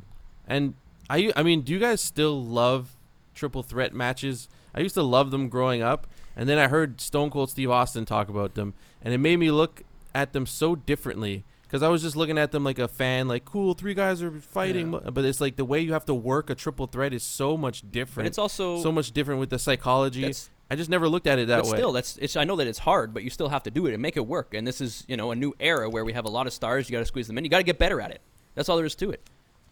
And 0.48 0.74
I, 1.10 1.32
I 1.36 1.43
mean, 1.43 1.62
do 1.62 1.72
you 1.74 1.80
guys 1.80 2.01
still 2.01 2.43
love 2.43 2.95
triple 3.34 3.64
threat 3.64 3.93
matches? 3.93 4.47
I 4.76 4.82
used 4.82 4.95
to 4.95 5.03
love 5.03 5.32
them 5.32 5.49
growing 5.49 5.82
up, 5.82 6.07
and 6.36 6.47
then 6.47 6.57
I 6.60 6.68
heard 6.68 7.01
Stone 7.01 7.32
Cold 7.32 7.49
Steve 7.49 7.72
Austin 7.72 8.05
talk 8.05 8.30
about 8.30 8.53
them, 8.55 8.74
and 9.01 9.14
it 9.14 9.18
made 9.18 9.38
me 9.38 9.51
look 9.51 9.84
at 10.14 10.34
them 10.34 10.45
so 10.45 10.76
differently. 10.76 11.43
Because 11.64 11.84
I 11.84 11.88
was 11.89 12.01
just 12.01 12.16
looking 12.16 12.39
at 12.39 12.51
them 12.51 12.64
like 12.64 12.80
a 12.80 12.88
fan, 12.88 13.28
like 13.28 13.45
cool, 13.45 13.76
three 13.76 13.93
guys 13.93 14.24
are 14.24 14.32
fighting, 14.32 14.91
Yeah. 14.91 15.12
but 15.12 15.24
it's 15.24 15.39
like 15.39 15.55
the 15.55 15.66
way 15.66 15.80
you 15.82 15.93
have 15.93 16.05
to 16.05 16.16
work 16.16 16.49
a 16.49 16.55
triple 16.55 16.88
threat 16.88 17.14
is 17.14 17.22
so 17.22 17.55
much 17.55 17.84
But 17.84 17.91
different. 17.91 18.28
it's 18.28 18.39
also 18.39 18.82
so 18.82 18.91
much 18.91 19.12
different 19.12 19.39
with 19.39 19.51
the 19.51 19.60
psychology. 19.60 20.34
I 20.72 20.76
just 20.76 20.89
never 20.89 21.07
looked 21.07 21.28
at 21.28 21.38
it 21.38 21.47
that 21.47 21.64
but 21.64 21.72
way. 21.72 21.78
still, 21.78 21.91
that's 21.91 22.18
it's. 22.18 22.36
I 22.36 22.43
know 22.43 22.55
that 22.55 22.66
it's 22.66 22.80
hard, 22.80 23.14
but 23.14 23.24
you 23.24 23.30
still 23.30 23.49
have 23.49 23.62
to 23.64 23.72
do 23.72 23.86
it 23.86 23.93
and 23.93 24.01
make 24.01 24.18
it 24.18 24.26
work. 24.26 24.53
And 24.55 24.66
this 24.68 24.82
is, 24.82 25.03
you 25.07 25.16
know, 25.18 25.30
a 25.32 25.36
new 25.36 25.55
era 25.60 25.88
where 25.89 26.03
we 26.05 26.14
have 26.14 26.26
a 26.26 26.30
lot 26.30 26.47
of 26.47 26.53
stars. 26.53 26.89
You 26.89 26.93
got 26.93 26.99
to 27.01 27.05
squeeze 27.05 27.28
them 27.28 27.38
in. 27.38 27.43
You 27.43 27.49
got 27.51 27.57
to 27.57 27.64
get 27.64 27.78
better 27.80 28.01
at 28.01 28.10
it. 28.12 28.22
That's 28.55 28.68
all 28.70 28.78
there 28.78 28.86
is 28.86 28.95
to 28.95 29.12
it. 29.12 29.22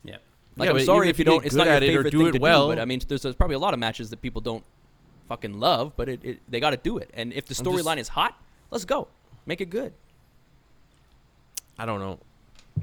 Yeah. 0.04 0.18
Like 0.58 0.68
Yeah, 0.70 0.76
I'm 0.76 0.86
sorry 0.86 1.08
if 1.10 1.20
if 1.20 1.20
you 1.20 1.32
you 1.32 1.40
don't. 1.40 1.46
It's 1.46 1.56
not 1.56 1.68
your 1.68 1.76
at 1.76 1.84
it 1.84 1.88
or 1.88 1.90
favorite 1.92 2.12
do 2.12 2.18
thing 2.18 2.28
it 2.28 2.32
to 2.34 2.40
well- 2.40 2.68
do. 2.68 2.76
But 2.76 2.82
I 2.82 2.86
mean, 2.86 3.00
there's, 3.08 3.22
there's 3.22 3.36
probably 3.36 3.56
a 3.56 3.60
lot 3.60 3.74
of 3.74 3.80
matches 3.80 4.10
that 4.10 4.22
people 4.22 4.42
don't 4.42 4.64
fucking 5.30 5.60
love, 5.60 5.94
but 5.96 6.10
it, 6.10 6.24
it 6.24 6.40
they 6.50 6.60
got 6.60 6.72
to 6.72 6.78
do 6.78 6.98
it. 6.98 7.10
And 7.14 7.32
if 7.34 7.46
the 7.46 7.54
storyline 7.54 7.98
is 7.98 8.10
hot, 8.10 8.36
let's 8.72 8.86
go, 8.86 9.08
make 9.46 9.62
it 9.62 9.70
good. 9.70 9.94
I 11.78 11.86
don't 11.86 12.00
know. 12.00 12.20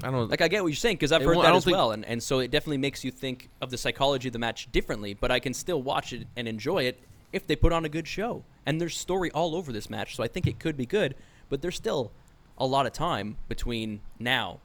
I 0.03 0.11
don't. 0.11 0.29
Like 0.29 0.41
I 0.41 0.47
get 0.47 0.61
what 0.61 0.69
you're 0.69 0.75
saying 0.75 0.95
because 0.97 1.11
I've 1.11 1.21
heard 1.23 1.37
that 1.37 1.55
as 1.55 1.65
well, 1.65 1.91
and 1.91 2.05
and 2.05 2.21
so 2.21 2.39
it 2.39 2.51
definitely 2.51 2.77
makes 2.77 3.03
you 3.03 3.11
think 3.11 3.49
of 3.61 3.71
the 3.71 3.77
psychology 3.77 4.29
of 4.29 4.33
the 4.33 4.39
match 4.39 4.71
differently. 4.71 5.13
But 5.13 5.31
I 5.31 5.39
can 5.39 5.53
still 5.53 5.81
watch 5.81 6.13
it 6.13 6.27
and 6.35 6.47
enjoy 6.47 6.83
it 6.83 6.99
if 7.31 7.47
they 7.47 7.55
put 7.55 7.71
on 7.73 7.85
a 7.85 7.89
good 7.89 8.07
show. 8.07 8.43
And 8.65 8.79
there's 8.81 8.97
story 8.97 9.31
all 9.31 9.55
over 9.55 9.71
this 9.71 9.89
match, 9.89 10.15
so 10.15 10.23
I 10.23 10.27
think 10.27 10.47
it 10.47 10.59
could 10.59 10.75
be 10.75 10.85
good. 10.85 11.15
But 11.49 11.61
there's 11.61 11.75
still 11.75 12.11
a 12.57 12.65
lot 12.65 12.85
of 12.85 12.93
time 12.93 13.37
between 13.47 13.99
now 14.19 14.59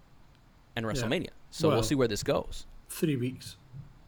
and 0.75 0.87
WrestleMania, 0.87 1.31
so 1.51 1.69
Well- 1.69 1.77
we'll 1.79 1.83
see 1.85 1.95
where 1.97 2.09
this 2.09 2.23
goes. 2.23 2.67
Three 2.91 3.16
weeks. 3.16 3.57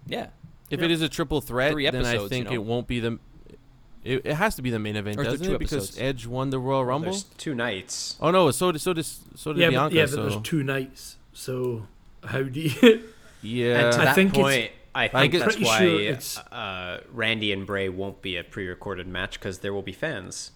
Yeah, 0.06 0.26
if 0.68 0.78
Yeah. 0.80 0.84
it 0.84 0.90
is 0.90 1.00
a 1.00 1.08
triple 1.08 1.40
threat, 1.40 1.72
Three 1.72 1.88
then 1.88 2.04
I 2.04 2.18
think 2.28 2.50
you 2.50 2.56
know. 2.56 2.62
it 2.62 2.64
won't 2.64 2.86
be 2.86 3.00
the. 3.00 3.18
It, 4.04 4.22
it 4.26 4.34
has 4.34 4.56
to 4.56 4.62
be 4.62 4.70
the 4.70 4.80
main 4.80 4.96
event, 4.96 5.18
Or 5.18 5.22
doesn't 5.24 5.46
two 5.46 5.54
it? 5.54 5.58
Because 5.58 5.84
episodes? 5.90 5.98
Edge 6.00 6.26
won 6.26 6.50
the 6.50 6.58
Royal 6.58 6.80
Well, 6.80 6.86
Rumble. 6.88 7.10
there's 7.12 7.22
two 7.22 7.54
nights. 7.54 8.16
Oh 8.20 8.30
no, 8.32 8.50
so 8.50 8.72
did 8.72 8.80
so 8.80 8.92
did 8.92 9.06
so 9.06 9.52
did 9.52 9.60
Yeah, 9.60 9.70
Bianca. 9.70 9.90
but, 9.90 9.96
yeah, 9.96 10.06
so 10.06 10.16
but 10.16 10.22
there's 10.30 10.42
two 10.42 10.62
nights. 10.64 11.16
So 11.32 11.86
how 12.24 12.42
do 12.42 12.60
you? 12.60 13.04
yeah. 13.42 13.84
and 13.84 13.92
to 13.94 14.00
I 14.00 14.04
that 14.06 14.14
think 14.16 14.34
it's- 14.34 14.42
point, 14.44 14.70
I 14.94 15.06
think 15.08 15.34
I'm 15.34 15.40
that's 15.40 15.58
why 15.60 15.78
sure 15.78 16.00
it's- 16.00 16.36
uh, 16.36 17.00
Randy 17.12 17.52
and 17.52 17.64
Bray 17.64 17.88
won't 17.88 18.20
be 18.20 18.36
a 18.36 18.42
pre-recorded 18.44 19.06
match 19.06 19.38
because 19.38 19.60
there 19.60 19.72
will 19.72 19.82
be 19.82 19.92
fans 19.92 20.50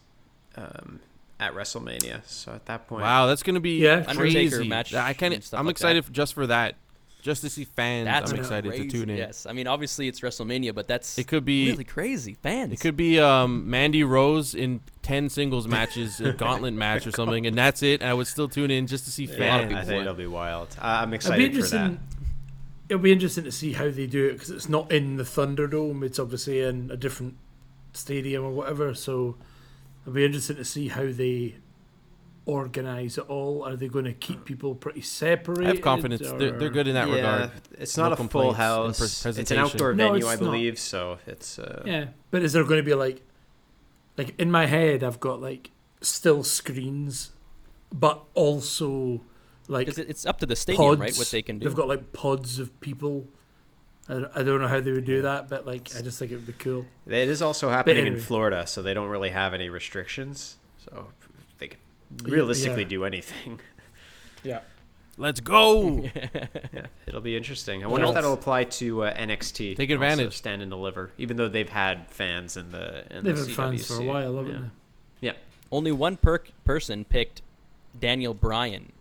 um, 0.56 0.98
at 1.38 1.54
WrestleMania. 1.54 2.22
So 2.26 2.52
at 2.52 2.66
that 2.66 2.88
point, 2.88 3.02
wow, 3.02 3.26
that's 3.26 3.42
gonna 3.44 3.60
be 3.60 3.78
Yeah, 3.78 4.04
Undertaker 4.08 4.56
crazy. 4.56 4.68
match 4.68 4.92
I 4.92 5.12
can't. 5.12 5.32
I'm 5.52 5.66
like 5.66 5.70
excited 5.72 6.04
just 6.12 6.34
for 6.34 6.48
that, 6.48 6.74
just 7.22 7.42
to 7.42 7.50
see 7.50 7.64
fans. 7.64 8.06
that's 8.06 8.30
I'm 8.32 8.38
excited 8.38 8.68
crazy. 8.70 8.88
to 8.88 8.98
tune 8.98 9.10
in. 9.10 9.16
Yes, 9.16 9.46
I 9.46 9.52
mean 9.52 9.66
obviously 9.66 10.06
it's 10.08 10.20
WrestleMania, 10.20 10.74
but 10.74 10.86
that's 10.86 11.18
It 11.18 11.26
could 11.26 11.44
be. 11.44 11.70
really 11.70 11.84
crazy. 11.84 12.34
Fans. 12.34 12.72
It 12.72 12.80
could 12.80 12.96
be 12.96 13.18
um, 13.18 13.68
Mandy 13.68 14.04
Rose 14.04 14.54
in 14.54 14.80
ten 15.02 15.28
singles 15.28 15.66
matches, 15.66 16.20
a 16.20 16.32
gauntlet 16.44 16.74
match 16.74 17.06
or 17.06 17.10
something, 17.10 17.46
and 17.46 17.56
that's 17.56 17.82
it. 17.82 18.00
And 18.00 18.10
I 18.10 18.14
would 18.14 18.26
still 18.26 18.48
tune 18.48 18.70
in 18.70 18.86
just 18.86 19.04
to 19.06 19.10
see 19.10 19.24
Yeah, 19.24 19.56
I 19.56 19.84
think 19.84 20.00
it'll 20.02 20.14
be 20.14 20.26
wild. 20.26 20.68
I- 20.80 21.02
I'm 21.02 21.12
excited 21.14 21.54
for 21.54 21.62
that. 21.68 21.92
It'll 22.88 23.02
be 23.02 23.10
interesting 23.10 23.42
to 23.44 23.50
see 23.52 23.72
how 23.72 23.90
they 23.90 24.06
do 24.06 24.28
it 24.28 24.34
because 24.34 24.50
it's 24.50 24.68
not 24.68 24.92
in 24.92 25.16
the 25.16 25.24
Thunderdome. 25.24 26.04
It's 26.04 26.20
obviously 26.20 26.60
in 26.60 26.88
a 26.92 26.96
different 26.96 27.34
stadium 27.92 28.44
or 28.44 28.52
whatever. 28.52 28.94
So 28.94 29.36
it'll 30.02 30.12
be 30.14 30.24
interesting 30.24 30.54
to 30.56 30.64
see 30.64 30.86
how 30.86 31.10
they 31.10 31.56
organize 32.46 33.18
it 33.18 33.28
all. 33.28 33.64
Are 33.64 33.76
they 33.76 33.88
going 33.88 34.04
to 34.06 34.12
keep 34.12 34.44
people 34.44 34.74
pretty 34.74 35.02
separated? 35.02 35.64
I 35.66 35.74
have 35.74 35.82
confidence. 35.82 36.22
They're, 36.22 36.52
they're 36.52 36.70
good 36.70 36.86
in 36.88 36.94
that 36.94 37.08
yeah, 37.08 37.14
regard. 37.14 37.50
it's 37.78 37.96
No 37.96 38.08
not 38.08 38.18
a 38.20 38.28
full 38.28 38.52
house. 38.54 38.98
pre- 38.98 39.04
it's 39.06 39.24
an 39.26 39.32
presentation. 39.34 39.64
outdoor 39.64 39.94
No, 39.94 40.12
venue, 40.12 40.26
I 40.26 40.32
it's 40.32 40.40
not. 40.40 40.46
believe. 40.52 40.78
So 40.78 41.18
it's 41.26 41.58
uh, 41.58 41.82
Yeah, 41.84 42.06
but 42.30 42.42
is 42.42 42.52
there 42.54 42.62
going 42.64 42.78
to 42.78 42.82
be 42.84 42.94
like, 42.94 43.22
like 44.16 44.34
in 44.40 44.50
my 44.50 44.66
head, 44.66 45.02
I've 45.04 45.20
got 45.20 45.40
like 45.42 45.70
still 46.00 46.42
screens, 46.44 47.32
but 47.92 48.22
also 48.34 49.20
like 49.68 49.88
it's 49.98 50.24
up 50.24 50.38
to 50.38 50.46
the 50.46 50.56
stadium, 50.56 50.84
pods. 50.96 51.00
right? 51.00 51.16
What 51.18 51.28
they 51.30 51.42
can 51.42 51.58
do. 51.58 51.66
They've 51.68 51.76
got 51.76 51.88
like 51.88 52.12
pods 52.12 52.58
of 52.58 52.78
people. 52.80 53.26
I 54.08 54.12
don't, 54.14 54.30
I 54.36 54.42
don't 54.44 54.60
know 54.60 54.68
how 54.68 54.78
they 54.80 54.92
would 54.92 55.04
do 55.04 55.22
that, 55.22 55.48
but 55.48 55.66
like 55.66 55.90
I 55.98 56.00
just 56.00 56.18
think 56.20 56.30
it 56.30 56.36
would 56.36 56.46
be 56.46 56.52
cool. 56.52 56.86
It 57.08 57.28
is 57.28 57.42
also 57.42 57.68
happening 57.70 58.06
in. 58.06 58.20
Florida, 58.20 58.64
so 58.68 58.80
they 58.80 58.94
don't 58.94 59.08
really 59.08 59.30
have 59.30 59.52
any 59.52 59.68
restrictions. 59.68 60.58
So 60.78 60.90
they 60.92 61.00
could 61.00 61.06
Yeah, 61.10 61.25
realistically 62.24 62.82
yeah. 62.82 62.88
do 62.88 63.04
anything. 63.04 63.60
Yeah. 64.42 64.60
Let's 65.18 65.40
go. 65.40 66.04
Yeah, 66.72 66.86
it'll 67.06 67.20
be 67.22 67.36
interesting. 67.36 67.82
I 67.82 67.86
What 67.86 67.94
wonder 67.94 68.08
if 68.08 68.14
that'll 68.14 68.34
apply 68.34 68.64
to 68.64 69.04
uh, 69.04 69.14
NXT. 69.16 69.74
Take 69.76 69.90
also 69.90 69.94
advantage. 69.94 70.36
stand 70.36 70.62
and 70.62 70.70
deliver, 70.70 71.10
even 71.18 71.36
though 71.36 71.48
they've 71.48 71.68
had 71.68 72.08
fans 72.10 72.56
in 72.56 72.70
the 72.70 73.04
in 73.16 73.24
They've 73.24 73.34
the 73.34 73.46
had 73.46 73.50
fans 73.50 73.86
for 73.86 73.94
a 74.00 74.02
while, 74.04 74.36
haven't 74.36 74.52
Yeah. 75.20 75.32
they? 75.32 75.38
Only 75.72 75.90
one 75.90 76.16
per- 76.16 76.44
person 76.64 77.04
picked 77.04 77.42
Daniel 77.98 78.34
Bryan, 78.34 78.92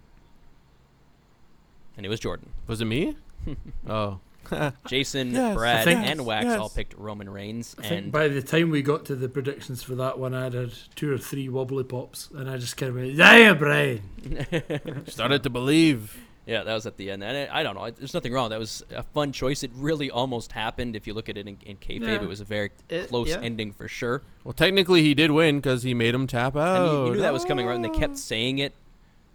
and 1.96 2.06
it 2.06 2.10
was 2.10 2.20
Jordan. 2.20 2.50
Was 2.66 2.82
it 2.82 2.86
me? 2.86 3.16
oh, 3.88 4.20
Jason, 4.88 5.32
Yes, 5.34 5.56
Brad, 5.56 5.84
think- 5.86 6.00
and 6.02 6.26
Wax 6.26 6.46
yes. 6.46 6.60
all 6.60 6.70
picked 6.70 6.94
Roman 6.98 7.30
Reigns, 7.30 7.76
I 7.82 7.88
and 7.88 8.12
by 8.12 8.28
the 8.28 8.42
time 8.42 8.70
we 8.70 8.82
got 8.82 9.06
to 9.06 9.16
the 9.16 9.30
predictions 9.30 9.84
for 9.84 9.96
that 9.96 10.20
one, 10.20 10.34
I'd 10.34 10.54
had 10.54 10.72
two 10.96 11.12
or 11.14 11.18
three 11.18 11.50
wobbly 11.50 11.84
pops, 11.84 12.30
and 12.36 12.50
I 12.50 12.58
just 12.58 12.78
kind 12.78 12.90
of 12.90 12.96
went, 12.96 13.12
"Yeah, 13.14 13.54
Bryan." 13.54 14.02
started 15.08 15.44
to 15.44 15.50
believe. 15.50 16.18
yeah, 16.48 16.64
that 16.64 16.74
was 16.76 16.86
at 16.86 16.98
the 16.98 17.10
end. 17.10 17.24
And 17.24 17.50
I, 17.52 17.60
I 17.60 17.64
don't 17.64 17.76
know, 17.76 17.90
there's 17.90 18.14
nothing 18.14 18.32
wrong. 18.32 18.50
That 18.52 18.60
was 18.60 18.84
a 18.96 19.02
fun 19.02 19.32
choice. 19.32 19.64
It 19.64 19.72
really 19.76 20.12
almost 20.12 20.52
happened. 20.52 20.96
If 20.96 21.08
you 21.08 21.14
look 21.16 21.28
at 21.30 21.38
it 21.38 21.48
in, 21.48 21.58
in 21.66 21.78
kayfabe, 21.78 22.02
Yeah. 22.08 22.22
it 22.22 22.28
was 22.28 22.40
a 22.42 22.46
very 22.46 22.70
It- 22.90 23.10
close 23.10 23.30
yeah. 23.30 23.40
ending 23.42 23.74
for 23.74 23.88
sure. 23.88 24.22
Well, 24.44 24.54
technically 24.54 25.02
he 25.02 25.14
did 25.16 25.32
win 25.32 25.58
because 25.58 25.82
he 25.84 25.94
made 25.96 26.14
him 26.14 26.28
tap 26.28 26.56
out. 26.56 26.82
And 26.82 26.92
you, 26.92 27.06
you 27.08 27.12
knew 27.14 27.22
that 27.22 27.34
was 27.34 27.46
coming, 27.46 27.66
right? 27.66 27.76
And 27.76 27.84
they 27.84 27.90
kept 27.90 28.18
saying 28.18 28.60
it. 28.60 28.74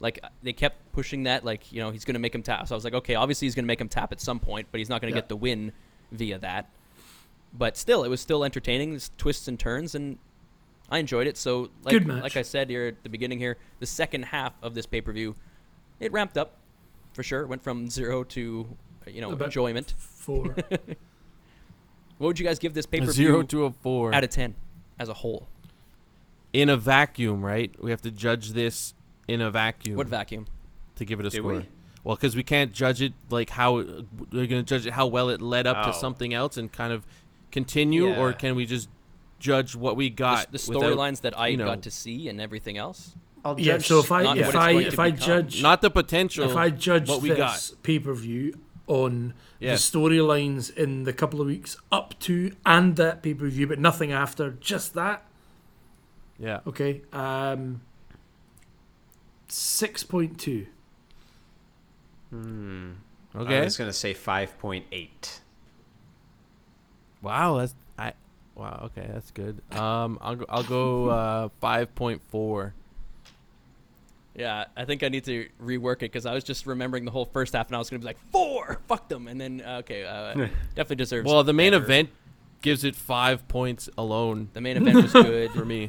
Like 0.00 0.18
uh, 0.22 0.28
they 0.42 0.52
kept 0.54 0.92
pushing 0.92 1.24
that, 1.24 1.44
like 1.44 1.70
you 1.72 1.80
know, 1.80 1.90
he's 1.90 2.04
gonna 2.04 2.18
make 2.18 2.34
him 2.34 2.42
tap. 2.42 2.66
So 2.66 2.74
I 2.74 2.76
was 2.76 2.84
like, 2.84 2.94
okay, 2.94 3.14
obviously 3.14 3.46
he's 3.46 3.54
gonna 3.54 3.66
make 3.66 3.80
him 3.80 3.88
tap 3.88 4.12
at 4.12 4.20
some 4.20 4.40
point, 4.40 4.66
but 4.72 4.78
he's 4.78 4.88
not 4.88 5.00
gonna 5.00 5.10
Yeah. 5.10 5.16
get 5.18 5.28
the 5.28 5.36
win 5.36 5.72
via 6.10 6.38
that. 6.38 6.70
But 7.52 7.76
still, 7.76 8.04
it 8.04 8.08
was 8.08 8.20
still 8.20 8.42
entertaining, 8.44 8.90
there's 8.90 9.10
twists 9.18 9.46
and 9.48 9.58
turns, 9.58 9.94
and 9.94 10.18
I 10.88 10.98
enjoyed 10.98 11.26
it. 11.26 11.36
So, 11.36 11.70
like, 11.82 11.92
Good 11.92 12.06
match. 12.06 12.22
like 12.22 12.36
I 12.36 12.42
said 12.42 12.70
here 12.70 12.86
at 12.86 13.02
the 13.02 13.08
beginning, 13.08 13.38
here, 13.38 13.56
the 13.80 13.86
second 13.86 14.24
half 14.26 14.54
of 14.62 14.74
this 14.74 14.86
pay 14.86 15.00
per 15.00 15.12
view, 15.12 15.34
it 15.98 16.12
ramped 16.12 16.38
up 16.38 16.56
for 17.12 17.22
sure. 17.22 17.42
It 17.42 17.48
went 17.48 17.62
from 17.62 17.88
zero 17.90 18.22
to 18.24 18.66
uh, 19.06 19.10
you 19.10 19.20
know 19.20 19.32
About 19.32 19.46
enjoyment. 19.46 19.94
Four. 19.98 20.54
What 22.18 22.26
would 22.26 22.38
you 22.38 22.44
guys 22.44 22.58
give 22.58 22.74
this 22.74 22.84
pay 22.86 22.98
A 22.98 23.06
per 23.06 23.12
zero 23.12 23.42
to 23.44 23.64
a 23.64 23.70
four. 23.70 24.14
out 24.14 24.24
of 24.24 24.30
ten 24.30 24.54
as 24.98 25.08
a 25.08 25.14
whole? 25.14 25.48
in 26.52 26.68
a 26.68 26.76
vacuum, 26.76 27.42
right? 27.44 27.72
We 27.80 27.90
have 27.92 28.02
to 28.02 28.10
judge 28.10 28.50
this 28.50 28.92
in 29.32 29.40
a 29.40 29.50
vacuum 29.50 29.96
What 29.96 30.06
vacuum? 30.08 30.46
to 30.96 31.04
give 31.04 31.20
it 31.20 31.26
a 31.26 31.30
Do 31.30 31.38
score. 31.38 31.52
we? 31.54 31.66
Well, 32.04 32.16
because 32.16 32.34
we 32.34 32.42
can't 32.42 32.72
judge 32.72 33.00
it 33.02 33.12
like 33.30 33.50
how 33.50 33.74
we're 33.76 34.46
gonna 34.46 34.62
judge 34.62 34.86
it 34.86 34.92
how 34.92 35.06
well 35.06 35.28
it 35.28 35.40
led 35.42 35.66
up 35.66 35.84
to 35.84 35.90
Oh. 35.90 35.98
something 35.98 36.32
else 36.34 36.56
and 36.56 36.70
kind 36.72 36.92
of 36.92 37.04
continue, 37.50 38.14
or 38.14 38.32
can 38.32 38.54
we 38.56 38.64
just 38.66 38.88
judge 39.38 39.74
what 39.76 39.96
we 39.96 40.08
got? 40.10 40.50
the 40.52 40.64
without- 40.68 40.82
storylines 40.82 41.20
that 41.22 41.38
I 41.38 41.48
you 41.48 41.56
know- 41.56 41.66
got 41.66 41.82
to 41.82 41.90
see 41.90 42.28
and 42.28 42.40
everything 42.40 42.76
else. 42.78 43.14
I'll 43.44 43.58
yeah. 43.58 43.72
judge. 43.78 43.86
So 43.86 44.00
if 44.00 44.12
I 44.12 44.22
not 44.22 44.38
if 44.38 44.54
I 44.54 44.70
if 44.72 44.98
I 44.98 45.10
become. 45.10 45.26
judge 45.26 45.62
not 45.62 45.80
the 45.82 45.90
potential. 45.90 46.50
if 46.50 46.56
I 46.56 46.68
judge 46.70 47.08
what 47.08 47.22
we 47.22 47.30
this 47.30 47.74
pay 47.82 47.98
per 47.98 48.12
view 48.14 48.54
on 48.86 49.32
Yeah. 49.60 49.72
the 49.72 49.76
storylines 49.78 50.74
in 50.76 51.04
the 51.04 51.12
couple 51.14 51.40
of 51.40 51.46
weeks 51.46 51.76
up 51.90 52.18
to 52.20 52.52
and 52.66 52.96
that 52.96 53.22
pay 53.22 53.32
per 53.34 53.48
view, 53.48 53.66
but 53.66 53.78
nothing 53.78 54.10
after, 54.12 54.50
just 54.60 54.92
that. 54.94 55.24
yeah. 56.38 56.60
Okay. 56.66 57.02
Um. 57.12 57.80
Six 59.50 60.02
point 60.02 60.38
two. 60.38 60.66
Hmm. 62.30 62.92
I 63.34 63.38
Okay. 63.38 63.60
was 63.64 63.76
gonna 63.76 63.92
say 63.92 64.14
five 64.14 64.58
point 64.58 64.86
eight. 64.92 65.40
Wow, 67.22 67.58
that's 67.58 67.74
I. 67.98 68.12
Wow. 68.54 68.90
Okay, 68.96 69.08
that's 69.12 69.30
good. 69.30 69.60
Um, 69.72 70.18
I'll 70.20 70.36
go. 70.36 70.44
I'll 70.48 70.62
go. 70.64 71.08
Uh, 71.08 71.48
five 71.60 71.94
point 71.94 72.22
four. 72.28 72.74
Yeah, 74.34 74.66
I 74.76 74.84
think 74.84 75.02
I 75.02 75.08
need 75.08 75.24
to 75.24 75.48
rework 75.62 75.96
it 75.96 76.00
because 76.02 76.24
I 76.24 76.32
was 76.32 76.44
just 76.44 76.66
remembering 76.66 77.04
the 77.04 77.10
whole 77.10 77.24
first 77.26 77.52
half, 77.52 77.66
and 77.66 77.74
I 77.76 77.78
was 77.78 77.90
gonna 77.90 77.98
be 78.00 78.06
like 78.06 78.18
four, 78.30 78.80
fuck 78.86 79.08
them, 79.08 79.26
and 79.28 79.40
then 79.40 79.60
uh, 79.66 79.78
okay, 79.78 80.04
uh, 80.04 80.34
definitely 80.74 80.96
deserves. 80.96 81.26
Well, 81.26 81.42
the 81.44 81.52
main 81.52 81.72
better. 81.72 81.82
event 81.84 82.10
gives 82.62 82.84
it 82.84 82.94
five 82.94 83.48
points 83.48 83.88
alone 83.98 84.48
the 84.52 84.60
main 84.60 84.76
event 84.76 85.02
was 85.02 85.12
good. 85.12 85.50
for 85.54 85.64
me. 85.64 85.88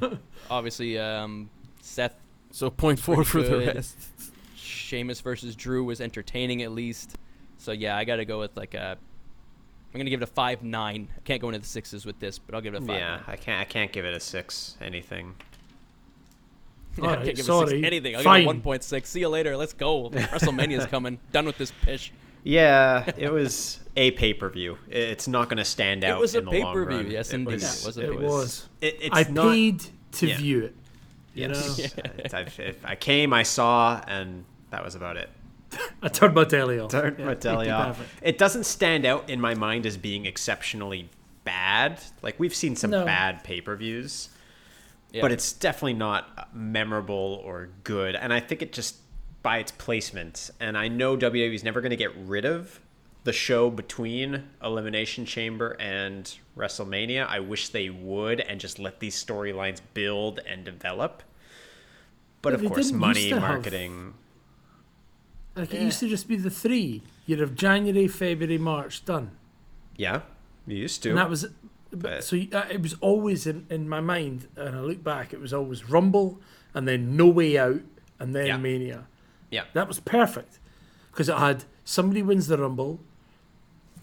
Obviously, 0.50 0.98
um, 0.98 1.50
Seth 1.82 2.16
So 2.52 2.70
point 2.70 3.00
four 3.00 3.16
Pretty 3.24 3.30
for 3.30 3.42
the 3.44 3.50
good. 3.66 3.76
rest. 3.76 3.98
Sheamus 4.56 5.22
versus 5.22 5.56
Drew 5.56 5.84
was 5.84 6.02
entertaining 6.02 6.62
at 6.64 6.72
least. 6.72 7.18
So 7.58 7.72
yeah, 7.72 7.96
I 7.98 8.04
got 8.04 8.18
to 8.18 8.26
go 8.26 8.40
with 8.40 8.56
like 8.58 8.74
a. 8.74 8.98
I'm 9.94 9.98
gonna 10.00 10.10
give 10.10 10.22
it 10.22 10.24
a 10.24 10.32
five 10.32 10.64
nine. 10.64 11.10
I 11.18 11.20
can't 11.22 11.42
go 11.42 11.50
into 11.50 11.60
the 11.60 11.66
sixes 11.66 12.06
with 12.06 12.20
this, 12.20 12.40
but 12.40 12.56
I'll 12.56 12.62
give 12.62 12.74
it 12.74 12.82
a 12.84 12.86
five. 12.86 12.98
Yeah, 12.98 13.20
I 13.28 13.36
can't. 13.36 13.60
I 13.60 13.66
can't 13.66 13.92
give 13.92 14.06
it 14.06 14.14
a 14.14 14.20
six. 14.20 14.78
Anything. 14.82 15.36
Yeah, 16.98 17.04
I 17.12 17.16
can't 17.16 17.26
give 17.36 17.40
it 17.40 17.50
a 17.50 17.68
six 17.68 17.72
anything. 17.84 18.16
I'll 18.16 18.24
Fine. 18.24 18.42
give 18.42 18.46
it 18.46 18.48
one 18.48 18.62
point 18.62 18.84
six. 18.84 19.10
See 19.10 19.20
you 19.22 19.30
later. 19.30 19.58
Let's 19.58 19.74
go. 19.74 20.10
WrestleMania's 20.10 20.86
coming. 20.88 21.20
Done 21.32 21.46
with 21.46 21.58
this 21.58 21.72
pish. 21.84 22.12
Yeah, 22.44 23.10
it 23.18 23.32
was 23.32 23.80
a 23.96 24.12
pay 24.12 24.34
per 24.34 24.50
view. 24.50 24.78
It's 24.90 25.28
not 25.28 25.48
going 25.48 25.58
to 25.58 25.66
stand 25.66 26.04
out. 26.04 26.10
It 26.10 26.14
out. 26.14 26.22
was 26.22 26.36
a 26.36 26.40
in 26.40 26.46
the 26.46 26.52
pay-per-view, 26.52 27.12
yes, 27.12 27.30
it 27.32 27.36
indeed. 27.36 27.54
Was, 27.54 27.84
It 27.84 27.86
was 27.86 27.98
a 27.98 28.02
it 28.02 28.04
It 28.04 28.08
pay-per-view. 28.10 28.28
was. 28.30 28.70
It, 28.82 28.98
it's 29.02 29.16
I 29.16 29.32
not, 29.32 29.52
paid 29.52 29.84
to 30.14 30.28
yeah. 30.28 30.38
view 30.38 30.64
it. 30.66 30.76
You 31.34 31.48
Yes, 31.48 31.96
know? 31.98 32.04
uh, 32.34 32.38
I've- 32.38 32.64
if 32.64 32.86
I 32.86 32.96
came, 32.96 33.34
I 33.34 33.44
saw, 33.44 34.02
and 34.08 34.44
that 34.72 34.84
was 34.84 34.96
about 34.96 35.18
it. 35.18 35.30
I 36.02 36.10
turned 36.10 36.36
my 36.36 36.44
telly 36.44 36.80
off. 36.80 36.92
Yeah, 36.94 37.12
my 37.20 37.34
telly 37.36 37.56
pretty 37.68 37.70
off. 37.72 37.98
perfect. 37.98 38.10
It 38.22 38.38
doesn't 38.38 38.66
stand 38.66 39.06
out 39.06 39.30
in 39.30 39.40
my 39.40 39.56
mind 39.56 39.86
as 39.86 39.96
being 39.96 40.26
exceptionally 40.26 41.10
bad. 41.46 42.02
Like 42.22 42.38
we've 42.40 42.54
seen 42.54 42.76
some 42.76 42.92
No. 42.92 43.06
bad 43.06 43.44
pay 43.46 43.62
per 43.62 43.76
views, 43.78 44.28
Yeah. 45.14 45.22
but 45.22 45.32
it's 45.32 45.54
definitely 45.54 45.94
not 45.94 46.54
memorable 46.54 47.42
or 47.46 47.70
good. 47.86 48.16
And 48.18 48.34
I 48.34 48.42
think 48.42 48.62
it 48.62 48.74
just 48.74 48.98
by 49.44 49.60
its 49.60 49.72
placement. 49.72 50.52
And 50.60 50.78
I 50.78 50.90
know 50.90 51.16
WWE's 51.16 51.64
never 51.64 51.80
going 51.80 51.92
to 51.92 51.96
get 51.96 52.14
rid 52.18 52.44
of 52.46 52.81
the 53.24 53.34
show 53.34 53.70
between 53.70 54.44
Elimination 54.64 55.26
Chamber 55.26 55.76
and 55.80 56.36
WrestleMania. 56.58 57.28
I 57.28 57.40
wish 57.40 57.70
they 57.70 57.90
would 57.90 58.40
and 58.40 58.60
just 58.60 58.80
let 58.80 59.00
these 59.00 59.16
storylines 59.24 59.80
build 59.94 60.40
and 60.48 60.64
develop. 60.66 61.22
But 62.42 62.54
But 62.54 62.62
of 62.66 62.72
course, 62.72 62.92
money, 62.92 63.20
used 63.20 63.30
to 63.36 63.40
have- 63.40 63.50
marketing. 63.50 64.14
Like 65.56 65.74
it 65.74 65.82
used 65.82 66.00
to 66.00 66.08
just 66.08 66.28
be 66.28 66.38
the 66.38 66.50
three. 66.50 67.04
You'd 67.26 67.40
have 67.40 67.56
January, 67.56 68.08
February, 68.08 68.58
March 68.58 69.04
done, 69.06 69.32
Yeah, 69.98 70.22
you 70.66 70.78
used 70.78 71.04
to. 71.04 71.10
and 71.10 71.18
that 71.18 71.30
was. 71.30 71.46
But, 71.92 72.02
But- 72.02 72.24
so 72.24 72.38
uh, 72.54 72.66
it 72.72 72.82
was 72.82 72.96
always 73.02 73.46
in, 73.46 73.66
in 73.70 73.88
my 73.90 74.00
mind, 74.00 74.48
and 74.56 74.76
I 74.78 74.80
look 74.80 75.04
back, 75.04 75.34
it 75.34 75.42
was 75.42 75.54
always 75.54 75.90
Rumble, 75.90 76.40
and 76.74 76.88
then 76.88 77.18
No 77.18 77.28
Way 77.28 77.58
Out, 77.58 77.82
and 78.18 78.34
then 78.34 78.48
Yeah. 78.48 78.58
Mania. 78.58 79.08
yeah. 79.52 79.64
That 79.74 79.90
was 79.90 80.00
perfect 80.00 80.58
because 81.12 81.28
it 81.28 81.36
had 81.38 81.66
somebody 81.84 82.22
wins 82.24 82.48
the 82.48 82.58
Rumble, 82.58 83.02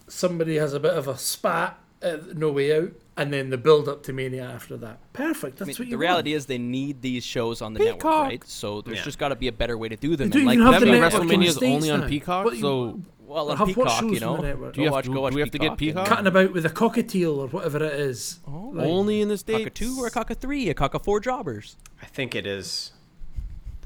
somebody 0.09 0.57
has 0.57 0.73
a 0.73 0.79
bit 0.79 0.93
of 0.93 1.07
a 1.07 1.17
spat 1.17 1.77
at 2.01 2.37
No 2.37 2.51
Way 2.51 2.77
Out, 2.77 2.91
and 3.17 3.31
then 3.33 3.49
the 3.49 3.57
build 3.57 3.87
up 3.89 4.03
to 4.03 4.13
Mania 4.13 4.43
after 4.43 4.77
that. 4.77 4.99
Perfect. 5.13 5.57
That's 5.57 5.67
I 5.67 5.71
mean, 5.71 5.75
what 5.77 5.85
you 5.87 5.91
the 5.91 5.97
reality 5.97 6.33
is 6.33 6.45
they 6.45 6.57
need 6.57 7.01
these 7.01 7.23
shows 7.25 7.61
on 7.61 7.73
the 7.73 7.79
network, 7.79 8.03
right? 8.05 8.43
So 8.45 8.81
there's 8.81 8.97
Yeah. 8.99 9.03
just 9.03 9.19
got 9.19 9.29
to 9.29 9.35
be 9.35 9.47
a 9.47 9.51
better 9.51 9.77
way 9.77 9.89
to 9.89 9.95
do 9.97 10.15
them. 10.15 10.17
They 10.17 10.23
And 10.23 10.33
don't 10.33 10.45
like 10.45 10.53
even 10.55 10.65
have 10.65 10.79
That 10.79 10.85
the 10.85 10.91
network 10.91 11.23
WrestleMania 11.23 11.45
is 11.47 11.57
only 11.61 11.91
on 11.91 11.99
now. 12.01 12.07
Peacock, 12.07 12.45
What 12.45 12.55
you- 12.55 12.61
so 12.61 13.01
well, 13.27 13.51
on 13.51 13.57
have 13.57 13.67
Peacock, 13.67 14.03
you 14.03 14.19
know, 14.21 14.33
on 14.35 14.41
the 14.41 14.47
network. 14.47 14.73
Do 14.73 14.81
you 14.81 14.85
have 14.87 14.93
watch, 14.93 15.05
to- 15.05 15.13
go 15.13 15.21
watch 15.21 15.31
do 15.33 15.35
we 15.35 15.41
have 15.41 15.51
to 15.51 15.57
get 15.59 15.77
Peacock? 15.77 16.07
cutting 16.07 16.27
about 16.27 16.53
with 16.53 16.65
a 16.65 16.69
cockatiel 16.69 17.37
or 17.37 17.47
whatever 17.47 17.83
it 17.83 17.93
is. 17.99 18.39
Oh, 18.47 18.71
Like, 18.73 18.87
only 18.87 19.19
in 19.21 19.27
the 19.27 19.37
states. 19.37 19.59
Cock 19.59 19.67
a 19.67 19.69
two 19.71 19.95
or 19.99 20.07
a 20.07 20.11
cock 20.11 20.29
a 20.31 20.35
three, 20.35 20.69
a 20.69 20.73
cock 20.73 20.93
a 20.93 20.99
four 20.99 21.19
jobbers. 21.19 21.75
I 22.01 22.05
think 22.05 22.33
it 22.35 22.47
is. 22.47 22.93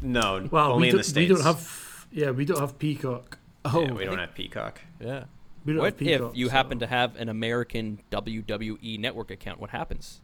No, 0.02 0.48
well, 0.52 0.74
only 0.74 0.82
we 0.82 0.88
in 0.90 0.92
don't, 0.94 0.98
the 1.00 1.04
states. 1.04 1.30
we 1.30 1.36
don't 1.36 1.44
have. 1.46 2.06
Yeah, 2.12 2.32
we 2.32 2.46
don't 2.46 2.60
have 2.60 2.78
Peacock. 2.78 3.40
Oh, 3.66 3.82
Yeah, 3.82 3.92
we 3.94 4.04
oh, 4.04 4.10
don't 4.12 4.20
have 4.20 4.36
Peacock. 4.36 4.82
yeah. 5.02 5.24
We 5.66 5.74
don't 5.74 5.82
What 5.82 5.94
have 5.94 5.98
Peacock. 5.98 6.32
if 6.32 6.38
you 6.38 6.48
so- 6.48 6.52
happen 6.52 6.80
to 6.80 6.88
have 6.88 7.16
an 7.16 7.30
American 7.30 8.00
WWE 8.12 9.00
network 9.00 9.32
account? 9.32 9.60
What 9.60 9.70
happens? 9.70 10.22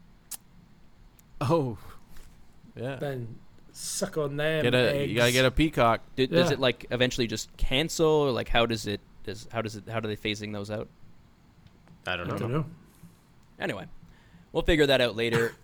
Oh, 1.41 1.77
yeah. 2.75 2.97
then 2.97 3.37
suck 3.71 4.17
on 4.17 4.35
them. 4.35 4.63
Get 4.63 4.73
a 4.73 4.95
eggs. 4.95 5.09
you 5.11 5.15
gotta 5.17 5.31
get 5.31 5.45
a 5.45 5.51
Peacock. 5.51 6.01
Do, 6.15 6.27
Does 6.27 6.51
it 6.51 6.59
like 6.59 6.85
eventually 6.91 7.27
just 7.27 7.55
cancel, 7.57 8.07
or 8.07 8.31
like 8.31 8.49
how 8.49 8.65
does 8.65 8.85
it? 8.87 8.99
Does 9.23 9.47
how 9.51 9.61
does 9.61 9.75
it? 9.77 9.83
How 9.87 9.99
are 9.99 10.01
they 10.01 10.17
phasing 10.17 10.51
those 10.51 10.69
out? 10.69 10.89
I 12.05 12.17
don't 12.17 12.31
I 12.33 12.37
don't 12.37 12.51
know. 12.51 12.65
Anyway, 13.59 13.85
we'll 14.51 14.63
figure 14.63 14.87
that 14.87 14.99
out 15.01 15.15
later. 15.15 15.53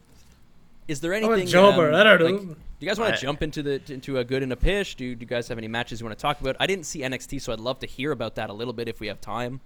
Is 0.87 1.01
there 1.01 1.13
Oh, 1.13 1.17
anything? 1.17 1.47
a 1.47 1.51
jobber. 1.51 1.89
um, 1.89 1.95
I 1.95 2.03
don't 2.03 2.19
know. 2.19 2.25
like, 2.25 2.41
do 2.47 2.55
you 2.79 2.87
guys 2.87 2.99
want 2.99 3.15
to 3.15 3.21
jump 3.21 3.41
into 3.41 3.63
the 3.63 3.81
into 3.89 4.17
a 4.19 4.23
good 4.23 4.43
and 4.43 4.51
a 4.51 4.55
pish? 4.55 4.95
Do, 4.95 5.15
do 5.15 5.21
you 5.21 5.27
guys 5.27 5.47
have 5.47 5.57
any 5.57 5.67
matches 5.67 5.99
you 5.99 6.05
want 6.05 6.17
to 6.17 6.21
talk 6.21 6.39
about? 6.41 6.55
I 6.59 6.67
didn't 6.67 6.85
see 6.85 6.99
NXT, 7.01 7.41
so 7.41 7.51
I'd 7.53 7.59
love 7.59 7.79
to 7.79 7.87
hear 7.87 8.11
about 8.11 8.35
that 8.35 8.49
a 8.49 8.53
little 8.53 8.73
bit 8.73 8.87
if 8.87 8.99
we 8.99 9.07
have 9.07 9.19
time. 9.21 9.61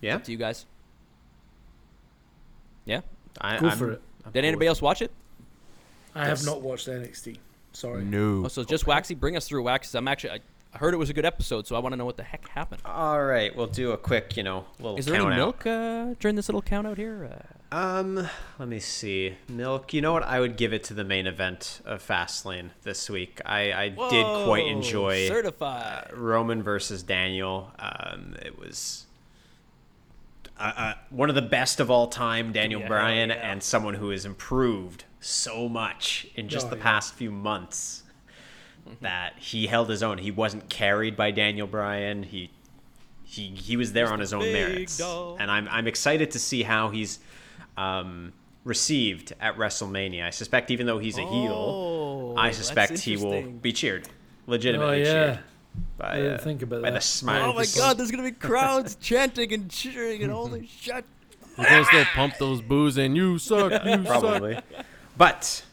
Yeah, 0.00 0.18
To 0.18 0.32
you 0.32 0.38
guys. 0.38 0.66
Yeah. 2.84 3.00
I, 3.40 3.58
Go 3.58 3.68
I'm- 3.68 3.78
for 3.78 3.90
it. 3.92 4.02
I'm 4.26 4.32
Did 4.32 4.44
anybody 4.44 4.66
else 4.68 4.80
watch 4.80 5.02
it? 5.02 5.10
I 6.14 6.26
have 6.26 6.44
not 6.46 6.62
watched 6.62 6.86
NXT. 6.88 7.38
Sorry. 7.72 8.04
No. 8.04 8.42
Oh, 8.44 8.48
so 8.48 8.64
just 8.64 8.86
Waxy, 8.86 9.14
bring 9.14 9.36
us 9.36 9.46
through 9.48 9.64
Waxy. 9.64 9.98
I'm 9.98 10.06
actually. 10.08 10.30
I, 10.30 10.38
I 10.72 10.78
heard 10.78 10.94
it 10.94 10.96
was 10.96 11.10
a 11.10 11.12
good 11.12 11.24
episode, 11.26 11.66
so 11.66 11.76
I 11.76 11.78
want 11.80 11.92
to 11.92 11.96
know 11.96 12.04
what 12.04 12.16
the 12.16 12.22
heck 12.24 12.48
happened. 12.48 12.80
All 12.84 13.22
right, 13.24 13.54
we'll 13.54 13.66
do 13.68 13.92
a 13.92 13.96
quick, 13.96 14.36
you 14.36 14.42
know, 14.42 14.64
little 14.80 14.96
Is 14.98 15.06
there 15.06 15.14
count 15.16 15.32
any 15.32 15.40
out. 15.40 15.64
milk 15.64 15.66
uh, 15.66 16.14
during 16.20 16.34
this 16.36 16.48
little 16.48 16.62
count 16.62 16.86
out 16.86 16.96
here? 16.98 17.30
Uh, 17.32 17.42
Um, 17.72 18.28
let 18.58 18.68
me 18.68 18.78
see. 18.78 19.34
Milk. 19.48 19.92
You 19.92 20.00
know 20.00 20.12
what? 20.12 20.22
I 20.22 20.38
would 20.38 20.56
give 20.56 20.72
it 20.72 20.84
to 20.84 20.94
the 20.94 21.02
main 21.04 21.26
event 21.26 21.80
of 21.84 22.06
Fastlane 22.06 22.70
this 22.82 23.10
week. 23.10 23.40
I, 23.44 23.72
I 23.72 23.88
did 23.88 24.44
quite 24.46 24.66
enjoy 24.66 25.26
certified. 25.28 26.10
Roman 26.14 26.62
versus 26.62 27.02
Daniel. 27.02 27.72
Um, 27.78 28.36
it 28.44 28.58
was 28.58 29.06
uh, 30.58 30.72
uh, 30.76 30.94
one 31.10 31.28
of 31.28 31.34
the 31.34 31.42
best 31.42 31.80
of 31.80 31.90
all 31.90 32.06
time, 32.06 32.52
Daniel 32.52 32.80
Yeah, 32.82 32.88
Bryan, 32.88 33.30
yeah. 33.30 33.50
and 33.50 33.60
someone 33.62 33.94
who 33.94 34.10
has 34.10 34.24
improved 34.24 35.04
so 35.20 35.68
much 35.68 36.28
in 36.36 36.48
just 36.48 36.66
Oh, 36.66 36.70
the 36.70 36.76
yeah. 36.76 36.82
past 36.82 37.14
few 37.14 37.32
months 37.32 38.02
that 39.00 39.32
he 39.38 39.66
held 39.66 39.88
his 39.88 40.02
own. 40.02 40.18
He 40.18 40.30
wasn't 40.30 40.68
carried 40.68 41.16
by 41.16 41.32
Daniel 41.32 41.66
Bryan. 41.66 42.22
He 42.22 42.50
he 43.24 43.48
he 43.48 43.76
was 43.76 43.94
there 43.94 44.12
on 44.12 44.20
his 44.20 44.32
own 44.32 44.42
merits, 44.52 44.98
dog. 44.98 45.38
and 45.40 45.50
I'm 45.50 45.66
I'm 45.68 45.88
excited 45.88 46.30
to 46.32 46.38
see 46.38 46.62
how 46.62 46.90
he's 46.90 47.18
um, 47.76 48.32
received 48.64 49.32
at 49.40 49.56
WrestleMania. 49.56 50.24
I 50.24 50.30
suspect 50.30 50.70
even 50.70 50.86
though 50.86 50.98
he's 50.98 51.18
a 51.18 51.22
heel, 51.26 51.52
Oh, 51.52 52.36
I 52.36 52.50
suspect 52.50 52.98
he 52.98 53.16
will 53.16 53.42
be 53.42 53.72
cheered, 53.72 54.06
Oh 54.08 54.10
legitimately 54.52 55.02
yeah. 55.04 55.12
cheered 55.12 55.38
by, 55.98 56.12
I 56.12 56.16
didn't 56.16 56.32
uh, 56.34 56.38
think 56.38 56.62
about 56.62 56.82
by 56.82 56.90
that. 56.90 56.96
the 56.96 57.00
smile. 57.06 57.50
Oh 57.50 57.52
my 57.54 57.62
Just- 57.62 57.76
god, 57.76 57.98
there's 57.98 58.10
gonna 58.10 58.22
be 58.22 58.30
crowds 58.32 58.94
chanting 59.00 59.52
and 59.52 59.70
cheering 59.70 60.22
and 60.22 60.30
holy 60.32 60.66
shit. 60.80 61.04
You're 61.56 61.66
gonna 61.68 61.84
still 61.84 62.04
pump 62.14 62.38
those 62.38 62.60
boos 62.62 62.98
in. 62.98 63.14
You 63.14 63.38
suck. 63.38 63.70
You 63.84 63.92
suck. 64.04 64.06
probably. 64.06 64.58
But 65.16 65.64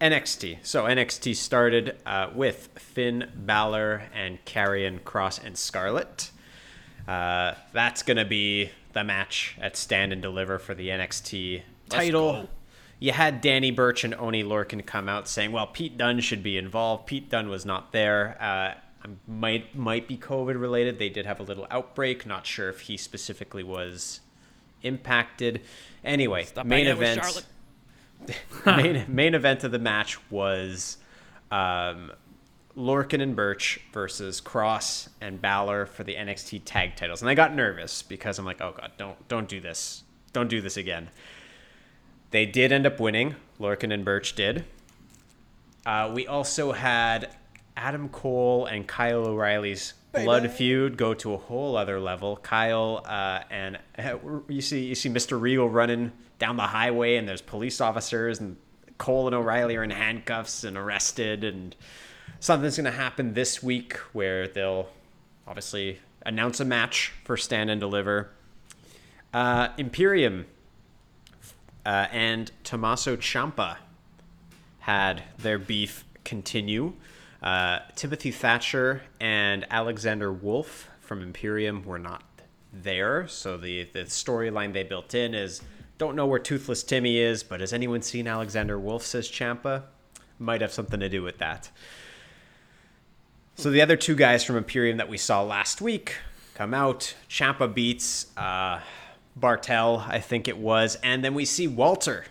NXT. 0.00 0.58
So 0.62 0.84
NXT 0.84 1.36
started 1.36 1.96
uh, 2.06 2.30
with 2.34 2.68
Finn 2.76 3.30
Balor 3.36 4.04
and 4.14 4.42
Karrion 4.46 5.00
Kross 5.00 5.42
and 5.44 5.56
Scarlett. 5.58 6.30
Uh, 7.06 7.52
that's 7.72 8.02
gonna 8.02 8.24
be 8.24 8.70
the 8.94 9.04
match 9.04 9.56
at 9.60 9.76
Stand 9.76 10.12
and 10.12 10.22
Deliver 10.22 10.58
for 10.58 10.74
the 10.74 10.88
NXT 10.88 11.62
title. 11.88 12.48
You 12.98 13.12
had 13.12 13.40
Danny 13.40 13.70
Burch 13.70 14.04
and 14.04 14.14
Oni 14.14 14.42
Lorcan 14.42 14.84
come 14.86 15.08
out 15.08 15.28
saying, 15.28 15.52
"Well, 15.52 15.66
Pete 15.66 15.98
Dunne 15.98 16.20
should 16.20 16.42
be 16.42 16.56
involved." 16.56 17.06
Pete 17.06 17.28
Dunne 17.28 17.48
was 17.48 17.66
not 17.66 17.92
there. 17.92 18.36
Uh, 18.40 19.08
might 19.26 19.74
might 19.76 20.08
be 20.08 20.16
COVID 20.16 20.58
related. 20.58 20.98
They 20.98 21.10
did 21.10 21.26
have 21.26 21.40
a 21.40 21.42
little 21.42 21.66
outbreak. 21.70 22.24
Not 22.24 22.46
sure 22.46 22.68
if 22.68 22.80
he 22.80 22.96
specifically 22.96 23.62
was 23.62 24.20
impacted. 24.82 25.60
Anyway, 26.04 26.44
Stop 26.44 26.66
main 26.66 26.86
hanging 26.86 27.18
out 27.18 27.34
with 27.34 27.46
event 28.30 28.36
main, 28.66 29.04
main 29.08 29.34
event 29.34 29.64
of 29.64 29.72
the 29.72 29.78
match 29.78 30.18
was 30.30 30.98
um, 31.50 32.12
Lorcan 32.76 33.22
and 33.22 33.36
Burch 33.36 33.80
versus 33.92 34.40
Kross 34.40 35.08
and 35.20 35.40
Balor 35.40 35.86
for 35.86 36.04
the 36.04 36.14
NXT 36.14 36.62
tag 36.64 36.96
titles. 36.96 37.22
And 37.22 37.28
I 37.28 37.34
got 37.34 37.54
nervous 37.54 38.02
because 38.02 38.38
I'm 38.38 38.44
like, 38.44 38.60
oh 38.60 38.74
god, 38.76 38.92
don't 38.98 39.28
don't 39.28 39.48
do 39.48 39.60
this. 39.60 40.02
Don't 40.32 40.48
do 40.48 40.60
this 40.60 40.76
again. 40.76 41.10
They 42.30 42.46
did 42.46 42.72
end 42.72 42.86
up 42.86 42.98
winning. 42.98 43.36
Lorcan 43.60 43.92
and 43.92 44.04
Burch 44.04 44.34
did. 44.34 44.64
Uh, 45.86 46.10
we 46.12 46.26
also 46.26 46.72
had 46.72 47.36
Adam 47.76 48.08
Cole 48.08 48.66
and 48.66 48.86
Kyle 48.86 49.26
O'Reilly's 49.26 49.94
blood 50.12 50.50
feud 50.50 50.96
go 50.96 51.12
to 51.14 51.34
a 51.34 51.36
whole 51.36 51.76
other 51.76 52.00
level. 52.00 52.36
Kyle 52.36 53.04
uh, 53.04 53.40
and 53.50 53.78
you 54.48 54.60
see 54.60 54.86
you 54.86 54.94
see 54.94 55.08
Mr. 55.08 55.40
Regal 55.40 55.68
running 55.68 56.12
down 56.38 56.56
the 56.56 56.62
highway, 56.62 57.16
and 57.16 57.28
there's 57.28 57.42
police 57.42 57.80
officers, 57.80 58.40
and 58.40 58.56
Cole 58.98 59.26
and 59.26 59.34
O'Reilly 59.34 59.76
are 59.76 59.84
in 59.84 59.90
handcuffs 59.90 60.64
and 60.64 60.76
arrested, 60.76 61.44
and 61.44 61.76
something's 62.44 62.76
going 62.76 62.84
to 62.84 62.90
happen 62.90 63.32
this 63.32 63.62
week 63.62 63.96
where 64.12 64.46
they'll 64.46 64.86
obviously 65.46 65.98
announce 66.26 66.60
a 66.60 66.64
match 66.64 67.10
for 67.24 67.38
Stand 67.38 67.70
and 67.70 67.80
Deliver. 67.80 68.28
Uh, 69.32 69.68
Imperium 69.78 70.44
uh, 71.86 72.06
and 72.12 72.52
Tommaso 72.62 73.16
Ciampa 73.16 73.78
had 74.80 75.22
their 75.38 75.58
beef 75.58 76.04
continue. 76.22 76.92
Uh, 77.42 77.78
Timothy 77.96 78.30
Thatcher 78.30 79.00
and 79.18 79.66
Alexander 79.70 80.30
Wolfe 80.30 80.90
from 81.00 81.22
Imperium 81.22 81.82
were 81.82 81.98
not 81.98 82.24
there, 82.74 83.26
so 83.26 83.56
the, 83.56 83.84
the 83.94 84.00
storyline 84.00 84.74
they 84.74 84.82
built 84.82 85.14
in 85.14 85.34
is 85.34 85.62
don't 85.96 86.14
know 86.14 86.26
where 86.26 86.40
Toothless 86.40 86.82
Timmy 86.82 87.16
is, 87.16 87.42
but 87.42 87.60
has 87.60 87.72
anyone 87.72 88.02
seen 88.02 88.28
Alexander 88.28 88.78
Wolfe? 88.78 89.04
Says 89.06 89.30
Ciampa. 89.30 89.84
Might 90.38 90.60
have 90.60 90.72
something 90.72 91.00
to 91.00 91.08
do 91.08 91.22
with 91.22 91.38
that. 91.38 91.70
So 93.56 93.70
the 93.70 93.82
other 93.82 93.96
two 93.96 94.14
guys 94.14 94.44
from 94.44 94.56
Imperium 94.56 94.96
that 94.96 95.08
we 95.08 95.16
saw 95.16 95.42
last 95.42 95.80
week 95.80 96.16
come 96.54 96.74
out. 96.74 97.14
Ciampa 97.28 97.72
beats 97.72 98.26
uh, 98.36 98.80
Barthel, 99.38 100.06
I 100.08 100.20
think 100.20 100.48
it 100.48 100.58
was, 100.58 100.96
and 101.02 101.24
then 101.24 101.34
we 101.34 101.44
see 101.44 101.66
Walter 101.66 102.24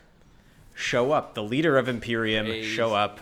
show 0.73 1.11
up, 1.11 1.33
the 1.33 1.43
leader 1.43 1.77
of 1.77 1.87
Imperium, 1.87 2.63
show 2.63 2.93
up, 2.93 3.19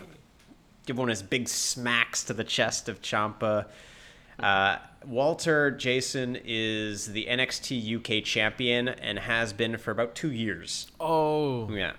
give 0.86 0.98
one 0.98 1.08
of 1.08 1.12
his 1.12 1.22
big 1.22 1.48
smacks 1.48 2.24
to 2.24 2.32
the 2.32 2.44
chest 2.44 2.88
of 2.88 3.02
Ciampa. 3.02 3.66
Uh, 4.38 4.78
Walter 5.04 5.70
Jason 5.70 6.38
is 6.44 7.06
the 7.06 7.26
NXT 7.26 8.20
UK 8.20 8.24
champion 8.24 8.88
and 8.88 9.18
has 9.18 9.52
been 9.52 9.76
for 9.76 9.90
about 9.90 10.14
two 10.14 10.32
years. 10.32 10.90
Oh. 11.00 11.70
Yeah. 11.70 11.92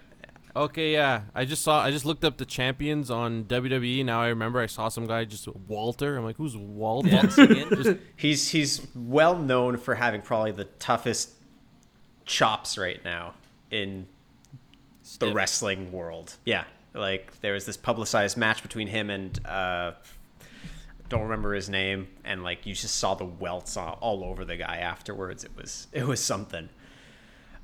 Okay, 0.55 0.93
yeah. 0.93 1.23
I 1.33 1.45
just 1.45 1.63
saw. 1.63 1.81
I 1.83 1.89
just 1.89 2.05
looked 2.05 2.23
up 2.23 2.37
the 2.37 2.45
champions 2.45 3.09
on 3.09 3.45
WWE. 3.45 4.05
Now 4.05 4.21
I 4.21 4.27
remember. 4.27 4.59
I 4.59 4.67
saw 4.67 4.87
some 4.89 5.07
guy 5.07 5.25
just 5.25 5.47
Walter. 5.47 6.15
I'm 6.17 6.23
like, 6.23 6.35
who's 6.37 6.55
Walter? 6.55 7.09
Waltzing 7.11 7.55
in. 7.55 7.69
Just- 7.69 7.97
He's 8.15 8.49
he's 8.51 8.85
well 8.95 9.37
known 9.37 9.77
for 9.77 9.95
having 9.95 10.21
probably 10.21 10.51
the 10.51 10.65
toughest 10.65 11.31
chops 12.25 12.77
right 12.77 13.03
now 13.03 13.33
in 13.71 14.07
the 15.19 15.33
wrestling 15.33 15.91
world. 15.91 16.35
Yeah, 16.45 16.65
like 16.93 17.39
there 17.41 17.53
was 17.53 17.65
this 17.65 17.75
publicized 17.77 18.37
match 18.37 18.61
between 18.61 18.87
him 18.87 19.09
and 19.09 19.43
uh, 19.47 19.93
don't 21.09 21.23
remember 21.23 21.55
his 21.55 21.67
name, 21.67 22.07
and 22.23 22.43
like 22.43 22.67
you 22.67 22.75
just 22.75 22.97
saw 22.97 23.15
the 23.15 23.25
welts 23.25 23.75
all, 23.75 23.97
all 24.01 24.23
over 24.23 24.45
the 24.45 24.55
guy 24.57 24.77
afterwards. 24.77 25.43
It 25.43 25.51
was 25.57 25.87
it 25.91 26.05
was 26.05 26.23
something. 26.23 26.69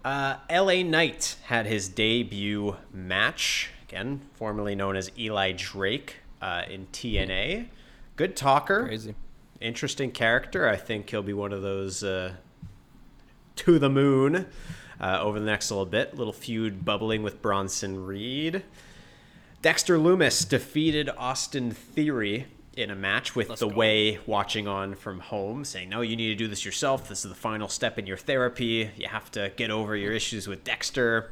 Uh, 0.03 0.37
L.A. 0.49 0.83
Knight 0.83 1.35
had 1.45 1.65
his 1.65 1.89
debut 1.89 2.77
match 2.93 3.69
again, 3.87 4.21
formerly 4.33 4.75
known 4.75 4.95
as 4.95 5.11
Eli 5.17 5.51
Drake 5.51 6.17
uh, 6.41 6.63
in 6.69 6.87
TNA. 6.87 7.67
Good 8.15 8.35
talker 8.35 8.85
Crazy. 8.85 9.15
interesting 9.59 10.11
character. 10.11 10.67
I 10.67 10.77
think 10.77 11.09
he'll 11.09 11.21
be 11.23 11.33
one 11.33 11.51
of 11.51 11.61
those 11.61 12.03
uh, 12.03 12.33
to 13.57 13.79
the 13.79 13.89
moon 13.89 14.45
uh, 15.01 15.19
over 15.21 15.39
the 15.39 15.45
next 15.45 15.69
little 15.71 15.85
bit. 15.85 16.15
Little 16.15 16.33
feud 16.33 16.85
bubbling 16.85 17.23
with 17.23 17.41
Bronson 17.41 18.05
Reed. 18.05 18.63
Dexter 19.61 19.97
Lumis 19.97 20.47
defeated 20.47 21.09
Austin 21.17 21.71
Theory 21.71 22.47
in 22.79 22.89
a 22.89 22.95
match 22.95 23.35
with 23.35 23.49
Let's 23.49 23.59
the 23.59 23.67
go. 23.67 23.75
way 23.75 24.19
watching 24.25 24.67
on 24.67 24.95
from 24.95 25.19
home, 25.19 25.65
saying, 25.65 25.89
No, 25.89 26.01
you 26.01 26.15
need 26.15 26.29
to 26.29 26.35
do 26.35 26.47
this 26.47 26.63
yourself. 26.65 27.09
This 27.09 27.25
is 27.25 27.29
the 27.29 27.35
final 27.35 27.67
step 27.67 27.99
in 27.99 28.07
your 28.07 28.17
therapy. 28.17 28.89
You 28.95 29.07
have 29.07 29.29
to 29.31 29.51
get 29.55 29.69
over 29.69 29.95
your 29.95 30.13
issues 30.13 30.47
with 30.47 30.63
Dexter. 30.63 31.31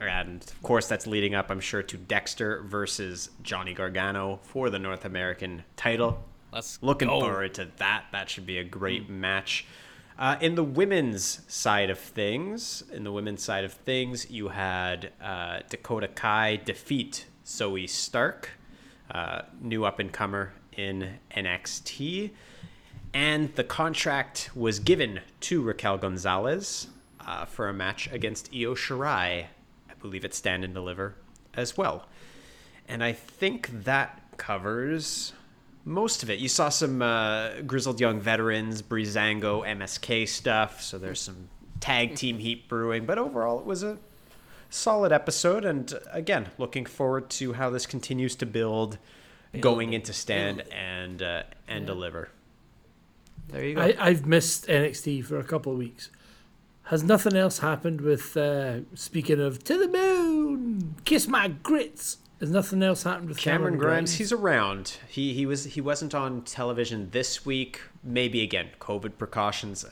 And 0.00 0.42
of 0.42 0.62
course, 0.62 0.86
that's 0.88 1.06
leading 1.06 1.34
up, 1.34 1.50
I'm 1.50 1.60
sure, 1.60 1.82
to 1.82 1.96
Dexter 1.96 2.62
versus 2.62 3.30
Johnny 3.42 3.74
Gargano 3.74 4.38
for 4.42 4.70
the 4.70 4.78
North 4.78 5.04
American 5.04 5.64
title. 5.76 6.24
Let's 6.52 6.78
Looking 6.82 7.08
go. 7.08 7.20
forward 7.20 7.54
to 7.54 7.68
that. 7.76 8.06
That 8.12 8.30
should 8.30 8.46
be 8.46 8.58
a 8.58 8.64
great 8.64 9.10
match. 9.10 9.66
Uh, 10.18 10.36
in 10.40 10.54
the 10.54 10.64
women's 10.64 11.40
side 11.52 11.90
of 11.90 11.98
things, 11.98 12.82
in 12.92 13.04
the 13.04 13.12
women's 13.12 13.42
side 13.42 13.64
of 13.64 13.72
things, 13.72 14.30
you 14.30 14.48
had 14.48 15.12
uh, 15.22 15.60
Dakota 15.68 16.08
Kai 16.08 16.56
defeat 16.56 17.26
Zoey 17.44 17.88
Stark, 17.88 18.50
uh, 19.10 19.42
new 19.60 19.84
up 19.84 19.98
and 19.98 20.12
comer 20.12 20.52
in 20.78 21.18
NXT, 21.36 22.30
and 23.12 23.54
the 23.56 23.64
contract 23.64 24.50
was 24.54 24.78
given 24.78 25.20
to 25.40 25.60
Raquel 25.62 25.98
Gonzalez 25.98 26.86
uh, 27.20 27.44
for 27.44 27.68
a 27.68 27.72
match 27.74 28.08
against 28.12 28.48
Io 28.54 28.74
Shirai. 28.74 29.44
I 29.44 29.94
believe 30.00 30.24
it's 30.24 30.38
stand 30.38 30.64
and 30.64 30.72
deliver 30.72 31.14
as 31.54 31.76
well. 31.76 32.06
And 32.86 33.04
I 33.04 33.12
think 33.12 33.84
that 33.84 34.22
covers 34.38 35.32
most 35.84 36.22
of 36.22 36.30
it. 36.30 36.38
You 36.38 36.48
saw 36.48 36.68
some 36.68 37.02
uh, 37.02 37.60
grizzled 37.66 38.00
young 38.00 38.20
veterans, 38.20 38.82
Breezango, 38.82 39.66
MSK 39.66 40.28
stuff. 40.28 40.82
So 40.82 40.98
there's 40.98 41.20
some 41.20 41.48
tag 41.80 42.14
team 42.14 42.38
heat 42.38 42.68
brewing. 42.68 43.04
But 43.04 43.18
overall, 43.18 43.58
it 43.58 43.66
was 43.66 43.82
a 43.82 43.98
solid 44.70 45.12
episode. 45.12 45.64
And 45.64 45.92
uh, 45.92 45.98
again, 46.12 46.48
looking 46.58 46.86
forward 46.86 47.30
to 47.30 47.54
how 47.54 47.70
this 47.70 47.86
continues 47.86 48.36
to 48.36 48.46
build, 48.46 48.98
going 49.60 49.92
into 49.92 50.12
stand 50.12 50.62
and 50.72 51.22
uh, 51.22 51.42
and 51.66 51.86
deliver. 51.86 52.30
There 53.48 53.64
you 53.64 53.74
go. 53.74 53.80
I, 53.80 53.96
I've 53.98 54.26
missed 54.26 54.66
NXT 54.66 55.24
for 55.24 55.38
a 55.38 55.44
couple 55.44 55.72
of 55.72 55.78
weeks. 55.78 56.10
Has 56.84 57.02
nothing 57.02 57.36
else 57.36 57.58
happened 57.58 58.00
with 58.00 58.36
uh, 58.36 58.80
speaking 58.94 59.40
of 59.40 59.62
to 59.64 59.78
the 59.78 59.88
moon, 59.88 60.94
kiss 61.04 61.26
my 61.28 61.48
grits? 61.48 62.18
Has 62.40 62.50
nothing 62.50 62.82
else 62.82 63.02
happened 63.02 63.28
with 63.28 63.38
Cameron, 63.38 63.74
Cameron, 63.74 63.78
Grimes, 63.78 64.14
he's 64.14 64.32
around. 64.32 64.98
He 65.08 65.34
he 65.34 65.44
was 65.44 65.64
he 65.64 65.80
wasn't 65.80 66.14
on 66.14 66.42
television 66.42 67.10
this 67.10 67.44
week. 67.44 67.80
Maybe 68.04 68.42
again, 68.42 68.68
COVID 68.80 69.18
precautions. 69.18 69.84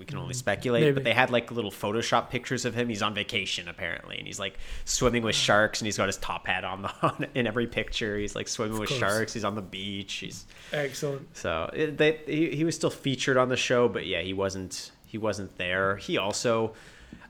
We 0.00 0.06
can 0.06 0.16
only 0.16 0.32
speculate, 0.32 0.82
Maybe. 0.82 0.94
but 0.94 1.04
they 1.04 1.12
had 1.12 1.28
like 1.28 1.52
little 1.52 1.70
Photoshop 1.70 2.30
pictures 2.30 2.64
of 2.64 2.74
him. 2.74 2.88
He's 2.88 3.02
on 3.02 3.12
vacation 3.12 3.68
apparently, 3.68 4.16
and 4.16 4.26
he's 4.26 4.40
like 4.40 4.58
swimming 4.86 5.22
with 5.22 5.34
sharks, 5.34 5.82
and 5.82 5.86
he's 5.86 5.98
got 5.98 6.06
his 6.06 6.16
top 6.16 6.46
hat 6.46 6.64
on 6.64 6.80
the 6.80 6.90
on, 7.02 7.26
in 7.34 7.46
every 7.46 7.66
picture. 7.66 8.16
He's 8.16 8.34
like 8.34 8.48
swimming 8.48 8.78
with 8.78 8.88
course. 8.88 8.98
sharks. 8.98 9.34
He's 9.34 9.44
on 9.44 9.56
the 9.56 9.60
beach. 9.62 10.14
He's 10.14 10.46
excellent. 10.72 11.36
so 11.36 11.68
it, 11.74 11.98
they, 11.98 12.18
he, 12.24 12.56
he 12.56 12.64
was 12.64 12.74
still 12.74 12.88
featured 12.88 13.36
on 13.36 13.50
the 13.50 13.58
show, 13.58 13.90
but 13.90 14.06
yeah, 14.06 14.22
he 14.22 14.32
wasn't 14.32 14.90
he 15.04 15.18
wasn't 15.18 15.54
there. 15.58 15.96
He 15.96 16.16
also 16.16 16.72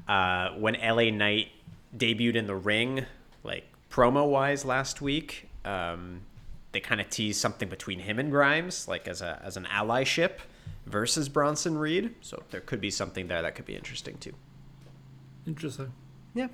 uh, 0.07 0.51
when 0.51 0.75
LA 0.75 1.11
Knight 1.11 1.49
debuted 1.99 2.37
in 2.37 2.47
the 2.47 2.55
ring, 2.55 3.05
like 3.43 3.65
promo 3.91 4.31
wise 4.31 4.65
last 4.65 5.03
week, 5.03 5.49
um, 5.65 6.21
they 6.71 6.79
kind 6.79 7.01
of 7.01 7.11
teased 7.11 7.41
something 7.41 7.69
between 7.69 7.99
him 7.99 8.21
and 8.21 8.31
Grimes, 8.31 8.87
like 8.87 9.09
as 9.09 9.23
a 9.23 9.43
as 9.45 9.57
an 9.57 9.65
allyship 9.65 10.35
versus 10.91 11.29
Bronson 11.29 11.79
Reed. 11.79 12.15
So 12.21 12.43
there 12.51 12.61
could 12.61 12.81
be 12.81 12.91
something 12.91 13.29
there 13.29 13.43
that 13.43 13.55
could 13.55 13.67
be 13.67 13.77
interesting 13.77 14.19
too. 14.19 14.33
Interesting. 15.47 15.93
Yeah, 16.35 16.49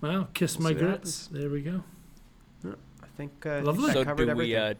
Well, 0.00 0.28
kiss 0.34 0.58
my 0.58 0.70
See 0.70 0.74
grits. 0.74 1.26
There 1.28 1.48
we 1.50 1.60
go. 1.62 1.84
I 2.64 3.06
think 3.16 3.44
uh, 3.46 3.60
Lovely. 3.62 3.86
that 3.88 3.92
So 3.92 4.04
do 4.04 4.10
everything. 4.10 4.36
we? 4.36 4.56
Uh, 4.56 4.74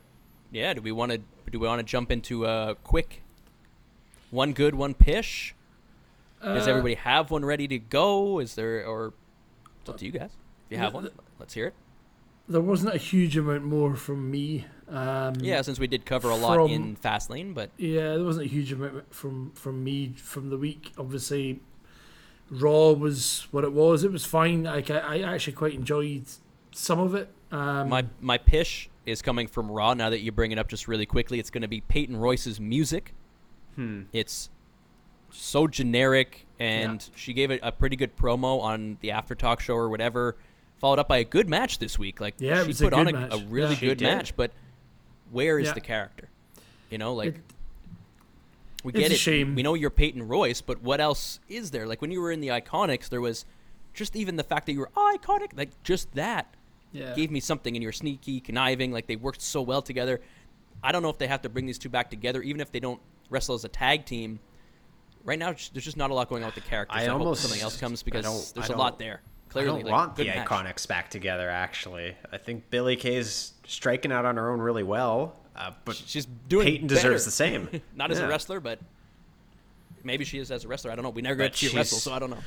yeah. 0.50 0.72
Do 0.74 0.80
we 0.80 0.92
want 0.92 1.12
to? 1.12 1.18
Do 1.50 1.58
we 1.58 1.66
want 1.66 1.78
to 1.80 1.84
jump 1.84 2.10
into 2.10 2.46
a 2.46 2.74
quick? 2.82 3.22
One 4.30 4.52
good, 4.52 4.74
one 4.74 4.94
pish. 4.94 5.54
Does 6.42 6.66
Uh, 6.66 6.70
everybody 6.70 6.94
have 6.94 7.30
one 7.30 7.44
ready 7.44 7.68
to 7.68 7.78
go? 7.78 8.38
Is 8.38 8.54
there 8.54 8.84
or? 8.86 9.12
It's 9.82 9.90
up 9.90 9.98
to 9.98 10.06
you 10.06 10.12
guys. 10.12 10.30
If 10.70 10.72
you 10.72 10.78
have 10.78 10.94
one, 10.94 11.10
let's 11.38 11.52
hear 11.54 11.66
it. 11.66 11.74
There 12.48 12.60
wasn't 12.60 12.94
a 12.94 12.98
huge 12.98 13.36
amount 13.36 13.64
more 13.64 13.94
from 13.94 14.30
me. 14.30 14.64
Um, 14.90 15.34
Yeah, 15.40 15.62
since 15.62 15.78
we 15.78 15.86
did 15.86 16.04
cover 16.04 16.30
a 16.30 16.34
lot 16.36 16.56
From- 16.56 16.70
in 16.70 16.96
Fastlane, 16.96 17.54
but 17.54 17.70
Yeah, 17.78 18.14
there 18.16 18.24
wasn't 18.24 18.46
a 18.46 18.48
huge 18.48 18.72
amount 18.72 19.14
from 19.14 19.52
from 19.54 19.84
me 19.84 20.12
from 20.16 20.50
the 20.50 20.56
week. 20.58 20.92
Obviously, 20.98 21.60
Raw 22.50 22.90
was 22.92 23.46
what 23.52 23.64
it 23.64 23.72
was. 23.72 24.02
It 24.04 24.10
was 24.12 24.24
fine. 24.24 24.64
Like 24.64 24.90
I, 24.90 24.98
I 24.98 25.34
actually 25.34 25.52
quite 25.52 25.74
enjoyed 25.74 26.24
some 26.72 26.98
of 26.98 27.14
it. 27.14 27.28
Um, 27.52 27.88
my 27.88 28.04
my 28.20 28.38
pish 28.38 28.90
is 29.06 29.22
coming 29.22 29.46
from 29.46 29.70
Raw. 29.70 29.94
Now 29.94 30.10
that 30.10 30.20
you 30.20 30.32
bring 30.32 30.50
it 30.52 30.58
up, 30.58 30.68
just 30.68 30.88
really 30.88 31.06
quickly, 31.06 31.38
it's 31.38 31.50
going 31.50 31.62
to 31.62 31.68
be 31.68 31.80
Peyton 31.82 32.16
Royce's 32.16 32.58
music. 32.60 33.14
Hmm. 33.76 34.02
It's 34.12 34.50
so 35.30 35.68
generic, 35.68 36.46
and 36.58 37.08
she 37.14 37.32
gave 37.32 37.52
it 37.52 37.60
a 37.62 37.70
pretty 37.70 37.94
good 37.96 38.16
promo 38.16 38.60
on 38.60 38.98
the 39.00 39.12
After 39.12 39.34
Talk 39.36 39.60
show 39.60 39.74
or 39.74 39.88
whatever. 39.88 40.36
Followed 40.80 40.98
up 40.98 41.08
by 41.08 41.18
a 41.18 41.24
good 41.24 41.48
match 41.48 41.78
this 41.78 41.98
week. 41.98 42.20
Like 42.20 42.34
Yeah, 42.38 42.62
she 42.62 42.68
was 42.68 42.80
a 42.80 42.84
put 42.84 42.94
on 42.94 43.14
a, 43.14 43.28
a 43.32 43.38
really 43.48 43.74
Yeah. 43.74 43.80
Good 43.80 43.98
did. 43.98 44.04
match, 44.06 44.34
but 44.36 44.50
where 45.30 45.58
is 45.58 45.68
Yeah. 45.68 45.72
the 45.74 45.80
character? 45.80 46.28
You 46.90 46.98
know, 46.98 47.14
like 47.14 47.36
It- 47.36 47.42
we 48.84 48.92
it's 48.92 48.98
get 49.00 49.10
a 49.10 49.14
it. 49.14 49.18
shame. 49.18 49.54
We 49.54 49.62
know 49.62 49.74
you're 49.74 49.90
Peyton 49.90 50.26
Royce, 50.26 50.60
but 50.60 50.82
what 50.82 51.00
else 51.00 51.38
is 51.48 51.70
there? 51.70 51.86
Like 51.86 52.00
when 52.00 52.10
you 52.10 52.20
were 52.20 52.32
in 52.32 52.40
the 52.40 52.48
Iconics, 52.48 53.08
there 53.08 53.20
was 53.20 53.44
just 53.92 54.16
even 54.16 54.36
the 54.36 54.44
fact 54.44 54.66
that 54.66 54.72
you 54.72 54.80
were 54.80 54.90
oh, 54.96 55.16
iconic, 55.20 55.56
like 55.56 55.70
just 55.82 56.12
that 56.14 56.54
yeah. 56.92 57.12
gave 57.14 57.30
me 57.30 57.40
something 57.40 57.76
and 57.76 57.82
you're 57.82 57.92
sneaky 57.92 58.40
conniving 58.40 58.92
like 58.92 59.06
they 59.06 59.16
worked 59.16 59.42
so 59.42 59.60
well 59.62 59.82
together 59.82 60.20
i 60.82 60.90
don't 60.92 61.02
know 61.02 61.08
if 61.10 61.18
they 61.18 61.26
have 61.26 61.42
to 61.42 61.48
bring 61.48 61.66
these 61.66 61.78
two 61.78 61.88
back 61.88 62.08
together 62.10 62.40
even 62.42 62.60
if 62.60 62.72
they 62.72 62.80
don't 62.80 63.00
wrestle 63.30 63.54
as 63.54 63.64
a 63.64 63.68
tag 63.68 64.04
team 64.04 64.40
right 65.24 65.38
now 65.38 65.46
there's 65.72 65.84
just 65.84 65.96
not 65.96 66.10
a 66.10 66.14
lot 66.14 66.28
going 66.28 66.42
on 66.42 66.46
with 66.48 66.54
the 66.56 66.60
characters 66.62 66.96
I 67.00 67.02
I, 67.04 67.06
hope 67.08 67.20
almost- 67.20 67.42
something 67.42 67.60
else 67.60 67.76
comes 67.76 68.02
because 68.02 68.52
there's 68.54 68.70
I 68.70 68.74
a 68.74 68.76
lot 68.76 68.98
don't- 68.98 69.06
there 69.54 69.62
I 69.62 69.66
don't 69.66 69.82
like, 69.84 69.92
want 69.92 70.16
the 70.16 70.24
good 70.24 70.34
match. 70.34 70.46
Iconics 70.48 70.86
back 70.88 71.10
together. 71.10 71.48
Actually, 71.50 72.16
I 72.32 72.38
think 72.38 72.70
Billie 72.70 72.96
Kay's 72.96 73.52
striking 73.66 74.12
out 74.12 74.24
on 74.24 74.36
her 74.36 74.50
own 74.50 74.60
really 74.60 74.82
well, 74.82 75.36
uh, 75.56 75.72
but 75.84 75.96
she's 75.96 76.26
doing 76.48 76.66
Peyton 76.66 76.86
better. 76.88 77.00
deserves 77.00 77.24
the 77.24 77.30
same. 77.30 77.68
not 77.96 78.10
as 78.10 78.18
a 78.18 78.26
wrestler 78.28 78.60
but 78.60 78.78
maybe 80.02 80.24
she 80.24 80.38
is 80.38 80.50
as 80.50 80.64
a 80.64 80.68
wrestler 80.68 80.90
i 80.90 80.94
don't 80.94 81.02
know 81.04 81.10
we 81.10 81.20
never 81.20 81.36
But 81.36 81.42
got 81.44 81.52
to 81.52 81.58
see 81.68 81.76
wrestle 81.76 81.96
she's- 81.96 82.02
so 82.04 82.12
i 82.14 82.18
don't 82.18 82.30
know 82.30 82.38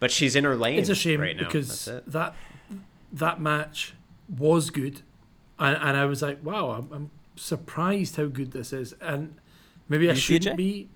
But 0.00 0.10
she's 0.10 0.34
in 0.34 0.44
her 0.44 0.56
lane. 0.56 0.78
it's 0.78 0.88
a 0.88 0.94
shame 0.94 1.20
right 1.20 1.36
now. 1.36 1.44
because 1.44 1.86
it. 1.88 2.10
that 2.10 2.34
that 3.12 3.38
match 3.40 3.92
was 4.38 4.70
good, 4.70 5.02
and, 5.58 5.76
and 5.76 5.94
I 5.96 6.06
was 6.06 6.22
like, 6.22 6.42
wow, 6.42 6.70
I'm, 6.70 6.88
I'm 6.90 7.10
surprised 7.36 8.16
how 8.16 8.24
good 8.26 8.52
this 8.52 8.72
is, 8.72 8.94
and 9.02 9.34
maybe 9.90 10.08
I 10.08 10.14
you 10.14 10.18
shouldn't 10.18 10.56
be. 10.56 10.88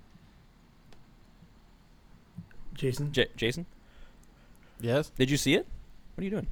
Jason, 2.73 3.11
J- 3.11 3.27
jason 3.35 3.65
yes, 4.79 5.09
did 5.17 5.29
you 5.31 5.37
see 5.37 5.55
it 5.55 5.65
what 6.15 6.21
are 6.21 6.25
you 6.25 6.29
doing 6.31 6.47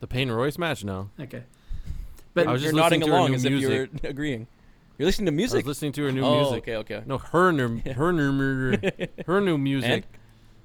the 0.00 0.06
Peyton 0.06 0.32
Royce 0.32 0.56
match. 0.58 0.82
No, 0.84 1.10
okay, 1.20 1.42
but 2.34 2.46
I 2.46 2.52
was 2.52 2.62
you're 2.62 2.72
just 2.72 2.76
nodding 2.80 3.00
listening 3.00 3.08
to 3.08 3.12
her 3.12 3.18
along 3.18 3.30
new 3.30 3.36
as 3.36 3.44
if 3.44 3.52
you're 3.52 3.88
agreeing 4.10 4.46
you're 4.98 5.06
listening 5.06 5.26
to 5.26 5.32
music. 5.32 5.54
I 5.54 5.56
music 5.56 5.66
was 5.66 5.76
listening 5.76 5.92
to 5.92 6.04
her 6.04 6.12
new 6.12 6.22
oh 6.24 6.40
music. 6.42 6.62
okay 6.62 6.76
okay 6.76 7.02
No, 7.06 7.18
her 7.18 7.52
new, 7.52 7.78
her 7.92 8.12
new, 8.12 8.76
her 9.26 9.40
new 9.40 9.58
music. 9.58 9.90
And? 9.90 10.04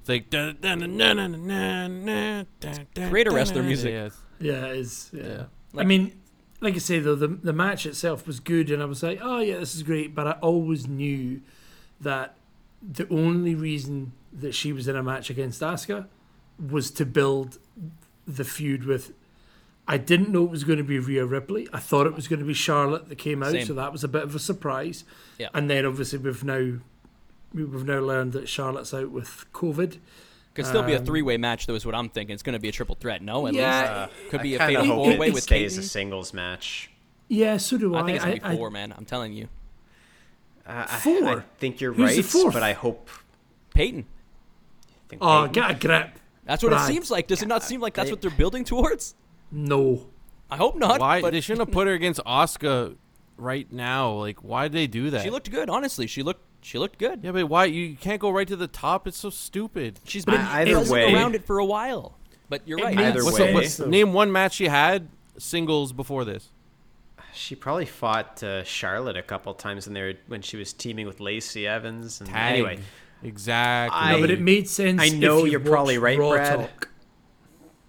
It's 0.00 0.08
like 0.08 0.30
dun, 0.30 0.56
dun, 0.60 0.78
dun, 0.80 0.96
dun, 0.98 1.16
dun, 1.16 1.32
dun, 1.32 2.06
dun, 2.06 2.46
dun, 2.60 2.86
dun, 2.94 3.10
Create 3.10 3.26
a 3.26 3.30
dun, 3.30 3.36
wrestler 3.36 3.56
dun. 3.62 3.66
music. 3.66 3.92
Yes. 3.92 4.16
yeah, 4.38 4.66
it's 4.66 5.10
yeah. 5.12 5.22
Yeah. 5.26 5.42
I 5.74 5.76
Like- 5.78 5.86
mean, 5.86 6.20
like 6.60 6.74
I 6.74 6.78
say 6.78 6.98
though, 7.00 7.14
the 7.16 7.28
the 7.28 7.52
match 7.52 7.84
itself 7.86 8.26
was 8.26 8.38
good, 8.40 8.70
and 8.70 8.80
I 8.82 8.86
was 8.86 9.02
like, 9.02 9.18
oh 9.22 9.40
yeah, 9.40 9.58
this 9.58 9.74
is 9.74 9.82
great. 9.82 10.14
But 10.14 10.26
I 10.26 10.32
always 10.42 10.86
knew 10.86 11.40
that 12.00 12.36
the 12.82 13.08
only 13.10 13.54
reason 13.54 14.12
that 14.32 14.54
she 14.54 14.72
was 14.72 14.86
in 14.88 14.96
a 14.96 15.02
match 15.02 15.28
against 15.28 15.60
Asuka 15.60 16.06
was 16.58 16.90
to 16.92 17.04
build 17.06 17.58
the 18.26 18.44
feud 18.44 18.84
with. 18.84 19.12
I 19.88 19.98
didn't 19.98 20.30
know 20.30 20.42
it 20.44 20.50
was 20.50 20.64
going 20.64 20.78
to 20.78 20.84
be 20.84 20.98
Rhea 20.98 21.24
Ripley. 21.24 21.68
I 21.72 21.78
thought 21.78 22.06
it 22.08 22.14
was 22.14 22.26
going 22.26 22.40
to 22.40 22.44
be 22.44 22.54
Charlotte 22.54 23.08
that 23.08 23.18
came 23.18 23.42
out, 23.42 23.52
Same. 23.52 23.66
so 23.66 23.74
that 23.74 23.92
was 23.92 24.02
a 24.02 24.08
bit 24.08 24.24
of 24.24 24.34
a 24.34 24.38
surprise. 24.40 25.04
Yeah. 25.38 25.48
And 25.54 25.70
then 25.70 25.86
obviously 25.86 26.18
we've 26.18 26.42
now 26.42 26.78
we've 27.54 27.84
now 27.84 28.00
learned 28.00 28.32
that 28.32 28.48
Charlotte's 28.48 28.92
out 28.92 29.10
with 29.12 29.44
COVID. 29.52 29.98
Could 30.54 30.66
still 30.66 30.82
be 30.82 30.94
a 30.94 30.98
Um, 30.98 31.04
three-way 31.04 31.36
match, 31.36 31.66
though, 31.66 31.74
is 31.74 31.84
what 31.86 31.94
I'm 31.94 32.08
thinking. 32.08 32.32
It's 32.34 32.42
going 32.42 32.54
to 32.54 32.58
be 32.58 32.68
a 32.68 32.72
triple 32.72 32.96
threat. 32.98 33.22
No, 33.22 33.46
at 33.46 33.52
Yeah. 33.54 33.78
least 33.80 33.92
Uh, 33.92 34.30
could 34.30 34.40
I 34.40 34.42
be 34.42 34.54
a 34.54 34.58
fatal 34.58 34.86
four-way 34.86 35.30
with 35.30 35.42
stays 35.42 35.72
Peyton. 35.74 35.84
a 35.84 35.86
singles 35.86 36.32
match. 36.34 36.90
Yeah, 37.28 37.56
so 37.58 37.76
do 37.76 37.94
I. 37.94 38.00
I 38.00 38.04
think 38.04 38.16
it's 38.16 38.24
gonna 38.24 38.36
be 38.36 38.42
I- 38.42 38.52
I- 38.52 38.56
four, 38.56 38.70
man. 38.70 38.94
I'm 38.96 39.04
telling 39.04 39.32
you, 39.34 39.48
Uh, 40.66 40.86
I- 40.88 40.98
Four? 40.98 41.28
I 41.28 41.40
think 41.58 41.80
you're 41.80 41.92
Who's 41.92 42.16
right, 42.16 42.24
fourth? 42.24 42.54
but 42.54 42.62
I 42.64 42.72
hope. 42.72 43.08
Peyton. 43.74 44.04
I 44.06 45.08
think 45.08 45.22
oh, 45.22 45.42
Peyton- 45.46 45.52
get 45.52 45.70
a 45.70 45.74
grip. 45.86 46.10
That's 46.46 46.62
what 46.62 46.72
it 46.72 46.80
seems 46.86 47.10
like. 47.10 47.26
Does 47.26 47.42
it 47.42 47.48
not 47.48 47.62
seem 47.62 47.80
like 47.80 47.94
that's 47.94 48.08
They- 48.08 48.12
what 48.12 48.22
they're 48.22 48.30
building 48.30 48.64
towards? 48.64 49.14
No. 49.50 50.06
I 50.50 50.56
hope 50.56 50.76
not. 50.76 51.00
Why 51.00 51.20
But 51.20 51.32
they 51.32 51.40
shouldn't 51.40 51.66
have 51.68 51.72
put 51.74 51.86
her 51.88 51.92
against 51.92 52.20
Asuka 52.24 52.96
right 53.36 53.70
now? 53.72 54.12
Like, 54.12 54.42
why 54.44 54.68
did 54.68 54.72
they 54.72 54.86
do 54.86 55.10
that? 55.10 55.22
she 55.24 55.30
looked 55.30 55.50
good. 55.50 55.68
Honestly, 55.68 56.06
she 56.06 56.22
looked. 56.22 56.42
She 56.62 56.78
looked 56.78 56.98
good. 56.98 57.20
yeah, 57.22 57.30
but 57.30 57.48
why 57.48 57.66
you 57.66 57.94
can't 57.96 58.20
go 58.20 58.28
right 58.30 58.48
to 58.48 58.56
the 58.56 58.66
top? 58.66 59.06
It's 59.06 59.18
so 59.18 59.30
stupid. 59.30 60.00
She's 60.04 60.24
been 60.24 60.40
I- 60.40 60.62
either 60.62 60.90
way- 60.90 61.12
around 61.12 61.34
it 61.36 61.44
for 61.44 61.58
a 61.58 61.64
while. 61.64 62.16
But 62.48 62.62
you're 62.66 62.78
It 62.78 62.84
right. 62.84 62.98
Either 62.98 63.24
What's 63.24 63.38
way. 63.38 63.48
the, 63.48 63.54
what's, 63.54 63.66
sense, 63.68 63.76
though. 63.84 63.90
name 63.90 64.12
one 64.12 64.30
match 64.32 64.54
she 64.54 64.66
had 64.68 65.08
singles 65.38 65.92
before 65.92 66.24
this. 66.24 66.48
She 67.34 67.54
probably 67.54 67.86
fought 67.86 68.42
uh, 68.42 68.64
Charlotte 68.64 69.16
a 69.16 69.22
couple 69.22 69.52
times 69.54 69.86
in 69.86 69.92
there 69.94 70.14
when 70.28 70.42
she 70.42 70.56
was 70.56 70.72
teaming 70.72 71.06
with 71.06 71.20
Lacey 71.20 71.66
Evans. 71.66 72.20
And 72.20 72.30
Tag. 72.30 72.54
anyway, 72.54 72.78
exactly. 73.22 73.98
I- 73.98 74.12
No, 74.12 74.20
but 74.20 74.30
it 74.30 74.40
made 74.40 74.68
sense. 74.68 75.00
I 75.00 75.08
know 75.08 75.38
if 75.40 75.44
you 75.46 75.50
you're 75.52 75.60
probably 75.60 75.98
right, 75.98 76.18
Raw 76.18 76.30
Brad. 76.30 76.58
Talk. 76.60 76.88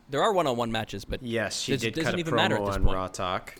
There 0.09 0.21
are 0.21 0.31
one-on-one 0.31 0.71
matches, 0.71 1.03
but 1.05 1.21
yes, 1.21 1.59
she 1.59 1.73
This 1.73 1.81
did 1.81 1.93
doesn't 1.95 2.05
cut 2.11 2.15
a 2.15 2.19
even 2.19 2.35
matter 2.35 2.55
at 2.55 2.61
promo 2.61 2.65
this 2.67 2.75
on 2.77 2.83
point. 2.83 2.95
Raw 2.95 3.07
Talk. 3.07 3.55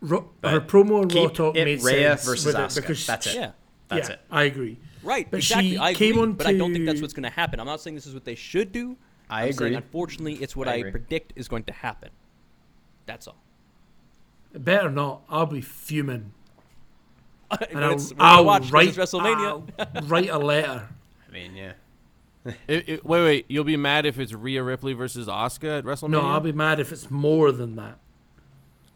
Ro- 0.00 0.30
her 0.44 0.60
promo 0.60 1.02
on 1.02 1.08
Raw 1.08 1.28
Talk 1.28 1.56
it 1.56 1.64
made 1.64 1.82
Rhea 1.82 2.08
sense 2.16 2.24
versus 2.26 2.46
with 2.46 2.54
it 2.56 2.58
Asuka. 2.58 2.74
because 2.82 3.06
That's 3.06 3.26
it. 3.26 3.34
yeah, 3.34 3.50
That's 3.88 4.08
yeah, 4.08 4.14
it. 4.14 4.20
I 4.30 4.42
agree. 4.44 4.78
right, 5.02 5.28
But 5.30 5.38
exactly. 5.38 5.70
she 5.70 5.78
I 5.78 5.94
came 5.94 6.18
on 6.18 6.34
but 6.34 6.46
I 6.46 6.52
don't 6.52 6.72
think 6.72 6.84
that's 6.86 7.00
what's 7.00 7.14
going 7.14 7.24
to 7.24 7.30
happen. 7.30 7.58
I'm 7.58 7.66
not 7.66 7.80
saying 7.80 7.94
this 7.96 8.06
is 8.06 8.12
what 8.14 8.24
they 8.24 8.34
should 8.34 8.70
do. 8.70 8.96
I 9.30 9.44
I'm 9.44 9.48
agree. 9.50 9.68
Saying, 9.68 9.76
unfortunately, 9.76 10.34
it's 10.34 10.54
what 10.54 10.68
I 10.68 10.74
I, 10.86 10.90
predict 10.90 11.32
is 11.36 11.48
going 11.48 11.64
to 11.64 11.72
happen. 11.72 12.10
That's 13.06 13.26
all. 13.26 13.36
Better 14.54 14.90
not. 14.90 15.22
I'll 15.28 15.46
be 15.46 15.60
fuming. 15.62 16.32
And 17.70 17.82
I'll, 17.82 17.92
it's- 17.92 18.10
when 18.10 18.20
I 18.20 18.34
I'll 18.36 18.44
watch 18.44 18.70
write, 18.70 18.90
WrestleMania. 18.90 19.62
I'll 19.78 20.02
write 20.06 20.28
a 20.28 20.38
letter. 20.38 20.88
I 21.38 21.48
mean, 21.48 21.56
yeah. 21.56 21.72
It- 22.66 22.88
it- 22.88 23.04
wait, 23.06 23.22
wait. 23.22 23.44
You'll 23.48 23.64
be 23.64 23.76
mad 23.76 24.06
if 24.06 24.18
it's 24.18 24.32
Rhea 24.32 24.62
Ripley 24.62 24.92
versus 24.94 25.26
Asuka 25.26 25.78
at 25.78 25.84
WrestleMania? 25.84 26.10
No, 26.10 26.20
I'll 26.22 26.40
be 26.40 26.52
mad 26.52 26.80
if 26.80 26.92
it's 26.92 27.10
more 27.10 27.52
than 27.52 27.76
that. 27.76 27.98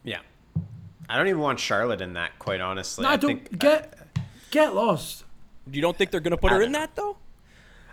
Yeah. 0.03 0.19
I 1.09 1.17
don't 1.17 1.27
even 1.27 1.41
want 1.41 1.59
Charlotte 1.59 2.01
in 2.01 2.13
that, 2.13 2.39
quite 2.39 2.61
honestly. 2.61 3.03
No, 3.03 3.09
I, 3.09 3.17
don't 3.17 3.47
think, 3.47 3.53
uh, 3.53 3.57
get 3.57 3.99
get 4.51 4.73
lost. 4.75 5.25
You 5.71 5.81
don't 5.81 5.97
think 5.97 6.11
they're 6.11 6.19
going 6.19 6.31
to 6.31 6.37
put 6.37 6.51
her 6.51 6.61
in 6.61 6.71
that 6.73 6.95
though? 6.95 7.17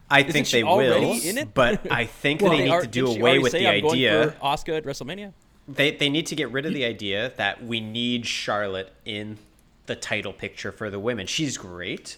I 0.09 0.21
Isn't 0.21 0.33
think 0.33 0.49
they 0.51 0.65
will, 0.65 1.13
in 1.23 1.39
it? 1.39 1.55
but 1.55 1.87
I 1.93 2.05
think 2.07 2.41
Well, 2.41 2.51
they 2.51 2.59
They 2.59 2.65
need 2.65 2.71
are- 2.71 2.81
to 2.83 2.87
do 2.89 3.07
away 3.07 3.39
with 3.39 3.53
say, 3.53 3.61
the 3.61 3.69
I'm 3.69 3.81
going 3.83 3.95
idea. 3.95 4.31
for 4.41 4.45
Asuka 4.47 4.77
at 4.79 4.85
WrestleMania. 4.85 5.33
They 5.69 5.93
they 5.93 6.09
need 6.09 6.27
to 6.27 6.35
get 6.35 6.51
rid 6.51 6.67
of 6.67 6.73
the 6.75 6.85
idea 6.85 7.33
that 7.37 7.63
we 7.65 7.81
need 7.81 8.27
Charlotte 8.27 8.93
in 9.05 9.39
the 9.87 9.95
title 9.95 10.33
picture 10.33 10.73
for 10.73 10.91
the 10.91 10.99
women. 10.99 11.27
She's 11.27 11.57
great, 11.59 12.17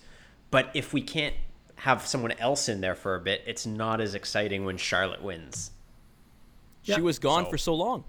but 0.51 0.71
if 0.75 0.93
we 0.95 1.03
can't 1.03 1.35
have 1.83 2.07
someone 2.07 2.33
else 2.33 2.69
in 2.69 2.81
there 2.81 2.95
for 2.95 3.17
a 3.17 3.21
bit, 3.21 3.43
it's 3.47 3.67
not 3.67 4.01
as 4.01 4.15
exciting 4.15 4.65
when 4.65 4.77
Charlotte 4.77 5.21
wins. 5.23 5.73
Yeah. 6.85 6.95
She 6.97 7.01
was 7.03 7.19
gone 7.19 7.45
So- 7.45 7.51
for 7.51 7.59
so 7.59 7.75
long. 7.75 8.05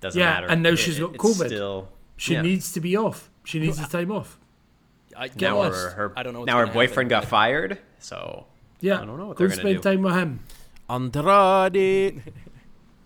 Doesn't 0.00 0.18
Yeah, 0.20 0.26
matter. 0.34 0.46
and 0.46 0.62
now 0.62 0.70
It- 0.70 0.76
she's 0.76 0.96
it- 0.98 1.00
got 1.00 1.12
COVID. 1.14 1.46
Still, 1.46 1.88
She 2.16 2.34
yeah. 2.34 2.42
needs 2.42 2.70
to 2.72 2.80
be 2.80 2.96
off. 2.96 3.30
She 3.44 3.58
needs 3.58 3.78
the 3.80 3.86
time 3.86 4.12
off. 4.12 4.38
I, 5.16 5.26
Get 5.26 5.40
now 5.40 5.62
her, 5.62 5.90
her 5.90 6.12
I 6.16 6.22
don't 6.22 6.32
know 6.34 6.44
now 6.44 6.58
her 6.58 6.66
boyfriend 6.66 7.10
happen. 7.10 7.24
got 7.24 7.28
fired, 7.28 7.78
so 7.98 8.46
Yeah, 8.80 9.00
I 9.00 9.04
don't 9.04 9.16
know 9.18 9.26
what 9.26 9.36
go 9.36 9.46
they're 9.48 9.56
gonna 9.56 9.60
spend 9.60 9.76
do. 9.82 9.82
time 9.82 10.02
with 10.02 10.14
him. 10.14 10.40
Andrade. 10.88 12.22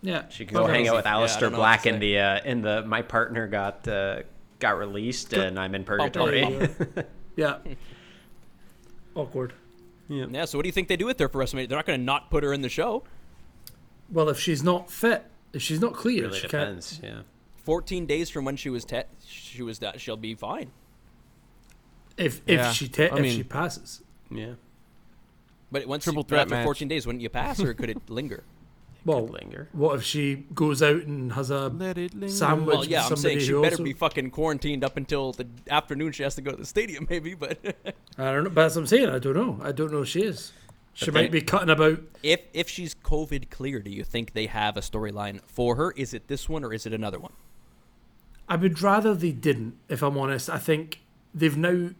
Yeah, 0.03 0.29
she 0.29 0.45
can 0.45 0.55
go 0.55 0.67
hang 0.67 0.87
out 0.87 0.97
with 0.97 1.05
Yeah, 1.05 1.13
Aleister 1.13 1.39
don't 1.39 1.53
know 1.53 1.57
what 1.59 1.63
Black 1.63 1.85
in 1.87 1.99
the 1.99 2.19
uh, 2.19 2.39
in 2.45 2.61
the 2.61 2.83
my 2.85 3.01
partner 3.01 3.47
got 3.47 3.87
uh, 3.87 4.21
got 4.59 4.77
released 4.77 5.33
and 5.33 5.57
I'm 5.57 5.73
in 5.73 5.83
bum, 5.83 5.97
bum. 5.97 6.11
purgatory. 6.11 7.05
yeah. 7.35 7.57
Awkward. 9.15 9.53
Yeah. 10.13 10.45
So 10.45 10.57
what 10.57 10.63
do 10.63 10.67
you 10.67 10.73
think 10.73 10.87
they 10.87 10.97
do 10.97 11.05
with 11.05 11.19
her 11.19 11.27
for 11.29 11.41
WrestleMania? 11.43 11.67
They're 11.69 11.77
not 11.77 11.85
going 11.85 11.99
to 11.99 12.05
not 12.05 12.29
put 12.29 12.43
her 12.43 12.53
in 12.53 12.61
the 12.61 12.69
show. 12.69 13.03
Well, 14.09 14.29
if 14.29 14.39
she's 14.39 14.61
not 14.63 14.91
fit, 14.91 15.25
if 15.53 15.61
she's 15.61 15.79
not 15.79 15.93
clear, 15.93 16.25
really 16.25 16.35
she 16.39 16.47
depends. 16.47 16.99
Yeah. 17.03 17.21
14 17.63 18.05
days 18.05 18.29
from 18.29 18.45
when 18.45 18.55
she 18.57 18.69
was 18.69 18.83
te- 18.85 19.03
she 19.25 19.63
was 19.63 19.79
that 19.79 19.99
she'll 20.01 20.17
be 20.17 20.35
fine. 20.35 20.71
If 22.17 22.41
if 22.45 22.59
Yeah, 22.59 22.71
she 22.71 22.87
te- 22.89 23.03
I 23.09 23.15
if 23.15 23.21
mean- 23.21 23.35
she 23.37 23.43
passes, 23.43 24.01
Yeah. 24.29 24.53
But 25.71 25.87
once 25.87 26.03
Triple 26.03 26.19
you, 26.19 26.23
but 26.25 26.29
threat 26.29 26.41
after 26.43 26.55
match. 26.55 26.65
14 26.65 26.87
days, 26.87 27.07
wouldn't 27.07 27.23
you 27.23 27.29
pass 27.29 27.59
or 27.59 27.73
could 27.73 27.89
it 27.89 27.97
linger? 28.09 28.43
Well, 29.05 29.27
linger. 29.27 29.69
what 29.73 29.95
if 29.95 30.03
she 30.03 30.45
goes 30.53 30.81
out 30.81 31.03
and 31.03 31.33
has 31.33 31.49
a 31.49 31.67
Let 31.69 31.97
it 31.97 32.13
linger. 32.13 32.29
Sandwich. 32.33 32.75
Well, 32.75 32.85
yeah, 32.85 33.05
I'm 33.05 33.15
saying 33.15 33.39
she 33.39 33.51
better 33.53 33.65
also- 33.75 33.83
be 33.83 33.93
fucking 33.93 34.31
quarantined 34.31 34.83
up 34.83 34.97
until 34.97 35.31
the 35.33 35.47
afternoon. 35.69 36.11
She 36.13 36.23
has 36.23 36.35
to 36.35 36.41
go 36.41 36.51
to 36.51 36.57
the 36.57 36.65
stadium, 36.65 37.07
maybe. 37.09 37.33
But 37.33 37.59
I 38.17 38.31
don't 38.31 38.43
know. 38.45 38.49
But 38.49 38.63
that's 38.63 38.75
what 38.75 38.81
I'm 38.81 38.87
saying. 38.87 39.09
I 39.09 39.19
don't 39.19 39.35
know. 39.35 39.59
I 39.61 39.71
don't 39.71 39.91
know 39.91 40.01
if 40.03 40.07
she 40.09 40.21
is. 40.23 40.51
She 40.95 41.05
But 41.07 41.13
might 41.15 41.21
they- 41.31 41.39
be 41.39 41.41
cutting 41.41 41.69
about. 41.69 42.01
if 42.21 42.41
if 42.53 42.69
she's 42.69 42.93
COVID 42.95 43.49
clear, 43.49 43.79
do 43.79 43.89
you 43.91 44.03
think 44.03 44.33
they 44.33 44.45
have 44.45 44.77
a 44.77 44.81
storyline 44.81 45.41
for 45.47 45.75
her? 45.75 45.91
Is 45.93 46.13
it 46.13 46.27
this 46.27 46.47
one 46.47 46.63
or 46.63 46.71
is 46.73 46.85
it 46.85 46.93
another 46.93 47.19
one? 47.19 47.33
I 48.47 48.57
would 48.57 48.81
rather 48.81 49.15
they 49.15 49.31
didn't. 49.31 49.77
If 49.89 50.03
I'm 50.03 50.17
honest, 50.17 50.49
I 50.49 50.57
think 50.59 50.99
they've 51.33 51.57
now. 51.57 51.91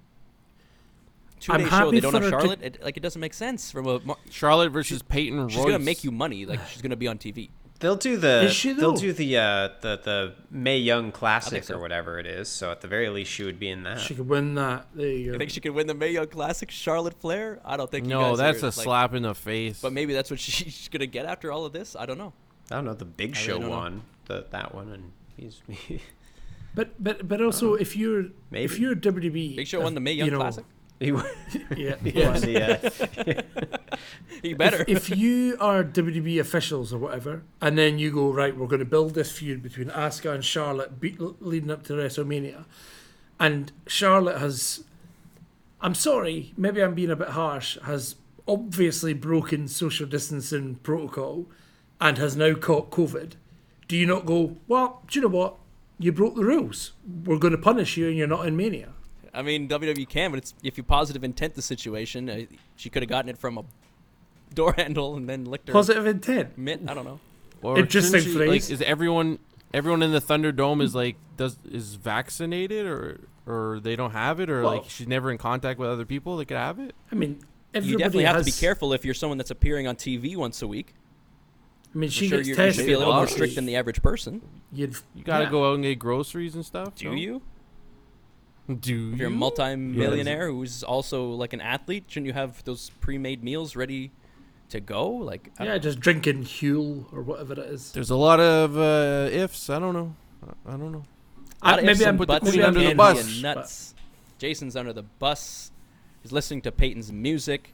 Two 1.44 1.52
I'm 1.54 1.60
day 1.60 1.66
show, 1.66 1.70
happy 1.72 1.92
they 1.92 2.00
don't 2.00 2.14
have 2.14 2.24
her 2.24 2.32
to- 2.32 2.40
Charlotte. 2.40 2.62
It, 2.62 2.84
like 2.84 2.96
it 2.98 3.02
doesn't 3.02 3.20
make 3.20 3.34
sense 3.34 3.70
from 3.70 3.86
a. 3.88 4.00
mar- 4.00 4.18
Charlotte 4.32 4.70
versus 4.72 5.02
Peyton 5.02 5.40
Royce. 5.42 5.52
She's 5.52 5.66
gonna 5.66 5.80
make 5.80 6.04
you 6.04 6.12
money. 6.12 6.46
Like 6.46 6.66
she's 6.70 6.82
gonna 6.82 6.96
be 6.96 7.08
on 7.08 7.18
TV. 7.18 7.50
They'll 7.80 7.98
do 7.98 8.16
the 8.16 8.44
Is 8.44 8.54
she, 8.54 8.72
they'll 8.72 8.94
do 8.94 9.12
the 9.12 9.36
uh 9.38 9.70
the 9.82 10.00
the 10.02 10.34
Mae 10.50 10.78
Young 10.78 11.12
Classic 11.12 11.66
so. 11.66 11.76
or 11.76 11.80
whatever 11.82 12.18
it 12.18 12.26
is. 12.26 12.48
So 12.48 12.72
at 12.72 12.80
the 12.80 12.88
very 12.88 13.10
least 13.10 13.30
she 13.30 13.44
would 13.44 13.60
be 13.60 13.68
in 13.68 13.84
that. 13.84 14.00
She 14.00 14.16
could 14.16 14.30
win 14.30 14.56
that. 14.56 14.88
There 14.96 15.06
you 15.08 15.14
You 15.18 15.32
go. 15.34 15.38
think 15.38 15.50
she 15.52 15.60
could 15.60 15.74
win 15.74 15.88
the 15.88 15.94
Mae 15.94 16.12
Young 16.12 16.28
Classic, 16.28 16.72
Charlotte 16.72 17.20
Flair? 17.20 17.60
I 17.66 17.76
don't 17.76 17.92
think. 17.92 18.06
you 18.06 18.12
No, 18.12 18.30
guys 18.30 18.38
that's 18.38 18.58
are, 18.64 18.68
a 18.68 18.70
like- 18.70 18.74
slap 18.86 19.14
in 19.14 19.24
the 19.24 19.36
face. 19.36 19.82
But 19.82 19.92
maybe 19.92 20.14
that's 20.14 20.32
what 20.32 20.40
she- 20.40 20.52
she's 20.70 20.88
gonna 20.88 21.08
get 21.08 21.26
after 21.26 21.52
all 21.52 21.66
of 21.66 21.74
this. 21.74 21.94
I 21.98 22.06
don't 22.06 22.18
know. 22.18 22.32
I 22.72 22.76
don't 22.76 22.86
know. 22.86 22.94
The 22.94 23.04
Big 23.04 23.36
Show 23.36 23.54
really 23.58 23.62
don't 23.64 23.70
won 23.70 24.02
the, 24.28 24.46
that 24.52 24.74
one, 24.74 24.90
and 24.90 25.12
he's 25.36 25.62
But 26.76 27.04
but 27.04 27.28
but 27.28 27.42
also, 27.42 27.74
if 27.76 27.96
you're 27.96 28.28
Maybe. 28.50 28.64
if 28.64 28.80
you're 28.80 28.96
WWE, 28.96 29.58
Big 29.58 29.68
Show 29.68 29.82
won 29.82 29.94
the 29.94 30.00
Mae 30.00 30.14
you 30.14 30.20
Young 30.20 30.32
know, 30.32 30.40
Classic. 30.40 30.66
He 31.04 31.12
won, 31.12 31.26
Yeah, 31.76 31.96
he 32.04 32.12
the. 32.12 33.38
Uh, 33.38 33.42
He 34.42 34.54
better. 34.54 34.82
if, 34.88 35.10
if 35.10 35.18
you 35.18 35.56
are 35.60 35.84
WWE 35.84 36.40
officials 36.40 36.92
or 36.92 36.98
whatever, 36.98 37.44
and 37.62 37.78
then 37.78 37.98
you 37.98 38.12
go 38.12 38.32
right, 38.32 38.56
we're 38.56 38.68
going 38.68 38.80
to 38.80 38.86
build 38.86 39.14
this 39.14 39.32
feud 39.32 39.64
between 39.64 39.90
Asuka 39.90 40.34
and 40.34 40.44
Charlotte 40.44 41.00
be, 41.00 41.16
leading 41.18 41.72
up 41.72 41.84
to 41.84 41.94
WrestleMania, 41.94 42.66
and 43.40 43.72
Charlotte 43.88 44.40
has, 44.40 44.84
I'm 45.80 45.96
sorry, 45.96 46.54
maybe 46.58 46.82
I'm 46.82 46.94
being 46.94 47.12
a 47.12 47.16
bit 47.16 47.30
harsh, 47.30 47.78
has 47.84 48.16
obviously 48.48 49.14
broken 49.14 49.68
social 49.68 50.06
distancing 50.06 50.76
protocol, 50.76 51.46
and 52.02 52.18
has 52.18 52.36
now 52.36 52.54
caught 52.54 52.92
COVID. 52.92 53.34
Do 53.88 53.96
you 53.96 54.06
not 54.06 54.26
go? 54.26 54.58
Well, 54.68 55.04
do 55.08 55.20
you 55.20 55.24
know 55.24 55.34
what? 55.34 55.56
You 56.00 56.12
broke 56.12 56.36
the 56.36 56.44
rules. 56.44 56.94
We're 57.24 57.38
going 57.38 57.52
to 57.52 57.58
punish 57.58 57.96
you, 57.96 58.08
and 58.08 58.18
you're 58.18 58.28
not 58.28 58.46
in 58.48 58.58
Mania. 58.58 58.93
I 59.34 59.42
mean, 59.42 59.68
WWE 59.68 60.08
can, 60.08 60.32
but 60.32 60.38
it's 60.38 60.54
if 60.64 60.78
you 60.78 60.84
positive 60.84 61.24
intent 61.24 61.56
the 61.56 61.62
situation, 61.62 62.30
uh, 62.30 62.42
she 62.76 62.90
could 62.90 63.02
have 63.02 63.10
gotten 63.10 63.30
it 63.30 63.38
from 63.38 63.58
a 63.58 63.64
door 64.54 64.74
handle 64.78 65.16
and 65.16 65.28
then 65.28 65.46
licked 65.46 65.68
her 65.68 65.74
Positive 65.74 66.06
intent. 66.06 66.58
mitt. 66.58 66.82
I 66.88 66.94
don't 66.94 67.06
know. 67.06 67.20
Or 67.62 67.80
Interesting 67.80 68.20
shouldn't 68.22 68.32
she- 68.34 68.38
phrase. 68.38 68.70
Like, 68.70 68.74
is 68.74 68.82
everyone 68.84 69.40
everyone 69.74 70.04
in 70.04 70.12
the 70.12 70.22
Thunderdome 70.22 70.82
is 70.84 70.94
like 70.94 71.16
does 71.38 71.58
is 71.72 71.96
vaccinated 71.96 72.86
or 72.86 73.22
or 73.48 73.80
they 73.82 73.96
don't 73.96 74.12
have 74.12 74.40
it 74.40 74.50
or 74.50 74.62
Well- 74.64 74.74
like 74.78 74.90
she's 74.90 75.08
never 75.08 75.32
in 75.32 75.38
contact 75.38 75.80
with 75.80 75.90
other 75.90 76.06
people 76.06 76.38
that 76.38 76.46
could 76.46 76.58
have 76.58 76.78
it? 76.80 76.94
I 77.12 77.16
mean, 77.16 77.30
You 77.32 77.46
everybody 77.74 77.98
definitely 78.04 78.24
have 78.26 78.38
to 78.40 78.44
be 78.46 78.52
careful 78.52 78.94
if 78.94 79.04
you're 79.04 79.14
someone 79.16 79.38
that's 79.40 79.52
appearing 79.52 79.88
on 79.88 79.96
TV 79.96 80.36
once 80.36 80.62
a 80.62 80.68
week. 80.68 80.94
I 81.96 81.98
mean, 81.98 82.08
I'm 82.08 82.12
she 82.12 82.28
sure 82.28 82.40
gets 82.40 82.48
you, 82.48 82.52
you 82.54 82.56
tested. 82.58 82.76
should 82.82 82.88
be 82.88 82.94
a 82.94 83.00
little 83.00 83.14
more 83.14 83.28
strict 83.28 83.56
than 83.56 83.66
the 83.66 83.76
average 83.76 84.02
person. 84.02 84.42
You'd, 84.72 84.96
You 85.16 85.24
gotta 85.24 85.44
yeah. 85.46 85.50
go 85.52 85.70
out 85.70 85.76
and 85.76 85.84
get 85.84 86.00
groceries 86.00 86.56
and 86.56 86.66
stuff. 86.66 86.96
Do 86.96 87.10
no? 87.10 87.16
you? 87.16 87.42
Do 88.68 89.12
If 89.14 89.20
you're 89.20 89.28
a 89.28 89.32
you? 89.32 89.38
multi-millionaire 89.38 90.50
who's 90.50 90.84
also 90.84 91.32
like 91.32 91.52
an 91.54 91.60
athlete, 91.62 92.06
shouldn't 92.08 92.28
you 92.28 92.34
have 92.34 92.64
those 92.64 92.90
pre-made 93.02 93.44
meals 93.44 93.76
ready 93.76 94.12
to 94.70 94.80
go? 94.80 95.08
Like, 95.10 95.52
I 95.60 95.66
Yeah, 95.66 95.72
don't- 95.72 95.84
just 95.84 96.00
drinking 96.00 96.44
Huel 96.46 97.12
or 97.12 97.22
whatever 97.24 97.54
it 97.54 97.60
is. 97.60 97.92
There's 97.92 98.10
a 98.10 98.16
lot 98.16 98.40
of 98.40 98.78
uh, 98.78 99.30
ifs. 99.32 99.70
I 99.70 99.80
don't 99.80 99.94
know. 99.94 100.16
I- 100.66 100.74
I 100.74 100.78
don't 100.78 100.92
know. 100.94 101.04
I- 101.62 101.82
maybe 101.82 102.06
I'm- 102.06 102.18
put 102.18 102.28
the 102.28 102.34
buts 102.40 102.50
queen 102.52 102.62
under 102.62 102.80
the 102.80 102.94
bus, 102.94 103.22
and 103.34 103.42
Nuts. 103.42 103.96
Jason's 104.40 104.76
under 104.76 104.94
the 104.94 105.04
bus. 105.04 105.72
He's 106.22 106.32
listening 106.32 106.62
to 106.62 106.72
Peyton's 106.72 107.12
music. 107.12 107.74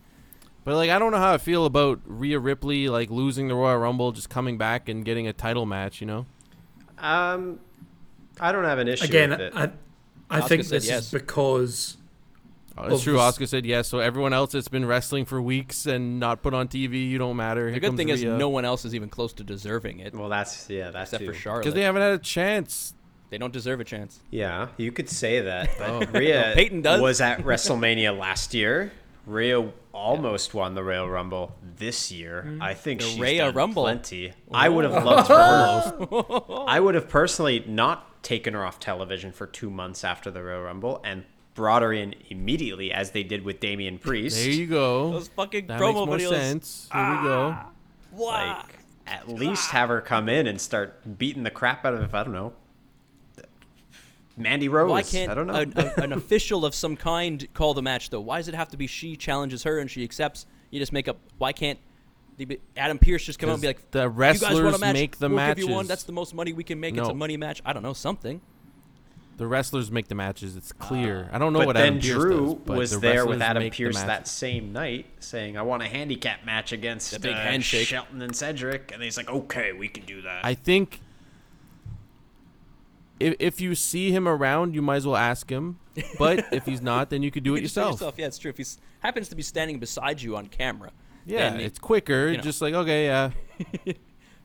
But 0.63 0.75
like, 0.75 0.89
I 0.89 0.97
don't 0.99 1.11
know 1.11 1.17
how 1.19 1.33
I 1.33 1.37
feel 1.37 1.65
about 1.65 1.99
Rhea 2.05 2.39
Ripley 2.39 2.89
like 2.89 3.09
losing 3.11 3.47
the 3.47 3.55
Royal 3.55 3.77
Rumble, 3.77 4.11
just 4.11 4.29
coming 4.29 4.57
back 4.57 4.89
and 4.89 5.05
getting 5.05 5.27
a 5.27 5.33
title 5.33 5.65
match. 5.67 6.01
You 6.01 6.07
know? 6.07 6.25
Um, 6.97 7.59
I 8.39 8.51
don't 8.51 8.65
have 8.65 8.79
an 8.79 8.87
issue 8.87 9.05
Again, 9.05 9.29
with 9.29 9.39
it. 9.39 9.53
I, 9.55 9.69
I 10.29 10.41
Asuka 10.41 10.47
think 10.47 10.67
this 10.67 10.87
yes. 10.87 11.05
is 11.05 11.11
because 11.11 11.97
Oh, 12.77 12.85
it's 12.93 13.03
true. 13.03 13.13
this- 13.13 13.21
Asuka 13.37 13.47
said 13.47 13.65
yes. 13.65 13.87
So 13.89 13.99
everyone 13.99 14.31
else 14.31 14.53
that's 14.53 14.67
been 14.69 14.85
wrestling 14.85 15.25
for 15.25 15.41
weeks 15.41 15.85
and 15.85 16.19
not 16.19 16.41
put 16.41 16.53
on 16.53 16.67
TV, 16.69 17.09
you 17.09 17.17
don't 17.17 17.35
matter. 17.35 17.65
The 17.65 17.71
Here 17.71 17.79
good 17.81 17.87
comes 17.87 17.97
thing 17.97 18.09
is 18.09 18.23
Rhea. 18.23 18.37
no 18.37 18.47
one 18.49 18.63
else 18.63 18.85
is 18.85 18.95
even 18.95 19.09
close 19.09 19.33
to 19.33 19.43
deserving 19.43 19.99
it, 19.99 20.13
well, 20.15 20.29
that's 20.29 20.69
yeah, 20.69 20.91
that's 20.91 21.11
except 21.13 21.25
for 21.29 21.33
Charlotte. 21.33 21.61
because 21.61 21.73
they 21.73 21.81
haven't 21.81 22.01
had 22.01 22.13
a 22.13 22.17
chance. 22.19 22.93
They 23.31 23.37
don't 23.37 23.53
deserve 23.53 23.79
a 23.79 23.83
chance. 23.83 24.19
Yeah, 24.31 24.69
you 24.77 24.91
could 24.91 25.09
say 25.09 25.41
that. 25.41 25.69
But 25.77 25.89
Oh. 25.89 25.99
Rhea 26.19 26.41
Well, 26.41 26.53
Peyton 26.55 26.81
does. 26.81 27.01
was 27.01 27.21
at 27.21 27.39
WrestleMania 27.39 28.17
last 28.17 28.53
year. 28.53 28.91
Rhea 29.27 29.69
almost 29.93 30.53
won 30.55 30.73
the 30.73 30.83
Royal 30.83 31.07
Rumble 31.07 31.55
this 31.77 32.11
year. 32.11 32.45
Mm-hmm. 32.47 32.61
I 32.63 32.73
think 32.73 33.01
The 33.01 33.05
she's 33.07 33.19
Rhea 33.19 33.45
done 33.45 33.53
Rumble. 33.55 33.83
plenty. 33.83 34.33
I 34.51 34.69
would 34.69 34.85
have 34.85 35.03
loved 35.03 35.27
for 35.27 36.43
her. 36.47 36.63
I 36.67 36.79
would 36.79 36.95
have 36.95 37.07
personally 37.09 37.63
not 37.67 38.08
taken 38.21 38.53
her 38.53 38.65
off 38.65 38.79
television 38.79 39.31
for 39.31 39.47
two 39.47 39.69
months 39.69 40.03
after 40.03 40.29
the 40.31 40.43
Royal 40.43 40.63
Rumble 40.63 41.01
and 41.03 41.23
brought 41.53 41.81
her 41.81 41.91
in 41.93 42.15
immediately, 42.29 42.91
as 42.91 43.11
they 43.11 43.23
did 43.23 43.43
with 43.43 43.59
Damian 43.59 43.97
Priest. 43.97 44.37
There 44.37 44.49
you 44.49 44.67
go. 44.67 45.11
Those 45.11 45.27
fucking 45.29 45.67
that 45.67 45.79
makes 45.79 45.95
more 45.95 46.07
videos. 46.07 46.29
sense. 46.29 46.89
Here 46.93 47.09
we 47.09 47.17
go. 47.23 47.55
Ah, 47.55 47.69
wow. 48.11 48.57
like, 48.57 48.79
at 49.07 49.27
least 49.27 49.71
have 49.71 49.89
her 49.89 50.01
come 50.01 50.29
in 50.29 50.47
and 50.47 50.59
start 50.61 51.17
beating 51.17 51.43
the 51.43 51.49
crap 51.49 51.85
out 51.85 51.93
of 51.93 52.13
I 52.13 52.23
don't 52.23 52.33
know. 52.33 52.53
Mandy 54.37 54.69
Rose. 54.69 54.89
Why 54.89 55.03
can't 55.03 55.29
I 55.29 55.35
don't 55.35 55.47
know. 55.47 55.53
An, 55.53 55.73
a- 55.75 56.01
an 56.01 56.13
official 56.13 56.63
of 56.65 56.73
some 56.73 56.95
kind 56.95 57.45
call 57.53 57.73
the 57.73 57.81
match 57.81 58.09
though? 58.09 58.21
Why 58.21 58.37
does 58.37 58.47
it 58.47 58.55
have 58.55 58.69
to 58.69 58.77
be 58.77 58.87
she 58.87 59.17
challenges 59.17 59.63
her 59.63 59.79
and 59.79 59.91
she 59.91 60.03
accepts? 60.03 60.45
You 60.71 60.79
just 60.79 60.93
make 60.93 61.07
up. 61.07 61.17
Why 61.37 61.51
can't 61.51 61.79
the, 62.45 62.59
Adam 62.77 62.97
Pearce 62.97 63.23
just 63.23 63.39
come 63.39 63.49
out 63.49 63.53
and 63.53 63.61
be 63.61 63.67
like, 63.67 63.91
the 63.91 64.03
"You 64.03 64.09
guys 64.09 64.41
want 64.41 64.55
a 64.59 64.63
wrestlers 64.63 64.79
match? 64.81 64.93
make 64.93 65.17
the 65.17 65.27
we'll 65.27 65.35
matches. 65.35 65.63
Give 65.63 65.69
you 65.69 65.75
one. 65.75 65.87
That's 65.87 66.03
the 66.03 66.11
most 66.11 66.33
money 66.33 66.53
we 66.53 66.63
can 66.63 66.79
make. 66.79 66.97
It's 66.97 67.07
a 67.07 67.13
money 67.13 67.37
match. 67.37 67.61
I 67.65 67.73
don't 67.73 67.83
know 67.83 67.93
something. 67.93 68.41
The 69.37 69.47
wrestlers 69.47 69.89
make 69.89 70.09
the 70.09 70.15
matches. 70.15 70.57
It's 70.57 70.73
clear. 70.73 71.29
I 71.31 71.37
don't 71.37 71.53
know 71.53 71.59
but 71.59 71.67
what 71.67 71.75
then 71.77 71.97
Adam 71.97 72.01
Pearce 72.01 72.11
Drew 72.11 72.45
does, 72.45 72.55
but 72.65 72.77
was 72.77 72.91
the 72.91 72.99
there 72.99 73.25
with 73.25 73.41
Adam 73.41 73.69
Pearce 73.69 74.01
that 74.01 74.27
same 74.27 74.73
night, 74.73 75.05
saying, 75.19 75.57
"I 75.57 75.61
want 75.61 75.81
a 75.81 75.87
handicap 75.87 76.45
match 76.45 76.73
against 76.73 77.11
The 77.11 77.19
big 77.19 77.35
uh, 77.35 77.37
handshake. 77.37 77.87
Shelton 77.87 78.21
and 78.21 78.35
Cedric," 78.35 78.91
and 78.93 79.01
he's 79.01 79.15
like, 79.15 79.29
"Okay, 79.29 79.71
we 79.71 79.87
can 79.87 80.03
do 80.03 80.21
that." 80.23 80.43
I 80.43 80.55
think 80.55 80.99
if 83.19 83.35
if 83.39 83.61
you 83.61 83.75
see 83.75 84.11
him 84.11 84.27
around, 84.27 84.75
you 84.75 84.81
might 84.81 84.97
as 84.97 85.07
well 85.07 85.15
ask 85.15 85.49
him. 85.49 85.79
But 86.17 86.45
if 86.51 86.65
he's 86.65 86.81
not, 86.81 87.09
then 87.09 87.23
you 87.23 87.31
could 87.31 87.43
do 87.43 87.53
it 87.55 87.57
You 87.57 87.61
just 87.63 87.75
do 87.75 87.81
yourself. 87.81 88.15
Yeah, 88.17 88.27
it's 88.27 88.37
true. 88.37 88.49
If 88.49 88.57
he 88.57 88.65
happens 89.01 89.29
to 89.29 89.35
be 89.35 89.41
standing 89.41 89.79
beside 89.79 90.21
you 90.21 90.35
on 90.37 90.47
camera, 90.47 90.91
Yeah, 91.29 91.49
then 91.51 91.59
it- 91.61 91.65
it's 91.65 91.79
quicker. 91.79 92.29
you 92.29 92.37
know. 92.37 92.43
Just 92.43 92.61
like 92.61 92.73
okay, 92.73 93.05
yeah. 93.05 93.31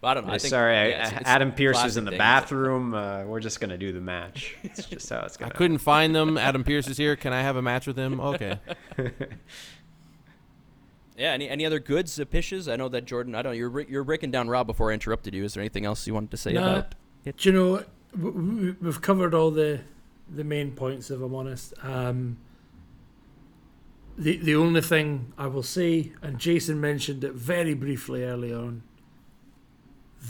But 0.01 0.09
I 0.09 0.15
don't 0.21 0.27
know. 0.27 0.35
I 0.35 0.39
think, 0.39 0.51
Sorry, 0.51 0.77
I- 0.77 0.89
yeah, 0.89 1.07
it's- 1.07 1.13
it's 1.23 1.31
Adam 1.31 1.53
Pearce 1.53 1.83
is 1.83 1.97
in 1.97 2.05
the 2.05 2.11
bathroom. 2.13 2.93
Uh, 2.93 3.25
we're 3.25 3.41
just 3.41 3.59
gonna 3.59 3.79
do 3.79 3.91
the 3.91 4.03
match. 4.03 4.55
It's 4.63 4.85
just 4.85 5.09
how 5.09 5.21
it's 5.21 5.37
I 5.39 5.41
gonna. 5.45 5.55
couldn't 5.55 5.79
find 5.79 6.15
them. 6.15 6.37
Adam 6.49 6.63
Pearce 6.63 6.89
is 6.89 6.99
here. 6.99 7.17
Can 7.17 7.33
I 7.33 7.41
have 7.41 7.57
a 7.57 7.63
match 7.63 7.87
with 7.87 7.97
him? 7.97 8.21
Okay. 8.21 8.59
Yeah. 11.17 11.31
Any 11.33 11.49
any 11.49 11.65
other 11.65 11.79
goods, 11.79 12.19
uh, 12.19 12.25
pishes? 12.25 12.69
I 12.69 12.77
know 12.77 12.89
that 12.89 13.05
Jordan. 13.05 13.35
I 13.35 13.43
don't. 13.43 13.57
You're 13.57 13.81
you're 13.83 14.05
breaking 14.05 14.31
down 14.31 14.49
Rob 14.49 14.67
before 14.67 14.91
I 14.91 14.95
interrupted 14.95 15.33
you. 15.35 15.45
Is 15.45 15.55
there 15.55 15.63
anything 15.63 15.85
else 15.87 16.07
you 16.07 16.15
wanted 16.15 16.33
to 16.33 16.37
say 16.37 16.53
Nah. 16.53 16.61
about? 16.79 16.95
it? 17.25 17.37
Do 17.39 17.49
you 17.49 17.55
know 17.55 17.71
what? 17.71 17.89
W- 18.15 18.33
w- 18.35 18.77
we've 18.83 19.01
covered 19.01 19.33
all 19.35 19.51
the 19.51 19.81
the 20.29 20.45
main 20.45 20.73
points. 20.73 21.11
If 21.11 21.21
I'm 21.21 21.35
honest, 21.35 21.73
um, 21.83 22.37
the 24.17 24.37
the 24.37 24.55
only 24.55 24.81
thing 24.81 25.33
I 25.37 25.47
will 25.47 25.63
say, 25.63 26.13
and 26.23 26.39
Jason 26.39 26.81
mentioned 26.81 27.25
it 27.25 27.33
very 27.33 27.75
briefly 27.75 28.23
early 28.25 28.53
on, 28.53 28.83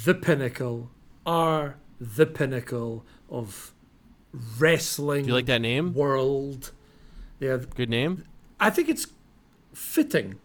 the 0.05 0.15
pinnacle 0.15 0.90
are 1.27 1.77
the 2.01 2.27
pinnacle 2.27 3.05
of 3.31 3.73
wrestling. 4.59 5.23
Do 5.23 5.28
you 5.28 5.35
like 5.35 5.47
that 5.47 5.61
name? 5.61 5.94
world? 5.94 6.73
Yeah, 7.40 7.59
Good 7.74 7.90
name. 7.90 8.24
I 8.59 8.70
think 8.70 8.89
it's 8.89 9.06
fitting. 9.74 10.39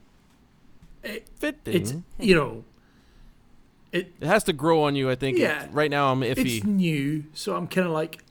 Fitting. 1.37 1.59
It's 1.65 1.93
you 2.19 2.35
know, 2.35 2.65
it 3.91 4.13
it 4.19 4.27
has 4.27 4.43
to 4.45 4.53
grow 4.53 4.83
on 4.83 4.95
you. 4.95 5.09
I 5.09 5.15
think. 5.15 5.37
Yeah. 5.37 5.67
Right 5.71 5.89
now, 5.89 6.11
I'm 6.11 6.21
iffy. 6.21 6.57
it's 6.57 6.65
new, 6.65 7.25
so 7.33 7.55
I'm 7.55 7.67
kind 7.67 7.87
of 7.87 7.93
like, 7.93 8.21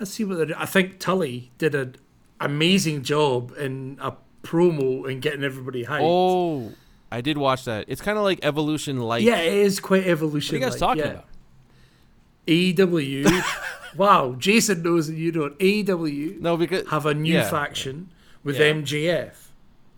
let's 0.00 0.10
see 0.12 0.24
what 0.24 0.36
they're 0.36 0.46
doing. 0.46 0.58
I 0.58 0.66
think 0.66 0.98
Tully 0.98 1.52
did 1.58 1.74
an 1.74 1.96
amazing 2.40 3.02
job 3.04 3.52
in 3.56 3.98
a 4.00 4.14
promo 4.42 5.10
and 5.10 5.22
getting 5.22 5.44
everybody 5.44 5.84
hyped. 5.84 6.00
Oh, 6.02 6.72
I 7.10 7.20
did 7.20 7.38
watch 7.38 7.64
that. 7.64 7.84
It's 7.88 8.00
kind 8.00 8.18
of 8.18 8.24
like 8.24 8.40
Evolution 8.42 9.00
like. 9.00 9.22
yeah, 9.22 9.36
it 9.38 9.54
is 9.54 9.80
quite 9.80 10.06
Evolution. 10.06 10.60
What 10.60 10.64
are 10.64 10.66
evolution. 10.66 10.66
you 10.66 10.70
guys 10.70 10.78
talking 10.78 11.04
yeah. 11.04 11.10
about? 11.10 11.26
AEW. 12.46 13.44
wow, 13.96 14.34
Jason 14.38 14.82
knows 14.82 15.08
that 15.08 15.16
you 15.16 15.32
don't. 15.32 15.58
AEW 15.58 16.40
No, 16.40 16.56
because 16.56 16.88
have 16.88 17.06
a 17.06 17.14
new 17.14 17.34
yeah. 17.34 17.48
faction 17.48 18.10
with 18.42 18.58
Yeah. 18.58 18.72
MJF. 18.72 19.34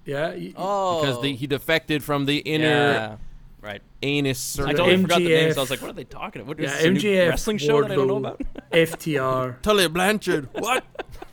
Yeah, 0.04 0.34
Oh, 0.56 1.00
because 1.00 1.22
the, 1.22 1.34
he 1.34 1.46
defected 1.46 2.04
from 2.04 2.26
the 2.26 2.38
inner 2.38 2.66
yeah. 2.66 3.16
Right. 3.62 3.80
anus. 4.02 4.58
I 4.58 4.62
circle. 4.64 4.76
totally 4.76 5.02
forgot 5.02 5.18
the 5.18 5.28
names. 5.28 5.54
MJF 5.54 5.56
I 5.56 5.60
was 5.60 5.70
like, 5.70 5.80
what 5.80 5.90
are 5.90 5.94
they 5.94 6.04
talking 6.04 6.42
about? 6.42 6.48
What 6.58 6.60
is 6.60 6.70
yeah, 6.70 6.90
this, 6.90 7.02
a 7.02 7.06
new 7.06 7.28
wrestling 7.28 7.56
show 7.58 7.80
that 7.80 7.92
I 7.92 7.94
don't 7.94 8.08
know 8.08 8.16
about? 8.16 8.42
FTR. 8.72 9.62
Tully 9.62 9.88
Blanchard. 9.88 10.48
What? 10.52 10.84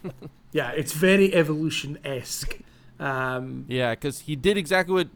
Yeah, 0.54 0.72
it's 0.72 0.92
very 0.92 1.34
evolution 1.34 1.98
esque. 2.04 2.60
Um, 3.02 3.66
yeah, 3.68 3.92
because 3.96 4.20
he 4.20 4.36
did 4.36 4.58
exactly 4.58 4.94
what 4.94 5.08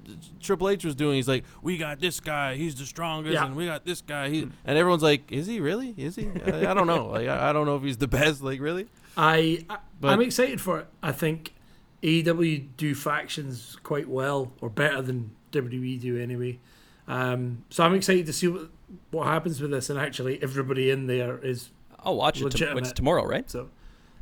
Triple 0.42 0.70
H 0.70 0.84
was 0.84 0.96
doing. 0.96 1.16
He's 1.18 1.28
like, 1.28 1.44
"We 1.62 1.78
got 1.78 2.00
this 2.00 2.20
guy. 2.20 2.56
He's 2.56 2.74
the 2.76 2.86
strongest, 2.86 3.34
Yeah. 3.36 3.46
and 3.46 3.56
we 3.56 3.68
got 3.68 3.86
this 3.86 4.02
guy." 4.02 4.30
He, 4.30 4.42
and 4.66 4.78
everyone's 4.78 5.04
like, 5.04 5.32
"Is 5.32 5.46
he 5.46 5.60
really? 5.60 5.94
Is 5.96 6.16
he? 6.16 6.28
I, 6.48 6.72
I 6.72 6.74
don't 6.74 6.88
know. 6.88 7.08
Like, 7.10 7.28
I, 7.28 7.50
I 7.50 7.54
don't 7.54 7.68
know 7.68 7.76
if 7.76 7.84
he's 7.84 7.98
the 7.98 8.08
best. 8.20 8.42
Like, 8.42 8.60
really?" 8.60 8.88
I, 9.16 9.66
I 9.70 9.78
But- 10.02 10.10
I'm 10.10 10.22
excited 10.22 10.60
for 10.60 10.80
it. 10.80 10.88
I 11.04 11.12
think 11.12 11.54
AEW 12.02 12.68
do 12.76 12.96
factions 12.96 13.78
quite 13.84 14.10
well, 14.10 14.52
or 14.62 14.70
better 14.70 15.02
than 15.02 15.32
WWE 15.52 16.02
do 16.02 16.18
anyway. 16.20 16.60
Um, 17.08 17.64
so 17.70 17.84
I'm 17.84 17.94
excited 17.94 18.26
to 18.26 18.34
see 18.34 18.48
what 18.48 18.70
what 19.12 19.28
happens 19.28 19.62
with 19.62 19.70
this, 19.70 19.92
and 19.92 20.00
actually 20.00 20.42
everybody 20.42 20.90
in 20.90 21.06
there 21.06 21.38
is 21.38 21.70
I'll 22.00 22.16
watch 22.16 22.42
it. 22.42 22.50
To, 22.50 22.78
it's 22.78 22.92
tomorrow, 22.94 23.26
right? 23.26 23.50
so. 23.50 23.70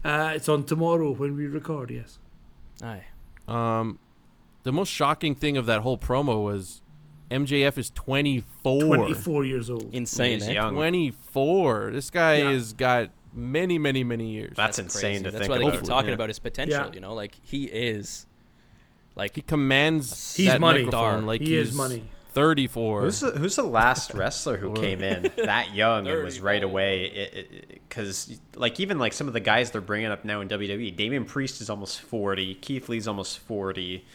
Uh, 0.03 0.33
it's 0.35 0.49
on 0.49 0.65
tomorrow 0.65 1.11
when 1.11 1.37
we 1.37 1.47
record. 1.47 1.89
Yes. 1.89 2.19
Aye. 2.81 3.03
Um, 3.47 3.99
the 4.63 4.71
most 4.71 4.89
shocking 4.89 5.35
thing 5.35 5.57
of 5.57 5.65
that 5.65 5.81
whole 5.81 5.97
promo 5.97 6.43
was 6.43 6.81
MJF 7.29 7.77
is 7.77 7.89
24. 7.91 8.81
24 8.95 9.45
years 9.45 9.69
old. 9.69 9.89
Insane. 9.93 10.39
He's 10.39 10.47
eh? 10.47 10.53
young. 10.53 10.73
24. 10.75 11.91
This 11.91 12.09
guy 12.09 12.35
Yeah. 12.37 12.51
has 12.51 12.73
got 12.73 13.09
many, 13.33 13.77
many, 13.77 14.03
many 14.03 14.31
years. 14.31 14.53
That's, 14.55 14.79
insane 14.79 15.01
crazy. 15.01 15.23
to 15.25 15.31
That's 15.31 15.47
think 15.47 15.49
why 15.49 15.57
they 15.71 15.75
keep 15.77 15.85
talking 15.85 16.09
Yeah. 16.09 16.15
about 16.15 16.29
his 16.29 16.39
potential. 16.39 16.85
Yeah. 16.85 16.91
You 16.93 16.99
know, 17.01 17.13
like 17.13 17.35
he 17.41 17.65
is, 17.65 18.27
like 19.15 19.35
he 19.35 19.41
commands 19.41 20.35
He's 20.35 20.47
that 20.47 20.61
money. 20.61 20.83
microphone 20.85 21.25
like 21.25 21.41
he 21.41 21.57
he's 21.57 21.69
is 21.69 21.75
money. 21.75 22.03
34. 22.33 23.01
Who's 23.01 23.19
the, 23.19 23.31
who's 23.31 23.55
the 23.55 23.63
last 23.63 24.13
wrestler 24.13 24.57
who 24.57 24.73
came 24.81 25.01
in 25.01 25.31
that 25.45 25.73
young 25.73 26.07
and 26.07 26.23
was 26.23 26.39
right 26.39 26.63
away? 26.63 27.47
Because 27.87 28.39
like 28.55 28.79
even 28.79 28.99
like 28.99 29.13
some 29.13 29.27
of 29.27 29.33
the 29.33 29.39
guys 29.39 29.71
they're 29.71 29.81
bringing 29.81 30.11
up 30.11 30.25
now 30.25 30.41
in 30.41 30.49
WWE, 30.49 30.95
Damian 30.95 31.25
Priest 31.25 31.61
is 31.61 31.69
almost 31.69 32.01
forty, 32.01 32.55
Keith 32.55 32.89
Lee's 32.89 33.07
almost 33.07 33.39
forty, 33.39 34.05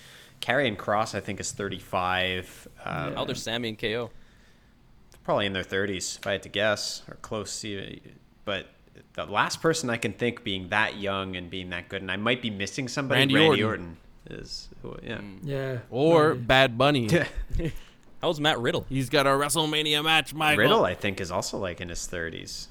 Karrion 0.40 0.77
Kross 0.77 1.15
I 1.15 1.20
think 1.20 1.40
is 1.40 1.53
thirty-five. 1.53 2.69
Um, 2.85 3.15
Elder 3.15 3.35
Sammy 3.35 3.69
and 3.70 3.78
KO. 3.78 4.11
probably 5.24 5.47
in 5.47 5.53
their 5.53 5.65
30s 5.65 6.19
if 6.19 6.27
i 6.27 6.32
had 6.32 6.43
to 6.43 6.49
guess 6.49 7.03
or 7.09 7.16
close 7.16 7.61
to 7.61 8.01
but 8.47 8.66
the 9.12 9.27
last 9.27 9.61
person 9.61 9.90
i 9.90 9.97
can 9.99 10.12
think 10.12 10.43
being 10.43 10.69
that 10.70 10.97
young 10.97 11.36
and 11.36 11.51
being 11.51 11.69
that 11.69 11.86
good 11.90 12.01
and 12.01 12.11
i 12.11 12.16
might 12.16 12.40
be 12.40 12.49
missing 12.49 12.89
somebody 12.89 13.20
Randy 13.20 13.35
randy, 13.35 13.62
Orton. 13.62 13.97
orton. 14.27 14.39
is 14.40 14.69
who, 14.81 14.97
yeah 15.03 15.20
Yeah. 15.43 15.78
or 15.90 16.31
Maybe. 16.31 16.45
Bad 16.47 16.78
Bunny. 16.78 17.09
How's 18.20 18.40
Matt 18.40 18.59
Riddle? 18.59 18.85
He's 18.89 19.09
got 19.09 19.27
a 19.27 19.31
WrestleMania 19.31 20.03
match, 20.05 20.35
Michael. 20.35 20.62
riddle 20.65 20.85
i 20.85 20.95
think 20.95 21.20
is 21.20 21.31
also 21.31 21.57
like 21.59 21.81
in 21.81 21.89
his 21.89 22.01
30s 22.01 22.66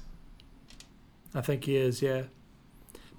I 1.34 1.42
think 1.42 1.64
he 1.64 1.76
is. 1.76 2.00
Yeah. 2.00 2.22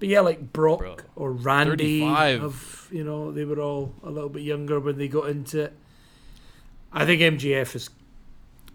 But 0.00 0.08
yeah, 0.08 0.20
like 0.20 0.52
Brock 0.52 0.78
Bro. 0.80 0.96
or 1.14 1.30
Randy, 1.32 2.00
35. 2.00 2.42
of 2.42 2.88
you 2.90 3.04
know, 3.04 3.30
they 3.30 3.44
were 3.44 3.60
all 3.60 3.94
a 4.02 4.10
little 4.10 4.28
bit 4.28 4.42
younger 4.42 4.80
when 4.80 4.98
they 4.98 5.06
got 5.06 5.28
into 5.28 5.62
it. 5.62 5.72
I 6.92 7.06
think 7.06 7.20
MJF 7.22 7.76
is 7.76 7.88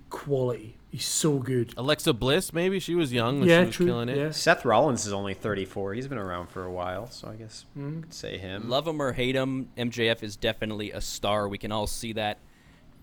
quality. 0.10 0.78
He's 0.90 1.06
so 1.06 1.40
good. 1.40 1.74
Alexa 1.76 2.14
Bliss, 2.14 2.54
maybe 2.54 2.80
she 2.80 2.96
was 2.96 3.12
young 3.12 3.42
when 3.42 3.50
yeah, 3.50 3.62
she 3.64 3.66
was 3.68 3.76
true. 3.76 3.86
killing 3.88 4.08
it. 4.10 4.18
Yeah. 4.18 4.32
seth 4.32 4.64
rollins 4.64 5.06
is 5.06 5.12
only 5.12 5.34
34 5.34 5.94
he's 5.96 6.08
been 6.08 6.18
around 6.18 6.48
for 6.48 6.64
a 6.64 6.72
while 6.72 7.10
so 7.10 7.28
i 7.28 7.36
guess 7.36 7.66
Mm. 7.78 7.96
you 7.98 8.02
could 8.04 8.14
say 8.14 8.38
him 8.38 8.70
Love 8.70 8.88
him 8.88 9.02
or 9.02 9.12
hate 9.12 9.36
him, 9.36 9.68
MJF 9.78 10.24
is 10.24 10.38
definitely 10.38 10.92
a 10.92 11.02
star. 11.02 11.50
We 11.50 11.58
can 11.58 11.74
all 11.74 11.88
see 11.88 12.14
that. 12.14 12.38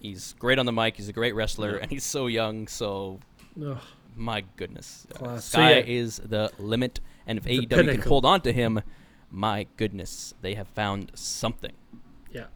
He's 0.02 0.34
great 0.38 0.58
on 0.58 0.66
the 0.66 0.72
mic. 0.72 0.96
He's 0.96 1.08
a 1.08 1.12
great 1.12 1.34
wrestler, 1.34 1.76
and 1.76 1.90
he's 1.90 2.02
so 2.04 2.26
young. 2.26 2.66
So 2.66 3.20
Ugh. 3.64 3.78
my 4.16 4.42
goodness, 4.56 5.06
Uh, 5.14 5.18
Class. 5.18 5.44
Sky 5.44 5.80
is 5.86 6.16
the 6.18 6.50
limit. 6.58 7.00
And 7.26 7.38
if 7.38 7.44
AEW 7.44 7.68
can 7.68 7.86
pinnacle. 7.86 8.08
hold 8.10 8.24
on 8.26 8.40
to 8.40 8.52
him, 8.52 8.82
my 9.30 9.66
goodness, 9.76 10.34
they 10.42 10.54
have 10.54 10.66
found 10.68 11.12
something. 11.14 11.72
Yeah. 12.32 12.46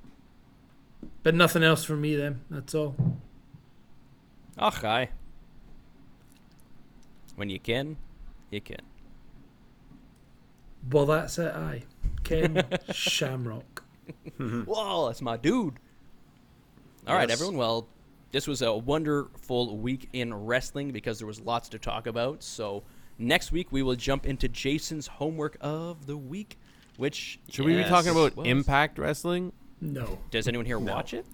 But 1.23 1.35
nothing 1.36 1.62
else 1.62 1.85
for 1.85 1.97
me 1.97 2.16
then. 2.16 2.40
That's 2.51 2.74
all. 2.74 2.97
Ach, 4.59 4.82
aye. 4.85 5.10
When 7.36 7.48
you 7.48 7.60
can, 7.60 7.97
you 8.51 8.60
can. 8.60 8.81
Well, 10.90 11.06
that's 11.06 11.39
it. 11.39 11.55
Aye. 11.55 11.82
Ken 12.24 12.64
Shamrock. 12.93 13.85
Whoa, 14.39 15.06
that's 15.06 15.23
my 15.23 15.36
dude. 15.36 15.74
All 17.06 17.14
right, 17.14 17.28
Yes. 17.28 17.38
everyone. 17.40 17.56
Well, 17.56 17.88
this 18.32 18.46
was 18.46 18.62
a 18.62 18.74
wonderful 18.74 19.76
week 19.78 20.08
in 20.12 20.34
wrestling 20.34 20.90
because 20.90 21.18
there 21.18 21.26
was 21.26 21.40
lots 21.40 21.68
to 21.70 21.78
talk 21.78 22.06
about. 22.06 22.42
So 22.42 22.82
next 23.18 23.52
week 23.52 23.70
we 23.70 23.82
will 23.82 23.94
jump 23.94 24.26
into 24.26 24.48
Jason's 24.48 25.06
homework 25.06 25.56
of 25.60 26.06
the 26.06 26.16
week, 26.16 26.58
which 26.96 27.38
Should 27.50 27.64
we 27.64 27.76
be 27.76 27.84
talking 27.84 28.10
about 28.10 28.36
was- 28.36 28.46
Impact 28.46 28.98
Wrestling? 28.98 29.52
No. 29.80 30.18
Does 30.30 30.48
anyone 30.48 30.66
here 30.66 30.78
watch 30.78 31.14
it? 31.14 31.26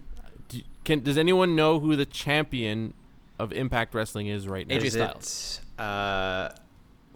Do, 0.49 0.61
can 0.85 1.01
does 1.01 1.17
anyone 1.17 1.55
know 1.57 1.79
who 1.81 1.97
the 1.97 2.05
champion 2.07 2.93
of 3.39 3.53
Impact 3.53 3.95
Wrestling 3.95 4.27
is 4.27 4.47
right 4.49 4.67
now? 4.67 4.77
AJ 4.77 4.91
Styles. 4.91 5.61
it, 5.79 5.81
uh, 5.83 6.51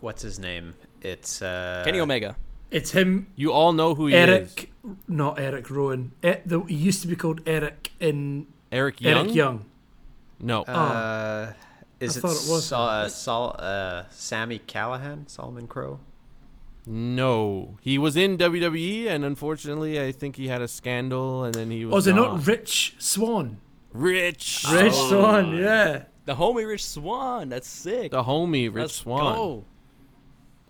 what's 0.01 0.23
his 0.23 0.39
name? 0.39 0.75
It's 1.03 1.43
uh, 1.43 1.83
Kenny 1.85 2.01
Omega. 2.01 2.37
It's 2.71 2.91
him, 2.91 3.29
You 3.37 3.53
all 3.53 3.73
know 3.73 3.95
who 3.95 4.07
he 4.09 4.15
is. 4.15 4.29
Eric. 4.29 4.73
Not 5.09 5.39
Eric 5.39 5.71
Rowan. 5.71 6.13
E- 6.25 6.35
the, 6.45 6.61
he 6.63 6.75
used 6.75 7.03
to 7.03 7.09
be 7.09 7.17
called 7.17 7.41
Eric 7.47 7.93
in 8.01 8.47
Eric 8.73 9.01
Young. 9.01 9.19
Eric 9.27 9.35
Young. 9.35 9.65
No. 10.41 10.63
Uh, 10.63 11.53
is 12.01 12.17
I 12.17 12.19
it, 12.19 12.23
thought 12.23 12.31
it 12.31 12.51
was 12.51 12.65
Sol, 12.67 12.89
uh, 12.89 13.09
Sol, 13.09 13.57
uh, 13.59 14.05
Sami 14.11 14.59
Callihan? 14.61 15.29
Solomon 15.31 15.67
Crowe? 15.67 16.01
No, 16.89 17.79
he 17.81 17.99
was 17.99 18.17
in 18.17 18.39
WWE, 18.39 19.09
and 19.09 19.25
unfortunately, 19.25 20.01
I 20.01 20.13
think 20.13 20.37
he 20.37 20.47
had 20.47 20.63
a 20.63 20.69
scandal, 20.69 21.43
and 21.43 21.53
then 21.55 21.71
he 21.71 21.85
was. 21.85 21.95
Oh, 21.95 21.97
is 21.99 22.07
it 22.07 22.15
not 22.15 22.47
Rich 22.47 22.95
Swann? 22.99 23.59
Rich? 23.93 24.65
Rich 24.71 24.93
Oh. 24.95 25.09
Swann, 25.11 25.57
yeah. 25.57 26.05
The 26.27 26.37
homie 26.37 26.67
Rich 26.67 26.85
Swann. 26.87 27.49
That's 27.49 27.67
sick. 27.69 28.13
The 28.13 28.23
homie, 28.23 28.67
Rich 28.67 28.75
Let's 28.83 28.95
Swann. 28.95 29.35
go. 29.35 29.65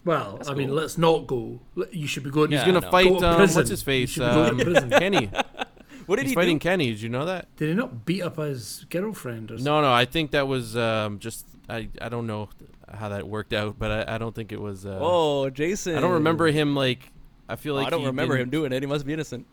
Well, 0.07 0.37
That's 0.39 0.49
I 0.49 0.55
mean, 0.55 0.75
let's 0.75 0.97
not 0.97 1.27
go. 1.27 1.61
You 1.91 2.07
should 2.07 2.23
be 2.23 2.31
going. 2.31 2.51
Yeah, 2.53 2.59
He's 2.65 2.67
gonna 2.73 2.81
no. 2.81 2.91
fight. 2.91 3.09
Go 3.09 3.21
to 3.21 3.29
Um, 3.29 3.37
prison. 3.37 3.57
what's 3.61 3.71
his 3.71 3.81
You 3.83 3.85
face? 3.85 4.11
should 4.11 4.21
go 4.21 4.45
to 4.45 4.51
Um, 4.53 4.59
prison. 4.59 4.89
Kenny. 4.91 5.31
What 6.07 6.17
did 6.17 6.23
He's 6.27 6.31
he 6.31 6.35
fighting 6.37 6.59
do? 6.59 6.63
Kenny. 6.63 6.87
Did 6.91 7.03
you 7.03 7.09
know 7.09 7.25
that? 7.27 7.49
Did 7.57 7.71
he 7.71 7.75
not 7.75 8.07
beat 8.07 8.23
up 8.23 8.37
his 8.37 8.87
girlfriend 8.91 9.51
or 9.51 9.55
something? 9.59 9.65
No, 9.65 9.81
no. 9.81 9.93
I 9.93 10.05
think 10.05 10.31
that 10.31 10.47
was 10.47 10.77
um, 10.77 11.19
just. 11.19 11.45
I. 11.69 11.89
I 12.01 12.09
don't 12.09 12.29
know 12.29 12.49
how 12.89 13.09
that 13.09 13.27
worked 13.27 13.53
out, 13.53 13.77
but 13.77 13.91
I, 14.09 14.15
I 14.15 14.19
don't 14.19 14.33
think 14.33 14.53
it 14.53 14.61
was. 14.61 14.87
Uh, 14.87 15.01
Oh, 15.03 15.51
Jason. 15.51 15.97
I 15.97 16.01
don't 16.01 16.13
remember 16.13 16.47
him 16.47 16.77
like. 16.77 17.11
I 17.49 17.57
feel 17.57 17.73
Oh, 17.75 17.79
like 17.79 17.89
I 17.89 17.91
don't 17.91 18.03
he 18.03 18.07
remember 18.07 18.35
him 18.35 18.43
didn't- 18.43 18.53
doing 18.53 18.73
it. 18.73 18.83
He 18.85 18.87
must 18.87 19.05
be 19.05 19.15
innocent. 19.15 19.47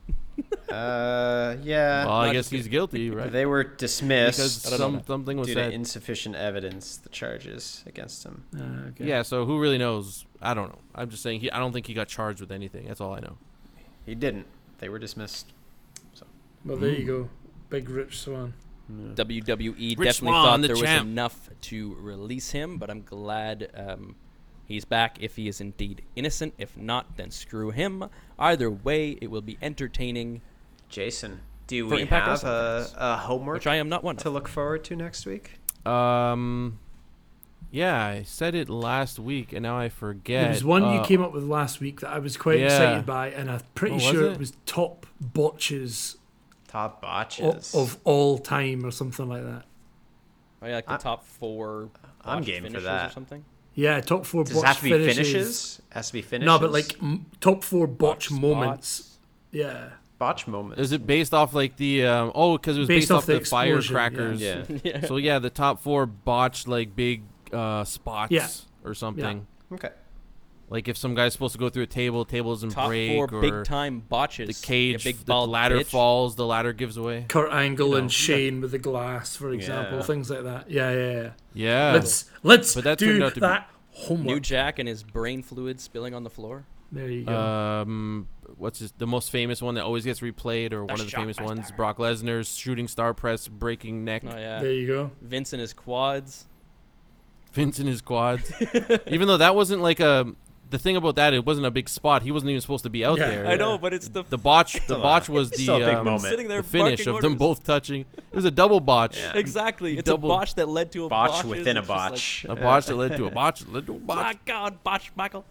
Uh, 0.74 1.58
yeah. 1.64 2.06
Well, 2.06 2.16
I 2.16 2.34
guess 2.34 2.50
he's 2.50 2.68
guilty, 2.68 3.10
right? 3.10 3.32
They 3.32 3.46
were 3.46 3.64
dismissed 3.64 4.38
because 4.38 4.66
I 4.66 4.70
don't 4.72 4.80
know. 4.80 5.00
some, 5.00 5.06
something 5.08 5.38
was 5.38 5.48
due 5.48 5.54
said. 5.54 5.70
to 5.70 5.76
insufficient 5.76 6.36
evidence. 6.36 6.98
The 6.98 7.10
charges 7.10 7.84
against 7.86 8.24
him. 8.24 8.44
Ah, 8.58 8.88
okay. 8.90 9.06
Yeah, 9.06 9.22
so 9.22 9.46
who 9.46 9.60
really 9.60 9.78
knows? 9.78 10.26
I 10.42 10.54
don't 10.54 10.70
know. 10.70 10.80
I'm 10.96 11.10
just 11.10 11.24
saying 11.24 11.42
he 11.42 11.52
I 11.52 11.60
don't 11.60 11.74
think 11.74 11.88
he 11.88 11.94
got 11.94 12.08
charged 12.08 12.42
with 12.42 12.52
anything. 12.52 12.88
That's 12.88 13.02
all 13.02 13.14
I 13.14 13.20
know. 13.20 13.38
He 14.06 14.16
didn't. 14.16 14.48
They 14.80 14.90
were 14.90 15.00
dismissed. 15.00 15.54
So. 16.14 16.26
Well, 16.66 16.78
there 16.78 16.90
you 16.90 17.06
go. 17.06 17.30
Big 17.70 17.90
Rich 17.90 18.20
Swann. 18.20 18.54
WWE 18.92 19.72
Rich 19.80 19.96
definitely 19.98 20.12
Swann, 20.12 20.46
thought 20.46 20.62
the 20.62 20.68
there 20.68 20.76
was 20.76 21.02
enough 21.02 21.50
to 21.62 21.96
release 22.00 22.52
him, 22.52 22.78
but 22.78 22.90
I'm 22.90 23.02
glad 23.02 23.72
um, 23.76 24.16
he's 24.66 24.86
back 24.86 25.18
if 25.22 25.36
he 25.36 25.48
is 25.48 25.62
indeed 25.62 26.04
innocent. 26.16 26.54
If 26.58 26.76
not, 26.76 27.16
then 27.18 27.32
screw 27.32 27.72
him. 27.72 28.10
Either 28.38 28.70
way, 28.70 29.18
it 29.22 29.32
will 29.32 29.42
be 29.42 29.58
entertaining, 29.62 30.42
Jason, 30.94 31.42
do 31.68 31.90
For 31.90 31.96
we 31.96 32.06
have 32.06 32.44
a, 32.44 32.88
a 32.98 33.18
homework 33.18 33.56
which 33.56 33.68
I 33.68 33.76
am 33.78 33.90
not 33.90 34.04
one 34.04 34.16
to 34.18 34.28
of. 34.28 34.34
look 34.36 34.48
forward 34.48 34.84
to 34.86 34.96
next 34.96 35.26
week? 35.26 35.60
Um 35.86 36.80
yeah, 37.72 38.06
I 38.06 38.22
said 38.22 38.54
it 38.54 38.70
last 38.70 39.18
week 39.18 39.52
and 39.54 39.64
now 39.64 39.78
I 39.80 39.90
forget. 39.90 40.44
There 40.44 40.50
was 40.52 40.64
one 40.64 40.84
you 40.84 41.00
Uh, 41.00 41.04
came 41.06 41.24
up 41.24 41.34
with 41.34 41.44
last 41.44 41.80
week 41.80 42.02
that 42.02 42.12
I 42.12 42.20
was 42.20 42.38
quite 42.38 42.60
Yeah. 42.60 42.66
excited 42.66 43.06
by, 43.08 43.32
and 43.32 43.50
I'm 43.50 43.62
pretty 43.74 43.94
Oh, 43.94 43.96
was 43.96 44.04
sure 44.04 44.26
it? 44.28 44.34
it? 44.34 44.40
was 44.40 44.54
top 44.68 45.08
botches 45.20 46.18
Top 46.68 47.02
botches. 47.02 47.74
of 47.74 47.98
all 48.04 48.38
time 48.38 48.86
or 48.86 48.92
something 48.92 49.28
like 49.28 49.44
that. 49.44 49.66
Oh, 50.62 50.68
yeah, 50.68 50.76
like 50.76 50.86
the 50.86 50.94
I- 50.94 50.98
top 50.98 51.26
four. 51.26 51.90
I'm 52.24 52.44
game 52.44 52.64
for 52.72 52.80
that. 52.80 53.10
Or 53.10 53.14
something. 53.14 53.44
Yeah, 53.74 54.00
top 54.02 54.26
four 54.28 54.44
Does 54.44 54.56
it 54.56 54.64
have 54.66 54.78
to 54.78 54.84
be 54.84 54.90
finishes. 54.92 55.18
finishes? 55.18 55.82
Has 55.90 56.08
to 56.08 56.14
be 56.14 56.22
finishes. 56.22 56.46
No, 56.46 56.60
but 56.60 56.72
like 56.72 56.96
m- 57.02 57.26
top 57.42 57.64
four 57.64 57.88
botch 57.88 58.30
Botched 58.30 58.32
moments. 58.32 58.88
spots. 58.90 59.18
Yeah. 59.52 59.90
Botch 60.20 60.48
moment. 60.48 60.80
Is 60.80 60.92
it 60.92 61.06
based 61.06 61.34
off 61.34 61.54
like 61.54 61.76
the 61.78 62.06
um 62.06 62.32
oh 62.36 62.58
cuz 62.58 62.78
it 62.78 62.80
was 62.80 62.88
Based 62.88 63.04
based, 63.04 63.12
off 63.12 63.18
off 63.20 63.26
the 63.26 63.40
the, 63.40 63.46
firecrackers. 63.46 64.42
Yeah. 64.42 64.64
yeah. 64.84 65.06
So 65.06 65.18
yeah, 65.18 65.40
the 65.40 65.50
top 65.50 65.82
4 65.82 66.06
botched 66.06 66.68
like 66.68 66.96
big 66.96 67.24
uh 67.52 67.84
spots 67.84 68.32
Yeah. 68.32 68.48
or 68.84 68.94
something. 68.94 69.46
Okay. 69.72 69.90
Like 70.70 70.88
if 70.88 70.98
some 70.98 71.14
guy's 71.14 71.34
supposed 71.34 71.54
to 71.54 71.60
go 71.60 71.70
through 71.70 71.84
a 71.84 71.88
table, 71.88 72.26
table 72.26 72.54
doesn't 72.54 72.72
top 72.72 72.88
break 72.88 73.12
four 73.12 73.28
or 73.32 73.42
big 73.42 73.64
time 73.66 74.00
botches. 74.10 74.60
the 74.62 74.66
cage, 74.66 75.04
big 75.04 75.18
the 75.18 75.36
ladder 75.36 75.80
bitch. 75.80 75.86
falls, 75.88 76.36
the 76.36 76.48
ladder 76.48 76.74
gives 76.74 76.98
away. 76.98 77.26
Kurt 77.28 77.52
Angle 77.52 77.88
You 77.90 77.92
know. 77.94 77.98
and 78.00 78.12
Shane 78.12 78.60
with 78.62 78.72
the 78.72 78.80
glass, 78.80 79.36
for 79.36 79.52
example, 79.52 79.98
Yeah. 80.00 80.04
things 80.04 80.30
like 80.32 80.44
that. 80.44 80.72
Yeah, 80.72 80.92
yeah, 80.92 81.12
yeah. 81.12 81.30
Yeah. 81.54 81.92
Let's 81.94 82.32
let's 82.42 82.74
But 82.74 82.86
that 82.86 82.98
do 82.98 83.06
turned 83.12 83.24
out 83.24 83.30
to 83.36 83.36
be- 83.36 83.40
that 83.42 83.70
homework. 83.92 84.26
New 84.26 84.40
Jack 84.40 84.80
and 84.80 84.88
his 84.90 85.04
brain 85.04 85.44
fluid 85.44 85.80
spilling 85.80 86.16
on 86.16 86.24
the 86.24 86.30
floor. 86.32 86.66
there 86.92 87.10
you 87.10 87.24
go. 87.26 87.38
um 87.38 88.28
what's 88.64 88.80
his, 88.80 88.92
the 88.98 89.06
most 89.06 89.30
famous 89.30 89.62
one 89.62 89.76
that 89.76 89.84
always 89.84 90.04
gets 90.06 90.22
replayed 90.22 90.72
or 90.74 90.84
one 90.86 91.00
of 91.00 91.06
the 91.06 91.12
famous 91.12 91.40
ones 91.40 91.72
brock 91.74 91.98
lesnar's 91.98 92.56
shooting 92.56 92.88
star 92.88 93.14
press 93.14 93.48
breaking 93.48 94.04
neck 94.06 94.24
Oh 94.26 94.30
yeah. 94.36 94.60
there 94.62 94.72
you 94.72 94.88
go. 94.88 95.12
Vince 95.22 95.54
and 95.54 95.60
his 95.62 95.74
quads. 95.74 96.46
vince 97.52 97.80
in 97.80 97.86
his 97.88 98.02
quads 98.02 98.52
even 99.08 99.28
though 99.28 99.38
that 99.38 99.54
wasn't 99.56 99.82
like 99.82 100.00
a 100.00 100.34
the 100.70 100.80
thing 100.80 100.96
about 100.96 101.16
that 101.18 101.36
it 101.36 101.46
wasn't 101.46 101.68
a 101.68 101.70
big 101.70 101.88
spot 101.88 102.24
he 102.24 102.32
wasn't 102.32 102.50
even 102.50 102.60
supposed 102.62 102.84
to 102.84 102.90
be 102.90 103.06
out 103.06 103.20
Yeah. 103.20 103.30
there 103.30 103.48
I 103.48 103.56
know, 103.58 103.78
but 103.78 103.94
it's 103.94 104.08
the 104.08 104.24
the 104.24 104.40
botch 104.40 104.80
the 104.88 104.96
botch 104.98 105.30
was 105.30 105.52
the, 105.52 105.68
a 105.72 105.78
big 105.78 105.88
um, 105.90 106.06
moment. 106.06 106.22
sitting 106.22 106.48
there 106.48 106.64
the 106.64 106.68
finish 106.68 107.06
barking 107.06 107.16
of 107.16 107.22
them 107.22 107.36
both 107.36 107.64
touching 107.64 108.06
it 108.18 108.36
was 108.36 108.46
a 108.46 108.50
double 108.52 108.80
botch 108.80 109.20
Yeah. 109.20 109.34
Exactly. 109.36 109.92
You 109.92 110.00
It's 110.00 110.10
double- 110.10 110.32
a 110.32 110.36
botch 110.36 110.56
that 110.56 110.68
led 110.68 110.92
to 110.94 111.06
a 111.06 111.10
Botch 111.10 111.30
botches. 111.32 111.46
within 111.50 111.78
a 111.78 111.82
It's 111.82 111.88
just 111.90 112.00
like, 112.00 112.10
botch. 112.12 112.46
a 112.50 112.56
botch 112.56 112.86
that 112.88 112.96
led 112.96 113.18
to 113.18 113.26
a 113.28 113.32
botch 113.32 113.60
that 113.60 113.72
led 113.74 113.86
to 113.86 113.96
a 113.96 114.00
botch 114.00 114.18
My 114.26 114.40
God, 114.46 114.84
botch, 114.84 115.12
Michael. 115.16 115.46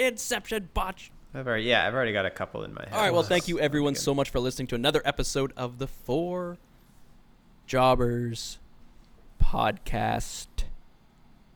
Inception 0.00 0.70
botch. 0.74 1.10
I've 1.34 1.46
already, 1.46 1.64
yeah, 1.64 1.86
I've 1.86 1.94
already 1.94 2.12
got 2.12 2.26
a 2.26 2.30
couple 2.30 2.64
in 2.64 2.74
my 2.74 2.82
head. 2.84 2.92
All 2.92 3.00
right. 3.00 3.12
Well, 3.12 3.22
thank 3.22 3.46
you 3.46 3.60
everyone 3.60 3.94
so 3.94 4.14
much 4.14 4.30
for 4.30 4.40
listening 4.40 4.66
to 4.68 4.74
another 4.74 5.02
episode 5.04 5.52
of 5.56 5.78
the 5.78 5.86
Four 5.86 6.58
Jobbers 7.66 8.58
podcast. 9.40 10.46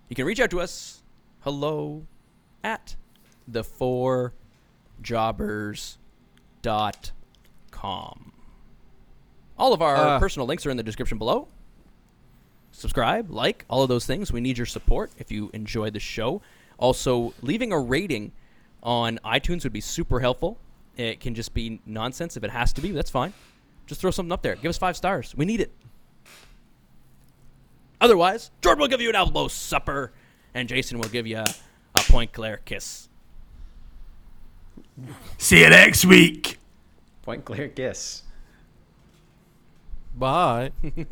You 0.09 0.15
can 0.15 0.27
reach 0.27 0.39
out 0.41 0.51
to 0.51 0.61
us. 0.61 1.03
Hello 1.41 2.07
at 2.63 2.97
the 3.49 3.65
four 3.65 4.33
jobbers 5.03 5.99
dot 6.63 7.11
com. 7.71 8.33
All 9.59 9.73
of 9.73 9.83
our 9.83 9.97
Uh. 9.97 10.19
personal 10.19 10.47
links 10.47 10.65
are 10.67 10.71
in 10.71 10.77
the 10.77 10.83
description 10.83 11.19
below. 11.19 11.49
Subscribe, 12.71 13.31
like, 13.31 13.65
all 13.69 13.83
of 13.83 13.89
those 13.89 14.07
things. 14.07 14.33
We 14.33 14.41
need 14.41 14.57
your 14.57 14.67
support 14.67 15.13
if 15.19 15.31
you 15.31 15.51
enjoy 15.53 15.91
the 15.91 16.01
show. 16.01 16.43
Also, 16.79 17.35
leaving 17.43 17.73
a 17.73 17.79
rating 17.79 18.33
on 18.83 19.19
iTunes 19.25 19.65
would 19.65 19.73
be 19.73 19.81
super 19.81 20.21
helpful. 20.21 20.59
It 20.97 21.21
can 21.21 21.35
just 21.35 21.55
be 21.55 21.81
nonsense 21.87 22.37
if 22.37 22.45
it 22.45 22.51
has 22.51 22.73
to 22.75 22.81
be. 22.81 22.91
That's 22.91 23.11
fine. 23.11 23.33
Just 23.87 24.01
throw 24.01 24.11
something 24.11 24.33
up 24.33 24.43
there. 24.43 24.57
Give 24.57 24.71
us 24.71 24.79
five 24.79 24.97
stars. 24.97 25.35
We 25.37 25.45
need 25.45 25.61
it. 25.61 25.73
Otherwise, 28.01 28.51
Jordan 28.61 28.83
will 28.83 28.89
give 28.89 29.01
you 29.01 29.09
an 29.09 29.15
elbow 29.15 29.49
supper, 29.49 30.13
and 30.53 30.69
Jason 30.69 30.99
will 30.99 31.09
give 31.09 31.27
you 31.27 31.39
a, 31.39 31.47
a 31.95 32.01
point 32.01 32.33
Claire 32.33 32.61
kiss. 32.65 33.09
See 35.39 35.61
you 35.61 35.71
next 35.71 36.05
week. 36.05 36.59
Point 37.23 37.45
clear 37.45 37.69
kiss. 37.69 38.23
bye 40.17 40.71